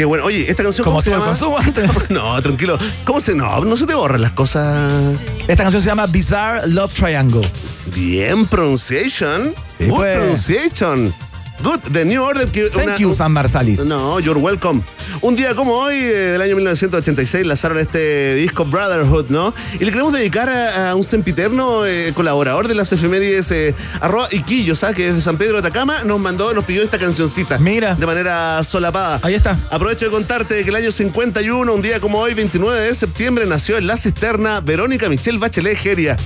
Qué 0.00 0.06
bueno. 0.06 0.24
Oye, 0.24 0.50
esta 0.50 0.62
canción 0.62 0.82
¿cómo 0.82 1.02
se 1.02 1.10
llama? 1.10 1.26
consumo 1.26 1.58
antes. 1.58 1.90
No, 2.08 2.40
tranquilo. 2.40 2.78
¿Cómo 3.04 3.20
se.? 3.20 3.34
No, 3.34 3.62
no 3.62 3.76
se 3.76 3.86
te 3.86 3.92
borran 3.92 4.22
las 4.22 4.32
cosas. 4.32 5.22
Esta 5.46 5.62
canción 5.62 5.82
se 5.82 5.90
llama 5.90 6.06
Bizarre 6.06 6.66
Love 6.68 6.94
Triangle. 6.94 7.46
Bien, 7.94 8.46
pronunciation. 8.46 9.54
Sí, 9.76 9.84
Good 9.88 9.96
pues. 9.98 10.16
pronunciation. 10.16 11.14
Good. 11.62 11.80
The 11.92 12.04
New 12.04 12.22
Order. 12.22 12.48
Que 12.48 12.70
Thank 12.70 12.84
una- 12.86 12.96
you, 12.96 13.12
San 13.14 13.32
Marsalis. 13.32 13.84
No, 13.84 14.18
you're 14.20 14.40
welcome. 14.40 14.82
Un 15.20 15.36
día 15.36 15.54
como 15.54 15.74
hoy, 15.74 15.96
eh, 15.96 16.32
del 16.32 16.40
año 16.42 16.56
1986, 16.56 17.44
lanzaron 17.46 17.78
este 17.78 18.34
disco 18.36 18.64
Brotherhood, 18.64 19.26
¿no? 19.28 19.52
Y 19.78 19.84
le 19.84 19.90
queremos 19.92 20.12
dedicar 20.12 20.48
a, 20.48 20.90
a 20.90 20.94
un 20.94 21.02
sempiterno 21.04 21.84
eh, 21.84 22.12
colaborador 22.14 22.66
de 22.68 22.74
las 22.74 22.90
efemérides, 22.92 23.50
eh, 23.50 23.74
arroba 24.00 24.28
Iquillo, 24.30 24.74
¿sabes? 24.74 24.96
Que 24.96 25.06
desde 25.06 25.20
San 25.20 25.36
Pedro 25.36 25.54
de 25.60 25.68
Atacama 25.68 26.02
nos 26.04 26.18
mandó, 26.18 26.52
nos 26.54 26.64
pidió 26.64 26.82
esta 26.82 26.98
cancioncita. 26.98 27.58
Mira. 27.58 27.94
De 27.94 28.06
manera 28.06 28.62
solapada. 28.64 29.20
Ahí 29.22 29.34
está. 29.34 29.58
Aprovecho 29.70 30.06
de 30.06 30.10
contarte 30.10 30.62
que 30.62 30.70
el 30.70 30.76
año 30.76 30.90
51, 30.92 31.72
un 31.74 31.82
día 31.82 32.00
como 32.00 32.18
hoy, 32.20 32.32
29 32.34 32.80
de 32.80 32.94
septiembre, 32.94 33.44
nació 33.46 33.76
en 33.76 33.86
la 33.86 33.96
cisterna 33.98 34.60
Verónica 34.60 35.08
Michelle 35.08 35.38
Bachelet 35.38 35.76
Geria. 35.76 36.16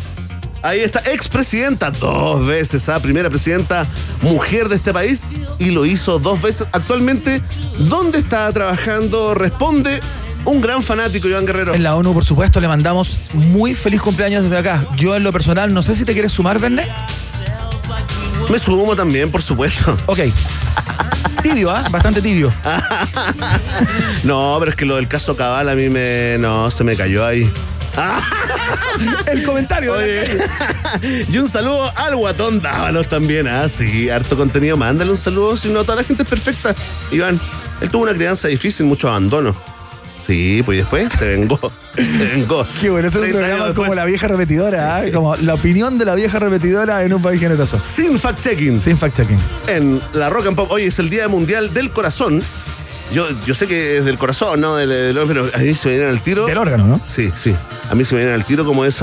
Ahí 0.65 0.81
está, 0.81 1.01
expresidenta, 1.13 1.91
dos 1.91 2.47
veces, 2.47 2.89
¿ah? 2.89 2.99
primera 2.99 3.29
presidenta 3.29 3.87
mujer 4.23 4.71
de 4.71 4.77
este 4.77 4.95
país 4.95 5.27
y 5.59 5.67
lo 5.67 5.85
hizo 5.85 6.19
dos 6.19 6.41
veces. 6.41 6.67
Actualmente, 6.73 7.43
¿dónde 7.81 8.21
está 8.21 8.51
trabajando? 8.51 9.35
Responde 9.35 10.01
un 10.47 10.63
gran 10.63 10.83
fanático, 10.83 11.29
Iván 11.29 11.45
Guerrero. 11.45 11.75
En 11.75 11.83
la 11.83 11.95
ONU, 11.95 12.15
por 12.15 12.25
supuesto, 12.25 12.63
le 12.63 12.69
mandamos 12.69 13.29
muy 13.35 13.75
feliz 13.75 14.01
cumpleaños 14.01 14.45
desde 14.45 14.57
acá. 14.57 14.87
Yo, 14.97 15.15
en 15.15 15.23
lo 15.23 15.33
personal, 15.33 15.75
no 15.75 15.83
sé 15.83 15.95
si 15.95 16.07
te 16.07 16.15
quieres 16.15 16.33
sumar, 16.33 16.59
Verne. 16.59 16.89
Me 18.49 18.59
sumo 18.59 18.97
también, 18.97 19.31
por 19.31 19.43
supuesto. 19.43 19.95
Ok. 20.07 20.21
Tibio, 21.43 21.71
¿ah? 21.71 21.85
Bastante 21.91 22.23
tibio. 22.23 22.51
No, 24.25 24.57
pero 24.59 24.71
es 24.71 24.77
que 24.79 24.87
lo 24.87 24.97
del 24.97 25.09
caso 25.09 25.37
Cabal 25.37 25.69
a 25.69 25.75
mí 25.75 25.91
me. 25.91 26.39
No, 26.39 26.71
se 26.71 26.85
me 26.85 26.97
cayó 26.97 27.27
ahí. 27.27 27.53
El 29.27 29.43
comentario. 29.45 29.95
Oye, 29.95 30.39
y 31.29 31.39
un 31.39 31.49
saludo 31.49 31.93
al 31.97 32.17
guatón 32.17 32.61
Dávalos 32.61 33.09
también. 33.09 33.47
Ah, 33.49 33.69
sí, 33.69 34.11
harto 34.11 34.37
contenido. 34.37 34.77
Mándale 34.77 35.11
un 35.11 35.19
saludo, 35.19 35.57
si 35.57 35.69
no, 35.69 35.83
toda 35.85 35.97
la 35.97 36.05
gente 36.05 36.23
es 36.23 36.29
perfecta. 36.29 36.75
Iván, 37.11 37.41
él 37.81 37.91
tuvo 37.91 38.03
una 38.05 38.15
crianza 38.15 38.49
difícil, 38.49 38.87
mucho 38.87 39.09
abandono. 39.09 39.55
Sí, 40.27 40.63
pues 40.65 40.79
después 40.79 41.13
se 41.13 41.27
vengó. 41.27 41.59
Se 41.95 42.19
vengó. 42.27 42.67
Qué 42.81 42.91
bueno, 42.91 43.07
es 43.07 43.15
un 43.15 43.21
30 43.21 43.39
años 43.39 43.49
programa 43.59 43.75
como 43.75 43.95
la 43.95 44.05
vieja 44.05 44.27
repetidora, 44.27 44.97
¿ah? 44.97 45.03
como 45.13 45.37
la 45.37 45.55
opinión 45.55 45.97
de 45.97 46.05
la 46.05 46.17
vieja 46.17 46.41
repetidora 46.41 47.05
en 47.05 47.13
un 47.13 47.23
país 47.23 47.39
generoso. 47.39 47.79
Sin 47.85 48.19
fact-checking. 48.19 48.81
Sin 48.81 48.99
fact-checking. 48.99 49.39
En 49.69 50.01
la 50.15 50.29
Rock 50.29 50.47
and 50.49 50.57
Pop. 50.57 50.73
Hoy 50.73 50.87
es 50.87 50.99
el 50.99 51.09
Día 51.09 51.29
Mundial 51.29 51.73
del 51.73 51.91
Corazón. 51.91 52.43
Yo, 53.13 53.29
yo 53.47 53.55
sé 53.55 53.69
que 53.69 53.99
es 53.99 54.05
del 54.05 54.19
corazón, 54.19 54.61
¿no? 54.61 54.75
Del, 54.75 54.89
del- 54.89 55.19
pero 55.29 55.49
a 55.55 55.59
mí 55.59 55.73
se 55.77 55.91
viene 55.91 56.07
al 56.07 56.21
tiro. 56.21 56.47
Del 56.47 56.59
órgano, 56.59 56.85
¿no? 56.87 57.01
Sí, 57.07 57.31
sí. 57.37 57.55
A 57.91 57.95
mí 57.95 58.05
se 58.05 58.15
me 58.15 58.21
viene 58.23 58.35
al 58.35 58.45
tiro 58.45 58.65
como 58.65 58.85
esos 58.85 59.03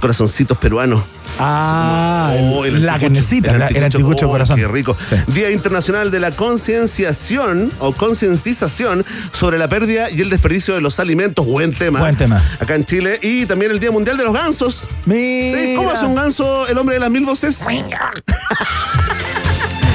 corazoncitos 0.00 0.56
peruanos. 0.58 1.04
Ah, 1.38 2.34
Oh, 2.34 2.64
el- 2.64 2.84
la 2.84 2.98
carnecita, 2.98 3.52
la- 3.56 3.68
el 3.68 3.84
anticucho 3.84 4.26
oh, 4.28 4.30
corazón. 4.32 4.56
Qué 4.58 4.66
rico. 4.68 4.96
Día 5.28 5.50
Internacional 5.50 6.10
de 6.10 6.20
la 6.20 6.30
Concienciación 6.32 7.72
o 7.78 7.92
Concientización 7.92 9.04
sobre 9.32 9.58
la 9.58 9.68
pérdida 9.68 10.10
y 10.10 10.20
el 10.20 10.28
desperdicio 10.30 10.74
de 10.74 10.80
los 10.80 10.98
alimentos. 11.00 11.46
Buen 11.46 11.72
tema. 11.72 12.00
Buen 12.00 12.16
tema. 12.16 12.42
Acá 12.60 12.74
en 12.74 12.84
Chile. 12.84 13.18
Y 13.22 13.46
también 13.46 13.70
el 13.70 13.78
Día 13.78 13.90
Mundial 13.90 14.16
de 14.16 14.24
los 14.24 14.34
Gansos. 14.34 14.88
Sí, 15.06 15.74
¿Cómo 15.76 15.90
hace 15.90 16.04
un 16.06 16.14
ganso 16.14 16.66
el 16.66 16.76
hombre 16.78 16.96
de 16.96 17.00
las 17.00 17.10
mil 17.10 17.24
voces? 17.24 17.64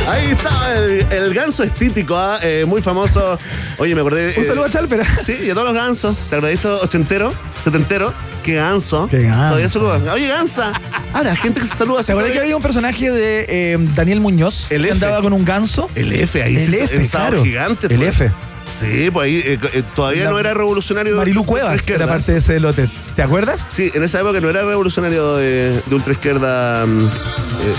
Ahí 0.08 0.28
está 0.32 0.74
el, 0.74 1.06
el 1.12 1.34
ganso 1.34 1.64
estítico, 1.64 2.16
¿ah? 2.16 2.40
Eh, 2.42 2.64
muy 2.66 2.82
famoso. 2.82 3.38
Oye, 3.78 3.94
me 3.94 4.00
acordé. 4.00 4.34
Un 4.38 4.44
eh, 4.44 4.46
saludo 4.48 4.66
a 4.66 4.70
Chalpera. 4.70 5.06
Sí, 5.22 5.38
y 5.44 5.50
a 5.50 5.54
todos 5.54 5.68
los 5.68 5.76
gansos. 5.76 6.16
¿Te 6.30 6.38
acordás 6.38 6.66
ochentero, 6.66 7.34
setentero? 7.64 8.14
Qué 8.42 8.54
ganso. 8.56 9.10
Qué 9.12 9.24
ganso. 9.24 9.58
Todavía 9.76 9.98
ocupa. 9.98 10.14
Oye, 10.14 10.28
gansa. 10.30 10.72
Ahora, 11.14 11.36
gente 11.36 11.60
que 11.60 11.66
se 11.66 11.76
saluda 11.76 12.00
así. 12.00 12.08
¿Te 12.08 12.14
acuerdas 12.14 12.32
que 12.32 12.40
había 12.40 12.56
un 12.56 12.62
personaje 12.62 13.12
de 13.12 13.46
eh, 13.50 13.78
Daniel 13.96 14.22
Muñoz 14.22 14.72
El 14.72 14.84
que 14.84 14.90
F. 14.92 14.94
andaba 15.06 15.22
con 15.22 15.34
un 15.34 15.44
ganso? 15.44 15.90
El 15.94 16.14
F, 16.14 16.42
ahí 16.42 16.56
El 16.56 16.66
sí, 16.66 16.78
F, 16.78 17.10
claro. 17.10 17.44
gigante. 17.44 17.88
El 17.88 17.98
pues. 17.98 18.16
F. 18.16 18.32
Sí, 18.80 19.10
pues 19.12 19.26
ahí 19.26 19.38
eh, 19.44 19.60
eh, 19.74 19.84
todavía 19.96 20.26
La- 20.26 20.30
no 20.30 20.40
era 20.40 20.54
revolucionario. 20.54 21.16
Marilú 21.16 21.40
ultra 21.42 21.50
Cuevas 21.52 21.76
izquierda. 21.76 22.04
era 22.06 22.14
parte 22.14 22.32
de 22.34 22.38
ese 22.40 22.60
lote. 22.60 22.90
¿Te 23.16 23.24
acuerdas? 23.24 23.66
Sí, 23.70 23.92
en 23.96 24.04
esa 24.04 24.20
época 24.20 24.40
no 24.40 24.50
era 24.50 24.62
revolucionario 24.64 25.36
de, 25.38 25.82
de 25.86 25.96
ultraizquierda 25.96 26.86
mm, 26.86 27.06
eh, 27.08 27.10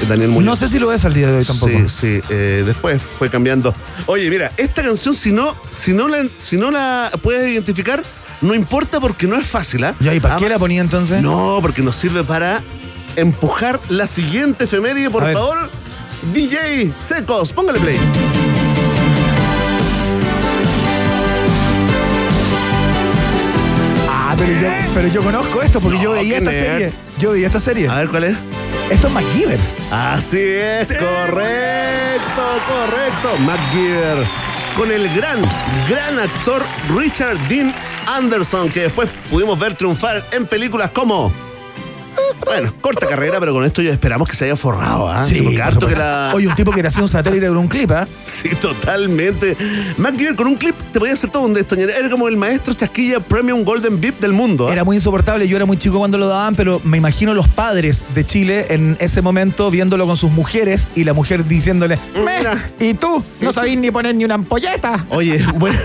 Daniel 0.09 0.31
Muñoz. 0.31 0.45
No 0.45 0.57
sé 0.57 0.69
si 0.69 0.79
lo 0.81 0.93
es 0.93 1.05
al 1.05 1.15
día 1.15 1.29
de 1.29 1.37
hoy 1.39 1.45
tampoco. 1.45 1.73
Sí, 1.73 1.89
sí. 1.89 2.21
eh, 2.31 2.65
después 2.67 3.01
fue 3.19 3.31
cambiando. 3.31 3.73
Oye, 4.07 4.29
mira, 4.29 4.51
esta 4.57 4.83
canción, 4.83 5.15
si 5.15 5.31
no, 5.33 5.55
si 5.71 5.93
no 5.93 6.09
la, 6.09 6.27
si 6.39 6.57
no 6.57 6.71
la 6.73 7.11
puedes 7.23 7.49
identificar, 7.53 8.03
no 8.41 8.55
importa 8.55 8.99
porque 9.01 9.27
no 9.29 9.37
es 9.37 9.47
fácil, 9.47 9.85
¿ah? 9.85 9.95
¿y 10.01 10.19
para 10.21 10.35
Ah, 10.35 10.39
qué 10.39 10.49
la 10.49 10.59
ponía 10.59 10.81
entonces? 10.81 11.23
No, 11.23 11.59
porque 11.63 11.83
nos 11.83 11.95
sirve 11.97 12.25
para 12.25 12.61
empujar 13.15 13.79
la 13.89 14.07
siguiente 14.09 14.65
efeméride, 14.65 15.11
por 15.11 15.23
ver. 15.25 15.35
favor. 15.35 15.71
DJ 16.33 16.93
Secos, 16.99 17.53
póngale 17.53 17.79
play. 17.79 17.97
Pero 24.39 24.53
yo, 24.61 24.69
pero 24.95 25.09
yo 25.09 25.23
conozco 25.23 25.63
esto 25.63 25.81
porque 25.81 25.99
yo 26.01 26.13
veía 26.13 26.39
qué 26.41 26.45
esta 26.45 26.51
nerd. 26.51 26.73
serie. 26.73 26.93
Yo 27.19 27.33
veía 27.33 27.47
esta 27.47 27.61
serie. 27.61 27.89
A 27.89 27.97
ver 27.97 28.09
cuál 28.09 28.25
es. 28.25 28.37
Esto 28.91 29.09
es 29.09 29.13
MacGyver. 29.13 29.59
Así 29.91 30.39
es, 30.41 30.89
correcto, 30.89 32.43
correcto. 32.69 33.39
MacGyver. 33.45 34.27
Con 34.77 34.93
el 34.93 35.13
gran, 35.15 35.41
gran 35.89 36.19
actor 36.21 36.63
Richard 36.97 37.37
Dean 37.49 37.75
Anderson, 38.07 38.71
que 38.71 38.83
después 38.83 39.09
pudimos 39.29 39.59
ver 39.59 39.75
triunfar 39.75 40.25
en 40.31 40.47
películas 40.47 40.91
como. 40.93 41.33
Bueno, 42.45 42.73
corta 42.81 43.07
carrera, 43.07 43.41
pero 43.41 43.53
con 43.53 43.65
esto 43.65 43.83
ya 43.83 43.91
esperamos 43.91 44.29
que 44.29 44.37
se 44.37 44.47
haya 44.47 44.57
forrado, 44.57 45.09
¿ah? 45.09 45.25
Sí, 45.25 45.41
Porque 45.43 45.59
por 45.59 45.63
harto 45.63 45.87
que 45.87 45.97
la. 45.97 46.33
Oye, 46.35 46.49
un 46.49 46.55
tipo 46.55 46.73
que 46.73 46.81
así 46.81 47.01
un 47.01 47.09
satélite 47.09 47.49
con 47.49 47.57
un 47.57 47.69
clip, 47.69 47.91
¿ah? 47.91 48.07
Sí, 48.25 48.51
totalmente. 48.61 49.57
MacGyver 49.97 50.37
con 50.37 50.47
un 50.47 50.55
clip 50.55 50.75
te 50.93 50.99
podía 50.99 51.15
hacer 51.15 51.31
todo 51.31 51.43
un 51.43 51.55
destoñero. 51.55 51.93
Era 51.93 52.09
como 52.09 52.29
el 52.29 52.37
maestro 52.37 52.73
chasquilla 52.75 53.21
Premium 53.21 53.65
Golden 53.65 54.01
VIP 54.01 54.21
del 54.21 54.33
mundo. 54.33 54.69
¿ah? 54.69 54.73
Era 54.73 54.85
muy 54.85 54.97
insoportable, 54.97 55.47
yo 55.49 55.57
era 55.57 55.67
muy 55.67 55.77
chico 55.77 55.99
cuando 55.99 56.19
lo 56.19 56.29
daban, 56.29 56.55
pero 56.55 56.81
me 56.85 56.97
imagino 56.97 57.35
los 57.35 57.49
padres 57.49 58.05
de 58.15 58.25
Chile 58.25 58.67
en 58.71 58.97
ese 59.01 59.23
momento 59.23 59.71
viéndolo 59.71 60.07
con 60.07 60.17
sus 60.17 60.31
mujeres 60.31 60.89
y 60.95 61.05
la 61.05 61.13
mujer 61.13 61.45
diciéndole, 61.45 61.99
Mira. 62.15 62.71
¿y 62.79 62.95
tú? 62.95 63.23
No 63.41 63.53
sabís 63.53 63.79
ni 63.79 63.91
poner 63.91 64.15
ni 64.15 64.25
una 64.25 64.35
ampolleta. 64.35 65.05
Oye, 65.11 65.45
bueno, 65.57 65.79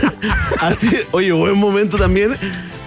así, 0.59 0.89
oye, 1.11 1.31
buen 1.31 1.57
momento 1.57 1.97
también 1.97 2.35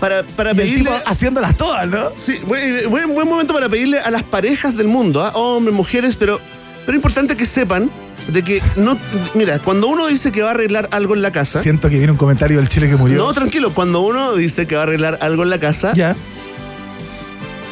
para, 0.00 0.22
para 0.22 0.50
Y 0.50 0.52
el 0.52 0.56
pedirle. 0.58 0.90
tipo 0.90 0.96
haciéndolas 1.06 1.56
todas, 1.56 1.86
¿no? 1.88 2.10
Sí, 2.18 2.38
buen, 2.46 2.88
buen, 2.90 3.14
buen 3.14 3.28
momento 3.28 3.52
para 3.54 3.68
pedirle 3.68 3.98
a 4.00 4.10
las 4.10 4.22
parejas 4.22 4.76
del 4.76 4.88
mundo, 4.88 5.22
¿ah? 5.24 5.30
hombres, 5.34 5.74
mujeres, 5.74 6.16
pero, 6.16 6.40
pero 6.84 6.92
es 6.92 6.96
importante 6.96 7.36
que 7.36 7.46
sepan 7.46 7.90
de 8.28 8.42
que 8.42 8.62
no. 8.76 8.98
Mira, 9.34 9.58
cuando 9.60 9.86
uno 9.86 10.06
dice 10.08 10.32
que 10.32 10.42
va 10.42 10.48
a 10.48 10.50
arreglar 10.52 10.88
algo 10.90 11.14
en 11.14 11.22
la 11.22 11.30
casa. 11.30 11.62
Siento 11.62 11.88
que 11.88 11.96
viene 11.98 12.12
un 12.12 12.18
comentario 12.18 12.56
del 12.58 12.68
Chile 12.68 12.88
que 12.88 12.96
murió. 12.96 13.18
No, 13.18 13.32
tranquilo, 13.32 13.72
cuando 13.72 14.00
uno 14.00 14.34
dice 14.34 14.66
que 14.66 14.74
va 14.74 14.80
a 14.82 14.84
arreglar 14.84 15.18
algo 15.22 15.42
en 15.44 15.50
la 15.50 15.60
casa, 15.60 15.92
Ya. 15.94 16.16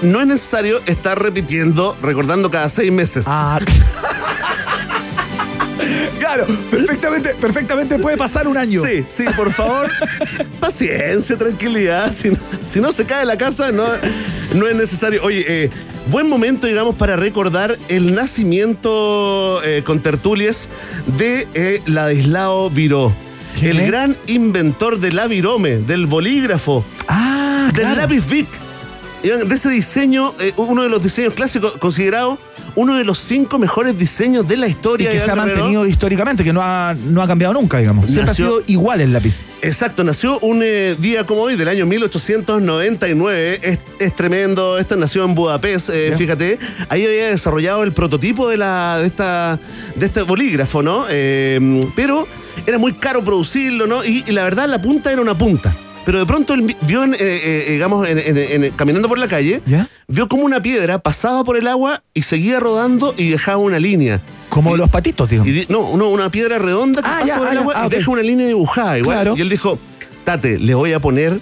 no 0.02 0.20
es 0.20 0.26
necesario 0.26 0.80
estar 0.86 1.20
repitiendo, 1.20 1.96
recordando 2.02 2.50
cada 2.50 2.68
seis 2.68 2.92
meses. 2.92 3.24
Ah. 3.28 3.58
claro, 6.18 6.46
perfectamente, 6.70 7.34
perfectamente 7.40 7.98
puede 7.98 8.16
pasar 8.16 8.46
un 8.48 8.56
año. 8.56 8.82
Sí, 8.84 9.04
sí, 9.08 9.24
por 9.36 9.52
favor. 9.52 9.90
Paciencia, 10.60 11.36
tranquilidad. 11.36 12.12
Si 12.12 12.30
no, 12.30 12.36
si 12.72 12.80
no 12.80 12.92
se 12.92 13.04
cae 13.04 13.24
la 13.24 13.36
casa, 13.36 13.72
no, 13.72 13.84
no 14.54 14.66
es 14.68 14.76
necesario. 14.76 15.22
Oye, 15.24 15.44
eh, 15.46 15.70
buen 16.10 16.28
momento, 16.28 16.66
digamos, 16.66 16.94
para 16.94 17.16
recordar 17.16 17.76
el 17.88 18.14
nacimiento 18.14 19.60
eh, 19.64 19.82
con 19.84 20.00
tertulias 20.00 20.68
de 21.18 21.46
eh, 21.54 21.82
Ladislao 21.86 22.70
Viró. 22.70 23.12
¿Quién 23.58 23.72
El 23.72 23.80
es? 23.80 23.86
gran 23.88 24.16
inventor 24.26 24.98
del 24.98 25.18
avirome, 25.18 25.76
del 25.76 26.06
bolígrafo, 26.06 26.84
Ah, 27.08 27.70
del 27.72 27.82
claro. 27.84 28.00
lápiz 28.00 28.26
Bic. 28.28 28.48
Oigan, 29.24 29.48
De 29.48 29.54
ese 29.54 29.70
diseño, 29.70 30.34
eh, 30.38 30.52
uno 30.56 30.82
de 30.82 30.88
los 30.88 31.02
diseños 31.02 31.34
clásicos, 31.34 31.76
considerado 31.78 32.38
uno 32.76 32.96
de 32.96 33.04
los 33.04 33.18
cinco 33.18 33.58
mejores 33.58 33.96
diseños 33.96 34.46
de 34.46 34.56
la 34.56 34.66
Y 34.66 34.70
historia. 34.70 35.10
que 35.10 35.20
se 35.20 35.30
ha 35.30 35.34
mantenido 35.34 35.86
históricamente, 35.86 36.42
que 36.44 36.52
no 36.52 36.60
ha, 36.62 36.94
no 36.94 37.22
ha 37.22 37.26
cambiado 37.26 37.54
nunca, 37.54 37.78
digamos. 37.78 38.06
Siempre 38.06 38.26
Nació- 38.26 38.46
ha 38.46 38.48
sido 38.50 38.62
igual 38.66 39.00
el 39.00 39.12
lápiz. 39.12 39.38
Exacto, 39.62 40.04
nació 40.04 40.38
un 40.40 40.60
eh, 40.64 40.94
día 40.98 41.24
como 41.24 41.42
hoy, 41.42 41.56
del 41.56 41.68
año 41.68 41.86
1899. 41.86 43.60
Es, 43.62 43.78
es 43.98 44.16
tremendo. 44.16 44.78
Esta 44.78 44.96
nació 44.96 45.24
en 45.24 45.34
Budapest, 45.34 45.90
eh, 45.90 46.14
fíjate. 46.18 46.58
Ahí 46.88 47.04
había 47.06 47.28
desarrollado 47.28 47.82
el 47.82 47.92
prototipo 47.92 48.48
de, 48.48 48.56
la, 48.58 48.98
de, 49.00 49.06
esta, 49.06 49.58
de 49.94 50.06
este 50.06 50.22
bolígrafo, 50.22 50.82
¿no? 50.82 51.06
Pero 51.96 52.26
era 52.66 52.78
muy 52.78 52.92
caro 52.94 53.22
producirlo, 53.24 53.86
¿no? 53.86 54.04
Y, 54.04 54.24
y 54.26 54.32
la 54.32 54.44
verdad, 54.44 54.68
la 54.68 54.80
punta 54.82 55.10
era 55.12 55.22
una 55.22 55.36
punta. 55.36 55.74
Pero 56.04 56.18
de 56.18 56.26
pronto 56.26 56.52
él 56.54 56.62
vi- 56.62 56.76
vio, 56.82 57.02
en, 57.04 57.14
eh, 57.14 57.18
eh, 57.20 57.66
digamos, 57.70 58.06
en- 58.08 58.18
en- 58.18 58.36
en- 58.64 58.70
caminando 58.72 59.08
por 59.08 59.18
la 59.18 59.26
calle, 59.28 59.62
¿Ya? 59.66 59.88
vio 60.06 60.28
como 60.28 60.44
una 60.44 60.60
piedra 60.60 60.98
pasaba 60.98 61.44
por 61.44 61.56
el 61.56 61.66
agua 61.66 62.02
y 62.12 62.22
seguía 62.22 62.60
rodando 62.60 63.14
y 63.16 63.30
dejaba 63.30 63.58
una 63.58 63.78
línea. 63.78 64.20
Como 64.50 64.76
los 64.76 64.88
patitos, 64.90 65.30
digamos. 65.30 65.50
Y 65.52 65.66
no, 65.68 65.96
no, 65.96 66.10
una 66.10 66.30
piedra 66.30 66.58
redonda 66.58 67.00
que 67.02 67.08
Ah, 67.08 67.16
pasa 67.20 67.26
ya, 67.26 67.38
por 67.38 67.46
ah, 67.46 67.50
el 67.50 67.54
ya, 67.56 67.60
agua 67.62 67.74
ah, 67.76 67.82
y 67.84 67.86
ok. 67.86 67.92
deja 67.94 68.10
una 68.10 68.22
línea 68.22 68.46
dibujada 68.46 68.98
igual. 68.98 69.16
Claro. 69.16 69.34
Y 69.36 69.40
él 69.40 69.48
dijo, 69.48 69.78
Tate, 70.24 70.58
le 70.58 70.74
voy 70.74 70.92
a 70.92 71.00
poner 71.00 71.38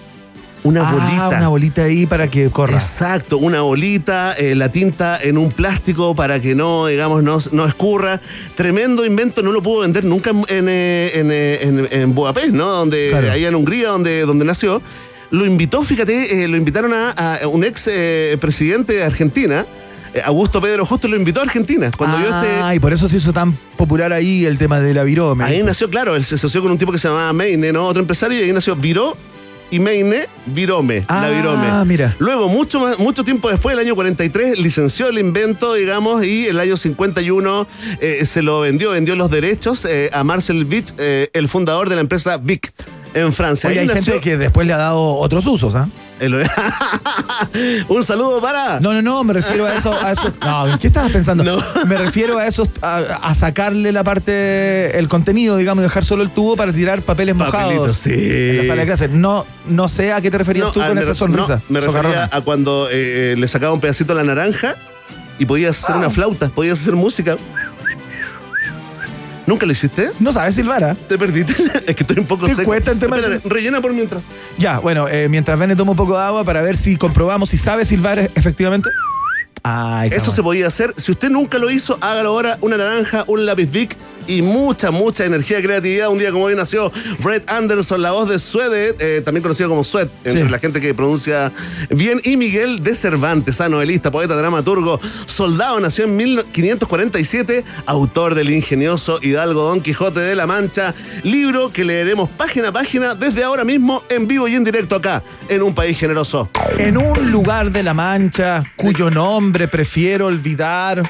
una 0.63 0.87
Ah, 0.87 0.93
bolita. 0.93 1.29
una 1.37 1.47
bolita 1.49 1.83
ahí 1.83 2.05
para 2.05 2.27
que 2.29 2.49
corra. 2.49 2.75
Exacto, 2.75 3.37
una 3.37 3.61
bolita, 3.61 4.33
eh, 4.37 4.55
la 4.55 4.69
tinta 4.69 5.17
en 5.21 5.37
un 5.37 5.51
plástico 5.51 6.15
para 6.15 6.39
que 6.39 6.55
no, 6.55 6.87
digamos, 6.87 7.21
no, 7.23 7.39
no 7.51 7.65
escurra. 7.65 8.21
Tremendo 8.55 9.05
invento, 9.05 9.41
no 9.41 9.51
lo 9.51 9.61
pudo 9.61 9.81
vender 9.81 10.03
nunca 10.05 10.29
en, 10.29 10.37
en, 10.47 10.67
eh, 10.69 11.11
en, 11.15 11.31
eh, 11.31 11.59
en- 11.61 11.87
en 11.91 12.15
Budapest, 12.15 12.53
¿no? 12.53 12.69
Donde, 12.69 13.09
Claro. 13.09 13.31
allá 13.31 13.47
en 13.49 13.55
Hungría, 13.55 13.89
donde, 13.89 14.21
donde 14.21 14.45
nació. 14.45 14.81
Lo 15.31 15.45
invitó, 15.45 15.83
fíjate, 15.83 16.43
eh, 16.43 16.47
lo 16.47 16.57
invitaron 16.57 16.93
a, 16.93 17.11
a 17.11 17.47
un 17.47 17.63
ex 17.63 17.89
eh, 17.91 18.37
presidente 18.39 18.93
de 18.93 19.03
Argentina, 19.03 19.65
Augusto 20.25 20.61
Pedro 20.61 20.85
Justo, 20.85 21.07
lo 21.07 21.15
invitó 21.15 21.39
a 21.39 21.43
Argentina. 21.43 21.89
Cuando 21.97 22.17
vio 22.19 22.27
este, 22.27 22.47
Ah, 22.61 22.75
y 22.75 22.79
por 22.79 22.93
eso 22.93 23.09
se 23.09 23.17
hizo 23.17 23.33
tan 23.33 23.57
popular 23.75 24.13
ahí 24.13 24.45
el 24.45 24.59
tema 24.59 24.79
de 24.79 24.93
la 24.93 25.03
virome. 25.03 25.43
Ahí 25.43 25.63
nació, 25.63 25.89
claro, 25.89 26.15
él 26.15 26.23
se 26.23 26.35
asoció 26.35 26.61
con 26.61 26.71
un 26.71 26.77
tipo 26.77 26.91
que 26.91 26.99
se 26.99 27.07
llamaba 27.07 27.33
Meine, 27.33 27.73
¿no? 27.73 27.87
Otro 27.87 27.99
empresario, 28.01 28.39
y 28.39 28.43
ahí 28.43 28.53
nació 28.53 28.75
Viró 28.75 29.17
y 29.73 29.79
Meine 29.79 30.27
Virome, 30.45 31.03
la 31.09 31.29
Virome. 31.29 31.65
Ah, 31.67 31.83
mira. 31.85 32.15
Luego, 32.19 32.47
mucho, 32.47 32.79
más, 32.79 32.99
mucho 32.99 33.23
tiempo 33.23 33.49
después, 33.49 33.73
el 33.73 33.79
año 33.79 33.95
43, 33.95 34.59
licenció 34.59 35.07
el 35.07 35.17
invento, 35.17 35.73
digamos, 35.73 36.23
y 36.23 36.45
el 36.47 36.59
año 36.59 36.77
51 36.77 37.67
eh, 37.99 38.25
se 38.25 38.43
lo 38.43 38.59
vendió, 38.59 38.91
vendió 38.91 39.15
los 39.15 39.31
derechos 39.31 39.85
eh, 39.85 40.09
a 40.13 40.23
Marcel 40.23 40.65
Vic, 40.65 40.93
eh, 40.99 41.29
el 41.33 41.47
fundador 41.47 41.89
de 41.89 41.95
la 41.95 42.01
empresa 42.01 42.37
Vic 42.37 42.71
en 43.15 43.33
Francia. 43.33 43.69
Oye, 43.69 43.79
hay 43.79 43.87
nació- 43.87 44.13
gente 44.13 44.19
que 44.29 44.37
después 44.37 44.67
le 44.67 44.73
ha 44.73 44.77
dado 44.77 45.01
otros 45.15 45.45
usos, 45.47 45.73
¿ah? 45.75 45.87
Un 47.89 48.03
saludo 48.03 48.41
para. 48.41 48.79
No, 48.79 48.93
no, 48.93 49.01
no, 49.01 49.23
me 49.23 49.33
refiero 49.33 49.65
a 49.65 49.75
eso. 49.75 49.93
A 49.93 50.11
eso 50.11 50.33
no, 50.41 50.67
¿en 50.67 50.79
qué 50.79 50.87
estabas 50.87 51.11
pensando? 51.11 51.63
Me 51.87 51.97
refiero 51.97 52.37
a 52.37 52.47
eso, 52.47 52.67
a, 52.81 52.97
a 52.97 53.35
sacarle 53.35 53.91
la 53.91 54.03
parte, 54.03 54.97
el 54.97 55.07
contenido, 55.07 55.57
digamos, 55.57 55.83
dejar 55.83 56.05
solo 56.05 56.23
el 56.23 56.29
tubo 56.29 56.55
para 56.55 56.71
tirar 56.71 57.01
papeles 57.01 57.35
mojados 57.35 57.97
sí. 57.97 58.11
en 58.13 58.57
la 58.57 58.63
sala 58.65 58.81
de 58.81 58.87
clase. 58.87 59.07
No, 59.07 59.45
no 59.67 59.87
sé 59.87 60.13
a 60.13 60.21
qué 60.21 60.31
te 60.31 60.37
referías 60.37 60.71
tú 60.73 60.81
ah, 60.81 60.87
con 60.89 60.97
esa 60.97 61.13
sonrisa. 61.13 61.55
no, 61.55 61.61
me 61.69 61.79
refería 61.79 62.01
socarrona. 62.03 62.29
a 62.31 62.41
cuando 62.41 62.89
eh, 62.89 63.33
eh, 63.33 63.35
le 63.37 63.47
sacaba 63.47 63.73
un 63.73 63.79
pedacito 63.79 64.13
a 64.13 64.15
la 64.15 64.23
naranja 64.23 64.75
y 65.39 65.45
podías 65.45 65.83
hacer 65.83 65.95
una 65.95 66.09
flauta, 66.09 66.49
podías 66.49 66.81
hacer 66.81 66.95
música. 66.95 67.37
¿Nunca 69.45 69.65
lo 69.65 69.71
hiciste? 69.71 70.11
No 70.19 70.31
sabes 70.31 70.55
silbar, 70.55 70.83
¿ah? 70.83 70.95
Te 71.07 71.17
perdiste. 71.17 71.53
es 71.87 71.95
que 71.95 72.03
estoy 72.03 72.19
un 72.19 72.25
poco 72.25 72.45
¿Te 72.45 72.55
seco. 72.55 72.67
cuesta 72.67 72.91
el 72.91 72.99
tema 72.99 73.17
rellena 73.43 73.81
por 73.81 73.91
mientras. 73.93 74.21
Ya, 74.57 74.79
bueno, 74.79 75.07
eh, 75.07 75.27
mientras 75.29 75.59
Bene 75.59 75.75
toma 75.75 75.91
un 75.91 75.97
poco 75.97 76.17
de 76.17 76.23
agua 76.23 76.43
para 76.43 76.61
ver 76.61 76.77
si 76.77 76.95
comprobamos 76.95 77.49
si 77.49 77.57
sabe 77.57 77.85
silbar 77.85 78.19
efectivamente. 78.35 78.89
Eso 80.11 80.31
se 80.31 80.43
podía 80.43 80.67
hacer. 80.67 80.93
Si 80.97 81.11
usted 81.11 81.29
nunca 81.29 81.57
lo 81.57 81.69
hizo, 81.69 81.97
hágalo 82.01 82.29
ahora. 82.29 82.57
Una 82.61 82.75
naranja, 82.77 83.23
un 83.27 83.45
lápiz 83.45 83.71
Bic 83.71 83.97
y 84.27 84.41
mucha, 84.41 84.91
mucha 84.91 85.25
energía 85.25 85.59
y 85.59 85.63
creatividad. 85.63 86.09
Un 86.09 86.17
día 86.17 86.31
como 86.31 86.45
hoy 86.45 86.55
nació 86.55 86.91
Brett 87.19 87.49
Anderson, 87.49 88.01
la 88.01 88.11
voz 88.11 88.27
de 88.29 88.39
Suede, 88.39 88.95
eh, 88.99 89.21
también 89.23 89.41
conocido 89.41 89.69
como 89.69 89.83
Sued, 89.83 90.07
entre 90.25 90.43
Sí. 90.45 90.49
la 90.49 90.59
gente 90.59 90.79
que 90.81 90.93
pronuncia 90.93 91.51
bien. 91.89 92.19
Y 92.23 92.35
Miguel 92.37 92.83
de 92.83 92.93
Cervantes, 92.95 93.59
ah, 93.61 93.69
novelista, 93.69 94.11
poeta, 94.11 94.35
dramaturgo, 94.35 94.99
soldado, 95.27 95.79
nació 95.79 96.05
en 96.05 96.15
1547, 96.17 97.63
autor 97.85 98.35
del 98.35 98.49
ingenioso 98.49 99.19
Hidalgo 99.21 99.63
Don 99.63 99.81
Quijote 99.81 100.19
de 100.21 100.35
la 100.35 100.45
Mancha, 100.47 100.93
libro 101.23 101.71
que 101.71 101.83
leeremos 101.85 102.29
página 102.29 102.69
a 102.69 102.71
página 102.73 103.15
desde 103.15 103.43
ahora 103.43 103.63
mismo 103.63 104.03
en 104.09 104.27
vivo 104.27 104.47
y 104.47 104.55
en 104.55 104.63
directo 104.63 104.95
acá, 104.95 105.21
en 105.49 105.61
un 105.61 105.73
país 105.73 105.97
generoso. 105.99 106.49
En 106.77 106.97
un 106.97 107.29
lugar 107.31 107.71
de 107.71 107.83
la 107.83 107.93
Mancha 107.93 108.63
cuyo 108.77 109.09
nombre 109.09 109.52
prefiero 109.67 110.27
olvidar. 110.27 111.09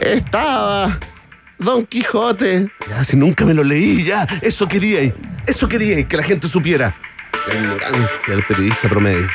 Estaba 0.00 0.98
Don 1.58 1.86
Quijote. 1.86 2.70
Ya, 2.88 3.04
si 3.04 3.16
nunca 3.16 3.44
me 3.44 3.54
lo 3.54 3.62
leí, 3.62 4.02
ya. 4.02 4.26
Eso 4.42 4.66
quería, 4.66 5.12
eso 5.46 5.68
quería 5.68 6.06
que 6.06 6.16
la 6.16 6.22
gente 6.22 6.48
supiera. 6.48 6.96
La 7.46 7.54
ignorancia 7.54 8.08
del 8.28 8.44
periodista 8.44 8.88
promedio. 8.88 9.28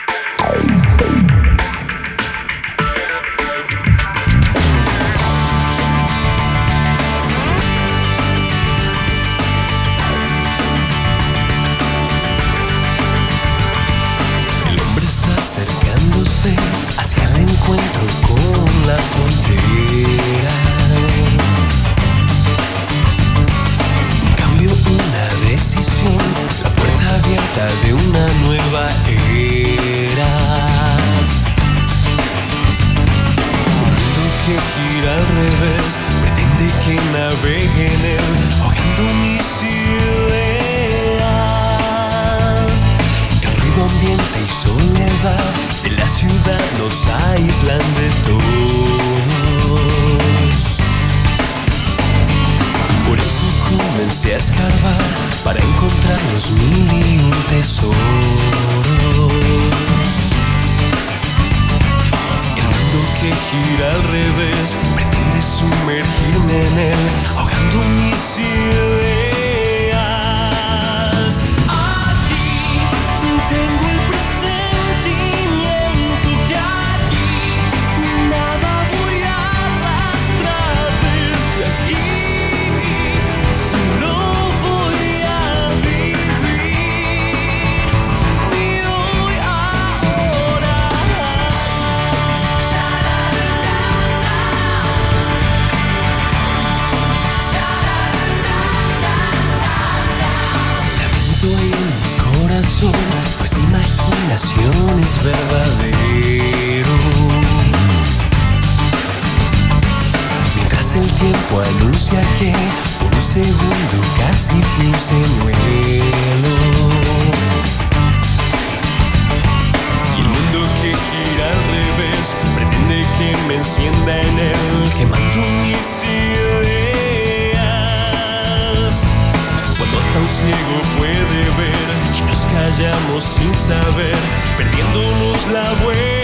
Sin 133.19 133.55
saber, 133.55 134.15
perdiéndonos 134.55 135.47
la 135.51 135.73
vuelta. 135.83 136.16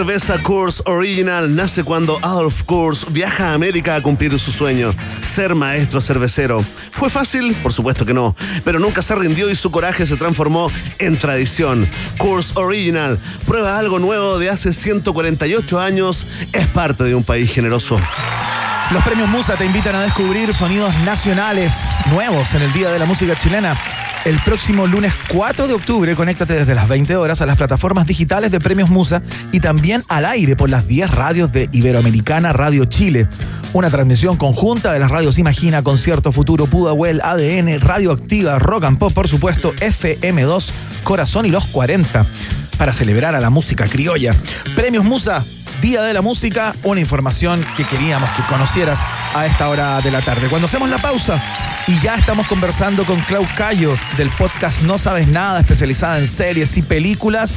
Cerveza 0.00 0.38
Coors 0.38 0.82
Original 0.86 1.54
nace 1.54 1.84
cuando 1.84 2.18
Adolf 2.22 2.62
Coors 2.62 3.12
viaja 3.12 3.50
a 3.50 3.52
América 3.52 3.96
a 3.96 4.02
cumplir 4.02 4.38
su 4.40 4.50
sueño, 4.50 4.94
ser 5.30 5.54
maestro 5.54 6.00
cervecero. 6.00 6.64
¿Fue 6.90 7.10
fácil? 7.10 7.54
Por 7.62 7.74
supuesto 7.74 8.06
que 8.06 8.14
no, 8.14 8.34
pero 8.64 8.78
nunca 8.78 9.02
se 9.02 9.14
rindió 9.14 9.50
y 9.50 9.54
su 9.54 9.70
coraje 9.70 10.06
se 10.06 10.16
transformó 10.16 10.72
en 10.98 11.18
tradición. 11.18 11.86
Coors 12.16 12.56
Original 12.56 13.18
prueba 13.44 13.78
algo 13.78 13.98
nuevo 13.98 14.38
de 14.38 14.48
hace 14.48 14.72
148 14.72 15.78
años, 15.78 16.48
es 16.54 16.66
parte 16.68 17.04
de 17.04 17.14
un 17.14 17.22
país 17.22 17.52
generoso. 17.52 18.00
Los 18.92 19.04
premios 19.04 19.28
Musa 19.28 19.56
te 19.56 19.66
invitan 19.66 19.96
a 19.96 20.00
descubrir 20.00 20.54
sonidos 20.54 20.94
nacionales 21.04 21.74
nuevos 22.10 22.54
en 22.54 22.62
el 22.62 22.72
Día 22.72 22.90
de 22.90 22.98
la 22.98 23.04
Música 23.04 23.36
Chilena. 23.36 23.76
El 24.26 24.38
próximo 24.40 24.86
lunes 24.86 25.14
4 25.28 25.66
de 25.66 25.72
octubre, 25.72 26.14
conéctate 26.14 26.52
desde 26.52 26.74
las 26.74 26.86
20 26.88 27.16
horas 27.16 27.40
a 27.40 27.46
las 27.46 27.56
plataformas 27.56 28.06
digitales 28.06 28.50
de 28.50 28.60
Premios 28.60 28.90
Musa 28.90 29.22
y 29.50 29.60
también 29.60 30.02
al 30.08 30.26
aire 30.26 30.56
por 30.56 30.68
las 30.68 30.86
10 30.86 31.10
radios 31.10 31.50
de 31.52 31.70
Iberoamericana 31.72 32.52
Radio 32.52 32.84
Chile. 32.84 33.28
Una 33.72 33.88
transmisión 33.88 34.36
conjunta 34.36 34.92
de 34.92 34.98
las 34.98 35.10
radios 35.10 35.38
Imagina, 35.38 35.82
Concierto 35.82 36.32
Futuro, 36.32 36.66
Pudahuel, 36.66 37.22
ADN, 37.22 37.80
Radioactiva, 37.80 38.58
Rock 38.58 38.84
and 38.84 38.98
Pop, 38.98 39.14
por 39.14 39.26
supuesto, 39.26 39.72
FM2, 39.76 40.70
Corazón 41.02 41.46
y 41.46 41.50
los 41.50 41.68
40, 41.68 42.26
para 42.76 42.92
celebrar 42.92 43.34
a 43.34 43.40
la 43.40 43.48
música 43.48 43.84
criolla. 43.86 44.34
Premios 44.74 45.04
Musa, 45.04 45.42
Día 45.80 46.02
de 46.02 46.12
la 46.12 46.20
Música, 46.20 46.74
una 46.82 47.00
información 47.00 47.64
que 47.74 47.84
queríamos 47.84 48.28
que 48.32 48.42
conocieras 48.42 49.00
a 49.34 49.46
esta 49.46 49.68
hora 49.68 50.00
de 50.00 50.10
la 50.10 50.22
tarde. 50.22 50.48
Cuando 50.48 50.66
hacemos 50.66 50.88
la 50.88 50.98
pausa 50.98 51.42
y 51.86 51.98
ya 52.00 52.16
estamos 52.16 52.46
conversando 52.46 53.04
con 53.04 53.20
Clau 53.20 53.46
Cayo 53.56 53.96
del 54.16 54.30
podcast 54.30 54.82
No 54.82 54.98
Sabes 54.98 55.28
Nada, 55.28 55.60
especializada 55.60 56.18
en 56.18 56.28
series 56.28 56.76
y 56.76 56.82
películas. 56.82 57.56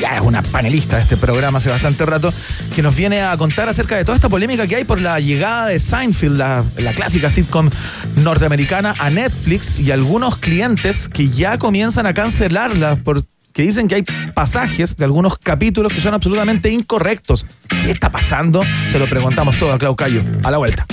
Ya 0.00 0.16
es 0.16 0.22
una 0.22 0.42
panelista 0.42 0.96
de 0.96 1.02
este 1.02 1.16
programa 1.16 1.58
hace 1.58 1.70
bastante 1.70 2.04
rato, 2.06 2.32
que 2.74 2.82
nos 2.82 2.94
viene 2.94 3.22
a 3.22 3.36
contar 3.36 3.68
acerca 3.68 3.96
de 3.96 4.04
toda 4.04 4.16
esta 4.16 4.28
polémica 4.28 4.66
que 4.66 4.76
hay 4.76 4.84
por 4.84 5.00
la 5.00 5.18
llegada 5.18 5.66
de 5.66 5.80
Seinfeld, 5.80 6.36
la, 6.36 6.64
la 6.76 6.92
clásica 6.92 7.30
sitcom 7.30 7.68
norteamericana, 8.16 8.94
a 8.98 9.10
Netflix 9.10 9.78
y 9.80 9.90
algunos 9.90 10.36
clientes 10.36 11.08
que 11.08 11.28
ya 11.28 11.58
comienzan 11.58 12.06
a 12.06 12.12
cancelarla 12.12 12.96
por 12.96 13.22
que 13.58 13.64
dicen 13.64 13.88
que 13.88 13.96
hay 13.96 14.04
pasajes 14.34 14.96
de 14.96 15.04
algunos 15.04 15.36
capítulos 15.36 15.92
que 15.92 16.00
son 16.00 16.14
absolutamente 16.14 16.70
incorrectos. 16.70 17.44
¿Qué 17.68 17.90
está 17.90 18.08
pasando? 18.08 18.62
Se 18.92 19.00
lo 19.00 19.08
preguntamos 19.08 19.58
todo 19.58 19.72
a 19.72 19.78
Clau 19.80 19.96
Cayo. 19.96 20.22
A 20.44 20.52
la 20.52 20.58
vuelta. 20.58 20.86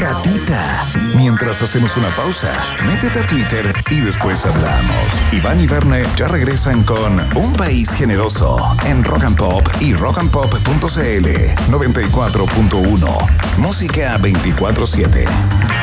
Ratita. 0.00 0.86
Mientras 1.18 1.60
hacemos 1.60 1.98
una 1.98 2.08
pausa, 2.08 2.50
métete 2.86 3.18
a 3.18 3.26
Twitter 3.26 3.74
y 3.90 4.00
después 4.00 4.46
hablamos. 4.46 5.04
Iván 5.32 5.60
y 5.60 5.66
Verne 5.66 6.04
ya 6.16 6.28
regresan 6.28 6.82
con 6.82 7.20
Un 7.36 7.52
País 7.52 7.90
Generoso 7.90 8.56
en 8.86 9.04
Rock 9.04 9.24
and 9.24 9.36
Pop 9.36 9.68
y 9.80 9.92
rockandpop.cl 9.92 11.28
94.1. 11.68 13.28
Música 13.58 14.16
24-7. 14.16 15.73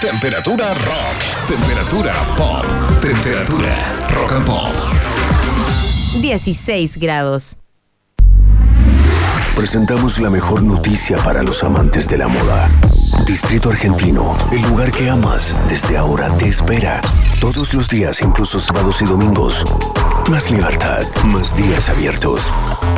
Temperatura 0.00 0.74
rock. 0.74 1.48
Temperatura 1.48 2.12
pop. 2.36 2.64
Temperatura 3.00 3.74
rock 4.10 4.32
and 4.32 4.44
pop. 4.44 4.72
16 6.20 6.98
grados. 6.98 7.58
Presentamos 9.56 10.18
la 10.18 10.28
mejor 10.28 10.62
noticia 10.62 11.16
para 11.18 11.42
los 11.42 11.64
amantes 11.64 12.06
de 12.08 12.18
la 12.18 12.28
moda. 12.28 12.68
Distrito 13.24 13.70
Argentino, 13.70 14.36
el 14.52 14.60
lugar 14.62 14.92
que 14.92 15.08
amas, 15.08 15.56
desde 15.68 15.96
ahora 15.96 16.28
te 16.36 16.48
espera. 16.48 17.00
Todos 17.40 17.72
los 17.72 17.88
días, 17.88 18.20
incluso 18.20 18.60
sábados 18.60 19.00
y 19.00 19.06
domingos. 19.06 19.64
Más 20.30 20.50
libertad, 20.50 21.04
más 21.26 21.56
días 21.56 21.88
abiertos. 21.88 22.52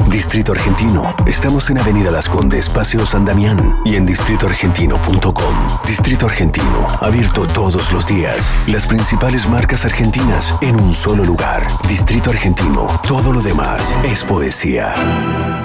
Distrito 0.09 0.53
Argentino, 0.53 1.15
estamos 1.27 1.69
en 1.69 1.77
Avenida 1.77 2.11
Las 2.11 2.27
Condes, 2.27 2.71
Paseo 2.71 3.05
San 3.05 3.27
Damián 3.27 3.79
y 3.85 3.97
en 3.97 4.07
distritoargentino.com. 4.07 5.55
Distrito 5.87 6.25
Argentino, 6.25 6.87
abierto 7.01 7.47
todos 7.47 7.93
los 7.93 8.07
días. 8.07 8.39
Las 8.67 8.87
principales 8.87 9.47
marcas 9.47 9.85
argentinas 9.85 10.55
en 10.63 10.81
un 10.81 10.95
solo 10.95 11.25
lugar. 11.25 11.67
Distrito 11.87 12.31
Argentino, 12.31 12.87
todo 13.07 13.31
lo 13.31 13.43
demás 13.43 13.83
es 14.05 14.25
poesía. 14.25 15.58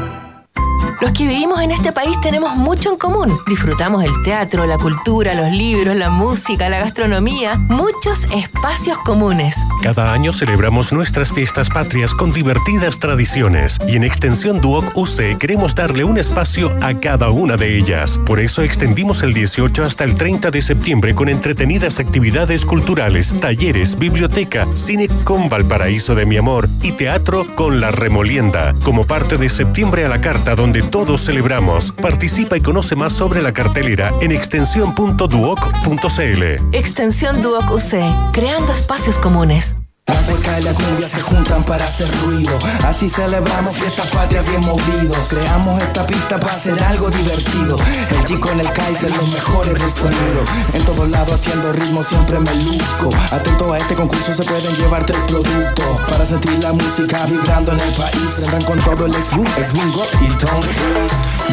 Los 1.02 1.12
que 1.12 1.28
vivimos 1.28 1.62
en 1.62 1.72
este 1.72 1.92
país 1.92 2.20
tenemos 2.22 2.56
mucho 2.56 2.92
en 2.92 2.98
común. 2.98 3.38
Disfrutamos 3.48 4.04
el 4.04 4.12
teatro, 4.24 4.66
la 4.66 4.78
cultura, 4.78 5.34
los 5.34 5.52
libros, 5.52 5.96
la 5.96 6.10
música, 6.10 6.70
la 6.70 6.80
gastronomía, 6.80 7.56
muchos 7.58 8.26
espacios 8.26 8.98
comunes. 9.00 9.56
Cada 9.82 10.14
año 10.14 10.32
celebramos 10.32 10.94
nuestras 10.94 11.32
fiestas 11.32 11.70
patrias 11.70 12.14
con 12.14 12.32
divertidas 12.32 13.00
tradiciones 13.00 13.80
y 13.88 13.96
en 13.96 14.04
Extensión 14.04 14.62
Duoc 14.62 14.96
UC 14.96 15.38
queremos 15.40 15.76
darle 15.76 16.04
un 16.04 16.18
espacio 16.18 16.74
a 16.82 16.94
cada 16.94 17.30
una 17.30 17.58
de 17.58 17.78
ellas. 17.78 18.20
Por 18.26 18.40
eso 18.40 18.62
extendimos 18.62 19.24
el 19.24 19.34
18 19.34 19.84
hasta 19.84 20.04
el 20.04 20.16
30 20.16 20.52
de 20.52 20.62
septiembre 20.62 21.16
con 21.16 21.30
entretenidas 21.30 22.00
actividades 22.00 22.66
culturales, 22.66 23.34
talleres, 23.40 23.98
biblioteca, 23.98 24.68
cine 24.76 25.08
con 25.24 25.50
Valparaíso 25.50 26.16
de 26.16 26.26
mi 26.26 26.38
amor 26.38 26.70
y 26.82 26.94
teatro 26.94 27.46
con 27.56 27.82
La 27.82 27.92
Remolienda, 27.92 28.74
como 28.84 29.06
parte 29.06 29.38
de 29.38 29.50
Septiembre 29.50 30.06
a 30.06 30.10
la 30.10 30.22
Carta 30.22 30.56
donde 30.56 30.83
todos 30.92 31.26
celebramos. 31.26 31.92
Participa 31.92 32.58
y 32.58 32.62
conoce 32.62 32.96
más 32.96 33.14
sobre 33.14 33.42
la 33.42 33.54
cartelera 33.54 34.14
en 34.22 34.32
extensión.duoc.cl. 34.32 36.76
Extensión 36.76 37.42
Duoc 37.42 37.72
UC, 37.72 38.32
creando 38.34 38.74
espacios 38.74 39.18
comunes. 39.20 39.76
La 40.06 40.16
polka 40.16 40.60
y 40.60 40.64
la 40.64 40.74
cumbia 40.74 41.08
se 41.08 41.22
juntan 41.22 41.64
para 41.64 41.86
hacer 41.86 42.10
ruido. 42.26 42.60
Así 42.86 43.08
celebramos 43.08 43.74
fiestas 43.78 44.06
patrias 44.08 44.46
bien 44.50 44.60
movidos. 44.60 45.18
Creamos 45.30 45.82
esta 45.82 46.06
pista 46.06 46.38
para 46.38 46.54
hacer 46.54 46.84
algo 46.84 47.10
divertido. 47.10 47.80
El 48.10 48.24
chico 48.26 48.50
en 48.52 48.60
el 48.60 48.70
Kaiser, 48.74 49.16
los 49.16 49.30
mejores 49.32 49.74
del 49.74 49.92
sonido. 49.92 50.44
En 50.74 50.84
todos 50.84 51.10
lados 51.10 51.36
haciendo 51.36 51.72
ritmo 51.72 52.04
siempre 52.04 52.38
me 52.38 52.54
luzco. 52.54 53.12
Atento 53.32 53.72
a 53.72 53.78
este 53.78 53.96
concurso 53.96 54.34
se 54.34 54.44
pueden 54.44 54.76
llevar 54.76 55.06
tres 55.06 55.22
productos. 55.26 56.02
Para 56.02 56.26
sentir 56.26 56.62
la 56.62 56.74
música 56.74 57.26
vibrando 57.26 57.72
en 57.72 57.80
el 57.80 57.94
país. 57.94 58.32
Prendan 58.36 58.64
con 58.64 58.80
todo 58.80 59.06
el 59.06 59.16
ex 59.16 59.34
boom, 59.34 59.48
ex 59.58 59.72
bingo 59.72 60.06
y 60.20 60.28
don't 60.36 60.66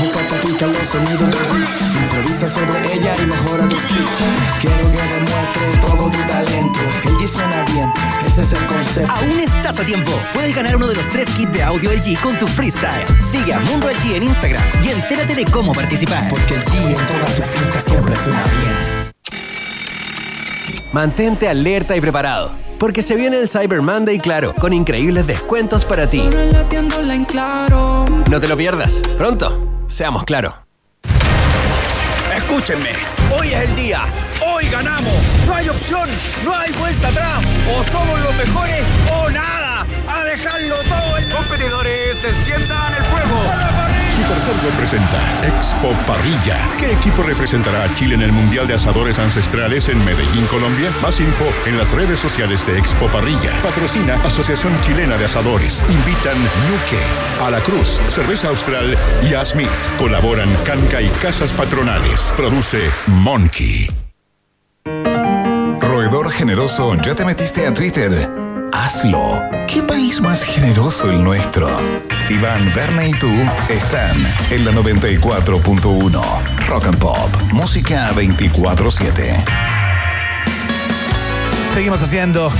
Busca 0.00 0.20
esta 0.20 0.66
los 0.66 0.88
sonidos. 0.88 1.36
Improvisa 2.02 2.48
sobre 2.48 2.94
ella 2.94 3.14
y 3.16 3.26
mejora 3.26 3.68
tus 3.68 3.86
kicks. 3.86 4.10
Quiero 4.60 4.90
que 4.90 5.02
demuestre 5.14 5.80
todo 5.80 6.10
tu 6.10 6.18
talento. 6.26 6.80
El 7.04 7.16
G 7.16 7.28
suena 7.28 7.64
bien. 7.64 7.92
Ese 8.40 8.56
es 8.56 8.62
el 8.62 8.68
concepto. 8.68 9.12
Aún 9.12 9.38
estás 9.38 9.78
a 9.80 9.84
tiempo. 9.84 10.10
Puedes 10.32 10.56
ganar 10.56 10.74
uno 10.74 10.86
de 10.86 10.94
los 10.94 11.06
tres 11.10 11.28
kits 11.36 11.52
de 11.52 11.62
audio 11.62 11.92
LG 11.92 12.18
con 12.22 12.34
tu 12.38 12.46
freestyle. 12.46 13.04
Sigue 13.20 13.52
a 13.52 13.60
Mundo 13.60 13.86
LG 13.88 14.16
en 14.16 14.22
Instagram 14.22 14.64
y 14.82 14.88
entérate 14.88 15.34
de 15.34 15.44
cómo 15.44 15.74
participar. 15.74 16.26
Porque 16.30 16.54
el 16.54 16.64
G 16.64 16.86
en 16.86 17.06
toda 17.06 17.26
tu 17.26 17.42
fiesta 17.42 17.80
siempre 17.82 18.16
suena 18.16 18.42
bien. 18.44 19.10
Mantente 20.92 21.48
alerta 21.50 21.94
y 21.94 22.00
preparado. 22.00 22.52
Porque 22.78 23.02
se 23.02 23.14
viene 23.14 23.38
el 23.38 23.46
Cyber 23.46 23.82
Monday, 23.82 24.18
claro, 24.18 24.54
con 24.54 24.72
increíbles 24.72 25.26
descuentos 25.26 25.84
para 25.84 26.06
ti. 26.06 26.22
No 28.30 28.40
te 28.40 28.48
lo 28.48 28.56
pierdas. 28.56 29.02
Pronto. 29.18 29.84
Seamos 29.86 30.24
claro. 30.24 30.59
Escúchenme, 32.50 32.90
hoy 33.30 33.52
es 33.52 33.68
el 33.68 33.76
día, 33.76 34.06
hoy 34.44 34.66
ganamos, 34.70 35.14
no 35.46 35.54
hay 35.54 35.68
opción, 35.68 36.08
no 36.44 36.52
hay 36.52 36.72
vuelta 36.72 37.06
atrás, 37.06 37.44
o 37.72 37.84
somos 37.92 38.20
los 38.22 38.34
mejores 38.34 38.82
o 39.12 39.30
nada, 39.30 39.86
a 40.08 40.24
dejarlo 40.24 40.74
todo 40.82 41.18
en 41.18 41.30
Competidores, 41.30 42.24
enciendan 42.24 42.94
el 42.94 43.04
fuego. 43.04 43.79
Supercell 44.30 44.60
representa 44.60 45.44
Expo 45.44 45.90
Parrilla. 46.06 46.68
¿Qué 46.78 46.92
equipo 46.92 47.24
representará 47.24 47.82
a 47.82 47.94
Chile 47.96 48.14
en 48.14 48.22
el 48.22 48.30
Mundial 48.30 48.68
de 48.68 48.74
Asadores 48.74 49.18
Ancestrales 49.18 49.88
en 49.88 50.04
Medellín, 50.04 50.46
Colombia? 50.46 50.92
Más 51.02 51.18
info 51.18 51.46
en 51.66 51.76
las 51.76 51.90
redes 51.90 52.20
sociales 52.20 52.64
de 52.64 52.78
Expo 52.78 53.08
Parrilla. 53.08 53.60
Patrocina 53.60 54.14
Asociación 54.22 54.80
Chilena 54.82 55.16
de 55.16 55.24
Asadores. 55.24 55.82
Invitan 55.88 56.38
Nuque, 56.38 57.02
A 57.44 57.50
la 57.50 57.58
Cruz, 57.58 58.00
Cerveza 58.06 58.50
Austral 58.50 58.96
y 59.28 59.34
A 59.34 59.44
Smith. 59.44 59.68
Colaboran 59.98 60.48
Canca 60.64 61.02
y 61.02 61.08
Casas 61.08 61.52
Patronales. 61.52 62.32
Produce 62.36 62.88
Monkey. 63.08 63.88
Roedor 65.80 66.30
generoso, 66.30 66.94
¿ya 67.02 67.16
te 67.16 67.24
metiste 67.24 67.66
a 67.66 67.74
Twitter? 67.74 68.49
Hazlo. 68.72 69.42
¿Qué 69.66 69.82
país 69.82 70.20
más 70.20 70.42
generoso 70.42 71.10
el 71.10 71.22
nuestro? 71.22 71.68
Iván, 72.28 72.72
Verne 72.74 73.08
y 73.08 73.12
tú 73.12 73.30
están 73.68 74.16
en 74.50 74.64
la 74.64 74.72
94.1. 74.72 76.22
Rock 76.68 76.86
and 76.86 76.98
Pop. 76.98 77.30
Música 77.52 78.10
24-7. 78.14 79.44
Seguimos 81.74 82.02
haciendo 82.02 82.52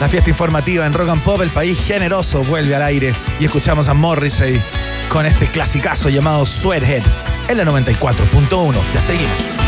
la 0.00 0.08
fiesta 0.08 0.30
informativa 0.30 0.86
en 0.86 0.92
Rock 0.92 1.08
and 1.10 1.22
Pop. 1.22 1.40
El 1.42 1.50
país 1.50 1.78
generoso 1.84 2.42
vuelve 2.44 2.74
al 2.74 2.82
aire 2.82 3.14
y 3.40 3.44
escuchamos 3.44 3.88
a 3.88 3.94
Morrissey 3.94 4.60
con 5.08 5.26
este 5.26 5.46
clasicazo 5.46 6.08
llamado 6.08 6.46
Sweathead 6.46 7.02
en 7.48 7.58
la 7.58 7.64
94.1. 7.64 8.74
Ya 8.94 9.00
seguimos. 9.00 9.67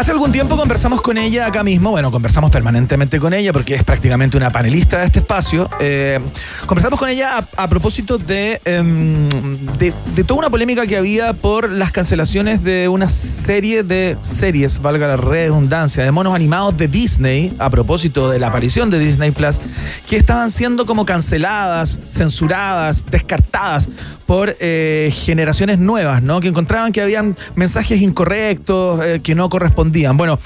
Hace 0.00 0.12
algún 0.12 0.32
tiempo 0.32 0.56
conversamos 0.56 1.02
con 1.02 1.18
ella 1.18 1.44
acá 1.44 1.62
mismo, 1.62 1.90
bueno, 1.90 2.10
conversamos 2.10 2.50
permanentemente 2.50 3.20
con 3.20 3.34
ella 3.34 3.52
porque 3.52 3.74
es 3.74 3.84
prácticamente 3.84 4.34
una 4.38 4.48
panelista 4.48 5.00
de 5.00 5.04
este 5.04 5.18
espacio. 5.18 5.68
Eh, 5.78 6.18
conversamos 6.64 6.98
con 6.98 7.10
ella 7.10 7.46
a, 7.54 7.68
propósito 7.68 8.16
de, 8.16 8.62
em, 8.64 9.28
de, 9.76 9.92
de 10.14 10.24
toda 10.24 10.38
una 10.38 10.48
polémica 10.48 10.86
que 10.86 10.96
había 10.96 11.34
por 11.34 11.68
las 11.68 11.92
cancelaciones 11.92 12.64
de 12.64 12.88
una 12.88 13.10
serie 13.40 13.82
de 13.82 14.16
series, 14.20 14.80
valga 14.80 15.08
la 15.08 15.16
redundancia, 15.16 16.04
de 16.04 16.10
monos 16.10 16.34
animados 16.34 16.76
de 16.76 16.88
Disney, 16.88 17.52
a 17.58 17.70
propósito 17.70 18.30
de 18.30 18.38
la 18.38 18.48
aparición 18.48 18.90
de 18.90 18.98
Disney 18.98 19.30
Plus, 19.30 19.60
que 20.08 20.16
estaban 20.16 20.50
siendo 20.50 20.84
como 20.84 21.06
canceladas, 21.06 21.98
censuradas, 22.04 23.06
descartadas 23.10 23.88
por 24.26 24.56
eh, 24.60 25.12
generaciones 25.12 25.78
nuevas, 25.78 26.22
¿no? 26.22 26.38
Que 26.40 26.48
encontraban 26.48 26.92
que 26.92 27.00
habían 27.00 27.36
mensajes 27.56 28.00
incorrectos, 28.00 29.04
eh, 29.04 29.20
que 29.20 29.34
no 29.34 29.48
correspondían. 29.48 30.16
Bueno, 30.16 30.38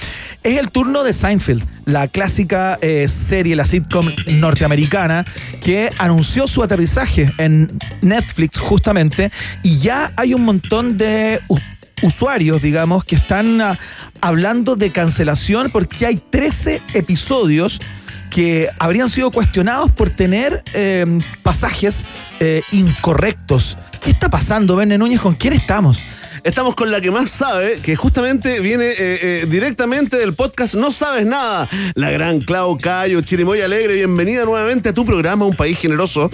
es 0.43 0.59
el 0.59 0.71
turno 0.71 1.03
de 1.03 1.13
Seinfeld, 1.13 1.63
la 1.85 2.09
clásica 2.09 2.79
eh, 2.81 3.09
serie, 3.09 3.57
la 3.57 3.65
sitcom 3.65 4.07
norteamericana, 4.39 5.27
que 5.61 5.91
anunció 5.99 6.47
su 6.47 6.63
aterrizaje 6.63 7.31
en 7.39 7.69
Netflix 8.01 8.59
justamente, 8.59 9.31
y 9.63 9.79
ya 9.79 10.13
hay 10.17 10.33
un 10.33 10.45
montón 10.45 10.97
de 10.97 11.41
usuarios, 12.03 12.61
digamos, 12.61 13.05
que 13.05 13.17
están 13.17 13.61
ah, 13.61 13.79
hablando 14.21 14.77
de 14.77 14.91
cancelación 14.91 15.71
porque 15.71 16.07
hay 16.07 16.17
13 16.17 16.83
episodios 16.95 17.81
que 18.31 18.69
habrían 18.79 19.09
sido 19.11 19.31
cuestionados 19.31 19.93
por 19.93 20.11
tener 20.11 20.65
eh, 20.75 21.05
pasajes 21.43 22.07
eh, 22.41 22.63
incorrectos. 22.73 23.77
¿Qué 24.03 24.11
está 24.11 24.29
pasando, 24.29 24.77
Benne 24.77 24.99
Núñez? 24.99 25.21
¿Con 25.21 25.35
quién 25.35 25.53
estamos? 25.53 26.03
Estamos 26.45 26.75
con 26.75 26.91
la 26.91 27.01
que 27.01 27.11
más 27.11 27.31
sabe, 27.31 27.81
que 27.81 27.97
justamente 27.97 28.61
viene 28.61 28.91
eh, 28.91 28.97
eh, 28.99 29.47
directamente 29.49 30.19
del 30.19 30.35
podcast 30.35 30.75
No 30.75 30.91
Sabes 30.91 31.25
Nada. 31.25 31.67
La 31.95 32.11
gran 32.11 32.41
Clau 32.41 32.77
Cayo, 32.77 33.23
Chirimoy 33.23 33.63
Alegre, 33.63 33.95
bienvenida 33.95 34.45
nuevamente 34.45 34.91
a 34.91 34.93
tu 34.93 35.07
programa 35.07 35.47
Un 35.47 35.57
País 35.57 35.79
Generoso. 35.79 36.29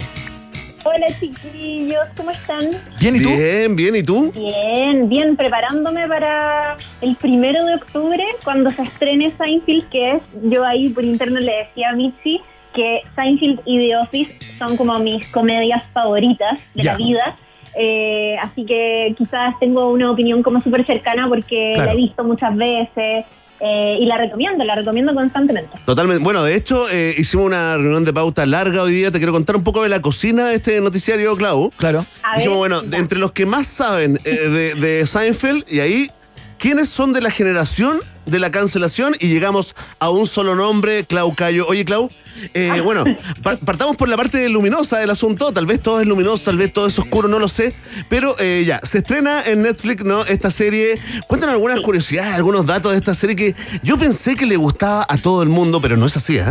Hola 1.03 1.19
chiquillos, 1.19 2.11
¿cómo 2.15 2.29
están? 2.29 2.69
Bien, 2.99 3.15
¿y 3.15 3.21
tú? 3.21 3.29
Bien, 3.29 3.75
bien, 3.75 3.95
¿y 3.95 4.03
tú? 4.03 4.31
Bien, 4.35 5.09
bien, 5.09 5.35
preparándome 5.35 6.07
para 6.07 6.77
el 7.01 7.15
primero 7.15 7.65
de 7.65 7.73
octubre, 7.73 8.23
cuando 8.43 8.69
se 8.69 8.83
estrene 8.83 9.33
Seinfeld, 9.35 9.89
que 9.89 10.11
es, 10.11 10.23
yo 10.43 10.63
ahí 10.63 10.89
por 10.89 11.03
interno 11.03 11.39
le 11.39 11.51
decía 11.65 11.89
a 11.89 11.93
Mitzi, 11.93 12.39
que 12.75 13.01
Seinfeld 13.15 13.61
y 13.65 13.79
The 13.79 13.95
Office 13.97 14.35
son 14.59 14.77
como 14.77 14.99
mis 14.99 15.25
comedias 15.29 15.81
favoritas 15.91 16.59
de 16.75 16.83
Ya. 16.83 16.91
la 16.91 16.97
vida. 16.99 17.35
Eh, 17.75 18.35
así 18.39 18.63
que 18.63 19.15
quizás 19.17 19.57
tengo 19.59 19.89
una 19.89 20.11
opinión 20.11 20.43
como 20.43 20.59
súper 20.61 20.85
cercana 20.85 21.27
porque 21.27 21.71
Claro. 21.73 21.87
la 21.87 21.93
he 21.93 21.97
visto 21.97 22.23
muchas 22.23 22.55
veces 22.55 23.25
eh, 23.63 23.97
y 23.99 24.05
la 24.05 24.17
recomiendo, 24.17 24.63
la 24.63 24.75
recomiendo 24.75 25.13
constantemente. 25.13 25.69
Totalmente. 25.85 26.23
Bueno, 26.23 26.43
de 26.43 26.55
hecho, 26.55 26.89
eh, 26.89 27.13
hicimos 27.17 27.45
una 27.45 27.77
reunión 27.77 28.03
de 28.03 28.11
pauta 28.11 28.45
larga 28.45 28.81
hoy 28.81 28.93
día. 28.93 29.11
Te 29.11 29.19
quiero 29.19 29.33
contar 29.33 29.55
un 29.55 29.63
poco 29.63 29.83
de 29.83 29.89
la 29.89 30.01
cocina 30.01 30.47
de 30.47 30.55
este 30.55 30.81
noticiario, 30.81 31.35
Clau. 31.37 31.71
Claro. 31.77 32.05
A 32.23 32.37
Dijimos, 32.37 32.61
ver, 32.61 32.69
bueno, 32.71 32.81
de 32.81 32.97
entre 32.97 33.19
los 33.19 33.31
que 33.31 33.45
más 33.45 33.67
saben 33.67 34.19
eh, 34.23 34.31
de, 34.31 34.75
de 34.75 35.05
Seinfeld, 35.05 35.65
y 35.67 35.79
ahí, 35.79 36.11
¿quiénes 36.57 36.89
son 36.89 37.13
de 37.13 37.21
la 37.21 37.29
generación 37.29 37.99
de 38.25 38.39
la 38.39 38.51
cancelación? 38.51 39.15
Y 39.19 39.27
llegamos 39.27 39.75
a 39.99 40.09
un 40.09 40.27
solo 40.27 40.55
nombre, 40.55 41.05
Clau 41.05 41.33
Cayo. 41.35 41.65
Oye, 41.67 41.85
Clau, 41.85 42.09
eh, 42.53 42.81
bueno, 42.83 43.03
par- 43.43 43.59
partamos 43.59 43.95
por 43.97 44.07
la 44.09 44.17
parte 44.17 44.47
luminosa 44.49 44.99
del 44.99 45.09
asunto. 45.09 45.51
Tal 45.51 45.65
vez 45.65 45.81
todo 45.81 45.99
es 46.01 46.07
luminoso, 46.07 46.45
tal 46.45 46.57
vez 46.57 46.71
todo 46.73 46.87
es 46.87 46.97
oscuro, 46.99 47.27
no 47.27 47.39
lo 47.39 47.47
sé. 47.47 47.73
Pero 48.09 48.35
eh, 48.39 48.63
ya, 48.65 48.79
se 48.83 48.99
estrena 48.99 49.43
en 49.45 49.61
Netflix, 49.63 50.03
¿no? 50.03 50.23
Esta 50.25 50.51
serie. 50.51 50.99
Cuéntanos 51.27 51.53
algunas 51.53 51.79
curiosidades, 51.81 52.33
algunos 52.35 52.65
datos 52.65 52.91
de 52.91 52.97
esta 52.97 53.13
serie 53.13 53.35
que 53.35 53.55
yo 53.83 53.97
pensé 53.97 54.35
que 54.35 54.45
le 54.45 54.55
gustaba 54.57 55.05
a 55.07 55.17
todo 55.17 55.43
el 55.43 55.49
mundo, 55.49 55.79
pero 55.81 55.97
no 55.97 56.05
es 56.05 56.15
así, 56.17 56.37
¿eh? 56.37 56.45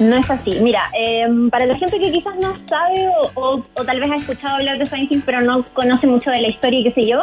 No 0.00 0.16
es 0.16 0.30
así. 0.30 0.50
Mira, 0.60 0.90
eh, 0.96 1.26
para 1.50 1.66
la 1.66 1.76
gente 1.76 1.98
que 1.98 2.12
quizás 2.12 2.34
no 2.40 2.54
sabe 2.68 3.08
o, 3.08 3.30
o- 3.34 3.62
o 3.74 3.84
tal 3.84 3.98
vez 3.98 4.08
ha 4.12 4.14
escuchado 4.14 4.54
hablar 4.56 4.78
de 4.78 4.86
Seinfeld 4.86 5.24
pero 5.24 5.40
no 5.40 5.64
conoce 5.74 6.06
mucho 6.06 6.30
de 6.30 6.40
la 6.40 6.48
historia 6.48 6.78
y 6.78 6.84
qué 6.84 6.92
sé 6.92 7.08
yo, 7.08 7.18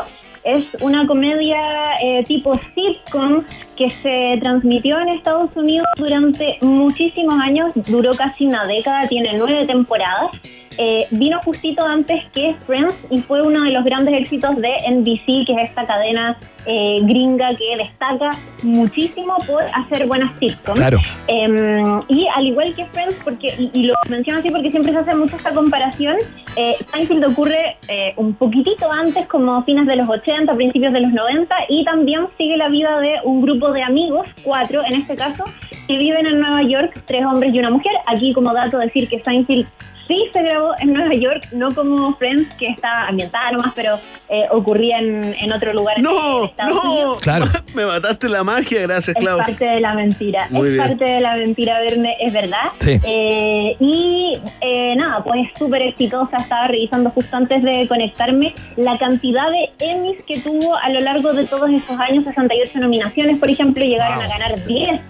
es 0.46 0.66
una 0.82 1.06
comedia 1.08 1.58
eh, 2.02 2.24
tipo 2.26 2.58
sitcom 2.74 3.44
que 3.76 3.90
se 4.02 4.38
transmitió 4.40 5.00
en 5.00 5.10
Estados 5.10 5.56
Unidos 5.56 5.88
durante 5.98 6.58
muchísimos 6.62 7.36
años, 7.42 7.74
duró 7.88 8.14
casi 8.16 8.46
una 8.46 8.66
década, 8.66 9.08
tiene 9.08 9.38
nueve 9.38 9.66
temporadas. 9.66 10.32
Eh, 10.78 11.08
vino 11.10 11.40
justito 11.42 11.86
antes 11.86 12.28
que 12.34 12.54
Friends 12.66 12.96
y 13.10 13.22
fue 13.22 13.42
uno 13.42 13.64
de 13.64 13.72
los 13.72 13.86
grandes 13.86 14.14
éxitos 14.16 14.58
de 14.58 14.70
NBC, 14.92 15.46
que 15.46 15.54
es 15.54 15.70
esta 15.70 15.86
cadena 15.86 16.38
eh, 16.66 17.00
gringa 17.04 17.50
que 17.56 17.78
destaca 17.78 18.32
muchísimo 18.64 19.36
por 19.48 19.64
hacer 19.74 20.08
buenas 20.08 20.38
sitcoms. 20.40 20.80
Claro. 20.80 21.00
Eh, 21.28 21.84
y 22.08 22.28
al 22.34 22.46
igual 22.46 22.74
que 22.76 22.86
Friends, 22.86 23.18
porque, 23.24 23.56
y, 23.58 23.72
y 23.74 23.84
lo 23.88 23.96
menciono 24.10 24.40
así 24.40 24.52
porque 24.52 24.72
siempre 24.72 24.92
se 24.92 25.00
hace 25.00 25.16
mucho 25.16 25.36
esta 25.36 25.54
comparación, 25.54 26.18
eh, 26.56 26.76
Seinfeld 26.88 27.26
ocurre 27.26 27.78
eh, 27.88 28.14
un 28.18 28.34
poquitito 28.34 28.92
antes, 28.92 29.28
como 29.28 29.64
fines 29.64 29.88
de 29.88 29.96
los 29.96 30.10
80, 30.10 30.54
principios 30.54 30.94
de 30.94 31.02
los 31.02 31.12
90, 31.12 31.56
y 31.70 31.84
también 31.86 32.28
sigue 32.38 32.58
la 32.58 32.70
vida 32.70 33.00
de 33.00 33.20
un 33.24 33.42
grupo 33.42 33.72
de 33.72 33.84
amigos, 33.84 34.28
cuatro 34.44 34.82
en 34.86 35.02
este 35.02 35.16
caso, 35.16 35.44
que 35.88 35.98
viven 35.98 36.26
en 36.26 36.40
Nueva 36.40 36.62
York, 36.64 37.04
tres 37.06 37.26
hombres 37.26 37.54
y 37.54 37.60
una 37.60 37.70
mujer. 37.70 37.94
Aquí 38.08 38.34
como 38.34 38.54
dato 38.54 38.78
decir 38.78 39.08
que 39.08 39.22
Seinfeld 39.24 39.68
sí 40.08 40.30
se 40.34 40.42
grabó 40.42 40.72
en 40.80 40.94
Nueva 40.94 41.14
York, 41.14 41.48
no 41.52 41.74
como 41.74 42.14
Friends, 42.14 42.54
que 42.56 42.68
está 42.68 43.06
ambientada 43.06 43.52
nomás, 43.52 43.74
pero 43.76 44.00
eh, 44.30 44.46
ocurría 44.52 44.98
en, 45.00 45.34
en 45.40 45.52
otro 45.54 45.74
lugar. 45.74 46.00
¡No! 46.02 46.12
¡No! 46.58 46.82
Unidos. 46.84 47.20
Claro. 47.22 47.46
Me 47.74 47.86
mataste 47.86 48.30
la 48.30 48.44
magia, 48.44 48.82
gracias, 48.82 49.16
Es 49.16 49.22
Clau. 49.24 49.38
parte 49.38 49.66
de 49.66 49.80
la 49.80 49.94
mentira. 49.94 50.48
Muy 50.50 50.68
es 50.68 50.74
bien. 50.74 50.88
parte 50.88 51.06
de 51.06 51.20
la 51.20 51.36
mentira, 51.36 51.80
Verne, 51.80 52.16
es 52.20 52.34
verdad. 52.34 52.72
Sí. 52.80 53.00
Eh, 53.04 53.76
y 53.80 54.40
eh, 54.62 54.96
nada, 54.96 55.24
pues 55.24 55.48
súper 55.58 55.84
exitosa. 55.84 56.38
Estaba 56.38 56.68
revisando 56.68 57.10
justo 57.10 57.36
antes 57.36 57.64
de 57.64 57.88
conectarme 57.88 58.54
la 58.78 58.98
cantidad 58.98 59.50
de 59.52 59.72
Emmys 59.86 60.24
que 60.24 60.40
tuvo 60.40 60.76
a 60.76 60.90
lo 60.90 61.00
largo 61.02 61.34
de 61.34 61.46
todos 61.46 61.70
estos 61.70 62.00
años. 62.00 62.24
68 62.26 62.80
nominaciones, 62.80 63.40
por 63.40 63.50
ejemplo, 63.50 63.84
llegaron 63.84 64.18
a 64.22 64.28
ganar 64.28 64.66
10. 64.66 65.02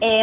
Eh, 0.00 0.22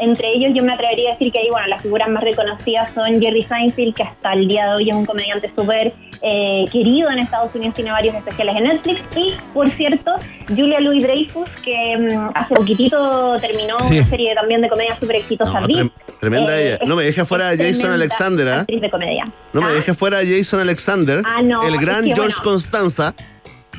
entre 0.00 0.28
ellos 0.34 0.52
yo 0.54 0.62
me 0.62 0.72
atrevería 0.72 1.10
a 1.10 1.12
decir 1.12 1.32
que 1.32 1.38
ahí, 1.38 1.48
bueno, 1.50 1.66
las 1.68 1.80
figuras 1.82 2.08
más 2.10 2.22
reconocidas 2.22 2.92
son 2.92 3.20
Jerry 3.22 3.42
Seinfeld, 3.42 3.94
que 3.94 4.02
hasta 4.02 4.32
el 4.34 4.46
día 4.48 4.66
de 4.68 4.74
hoy 4.76 4.90
es 4.90 4.94
un 4.94 5.04
comediante 5.06 5.48
súper 5.56 5.92
eh, 6.22 6.64
querido 6.70 7.10
en 7.10 7.18
Estados 7.20 7.54
Unidos, 7.54 7.74
tiene 7.74 7.90
varios 7.90 8.14
especiales 8.14 8.56
en 8.56 8.64
Netflix. 8.64 9.04
Y, 9.16 9.34
por 9.52 9.70
cierto, 9.72 10.12
Julia 10.48 10.80
Louis 10.80 11.02
Dreyfus, 11.02 11.48
que 11.64 11.96
mm, 11.98 12.30
hace 12.34 12.54
poquitito 12.54 13.36
terminó 13.40 13.78
Sí. 13.80 13.98
una 13.98 14.06
serie 14.08 14.34
también 14.34 14.60
de 14.62 14.68
comedia 14.68 14.94
súper 14.98 15.16
exitosa. 15.16 15.60
No, 15.60 15.66
Veep. 15.66 15.76
trem- 15.78 15.90
tremenda 16.20 16.58
Eh, 16.60 16.66
ella. 16.74 16.78
No 16.86 16.96
me 16.96 17.04
deje 17.04 17.24
fuera 17.24 17.48
a 17.50 17.56
Jason 17.56 17.90
Alexander, 17.92 18.48
¿ah? 18.48 18.60
Actriz 18.60 18.80
de 18.80 18.90
comedia. 18.90 19.30
No 19.52 19.60
me 19.60 19.68
Ah, 19.68 19.72
deje 19.72 19.94
fuera 19.94 20.18
a 20.18 20.22
Jason 20.24 20.60
Alexander. 20.60 21.22
Ah, 21.24 21.42
no, 21.42 21.66
El 21.66 21.74
es 21.74 21.80
gran 21.80 22.04
que, 22.04 22.14
George 22.14 22.36
bueno. 22.38 22.50
Constanza. 22.50 23.14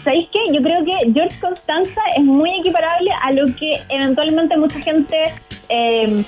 ¿Sabéis 0.05 0.29
qué? 0.31 0.39
Yo 0.53 0.61
creo 0.61 0.85
que 0.85 1.11
George 1.11 1.37
Constanza 1.41 2.01
es 2.15 2.23
muy 2.23 2.51
equiparable 2.59 3.11
a 3.21 3.33
lo 3.33 3.47
que 3.55 3.81
eventualmente 3.89 4.55
mucha 4.55 4.79
gente 4.79 5.33
eh, 5.67 6.23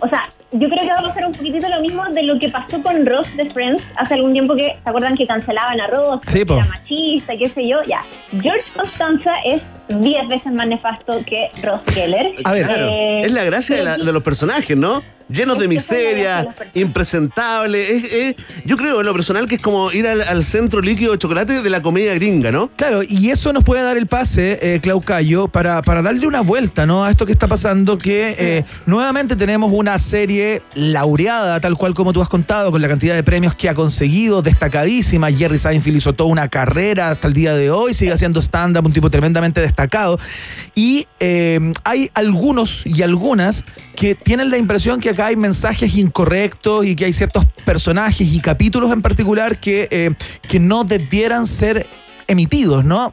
o 0.00 0.08
sea, 0.08 0.22
yo 0.52 0.68
creo 0.68 0.80
que 0.82 0.88
va 0.88 0.98
a 0.98 1.02
pasar 1.02 1.26
un 1.26 1.32
poquitito 1.32 1.68
lo 1.68 1.80
mismo 1.80 2.02
de 2.12 2.22
lo 2.24 2.38
que 2.38 2.48
pasó 2.48 2.82
con 2.82 3.04
Ross 3.06 3.26
de 3.36 3.48
Friends 3.50 3.82
hace 3.96 4.14
algún 4.14 4.32
tiempo 4.32 4.54
que, 4.56 4.66
¿se 4.82 4.88
acuerdan 4.88 5.14
que 5.16 5.26
cancelaban 5.26 5.80
a 5.80 5.86
Ross? 5.86 6.20
Sí, 6.26 6.44
que 6.44 6.54
era 6.54 6.64
machista, 6.66 7.32
qué 7.38 7.50
sé 7.54 7.68
yo, 7.68 7.76
ya. 7.86 8.00
George 8.40 8.64
Constanza 8.76 9.30
es 9.44 9.62
10 9.88 10.28
veces 10.28 10.52
más 10.52 10.66
nefasto 10.68 11.20
que 11.26 11.48
Ross 11.62 11.80
Geller. 11.92 12.34
Claro, 12.42 12.88
Eh, 12.88 13.22
es 13.24 13.32
la 13.32 13.44
gracia 13.44 13.76
de, 13.76 13.84
la- 13.84 13.96
de 13.98 14.12
los 14.12 14.22
personajes, 14.22 14.76
¿no? 14.76 15.02
Llenos 15.28 15.58
de 15.60 15.68
miseria, 15.68 16.48
impresentables. 16.74 17.88
Es- 17.90 18.12
es- 18.12 18.36
yo 18.64 18.76
creo 18.76 19.00
en 19.00 19.06
lo 19.06 19.12
personal 19.12 19.46
que 19.46 19.54
es 19.56 19.60
como 19.60 19.92
ir 19.92 20.06
al, 20.08 20.22
al 20.22 20.42
centro 20.44 20.80
líquido 20.80 21.12
de 21.12 21.18
chocolate 21.18 21.62
de 21.62 21.70
la 21.70 21.82
comedia 21.82 22.14
gringa, 22.14 22.50
¿no? 22.50 22.68
Claro, 22.76 23.00
y 23.08 23.30
eso 23.30 23.52
nos 23.52 23.62
puede 23.64 23.82
dar 23.82 23.96
el 23.96 24.06
pase, 24.08 24.58
eh, 24.60 24.80
Clau 24.82 25.00
Cayo, 25.00 25.46
para, 25.48 25.82
para 25.82 26.02
darle 26.02 26.26
una 26.26 26.40
vuelta 26.40 26.84
¿no? 26.86 27.04
a 27.04 27.10
esto 27.10 27.26
que 27.26 27.32
está 27.32 27.46
pasando, 27.46 27.96
que 27.96 28.34
eh, 28.38 28.64
nuevamente 28.86 29.36
tenemos 29.36 29.70
una 29.72 29.98
serie 29.98 30.39
laureada, 30.74 31.60
tal 31.60 31.76
cual 31.76 31.94
como 31.94 32.12
tú 32.12 32.22
has 32.22 32.28
contado, 32.28 32.70
con 32.70 32.80
la 32.82 32.88
cantidad 32.88 33.14
de 33.14 33.22
premios 33.22 33.54
que 33.54 33.68
ha 33.68 33.74
conseguido, 33.74 34.42
destacadísima. 34.42 35.30
Jerry 35.30 35.58
Seinfeld 35.58 35.96
hizo 35.96 36.12
toda 36.12 36.30
una 36.30 36.48
carrera 36.48 37.10
hasta 37.10 37.28
el 37.28 37.34
día 37.34 37.54
de 37.54 37.70
hoy, 37.70 37.94
sigue 37.94 38.12
haciendo 38.12 38.40
stand-up, 38.40 38.86
un 38.86 38.92
tipo 38.92 39.10
tremendamente 39.10 39.60
destacado. 39.60 40.18
Y 40.74 41.06
eh, 41.18 41.72
hay 41.84 42.10
algunos 42.14 42.86
y 42.86 43.02
algunas 43.02 43.64
que 43.96 44.14
tienen 44.14 44.50
la 44.50 44.58
impresión 44.58 45.00
que 45.00 45.10
acá 45.10 45.26
hay 45.26 45.36
mensajes 45.36 45.94
incorrectos 45.96 46.86
y 46.86 46.96
que 46.96 47.04
hay 47.04 47.12
ciertos 47.12 47.44
personajes 47.64 48.32
y 48.32 48.40
capítulos 48.40 48.92
en 48.92 49.02
particular 49.02 49.58
que, 49.58 49.88
eh, 49.90 50.14
que 50.48 50.60
no 50.60 50.84
debieran 50.84 51.46
ser 51.46 51.86
emitidos, 52.30 52.84
¿no? 52.84 53.12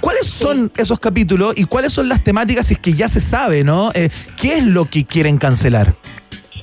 ¿Cuáles 0.00 0.26
son 0.26 0.70
esos 0.76 0.98
capítulos 1.00 1.54
y 1.56 1.64
cuáles 1.64 1.92
son 1.92 2.08
las 2.08 2.22
temáticas 2.22 2.66
si 2.66 2.74
es 2.74 2.78
que 2.78 2.92
ya 2.92 3.08
se 3.08 3.20
sabe, 3.20 3.64
¿no? 3.64 3.90
Eh, 3.94 4.10
¿Qué 4.40 4.58
es 4.58 4.64
lo 4.64 4.84
que 4.84 5.04
quieren 5.04 5.38
cancelar? 5.38 5.94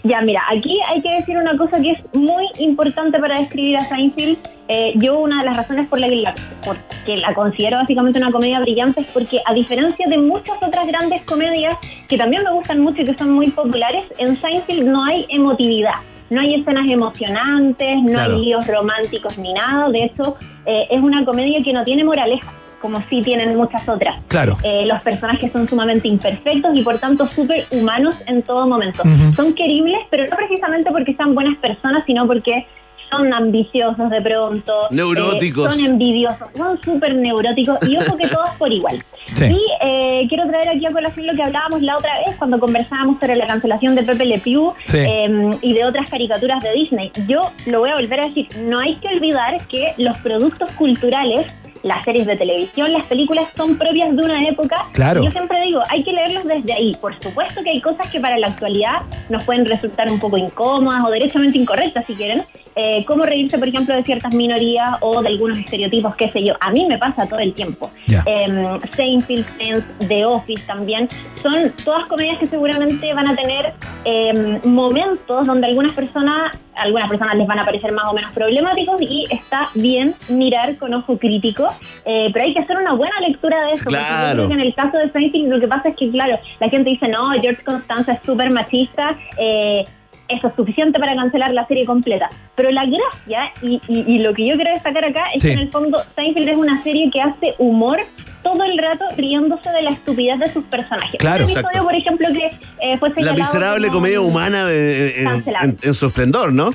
Ya, 0.06 0.22
mira, 0.22 0.44
aquí 0.52 0.78
hay 0.88 1.02
que 1.02 1.10
decir 1.10 1.36
una 1.36 1.58
cosa 1.58 1.82
que 1.82 1.94
es 1.94 2.06
muy 2.14 2.46
importante 2.60 3.18
para 3.20 3.40
describir 3.40 3.76
a 3.78 3.90
Seinfeld. 3.90 4.38
Eh, 4.68 4.94
yo 4.98 5.18
una 5.18 5.40
de 5.40 5.46
las 5.46 5.58
razones 5.58 5.88
por 5.88 6.00
la 6.00 6.08
que 6.08 7.18
la, 7.18 7.34
considero 7.34 7.78
básicamente 7.78 8.20
una 8.20 8.32
comedia 8.32 8.60
brillante 8.60 9.02
es 9.02 9.08
porque 9.08 9.42
a 9.44 9.54
diferencia 9.56 10.06
de 10.08 10.20
muchas 10.20 10.62
otras 10.62 10.86
grandes 10.86 11.24
comedias 11.24 11.76
que 12.08 12.20
también 12.20 12.44
me 12.44 12.52
gustan 12.54 12.82
mucho 12.82 13.02
y 13.02 13.06
que 13.06 13.18
son 13.18 13.32
muy 13.32 13.50
populares, 13.50 14.06
en 14.20 14.40
Seinfeld 14.40 14.84
no 14.84 15.04
hay 15.04 15.26
emotividad. 15.30 15.96
No 16.30 16.42
hay 16.42 16.54
escenas 16.54 16.88
emocionantes, 16.88 18.02
no 18.04 18.12
Claro. 18.12 18.36
hay 18.36 18.42
líos 18.46 18.68
románticos 18.68 19.36
ni 19.40 19.54
nada. 19.54 19.90
De 19.90 20.04
hecho, 20.06 20.38
eh, 20.68 20.86
es 20.92 21.02
una 21.02 21.26
comedia 21.26 21.60
que 21.64 21.74
no 21.74 21.84
tiene 21.84 22.04
moraleja, 22.04 22.52
como 22.82 23.00
sí 23.02 23.22
tienen 23.22 23.56
muchas 23.56 23.88
otras. 23.88 24.24
Claro. 24.28 24.56
Eh, 24.64 24.86
los 24.86 25.04
personajes 25.04 25.52
son 25.52 25.68
sumamente 25.68 26.08
imperfectos 26.08 26.72
y 26.78 26.82
por 26.84 26.98
tanto 27.00 27.26
súper 27.28 27.64
humanos 27.72 28.16
en 28.28 28.42
todo 28.44 28.68
momento. 28.68 29.04
Son 29.36 29.54
queribles, 29.54 30.00
pero 30.10 30.26
no 30.30 30.36
precisamente 30.36 30.92
porque 30.92 31.14
sean 31.16 31.34
buenas 31.36 31.58
personas, 31.60 32.04
sino 32.06 32.28
porque 32.28 32.66
son 33.10 33.32
ambiciosos 33.34 34.10
de 34.10 34.20
pronto. 34.20 34.74
Neuróticos. 34.90 35.70
eh, 35.70 35.78
son 35.78 35.86
envidiosos, 35.92 36.48
son 36.58 36.82
súper 36.82 37.16
neuróticos 37.16 37.78
y 37.88 37.96
ojo 37.98 38.18
que 38.18 38.28
todos 38.28 38.50
por 38.58 38.72
igual. 38.74 38.98
Sí. 39.36 39.46
Y 39.46 39.60
eh, 39.82 40.22
quiero 40.30 40.48
traer 40.48 40.70
aquí 40.70 40.86
a 40.86 40.92
colación 40.92 41.26
lo 41.28 41.34
que 41.34 41.44
hablábamos 41.44 41.82
la 41.82 41.98
otra 41.98 42.12
vez 42.26 42.36
cuando 42.38 42.60
conversábamos 42.60 43.20
sobre 43.20 43.36
la 43.36 43.48
cancelación 43.48 43.96
de 43.96 44.04
Pepe 44.04 44.24
Le 44.26 44.38
Pew 44.40 44.70
Sí. 44.86 45.00
eh, 45.00 45.50
y 45.62 45.74
de 45.74 45.84
otras 45.84 46.10
caricaturas 46.10 46.62
de 46.64 46.72
Disney. 46.74 47.12
Yo 47.28 47.52
lo 47.66 47.80
voy 47.80 47.90
a 47.90 47.96
volver 47.96 48.20
a 48.22 48.26
decir, 48.28 48.48
no 48.70 48.80
hay 48.80 48.96
que 48.98 49.08
olvidar 49.10 49.66
que 49.68 49.94
los 49.98 50.16
productos 50.20 50.72
culturales 50.74 51.52
las 51.86 52.04
series 52.04 52.26
de 52.26 52.36
televisión, 52.36 52.92
las 52.92 53.06
películas 53.06 53.48
son 53.56 53.78
propias 53.78 54.16
de 54.16 54.24
una 54.24 54.48
época. 54.50 54.88
Claro. 54.92 55.22
Y 55.22 55.26
Yo 55.26 55.32
siempre 55.32 55.62
digo, 55.62 55.82
hay 55.88 56.04
que 56.04 56.12
leerlos 56.12 56.44
desde 56.44 56.74
ahí. 56.74 56.92
Por 57.00 57.14
supuesto 57.22 57.62
que 57.62 57.70
hay 57.70 57.80
cosas 57.80 58.10
que 58.12 58.20
para 58.20 58.40
la 58.40 58.48
actualidad 58.48 59.04
nos 59.30 59.44
pueden 59.44 59.68
resultar 59.68 60.12
un 60.12 60.18
poco 60.18 60.36
incómodas 60.36 61.06
o 61.06 61.12
derechamente 61.12 61.60
incorrectas, 61.60 62.06
si 62.06 62.16
quieren. 62.16 62.42
Eh, 62.76 63.06
como 63.06 63.24
reírse, 63.24 63.58
por 63.60 63.68
ejemplo, 63.68 63.96
de 63.96 64.04
ciertas 64.04 64.34
minorías 64.34 64.96
o 65.00 65.22
de 65.22 65.30
algunos 65.30 65.60
estereotipos, 65.60 66.16
qué 66.16 66.28
sé 66.28 66.44
yo. 66.44 66.56
A 66.60 66.72
mí 66.72 66.86
me 66.88 66.98
pasa 66.98 67.28
todo 67.28 67.40
el 67.40 67.54
tiempo. 67.54 67.90
Ya. 68.08 68.24
Em, 68.26 68.80
Seinfeld, 68.96 69.48
Friends, 69.48 69.96
The 70.08 70.26
Office 70.26 70.64
también. 70.66 71.08
Son 71.42 71.72
todas 71.86 72.10
comedias 72.10 72.40
que 72.40 72.48
seguramente 72.48 73.14
van 73.14 73.30
a 73.30 73.36
tener 73.36 73.74
em, 74.04 74.60
momentos 74.66 75.46
donde 75.46 75.68
algunas 75.68 75.94
personas, 75.94 76.58
algunas 76.76 77.10
personas 77.10 77.36
les 77.38 77.48
van 77.48 77.60
a 77.60 77.66
parecer 77.66 77.92
más 77.94 78.06
o 78.06 78.14
menos 78.14 78.32
problemáticos 78.32 79.02
y 79.02 79.26
está 79.32 79.66
bien 79.76 80.14
mirar 80.30 80.78
con 80.78 80.94
ojo 80.94 81.18
crítico, 81.18 81.68
eh, 82.06 82.30
pero 82.34 82.46
hay 82.46 82.54
que 82.54 82.60
hacer 82.60 82.78
una 82.78 82.94
buena 82.94 83.20
lectura 83.28 83.62
de 83.66 83.74
eso. 83.74 83.84
porque 83.86 84.00
yo 84.00 84.06
Claro. 84.06 84.34
creo 84.36 84.48
que 84.48 84.54
en 84.54 84.60
el 84.62 84.76
caso 84.76 84.98
de 84.98 85.12
Seinfeld 85.12 85.48
lo 85.50 85.60
que 85.60 85.68
pasa 85.68 85.90
es 85.90 85.96
que, 85.96 86.10
claro, 86.12 86.38
la 86.60 86.70
gente 86.70 86.90
dice, 86.90 87.08
no, 87.08 87.32
George 87.42 87.64
Constanza 87.64 88.14
es 88.14 88.20
súper 88.26 88.50
machista, 88.50 89.18
eh, 89.38 89.84
eso 90.28 90.48
es 90.48 90.56
suficiente 90.56 91.00
para 91.00 91.16
cancelar 91.16 91.54
la 91.54 91.66
serie 91.68 91.86
completa. 91.86 92.30
Pero 92.56 92.72
la 92.72 92.84
gracia 92.86 93.52
y, 93.62 93.82
y- 93.88 94.16
y 94.16 94.20
lo 94.20 94.34
que 94.34 94.48
yo 94.48 94.56
quiero 94.56 94.72
destacar 94.74 95.06
acá 95.06 95.26
es 95.34 95.42
Sí. 95.42 95.50
que 95.50 95.54
en 95.54 95.60
el 95.60 95.70
fondo 95.70 96.04
Seinfeld 96.16 96.50
es 96.50 96.58
una 96.58 96.82
serie 96.84 97.10
que 97.12 97.22
hace 97.22 97.54
humor 97.58 98.00
todo 98.44 98.64
el 98.64 98.78
rato 98.78 99.06
riéndose 99.18 99.70
de 99.72 99.82
la 99.82 99.90
estupidez 99.92 100.40
de 100.40 100.54
sus 100.54 100.66
personajes. 100.66 101.20
Claro. 101.20 101.44
Un 101.46 101.50
episodio, 101.52 101.68
Exacto. 101.68 101.86
por 101.86 101.96
ejemplo, 101.96 102.28
que 102.34 102.46
eh, 102.86 102.98
fue 102.98 103.10
La 103.18 103.34
miserable 103.34 103.88
como- 103.88 104.00
comedia 104.00 104.22
humana 104.22 104.68
eh, 104.70 105.16
en, 105.20 105.26
Cancelable. 105.26 105.70
en- 105.70 105.78
en 105.90 105.94
su 105.94 106.06
esplendor, 106.08 106.54
¿no? 106.54 106.72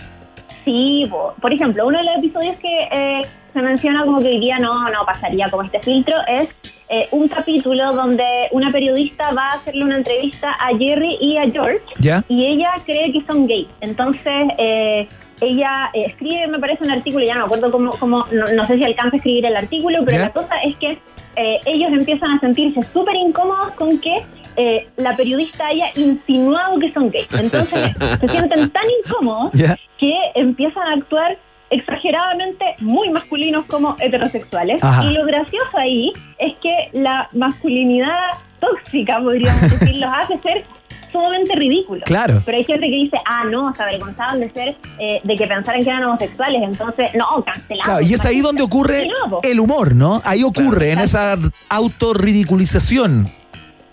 Sí, 0.64 1.06
po. 1.10 1.34
por 1.40 1.52
ejemplo, 1.52 1.86
uno 1.86 1.98
de 1.98 2.04
los 2.04 2.18
episodios 2.18 2.58
que 2.60 2.68
eh, 2.92 3.20
se 3.52 3.60
menciona 3.60 4.04
como 4.04 4.20
que 4.20 4.28
hoy 4.28 4.40
día 4.40 4.58
no, 4.58 4.84
no 4.84 5.04
pasaría 5.06 5.50
como 5.50 5.64
este 5.64 5.80
filtro 5.80 6.16
es 6.28 6.48
eh, 6.88 7.06
un 7.12 7.28
capítulo 7.28 7.92
donde 7.92 8.24
una 8.52 8.70
periodista 8.70 9.32
va 9.32 9.50
a 9.50 9.54
hacerle 9.54 9.84
una 9.84 9.96
entrevista 9.96 10.50
a 10.58 10.76
Jerry 10.76 11.16
y 11.20 11.36
a 11.36 11.42
George 11.50 11.82
¿Ya? 12.00 12.24
y 12.28 12.46
ella 12.46 12.72
cree 12.84 13.12
que 13.12 13.24
son 13.26 13.46
gays. 13.46 13.68
Entonces, 13.80 14.48
eh, 14.58 15.08
ella 15.40 15.90
eh, 15.94 16.06
escribe, 16.06 16.46
me 16.48 16.58
parece, 16.58 16.84
un 16.84 16.90
artículo, 16.90 17.24
ya 17.24 17.34
no 17.34 17.40
me 17.40 17.46
acuerdo 17.46 17.70
cómo, 17.70 17.90
cómo 17.92 18.26
no, 18.32 18.46
no 18.48 18.66
sé 18.66 18.76
si 18.76 18.84
alcanza 18.84 19.16
a 19.16 19.18
escribir 19.18 19.46
el 19.46 19.56
artículo, 19.56 19.98
pero 20.04 20.18
¿Ya? 20.18 20.24
la 20.24 20.32
cosa 20.32 20.56
es 20.64 20.76
que 20.76 20.98
eh, 21.36 21.60
ellos 21.64 21.92
empiezan 21.92 22.32
a 22.32 22.40
sentirse 22.40 22.80
súper 22.92 23.16
incómodos 23.16 23.72
con 23.72 23.98
que 24.00 24.24
eh, 24.56 24.86
la 24.96 25.14
periodista 25.14 25.68
haya 25.68 25.86
insinuado 25.94 26.78
que 26.78 26.92
son 26.92 27.10
gays. 27.10 27.28
Entonces, 27.32 27.92
se 28.20 28.28
sienten 28.28 28.68
tan 28.70 28.84
incómodos 29.04 29.52
que 29.52 30.14
empiezan 30.34 30.88
a 30.88 30.92
actuar 30.94 31.38
exageradamente 31.70 32.64
muy 32.80 33.10
masculinos 33.10 33.64
como 33.66 33.96
heterosexuales. 33.98 34.82
Ajá. 34.82 35.04
Y 35.04 35.12
lo 35.12 35.24
gracioso 35.24 35.78
ahí 35.78 36.12
es 36.38 36.58
que 36.60 36.90
la 36.92 37.28
masculinidad 37.32 38.30
tóxica, 38.60 39.18
podríamos 39.20 39.60
decir, 39.80 39.96
los 39.96 40.12
hace 40.12 40.38
ser 40.38 40.64
sumamente 41.10 41.54
ridículos. 41.56 42.04
Claro. 42.04 42.42
Pero 42.44 42.58
hay 42.58 42.64
gente 42.64 42.86
que 42.86 42.96
dice, 42.96 43.18
ah, 43.26 43.44
no, 43.44 43.74
se 43.74 43.82
avergonzaban 43.82 44.40
de 44.40 44.50
ser, 44.50 44.76
eh, 44.98 45.20
de 45.24 45.36
que 45.36 45.46
pensaran 45.46 45.82
que 45.82 45.90
eran 45.90 46.04
homosexuales, 46.04 46.62
entonces, 46.62 47.10
no, 47.14 47.42
cancelados. 47.42 47.84
Claro, 47.84 48.00
y 48.02 48.14
es 48.14 48.24
ahí 48.24 48.40
donde 48.40 48.62
ocurre 48.62 49.08
no, 49.08 49.40
el 49.42 49.60
humor, 49.60 49.94
¿no? 49.94 50.22
Ahí 50.24 50.44
ocurre, 50.44 50.92
en 50.92 51.00
esa 51.00 51.36
autorridiculización. 51.68 53.39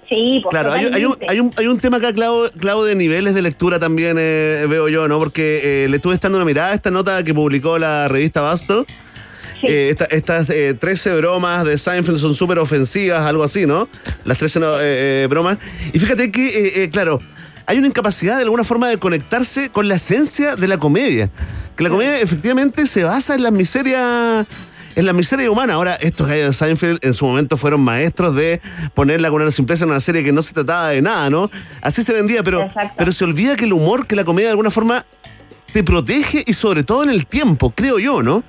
Sí, 0.09 0.39
pues 0.41 0.51
Claro, 0.51 0.71
hay, 0.71 0.85
hay 0.93 1.05
un, 1.05 1.17
hay, 1.27 1.39
un, 1.39 1.53
hay 1.57 1.67
un 1.67 1.79
tema 1.79 1.97
acá, 1.97 2.13
clavo, 2.13 2.49
clavo 2.59 2.85
de 2.85 2.95
niveles 2.95 3.35
de 3.35 3.41
lectura 3.41 3.77
también, 3.79 4.15
eh, 4.19 4.65
veo 4.69 4.87
yo, 4.87 5.07
¿no? 5.07 5.19
Porque 5.19 5.83
eh, 5.83 5.87
le 5.89 5.97
estuve 5.97 6.17
dando 6.17 6.37
una 6.37 6.45
mirada 6.45 6.71
a 6.71 6.73
esta 6.73 6.91
nota 6.91 7.21
que 7.23 7.33
publicó 7.33 7.77
la 7.77 8.07
revista 8.07 8.41
Basto. 8.41 8.85
Eh, 9.63 9.89
esta- 9.89 10.05
estas 10.05 10.49
eh, 10.51 10.75
13 10.79 11.15
bromas 11.15 11.65
de 11.65 11.77
Seinfeld 11.77 12.19
son 12.19 12.35
súper 12.35 12.59
ofensivas, 12.59 13.25
algo 13.25 13.43
así, 13.43 13.65
¿no? 13.65 13.89
Las 14.23 14.37
13 14.37 14.59
no, 14.59 14.79
eh, 14.79 15.23
eh, 15.23 15.27
bromas. 15.29 15.57
Y 15.91 15.99
fíjate 15.99 16.31
que, 16.31 16.47
eh, 16.47 16.83
eh, 16.83 16.89
claro, 16.89 17.19
hay 17.65 17.77
una 17.79 17.87
incapacidad 17.87 18.37
de 18.37 18.43
alguna 18.43 18.63
forma 18.63 18.87
de 18.87 18.97
conectarse 18.99 19.69
con 19.69 19.87
la 19.87 19.95
esencia 19.95 20.55
de 20.55 20.67
la 20.67 20.77
comedia. 20.77 21.29
Que 21.75 21.83
la 21.83 21.89
comedia 21.89 22.19
efectivamente 22.21 22.85
se 22.87 23.03
basa 23.03 23.35
en 23.35 23.43
las 23.43 23.51
miserias 23.51 24.45
en 24.97 25.05
la 25.05 25.13
miseria 25.13 25.49
humana. 25.49 25.75
Ahora, 25.75 25.93
estos 25.95 26.27
gallos 26.27 26.47
de 26.47 26.53
Seinfeld 26.53 27.05
en 27.05 27.13
su 27.13 27.25
momento 27.25 27.55
fueron 27.55 27.81
maestros 27.81 28.35
de 28.35 28.59
ponerla 28.95 29.29
con 29.29 29.43
una 29.43 29.51
simpleza 29.51 29.85
en 29.85 29.91
una 29.91 29.99
serie 29.99 30.23
que 30.23 30.31
no 30.31 30.41
se 30.41 30.55
trataba 30.55 30.89
de 30.89 31.03
nada, 31.03 31.29
¿no? 31.29 31.51
Así 31.81 32.01
se 32.01 32.13
vendía, 32.13 32.41
pero, 32.41 32.67
pero 32.97 33.11
se 33.11 33.23
olvida 33.23 33.55
que 33.55 33.65
el 33.65 33.73
humor, 33.73 34.07
que 34.07 34.15
la 34.15 34.25
comedia 34.25 34.47
de 34.47 34.51
alguna 34.51 34.71
forma 34.71 35.05
te 35.71 35.83
protege 35.83 36.43
y 36.47 36.53
sobre 36.53 36.83
todo 36.83 37.03
en 37.03 37.11
el 37.11 37.27
tiempo, 37.27 37.69
creo 37.69 37.99
yo, 37.99 38.23
¿no? 38.23 38.41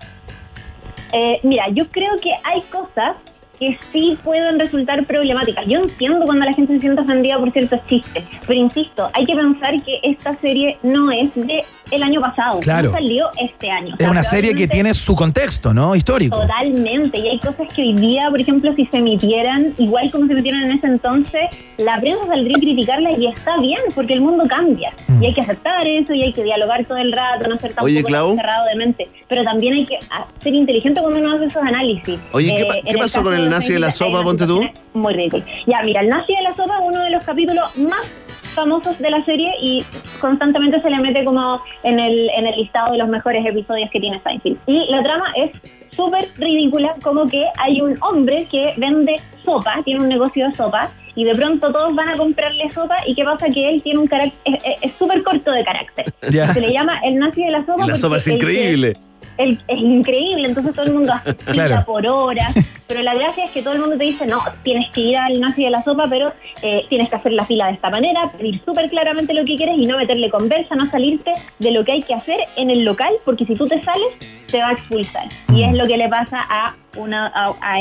Eh, 1.13 1.39
mira, 1.43 1.65
yo 1.71 1.87
creo 1.91 2.17
que 2.23 2.33
hay 2.45 2.63
cosas 2.63 3.19
que 3.59 3.79
sí 3.93 4.17
pueden 4.23 4.59
resultar 4.59 5.05
problemáticas. 5.05 5.65
Yo 5.67 5.81
entiendo 5.81 6.25
cuando 6.27 6.45
la 6.47 6.53
gente 6.53 6.75
se 6.75 6.81
siente 6.81 7.01
ofendida 7.03 7.39
por 7.39 7.51
ciertos 7.51 7.85
chistes, 7.87 8.25
pero 8.47 8.59
insisto, 8.61 9.11
hay 9.13 9.25
que 9.25 9.35
pensar 9.35 9.75
que 9.85 9.99
esta 10.03 10.33
serie 10.39 10.77
no 10.83 11.11
es 11.11 11.35
de 11.35 11.65
el 11.91 12.03
año 12.03 12.21
pasado, 12.21 12.61
Claro. 12.61 12.89
no 12.91 12.95
salió 12.95 13.27
este 13.41 13.71
año. 13.71 13.89
O 13.93 13.95
Es 13.95 13.99
sea, 13.99 14.11
una 14.11 14.23
serie 14.23 14.55
que 14.55 14.69
tiene 14.69 14.93
su 14.93 15.15
contexto, 15.15 15.73
¿no? 15.73 15.95
Histórico. 15.97 16.39
Totalmente, 16.39 17.19
y 17.19 17.29
hay 17.29 17.39
cosas 17.39 17.67
que 17.75 17.81
hoy 17.83 17.95
día, 17.95 18.27
por 18.31 18.41
ejemplo, 18.41 18.73
si 18.77 18.85
se 18.87 18.99
emitieran, 18.99 19.75
igual 19.79 20.11
como 20.11 20.27
se 20.27 20.33
emitieron 20.33 20.63
en 20.65 20.73
ese 20.73 20.87
entonces, 20.87 21.45
la 21.79 21.99
prensa 21.99 22.27
saldría 22.27 22.57
a 22.57 22.61
criticarlas 22.61 23.19
y 23.19 23.27
está 23.27 23.59
bien, 23.59 23.79
porque 23.95 24.15
el 24.15 24.21
mundo 24.21 24.45
cambia. 24.49 24.93
Mm. 25.09 25.23
Y 25.23 25.27
hay 25.27 25.35
que 25.35 25.41
aceptar 25.41 25.87
eso 25.87 26.13
y 26.13 26.23
hay 26.25 26.33
que 26.33 26.43
dialogar 26.43 26.85
todo 26.85 26.99
el 26.99 27.11
rato, 27.13 27.49
no 27.49 27.57
ser 27.59 27.69
tampoco 27.71 27.87
Oye, 27.87 28.05
Clau. 28.05 28.29
tan 28.29 28.37
cerrado 28.37 28.67
de 28.67 28.75
mente. 28.77 29.09
Pero 29.29 29.43
también 29.45 29.75
hay 29.75 29.87
que 29.87 29.97
ah, 30.11 30.27
ser 30.43 30.55
inteligente 30.55 31.01
cuando 31.01 31.19
uno 31.21 31.33
hace 31.35 31.47
esos 31.47 31.63
análisis. 31.63 32.19
Oye, 32.33 32.55
¿qué 32.55 32.63
Eh, 32.63 32.67
pa- 32.67 32.77
en 32.79 32.85
qué 32.85 32.99
pasó 32.99 33.23
con 33.23 33.35
el 33.35 33.48
nazi 33.49 33.73
de 33.75 33.79
la 33.79 33.91
sopa, 33.91 34.23
ponte 34.23 34.47
tú? 34.47 34.61
Muy 34.95 35.15
ridículo. 35.15 35.45
Ya, 35.67 35.81
mira, 35.85 36.01
el 36.03 36.09
nazi 36.09 36.35
de 36.35 36.43
la 36.43 36.51
sopa 36.55 36.79
es 36.79 36.85
uno 36.87 37.01
de 37.03 37.11
los 37.11 37.23
capítulos 37.25 37.77
más 37.79 38.07
famosos 38.55 38.99
de 38.99 39.11
la 39.11 39.25
serie 39.25 39.51
y 39.63 39.85
constantemente 40.21 40.81
se 40.83 40.91
le 40.91 40.99
mete 40.99 41.25
como 41.25 41.61
en 41.85 42.01
el, 42.01 42.29
en 42.37 42.47
el 42.47 42.57
listado 42.57 42.93
de 42.93 42.99
los 42.99 43.09
mejores 43.09 43.45
episodios 43.47 43.89
que 43.91 44.01
tiene 44.01 44.21
Seinfeld. 44.23 44.59
Y 44.67 44.91
la 44.91 45.03
trama 45.03 45.27
es 45.37 45.51
súper 45.95 46.29
ridícula, 46.37 46.95
como 47.03 47.29
que 47.29 47.45
hay 47.59 47.81
un 47.81 47.97
hombre 48.03 48.47
que 48.51 48.73
vende 48.77 49.17
sopa, 49.45 49.75
tiene 49.85 50.01
un 50.01 50.09
negocio 50.09 50.47
de 50.49 50.55
sopa, 50.55 50.91
y 51.15 51.25
de 51.25 51.35
pronto 51.35 51.73
todos 51.73 51.95
van 51.95 52.09
a 52.09 52.15
comprarle 52.17 52.71
sopa, 52.71 52.97
y 53.07 53.15
qué 53.15 53.25
pasa 53.25 53.47
que 53.49 53.69
él 53.69 53.83
tiene 53.83 53.99
un 54.01 54.07
carácter, 54.07 54.59
es- 54.83 54.93
súper 54.99 55.23
corto 55.25 55.51
de 55.53 55.65
carácter. 55.65 56.05
Se 56.21 56.61
le 56.61 56.73
llama 56.73 57.01
el 57.05 57.17
nazi 57.19 57.43
de 57.45 57.51
la 57.51 57.65
sopa. 57.65 57.87
La 57.87 57.97
sopa 57.97 58.17
es 58.19 58.27
el 58.29 58.39
que- 58.39 58.45
increíble. 58.53 58.93
El- 59.39 59.59
es 59.69 59.81
increíble, 59.81 60.49
entonces 60.49 60.75
todo 60.75 60.85
el 60.87 60.93
mundo 60.93 61.13
hace 61.15 61.35
Claro. 61.53 61.83
por 61.87 62.07
horas, 62.07 62.53
pero 62.87 63.01
la 63.03 63.15
gracia 63.15 63.45
es 63.45 63.51
que 63.53 63.63
todo 63.63 63.75
el 63.75 63.81
mundo 63.81 63.97
te 63.97 64.05
dice, 64.05 64.27
no, 64.27 64.41
tienes 64.63 64.91
que 64.93 65.01
ir 65.01 65.17
al 65.17 65.41
nazi 65.41 65.65
de 65.65 65.71
la 65.71 65.83
sopa, 65.85 66.07
pero 66.09 66.29
eh, 66.63 66.83
tienes 66.89 67.09
que 67.09 67.17
hacer 67.17 67.33
la 67.33 67.47
fila 67.47 67.67
de 67.69 67.73
esta 67.75 67.89
manera, 67.91 68.31
pedir 68.37 68.61
súper 68.65 68.89
claramente 68.91 69.33
lo 69.35 69.45
que 69.45 69.55
quieres 69.57 69.77
y 69.79 69.87
no 69.87 69.97
meterle 69.97 70.29
conversa, 70.31 70.75
no 70.75 70.91
salirte 70.91 71.33
de 71.59 71.71
lo 71.71 71.85
que 71.85 71.93
hay 71.93 72.03
que 72.03 72.15
hacer 72.15 72.39
en 72.57 72.71
el 72.71 72.85
local, 72.85 73.13
porque 73.25 73.45
si 73.47 73.55
tú 73.55 73.67
te 73.67 73.83
sales, 73.83 74.13
te 74.51 74.59
va 74.59 74.69
a 74.69 74.73
expulsar. 74.73 75.27
Y 75.55 75.63
es 75.65 75.73
lo 75.75 75.87
que 75.87 75.97
le 75.97 76.09
pasa 76.09 76.39
a 76.49 76.75
una 76.97 77.27
a, 77.29 77.45
a 77.61 77.79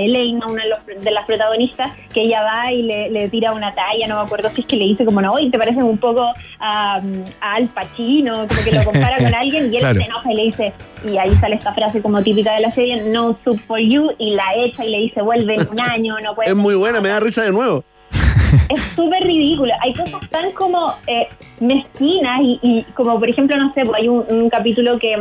una 0.48 0.64
de, 0.64 0.70
los- 0.70 1.04
de 1.04 1.12
las 1.12 1.26
protagonistas, 1.26 1.92
que 2.14 2.22
ella 2.22 2.44
va 2.44 2.72
y 2.72 2.82
le, 2.84 3.10
le 3.10 3.30
tira 3.30 3.52
una 3.54 3.72
talla, 3.72 4.06
no 4.08 4.16
me 4.18 4.22
acuerdo 4.22 4.50
si 4.54 4.62
es 4.62 4.68
que 4.68 4.76
le 4.76 4.86
dice 4.86 5.06
como, 5.06 5.22
no, 5.22 5.40
y 5.40 5.50
te 5.50 5.58
pareces 5.58 5.82
un 5.84 5.98
poco 5.98 6.32
a 6.60 7.00
Al 7.42 7.68
Pacino, 7.70 8.48
como 8.48 8.62
que 8.64 8.72
lo 8.72 8.84
compara 8.84 9.18
con 9.24 9.34
alguien, 9.34 9.72
y 9.72 9.76
él 9.78 9.82
Claro. 9.82 10.00
se 10.02 10.06
enoja 10.06 10.32
y 10.34 10.36
le 10.36 10.44
dice, 10.44 10.74
y 11.08 11.18
ahí 11.18 11.30
sale 11.36 11.47
esta 11.54 11.74
frase 11.74 12.02
como 12.02 12.22
típica 12.22 12.54
de 12.56 12.62
la 12.62 12.72
serie, 12.72 13.10
no 13.10 13.38
soup 13.44 13.60
for 13.68 13.80
you, 13.80 14.12
y 14.18 14.32
la 14.36 14.56
echa 14.58 14.86
y 14.86 14.92
le 14.92 14.98
dice, 15.00 15.22
vuelve 15.22 15.56
en 15.56 15.68
un 15.70 15.80
año, 15.80 16.16
no 16.22 16.36
puede 16.36 16.50
Es 16.52 16.56
muy 16.56 16.76
buena, 16.76 17.02
me 17.02 17.10
da 17.10 17.20
risa 17.20 17.44
de 17.44 17.52
nuevo. 17.52 17.84
es 18.70 18.82
súper 18.96 19.24
ridículo. 19.24 19.74
Hay 19.82 19.94
cosas 19.94 20.30
tan 20.30 20.52
como 20.52 20.96
eh, 21.08 21.28
mezquinas 21.60 22.40
y, 22.42 22.60
y 22.62 22.84
como 22.94 23.20
por 23.20 23.30
ejemplo, 23.30 23.58
no 23.58 23.74
sé, 23.74 23.84
pues 23.84 24.02
hay 24.02 24.08
un, 24.08 24.26
un 24.30 24.50
capítulo 24.50 24.98
que 24.98 25.14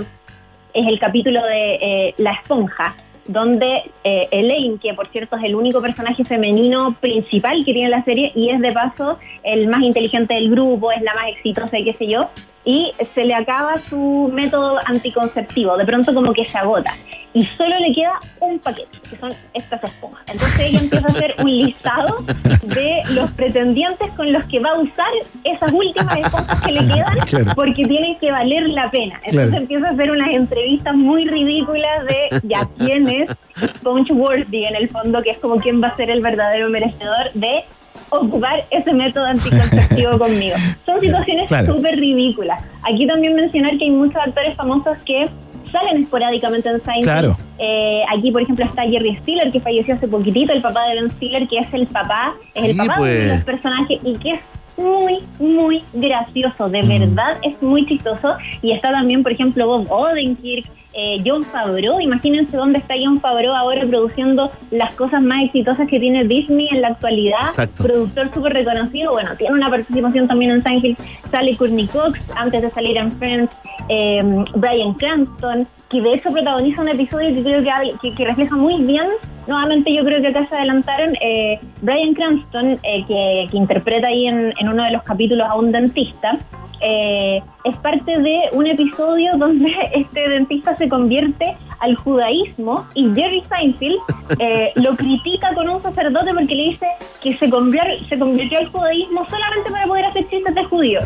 es 0.76 0.86
el 0.86 0.98
capítulo 0.98 1.42
de 1.44 1.74
eh, 1.76 2.14
La 2.18 2.32
Esponja, 2.32 2.94
donde 3.28 3.90
eh, 4.04 4.28
Elaine, 4.30 4.78
que 4.78 4.94
por 4.94 5.08
cierto 5.08 5.36
es 5.36 5.44
el 5.44 5.54
único 5.54 5.80
personaje 5.80 6.24
femenino 6.24 6.94
principal 7.00 7.64
que 7.64 7.72
tiene 7.72 7.88
la 7.88 8.04
serie 8.04 8.30
y 8.34 8.50
es 8.50 8.60
de 8.60 8.72
paso 8.72 9.18
el 9.42 9.68
más 9.68 9.82
inteligente 9.82 10.34
del 10.34 10.50
grupo, 10.50 10.92
es 10.92 11.02
la 11.02 11.14
más 11.14 11.28
exitosa 11.28 11.78
y 11.78 11.84
qué 11.84 11.94
sé 11.94 12.06
yo, 12.06 12.28
y 12.66 12.92
se 13.14 13.24
le 13.24 13.32
acaba 13.34 13.78
su 13.78 14.28
método 14.34 14.78
anticonceptivo, 14.84 15.76
de 15.76 15.86
pronto 15.86 16.12
como 16.12 16.32
que 16.34 16.44
se 16.44 16.58
agota 16.58 16.94
y 17.32 17.44
solo 17.56 17.78
le 17.78 17.92
queda 17.94 18.18
un 18.40 18.58
paquete, 18.58 18.98
que 19.08 19.16
son 19.18 19.32
estas 19.54 19.84
esponjas. 19.84 20.22
Entonces 20.26 20.58
ella 20.60 20.80
empieza 20.80 21.06
a 21.06 21.10
hacer 21.12 21.34
un 21.38 21.50
listado 21.50 22.16
de 22.62 23.02
los 23.10 23.30
pretendientes 23.32 24.10
con 24.12 24.32
los 24.32 24.44
que 24.46 24.58
va 24.58 24.70
a 24.70 24.78
usar 24.80 25.06
esas 25.44 25.70
últimas 25.70 26.18
esponjas 26.18 26.60
que 26.62 26.72
le 26.72 26.80
quedan 26.94 27.18
Claro. 27.26 27.52
porque 27.54 27.84
tienen 27.84 28.16
que 28.18 28.30
valer 28.32 28.68
la 28.70 28.90
pena. 28.90 29.16
Entonces 29.24 29.48
Claro. 29.50 29.56
empieza 29.62 29.88
a 29.88 29.90
hacer 29.92 30.10
unas 30.10 30.30
entrevistas 30.34 30.96
muy 30.96 31.24
ridículas 31.26 32.04
de 32.06 32.40
ya 32.44 32.66
quién 32.78 33.08
es 33.08 33.28
Spongeworthy 33.76 34.64
en 34.64 34.76
el 34.76 34.88
fondo, 34.88 35.22
que 35.22 35.30
es 35.30 35.38
como 35.38 35.56
quién 35.56 35.82
va 35.82 35.88
a 35.88 35.96
ser 35.96 36.10
el 36.10 36.20
verdadero 36.22 36.68
merecedor 36.70 37.32
de 37.34 37.64
ocupar 38.10 38.64
ese 38.70 38.92
método 38.92 39.24
anticonceptivo 39.26 40.18
conmigo. 40.18 40.56
Son 40.84 41.00
situaciones 41.00 41.48
Claro. 41.48 41.74
súper 41.74 41.96
ridículas. 41.98 42.62
Aquí 42.82 43.06
también 43.06 43.34
mencionar 43.34 43.76
que 43.78 43.84
hay 43.84 43.90
muchos 43.90 44.16
actores 44.20 44.54
famosos 44.56 44.96
que 45.04 45.28
salen 45.72 46.02
esporádicamente 46.02 46.68
en 46.68 46.80
Seinfeld. 46.82 47.04
Claro. 47.04 47.36
Eh, 47.58 48.02
aquí, 48.16 48.30
por 48.30 48.42
ejemplo, 48.42 48.64
está 48.64 48.82
Jerry 48.82 49.16
Stiller, 49.16 49.50
que 49.50 49.60
falleció 49.60 49.94
hace 49.94 50.06
poquitito, 50.08 50.52
el 50.52 50.62
papá 50.62 50.86
de 50.88 50.94
Ben 51.00 51.10
Stiller, 51.10 51.46
que 51.48 51.58
es 51.58 51.74
el 51.74 51.86
papá, 51.88 52.34
es 52.54 52.64
el 52.64 52.72
Sí, 52.72 52.78
papá 52.78 52.94
de 52.94 52.98
pues. 53.00 53.28
los 53.28 53.44
personajes 53.44 53.98
y 54.04 54.14
que 54.16 54.30
es 54.34 54.40
muy, 54.78 55.20
muy 55.38 55.82
gracioso, 55.92 56.68
de 56.68 56.82
Mm. 56.82 56.88
verdad 56.88 57.38
es 57.42 57.60
muy 57.62 57.86
chistoso. 57.86 58.36
Y 58.62 58.72
está 58.72 58.90
también, 58.90 59.22
por 59.22 59.32
ejemplo, 59.32 59.66
Bob 59.66 59.90
Odenkirk, 59.90 60.66
eh, 60.94 61.16
John 61.24 61.44
Favreau. 61.44 62.00
Imagínense 62.00 62.56
dónde 62.56 62.78
está 62.78 62.94
John 63.02 63.20
Favreau 63.20 63.54
ahora 63.54 63.86
produciendo 63.86 64.50
las 64.70 64.92
cosas 64.94 65.20
más 65.22 65.42
exitosas 65.44 65.86
que 65.88 66.00
tiene 66.00 66.24
Disney 66.24 66.68
en 66.72 66.80
la 66.80 66.88
actualidad. 66.88 67.48
Exacto. 67.48 67.82
Productor 67.82 68.32
súper 68.32 68.54
reconocido. 68.54 69.12
Bueno, 69.12 69.30
tiene 69.36 69.54
una 69.56 69.68
participación 69.68 70.26
también 70.26 70.52
en 70.52 70.62
Seinfeld. 70.62 70.96
Sale 71.30 71.56
Courtney 71.56 71.86
Cox, 71.86 72.18
antes 72.34 72.62
de 72.62 72.70
salir 72.70 72.96
en 72.96 73.12
Friends, 73.12 73.54
eh, 73.88 74.22
Brian 74.54 74.94
Cranston, 74.94 75.66
que 75.90 76.00
de 76.00 76.14
hecho 76.14 76.30
protagoniza 76.30 76.80
un 76.80 76.88
episodio 76.88 77.34
que 77.34 77.42
creo 77.42 77.62
que, 77.62 77.70
que, 78.00 78.14
que 78.14 78.24
refleja 78.24 78.56
muy 78.56 78.82
bien. 78.82 79.06
Nuevamente 79.46 79.94
yo 79.94 80.02
creo 80.04 80.20
que 80.20 80.28
acá 80.28 80.46
se 80.48 80.56
adelantaron. 80.56 81.14
eh, 81.20 81.58
Brian 81.82 82.14
Cranston, 82.14 82.78
eh, 82.82 83.04
que, 83.06 83.46
que 83.50 83.56
interpreta 83.56 84.08
ahí 84.08 84.26
en, 84.26 84.52
en 84.58 84.68
uno 84.68 84.82
de 84.84 84.90
los 84.92 85.02
capítulos 85.02 85.46
a 85.48 85.54
un 85.54 85.72
dentista, 85.72 86.38
eh, 86.80 87.42
es 87.64 87.76
parte 87.78 88.18
de 88.18 88.40
un 88.52 88.66
episodio 88.66 89.32
donde 89.38 89.72
este 89.94 90.28
dentista 90.28 90.76
se 90.76 90.88
convierte 90.88 91.56
al 91.80 91.94
judaísmo 91.96 92.86
y 92.94 93.04
Jerry 93.14 93.42
Seinfeld 93.48 93.96
eh, 94.38 94.72
lo 94.76 94.96
critica 94.96 95.54
con 95.54 95.68
un 95.68 95.82
sacerdote 95.82 96.32
porque 96.32 96.54
le 96.54 96.62
dice 96.70 96.86
que 97.22 97.36
se 97.36 97.50
convirtió, 97.50 98.06
se 98.06 98.18
convirtió 98.18 98.58
al 98.58 98.68
judaísmo 98.68 99.26
solamente 99.28 99.70
para 99.70 99.86
poder 99.86 100.04
hacer 100.06 100.28
chistes 100.28 100.54
de 100.54 100.60
esto. 100.60 101.00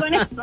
Buenísimo. 0.00 0.42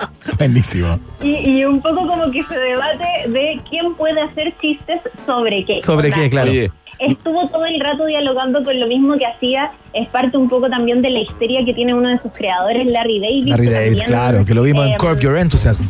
Y, 1.21 1.59
y 1.59 1.65
un 1.65 1.81
poco 1.81 2.07
como 2.07 2.29
que 2.31 2.43
se 2.43 2.59
debate 2.59 3.05
de 3.27 3.61
quién 3.69 3.93
puede 3.95 4.21
hacer 4.21 4.53
chistes 4.59 5.01
sobre 5.25 5.65
qué. 5.65 5.81
¿Sobre 5.81 6.09
O 6.09 6.13
sea, 6.13 6.23
qué? 6.23 6.29
Claro. 6.37 6.51
Oye, 6.51 6.71
Estuvo 6.99 7.47
todo 7.47 7.65
el 7.65 7.79
rato 7.79 8.05
dialogando 8.05 8.63
con 8.63 8.79
lo 8.79 8.87
mismo 8.87 9.17
que 9.17 9.25
hacía, 9.25 9.71
es 9.93 10.07
parte 10.09 10.35
un 10.35 10.49
poco 10.49 10.67
también 10.67 11.01
de 11.01 11.11
la 11.11 11.19
histeria 11.19 11.63
que 11.63 11.73
tiene 11.73 11.93
uno 11.93 12.09
de 12.09 12.17
sus 12.19 12.31
creadores, 12.31 12.89
Larry 12.89 13.19
David. 13.19 13.47
Larry 13.47 13.65
David, 13.67 13.87
también, 13.87 14.05
claro, 14.07 14.45
que 14.45 14.53
lo 14.55 14.63
vimos 14.63 14.87
en 14.87 14.93
eh, 14.93 15.19
Your 15.19 15.37
Enthusiasm. 15.37 15.87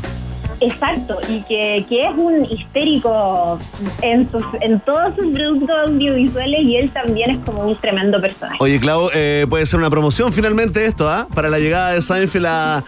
Exacto, 0.60 1.20
y 1.30 1.42
que, 1.44 1.86
que 1.88 2.06
es 2.06 2.16
un 2.16 2.46
histérico 2.46 3.60
en, 4.02 4.30
sus, 4.32 4.44
en 4.62 4.80
todos 4.80 5.14
sus 5.16 5.28
productos 5.28 5.70
audiovisuales 5.86 6.62
y 6.62 6.76
él 6.78 6.90
también 6.92 7.32
es 7.32 7.42
como 7.42 7.64
un 7.64 7.76
tremendo 7.76 8.20
personaje. 8.20 8.58
Oye, 8.60 8.80
Clau, 8.80 9.10
eh, 9.14 9.46
puede 9.50 9.66
ser 9.66 9.80
una 9.80 9.90
promoción 9.90 10.34
finalmente 10.34 10.86
esto, 10.86 11.10
¿ah? 11.10 11.28
Para 11.34 11.50
la 11.50 11.60
llegada 11.60 11.94
de 11.94 12.02
Seinfeld 12.02 12.46
a, 12.48 12.84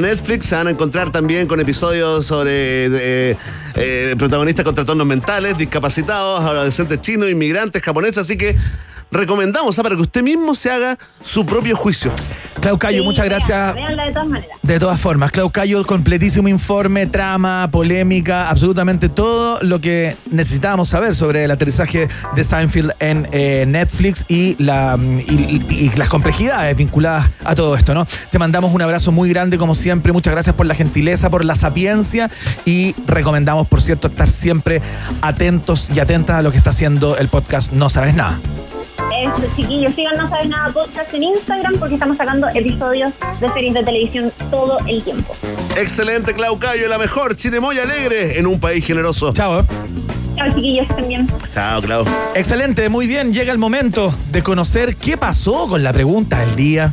Netflix 0.00 0.46
se 0.46 0.56
van 0.56 0.66
a 0.66 0.70
encontrar 0.70 1.10
también 1.10 1.46
con 1.46 1.60
episodios 1.60 2.26
sobre 2.26 2.86
eh, 2.86 3.36
eh, 3.76 4.14
protagonistas 4.18 4.64
con 4.64 4.74
trastornos 4.74 5.06
mentales, 5.06 5.56
discapacitados, 5.56 6.40
adolescentes 6.40 7.00
chinos, 7.00 7.30
inmigrantes, 7.30 7.82
japoneses, 7.82 8.18
así 8.18 8.36
que 8.36 8.56
recomendamos 9.10 9.78
¿ah? 9.78 9.82
para 9.82 9.96
que 9.96 10.02
usted 10.02 10.22
mismo 10.22 10.54
se 10.54 10.70
haga 10.70 10.98
su 11.24 11.44
propio 11.46 11.76
juicio. 11.76 12.10
Clau 12.60 12.78
Cayo, 12.78 13.04
muchas 13.04 13.24
gracias. 13.26 13.74
Veanla 13.74 14.06
de 14.06 14.12
todas 14.12 14.28
maneras. 14.28 14.58
De 14.62 14.78
todas 14.78 15.00
formas, 15.00 15.30
Clau 15.30 15.50
Cayo, 15.50 15.84
completísimo 15.84 16.48
informe, 16.48 17.06
trama, 17.06 17.68
polémica, 17.70 18.48
absolutamente 18.48 19.08
todo 19.08 19.58
lo 19.62 19.80
que 19.80 20.16
necesitábamos 20.30 20.88
saber 20.88 21.14
sobre 21.14 21.44
el 21.44 21.50
aterrizaje 21.50 22.08
de 22.34 22.44
Seinfeld 22.44 22.92
en 22.98 23.28
eh, 23.32 23.64
Netflix 23.68 24.24
y, 24.28 24.56
la, 24.62 24.98
y, 24.98 25.32
y- 25.70 25.74
y 25.86 25.90
las 25.96 26.08
complejidades 26.08 26.76
vinculadas 26.76 27.30
a 27.44 27.54
todo 27.54 27.76
esto, 27.76 27.94
¿no? 27.94 28.06
Te 28.30 28.38
mandamos 28.38 28.74
un 28.74 28.82
abrazo 28.82 29.12
muy 29.12 29.28
grande, 29.28 29.58
como 29.58 29.74
siempre. 29.74 30.12
Muchas 30.12 30.32
gracias 30.32 30.56
por 30.56 30.66
la 30.66 30.74
gentileza, 30.74 31.30
por 31.30 31.44
la 31.44 31.54
sapiencia 31.54 32.30
y 32.64 32.94
recomendamos, 33.06 33.68
por 33.68 33.82
cierto, 33.82 34.08
estar 34.08 34.28
siempre 34.30 34.80
atentos 35.22 35.90
y 35.94 36.00
atentas 36.00 36.36
a 36.38 36.42
lo 36.42 36.50
que 36.50 36.58
está 36.58 36.70
haciendo 36.70 37.16
el 37.18 37.28
podcast 37.28 37.72
No 37.72 37.90
Sabes 37.90 38.14
Nada. 38.14 38.38
Eso, 39.26 39.42
chiquillos, 39.56 39.92
sigan 39.94 40.16
No 40.16 40.28
Sabes 40.30 40.48
Nada 40.48 40.72
Podcast 40.72 41.12
en 41.12 41.24
Instagram 41.24 41.78
porque 41.78 41.94
estamos 41.94 42.16
sacando 42.16 42.48
episodios 42.54 43.10
de 43.40 43.52
series 43.52 43.74
de 43.74 43.82
televisión 43.82 44.32
todo 44.50 44.78
el 44.86 45.02
tiempo. 45.02 45.34
Excelente, 45.76 46.32
Clau 46.32 46.58
Cayo, 46.58 46.88
la 46.88 46.96
mejor, 46.96 47.36
Chinemoy 47.36 47.78
alegre 47.78 48.38
en 48.38 48.46
un 48.46 48.60
país 48.60 48.84
generoso. 48.86 49.32
Chao. 49.32 49.64
Chao, 50.36 50.48
chiquillos, 50.54 50.86
también. 50.88 51.26
Chao, 51.52 51.80
Clau. 51.80 52.04
Excelente, 52.34 52.88
muy 52.88 53.06
bien. 53.06 53.32
Llega 53.32 53.52
el 53.52 53.58
momento 53.58 54.14
de 54.30 54.42
conocer 54.42 54.96
qué 54.96 55.16
pasó 55.16 55.66
con 55.66 55.82
la 55.82 55.92
pregunta 55.92 56.38
del 56.40 56.54
día. 56.54 56.92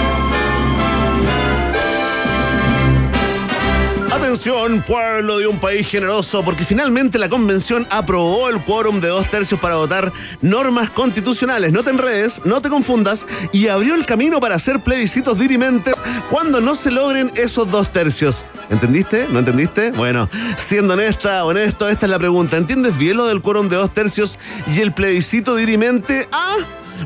Atención, 4.11 4.83
pueblo 4.85 5.39
de 5.39 5.47
un 5.47 5.57
país 5.57 5.87
generoso, 5.87 6.43
porque 6.43 6.65
finalmente 6.65 7.17
la 7.17 7.29
convención 7.29 7.87
aprobó 7.89 8.49
el 8.49 8.61
quórum 8.61 8.99
de 8.99 9.07
dos 9.07 9.25
tercios 9.31 9.57
para 9.57 9.75
votar 9.75 10.11
normas 10.41 10.89
constitucionales. 10.89 11.71
No 11.71 11.81
te 11.81 11.91
enredes, 11.91 12.41
no 12.43 12.61
te 12.61 12.67
confundas, 12.67 13.25
y 13.53 13.69
abrió 13.69 13.95
el 13.95 14.05
camino 14.05 14.41
para 14.41 14.55
hacer 14.55 14.81
plebiscitos 14.81 15.39
dirimentes 15.39 15.95
cuando 16.29 16.59
no 16.59 16.75
se 16.75 16.91
logren 16.91 17.31
esos 17.35 17.71
dos 17.71 17.89
tercios. 17.93 18.45
¿Entendiste? 18.69 19.27
¿No 19.31 19.39
entendiste? 19.39 19.91
Bueno, 19.91 20.29
siendo 20.57 20.95
honesta, 20.95 21.45
honesto, 21.45 21.87
esta 21.87 22.05
es 22.05 22.09
la 22.09 22.19
pregunta. 22.19 22.57
¿Entiendes 22.57 22.97
bien 22.97 23.15
lo 23.15 23.27
del 23.27 23.41
quórum 23.41 23.69
de 23.69 23.77
dos 23.77 23.93
tercios 23.93 24.37
y 24.67 24.81
el 24.81 24.91
plebiscito 24.91 25.55
dirimente? 25.55 26.27
Ah. 26.33 26.57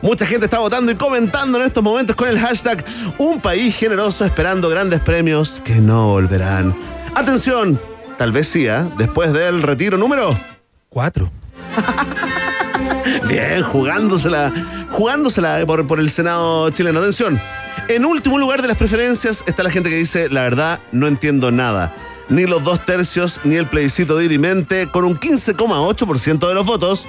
Mucha 0.02 0.26
gente 0.26 0.46
está 0.46 0.60
votando 0.60 0.92
y 0.92 0.96
comentando 0.96 1.60
en 1.60 1.66
estos 1.66 1.82
momentos 1.82 2.18
con 2.18 2.28
el 2.28 2.38
hashtag 2.38 2.84
Un 3.18 3.40
país 3.40 3.78
generoso 3.78 4.26
esperando 4.26 4.68
grandes 4.68 5.00
premios 5.00 5.62
que 5.64 5.76
no 5.76 6.08
volverán. 6.08 6.76
Atención, 7.16 7.80
tal 8.18 8.34
vez 8.34 8.50
sí, 8.50 8.68
¿ah? 8.68 8.90
después 8.98 9.32
del 9.32 9.62
retiro 9.62 9.98
número 9.98 10.38
Cuatro. 10.90 11.32
Bien, 13.28 13.64
jugándosela, 13.64 14.54
jugándosela 14.92 15.66
por, 15.66 15.88
por 15.88 16.00
el 16.00 16.10
Senado 16.10 16.70
chileno. 16.70 17.00
Atención. 17.00 17.40
En 17.88 18.06
último 18.06 18.38
lugar 18.38 18.62
de 18.62 18.68
las 18.68 18.78
preferencias 18.78 19.44
está 19.46 19.64
la 19.64 19.70
gente 19.70 19.90
que 19.90 19.98
dice, 19.98 20.30
la 20.30 20.44
verdad, 20.44 20.80
no 20.92 21.08
entiendo 21.08 21.52
nada. 21.52 21.94
Ni 22.30 22.46
los 22.46 22.64
dos 22.64 22.86
tercios, 22.86 23.40
ni 23.44 23.56
el 23.56 23.66
plebiscito 23.66 24.18
de 24.18 24.26
Irimente, 24.26 24.88
con 24.88 25.06
un 25.06 25.20
15,8% 25.20 26.48
de 26.48 26.54
los 26.54 26.66
votos. 26.66 27.08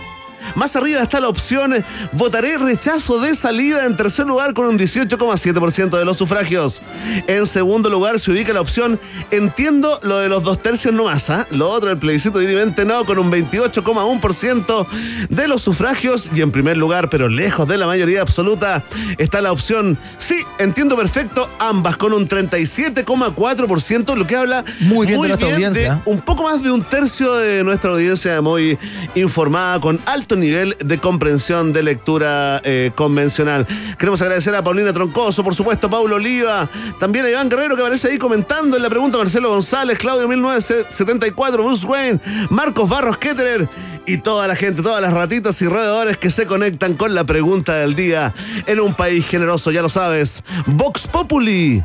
Más 0.54 0.76
arriba 0.76 1.02
está 1.02 1.20
la 1.20 1.28
opción 1.28 1.84
votaré 2.12 2.58
rechazo 2.58 3.20
de 3.20 3.34
salida 3.34 3.84
en 3.84 3.96
tercer 3.96 4.26
lugar 4.26 4.54
con 4.54 4.66
un 4.66 4.78
18,7% 4.78 5.98
de 5.98 6.04
los 6.04 6.16
sufragios. 6.16 6.82
En 7.26 7.46
segundo 7.46 7.88
lugar 7.90 8.18
se 8.20 8.30
ubica 8.30 8.52
la 8.52 8.60
opción 8.60 8.98
entiendo 9.30 10.00
lo 10.02 10.18
de 10.18 10.28
los 10.28 10.42
dos 10.42 10.60
tercios 10.60 10.94
no 10.94 11.04
más, 11.04 11.30
¿ah? 11.30 11.46
lo 11.50 11.70
otro 11.70 11.90
el 11.90 11.98
plebiscito 11.98 12.38
dividente 12.38 12.84
no 12.84 13.04
con 13.04 13.18
un 13.18 13.30
28,1% 13.30 14.86
de 15.28 15.48
los 15.48 15.62
sufragios 15.62 16.30
y 16.34 16.40
en 16.40 16.50
primer 16.50 16.76
lugar, 16.76 17.10
pero 17.10 17.28
lejos 17.28 17.66
de 17.68 17.76
la 17.76 17.86
mayoría 17.86 18.22
absoluta, 18.22 18.84
está 19.18 19.40
la 19.40 19.52
opción 19.52 19.98
sí, 20.18 20.36
entiendo 20.58 20.96
perfecto 20.96 21.48
ambas 21.58 21.96
con 21.96 22.12
un 22.12 22.28
37,4%, 22.28 24.14
lo 24.14 24.26
que 24.26 24.36
habla 24.36 24.64
Muy 24.80 25.06
bien 25.06 25.20
de 25.20 25.28
nuestra 25.28 25.52
audiencia. 25.52 26.02
un 26.04 26.20
poco 26.20 26.44
más 26.44 26.62
de 26.62 26.70
un 26.70 26.82
tercio 26.82 27.34
de 27.34 27.64
nuestra 27.64 27.90
audiencia 27.90 28.40
muy 28.40 28.78
informada, 29.14 29.80
con 29.80 30.00
nivel 30.34 30.76
de 30.84 30.98
comprensión 30.98 31.72
de 31.72 31.82
lectura 31.82 32.60
eh, 32.64 32.90
convencional. 32.94 33.66
Queremos 33.98 34.20
agradecer 34.22 34.54
a 34.54 34.62
Paulina 34.62 34.92
Troncoso, 34.92 35.44
por 35.44 35.54
supuesto, 35.54 35.86
a 35.86 35.90
Paulo 35.90 36.16
Oliva, 36.16 36.68
también 36.98 37.26
a 37.26 37.30
Iván 37.30 37.48
Guerrero 37.48 37.76
que 37.76 37.82
aparece 37.82 38.08
ahí 38.08 38.18
comentando 38.18 38.76
en 38.76 38.82
la 38.82 38.88
pregunta, 38.88 39.18
Marcelo 39.18 39.50
González, 39.50 39.98
Claudio 39.98 40.26
1974, 40.26 41.62
Bruce 41.62 41.86
Wayne, 41.86 42.20
Marcos 42.50 42.88
Barros 42.88 43.18
Ketterer 43.18 43.68
y 44.06 44.18
toda 44.18 44.48
la 44.48 44.56
gente, 44.56 44.82
todas 44.82 45.02
las 45.02 45.12
ratitas 45.12 45.60
y 45.62 45.66
roedores 45.66 46.16
que 46.16 46.30
se 46.30 46.46
conectan 46.46 46.94
con 46.94 47.14
la 47.14 47.24
pregunta 47.24 47.74
del 47.74 47.94
día 47.94 48.32
en 48.66 48.80
un 48.80 48.94
país 48.94 49.26
generoso, 49.28 49.70
ya 49.70 49.82
lo 49.82 49.88
sabes, 49.88 50.42
Vox 50.66 51.06
Populi. 51.06 51.84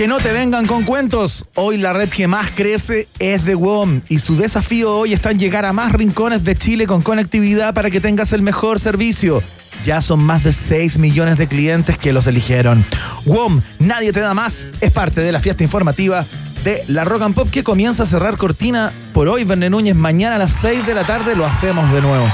Que 0.00 0.08
no 0.08 0.16
te 0.16 0.32
vengan 0.32 0.66
con 0.66 0.84
cuentos. 0.84 1.44
Hoy 1.56 1.76
la 1.76 1.92
red 1.92 2.08
que 2.08 2.26
más 2.26 2.48
crece 2.52 3.06
es 3.18 3.44
de 3.44 3.54
WOM 3.54 4.00
y 4.08 4.20
su 4.20 4.34
desafío 4.34 4.94
hoy 4.94 5.12
está 5.12 5.30
en 5.30 5.38
llegar 5.38 5.66
a 5.66 5.74
más 5.74 5.92
rincones 5.92 6.42
de 6.42 6.56
Chile 6.56 6.86
con 6.86 7.02
conectividad 7.02 7.74
para 7.74 7.90
que 7.90 8.00
tengas 8.00 8.32
el 8.32 8.40
mejor 8.40 8.80
servicio. 8.80 9.42
Ya 9.84 10.00
son 10.00 10.20
más 10.20 10.42
de 10.42 10.54
6 10.54 10.96
millones 10.96 11.36
de 11.36 11.48
clientes 11.48 11.98
que 11.98 12.14
los 12.14 12.26
eligieron. 12.26 12.82
WOM, 13.26 13.60
nadie 13.78 14.14
te 14.14 14.20
da 14.20 14.32
más, 14.32 14.64
es 14.80 14.90
parte 14.90 15.20
de 15.20 15.32
la 15.32 15.40
fiesta 15.40 15.64
informativa 15.64 16.24
de 16.64 16.80
la 16.88 17.04
Rock 17.04 17.20
and 17.20 17.34
Pop 17.34 17.50
que 17.50 17.62
comienza 17.62 18.04
a 18.04 18.06
cerrar 18.06 18.38
cortina 18.38 18.90
por 19.12 19.28
hoy, 19.28 19.44
Verne 19.44 19.68
Núñez. 19.68 19.96
Mañana 19.96 20.36
a 20.36 20.38
las 20.38 20.52
6 20.52 20.86
de 20.86 20.94
la 20.94 21.04
tarde 21.04 21.36
lo 21.36 21.44
hacemos 21.44 21.92
de 21.92 22.00
nuevo. 22.00 22.26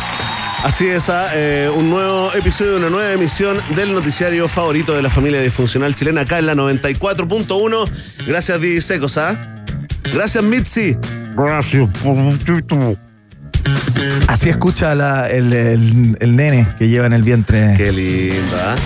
Así 0.66 0.88
es, 0.88 1.09
ah, 1.10 1.28
eh, 1.32 1.70
un 1.72 1.90
nuevo 1.90 2.34
episodio, 2.34 2.78
una 2.78 2.90
nueva 2.90 3.12
emisión 3.12 3.56
del 3.76 3.93
noticiario 3.93 4.48
favorito 4.48 4.97
de 4.97 5.01
la 5.01 5.10
familia 5.10 5.40
disfuncional 5.40 5.94
chilena 5.94 6.22
acá 6.22 6.40
en 6.40 6.47
la 6.47 6.56
94.1. 6.56 7.88
Gracias, 8.26 8.60
Di 8.60 8.80
Secos, 8.80 9.16
¿ah? 9.16 9.62
Gracias, 10.12 10.43
Mitzi. 10.43 10.97
Gracias 11.36 11.88
por 12.02 13.06
Así 14.28 14.48
escucha 14.48 14.94
la- 14.94 15.28
el, 15.28 15.52
el- 15.52 16.16
el 16.20 16.36
nene 16.36 16.66
que 16.78 16.89
lleva 16.89 17.06
en 17.06 17.12
el 17.12 17.23
vientre. 17.23 17.74
Qué 17.77 17.90
linda. 17.93 18.77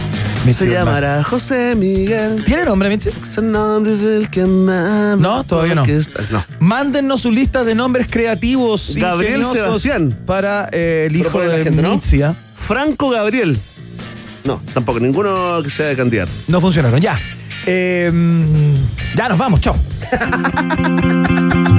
Se 0.53 0.67
llamará 0.71 1.23
José 1.23 1.75
Miguel. 1.77 2.43
¿Tiene 2.47 2.65
nombre? 2.65 2.93
Es 2.95 3.07
el 3.37 3.51
nombre 3.51 3.97
del 3.97 4.31
que 4.31 4.47
más. 4.47 5.19
No, 5.19 5.45
todavía 5.45 5.75
no. 5.75 5.85
No. 6.31 6.45
Mándennos 6.61 7.21
su 7.23 7.31
lista 7.31 7.63
de 7.63 7.75
nombres 7.75 8.07
creativos. 8.09 8.95
Gabriel 8.97 9.45
Sebastián. 9.45 10.17
Para 10.27 10.69
eh, 10.73 11.09
el 11.11 11.17
hijo 11.17 11.41
de 11.41 11.65
gente, 11.65 11.83
¿no? 11.83 12.01
¿ah? 12.25 12.35
Franco 12.57 13.11
Gabriel. 13.11 13.59
No, 14.45 14.63
tampoco, 14.73 14.99
ninguno 15.01 15.59
que 15.63 15.69
sea 15.71 15.87
de 15.89 15.97
candidato. 15.97 16.31
No 16.49 16.61
funcionaron, 16.63 16.99
ya. 17.01 17.19
Eh, 17.67 18.11
ya 19.15 19.29
nos 19.29 19.37
vamos, 19.37 19.61
chao. 19.61 19.77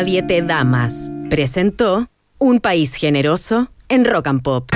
Nadie 0.00 0.22
te. 0.22 0.42
Presentó 1.28 2.08
Un 2.38 2.60
país 2.60 2.94
generoso 2.94 3.70
en 3.90 4.06
Rock 4.06 4.28
and 4.28 4.40
Pop. 4.40 4.70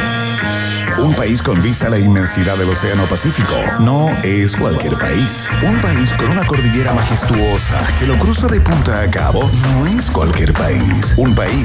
Un 0.98 1.14
país 1.14 1.42
con 1.42 1.60
vista 1.62 1.86
a 1.86 1.90
la 1.90 1.98
inmensidad 1.98 2.56
del 2.58 2.68
Océano 2.68 3.04
Pacífico 3.04 3.54
no 3.80 4.10
es 4.22 4.54
cualquier 4.54 4.92
país. 4.94 5.48
Un 5.66 5.80
país 5.80 6.12
con 6.12 6.28
una 6.30 6.46
cordillera 6.46 6.92
majestuosa 6.92 7.80
que 7.98 8.06
lo 8.06 8.18
cruza 8.18 8.48
de 8.48 8.60
punta 8.60 9.00
a 9.00 9.10
cabo 9.10 9.50
no 9.62 9.86
es 9.86 10.10
cualquier 10.10 10.52
país. 10.52 11.14
Un 11.16 11.34
país 11.34 11.62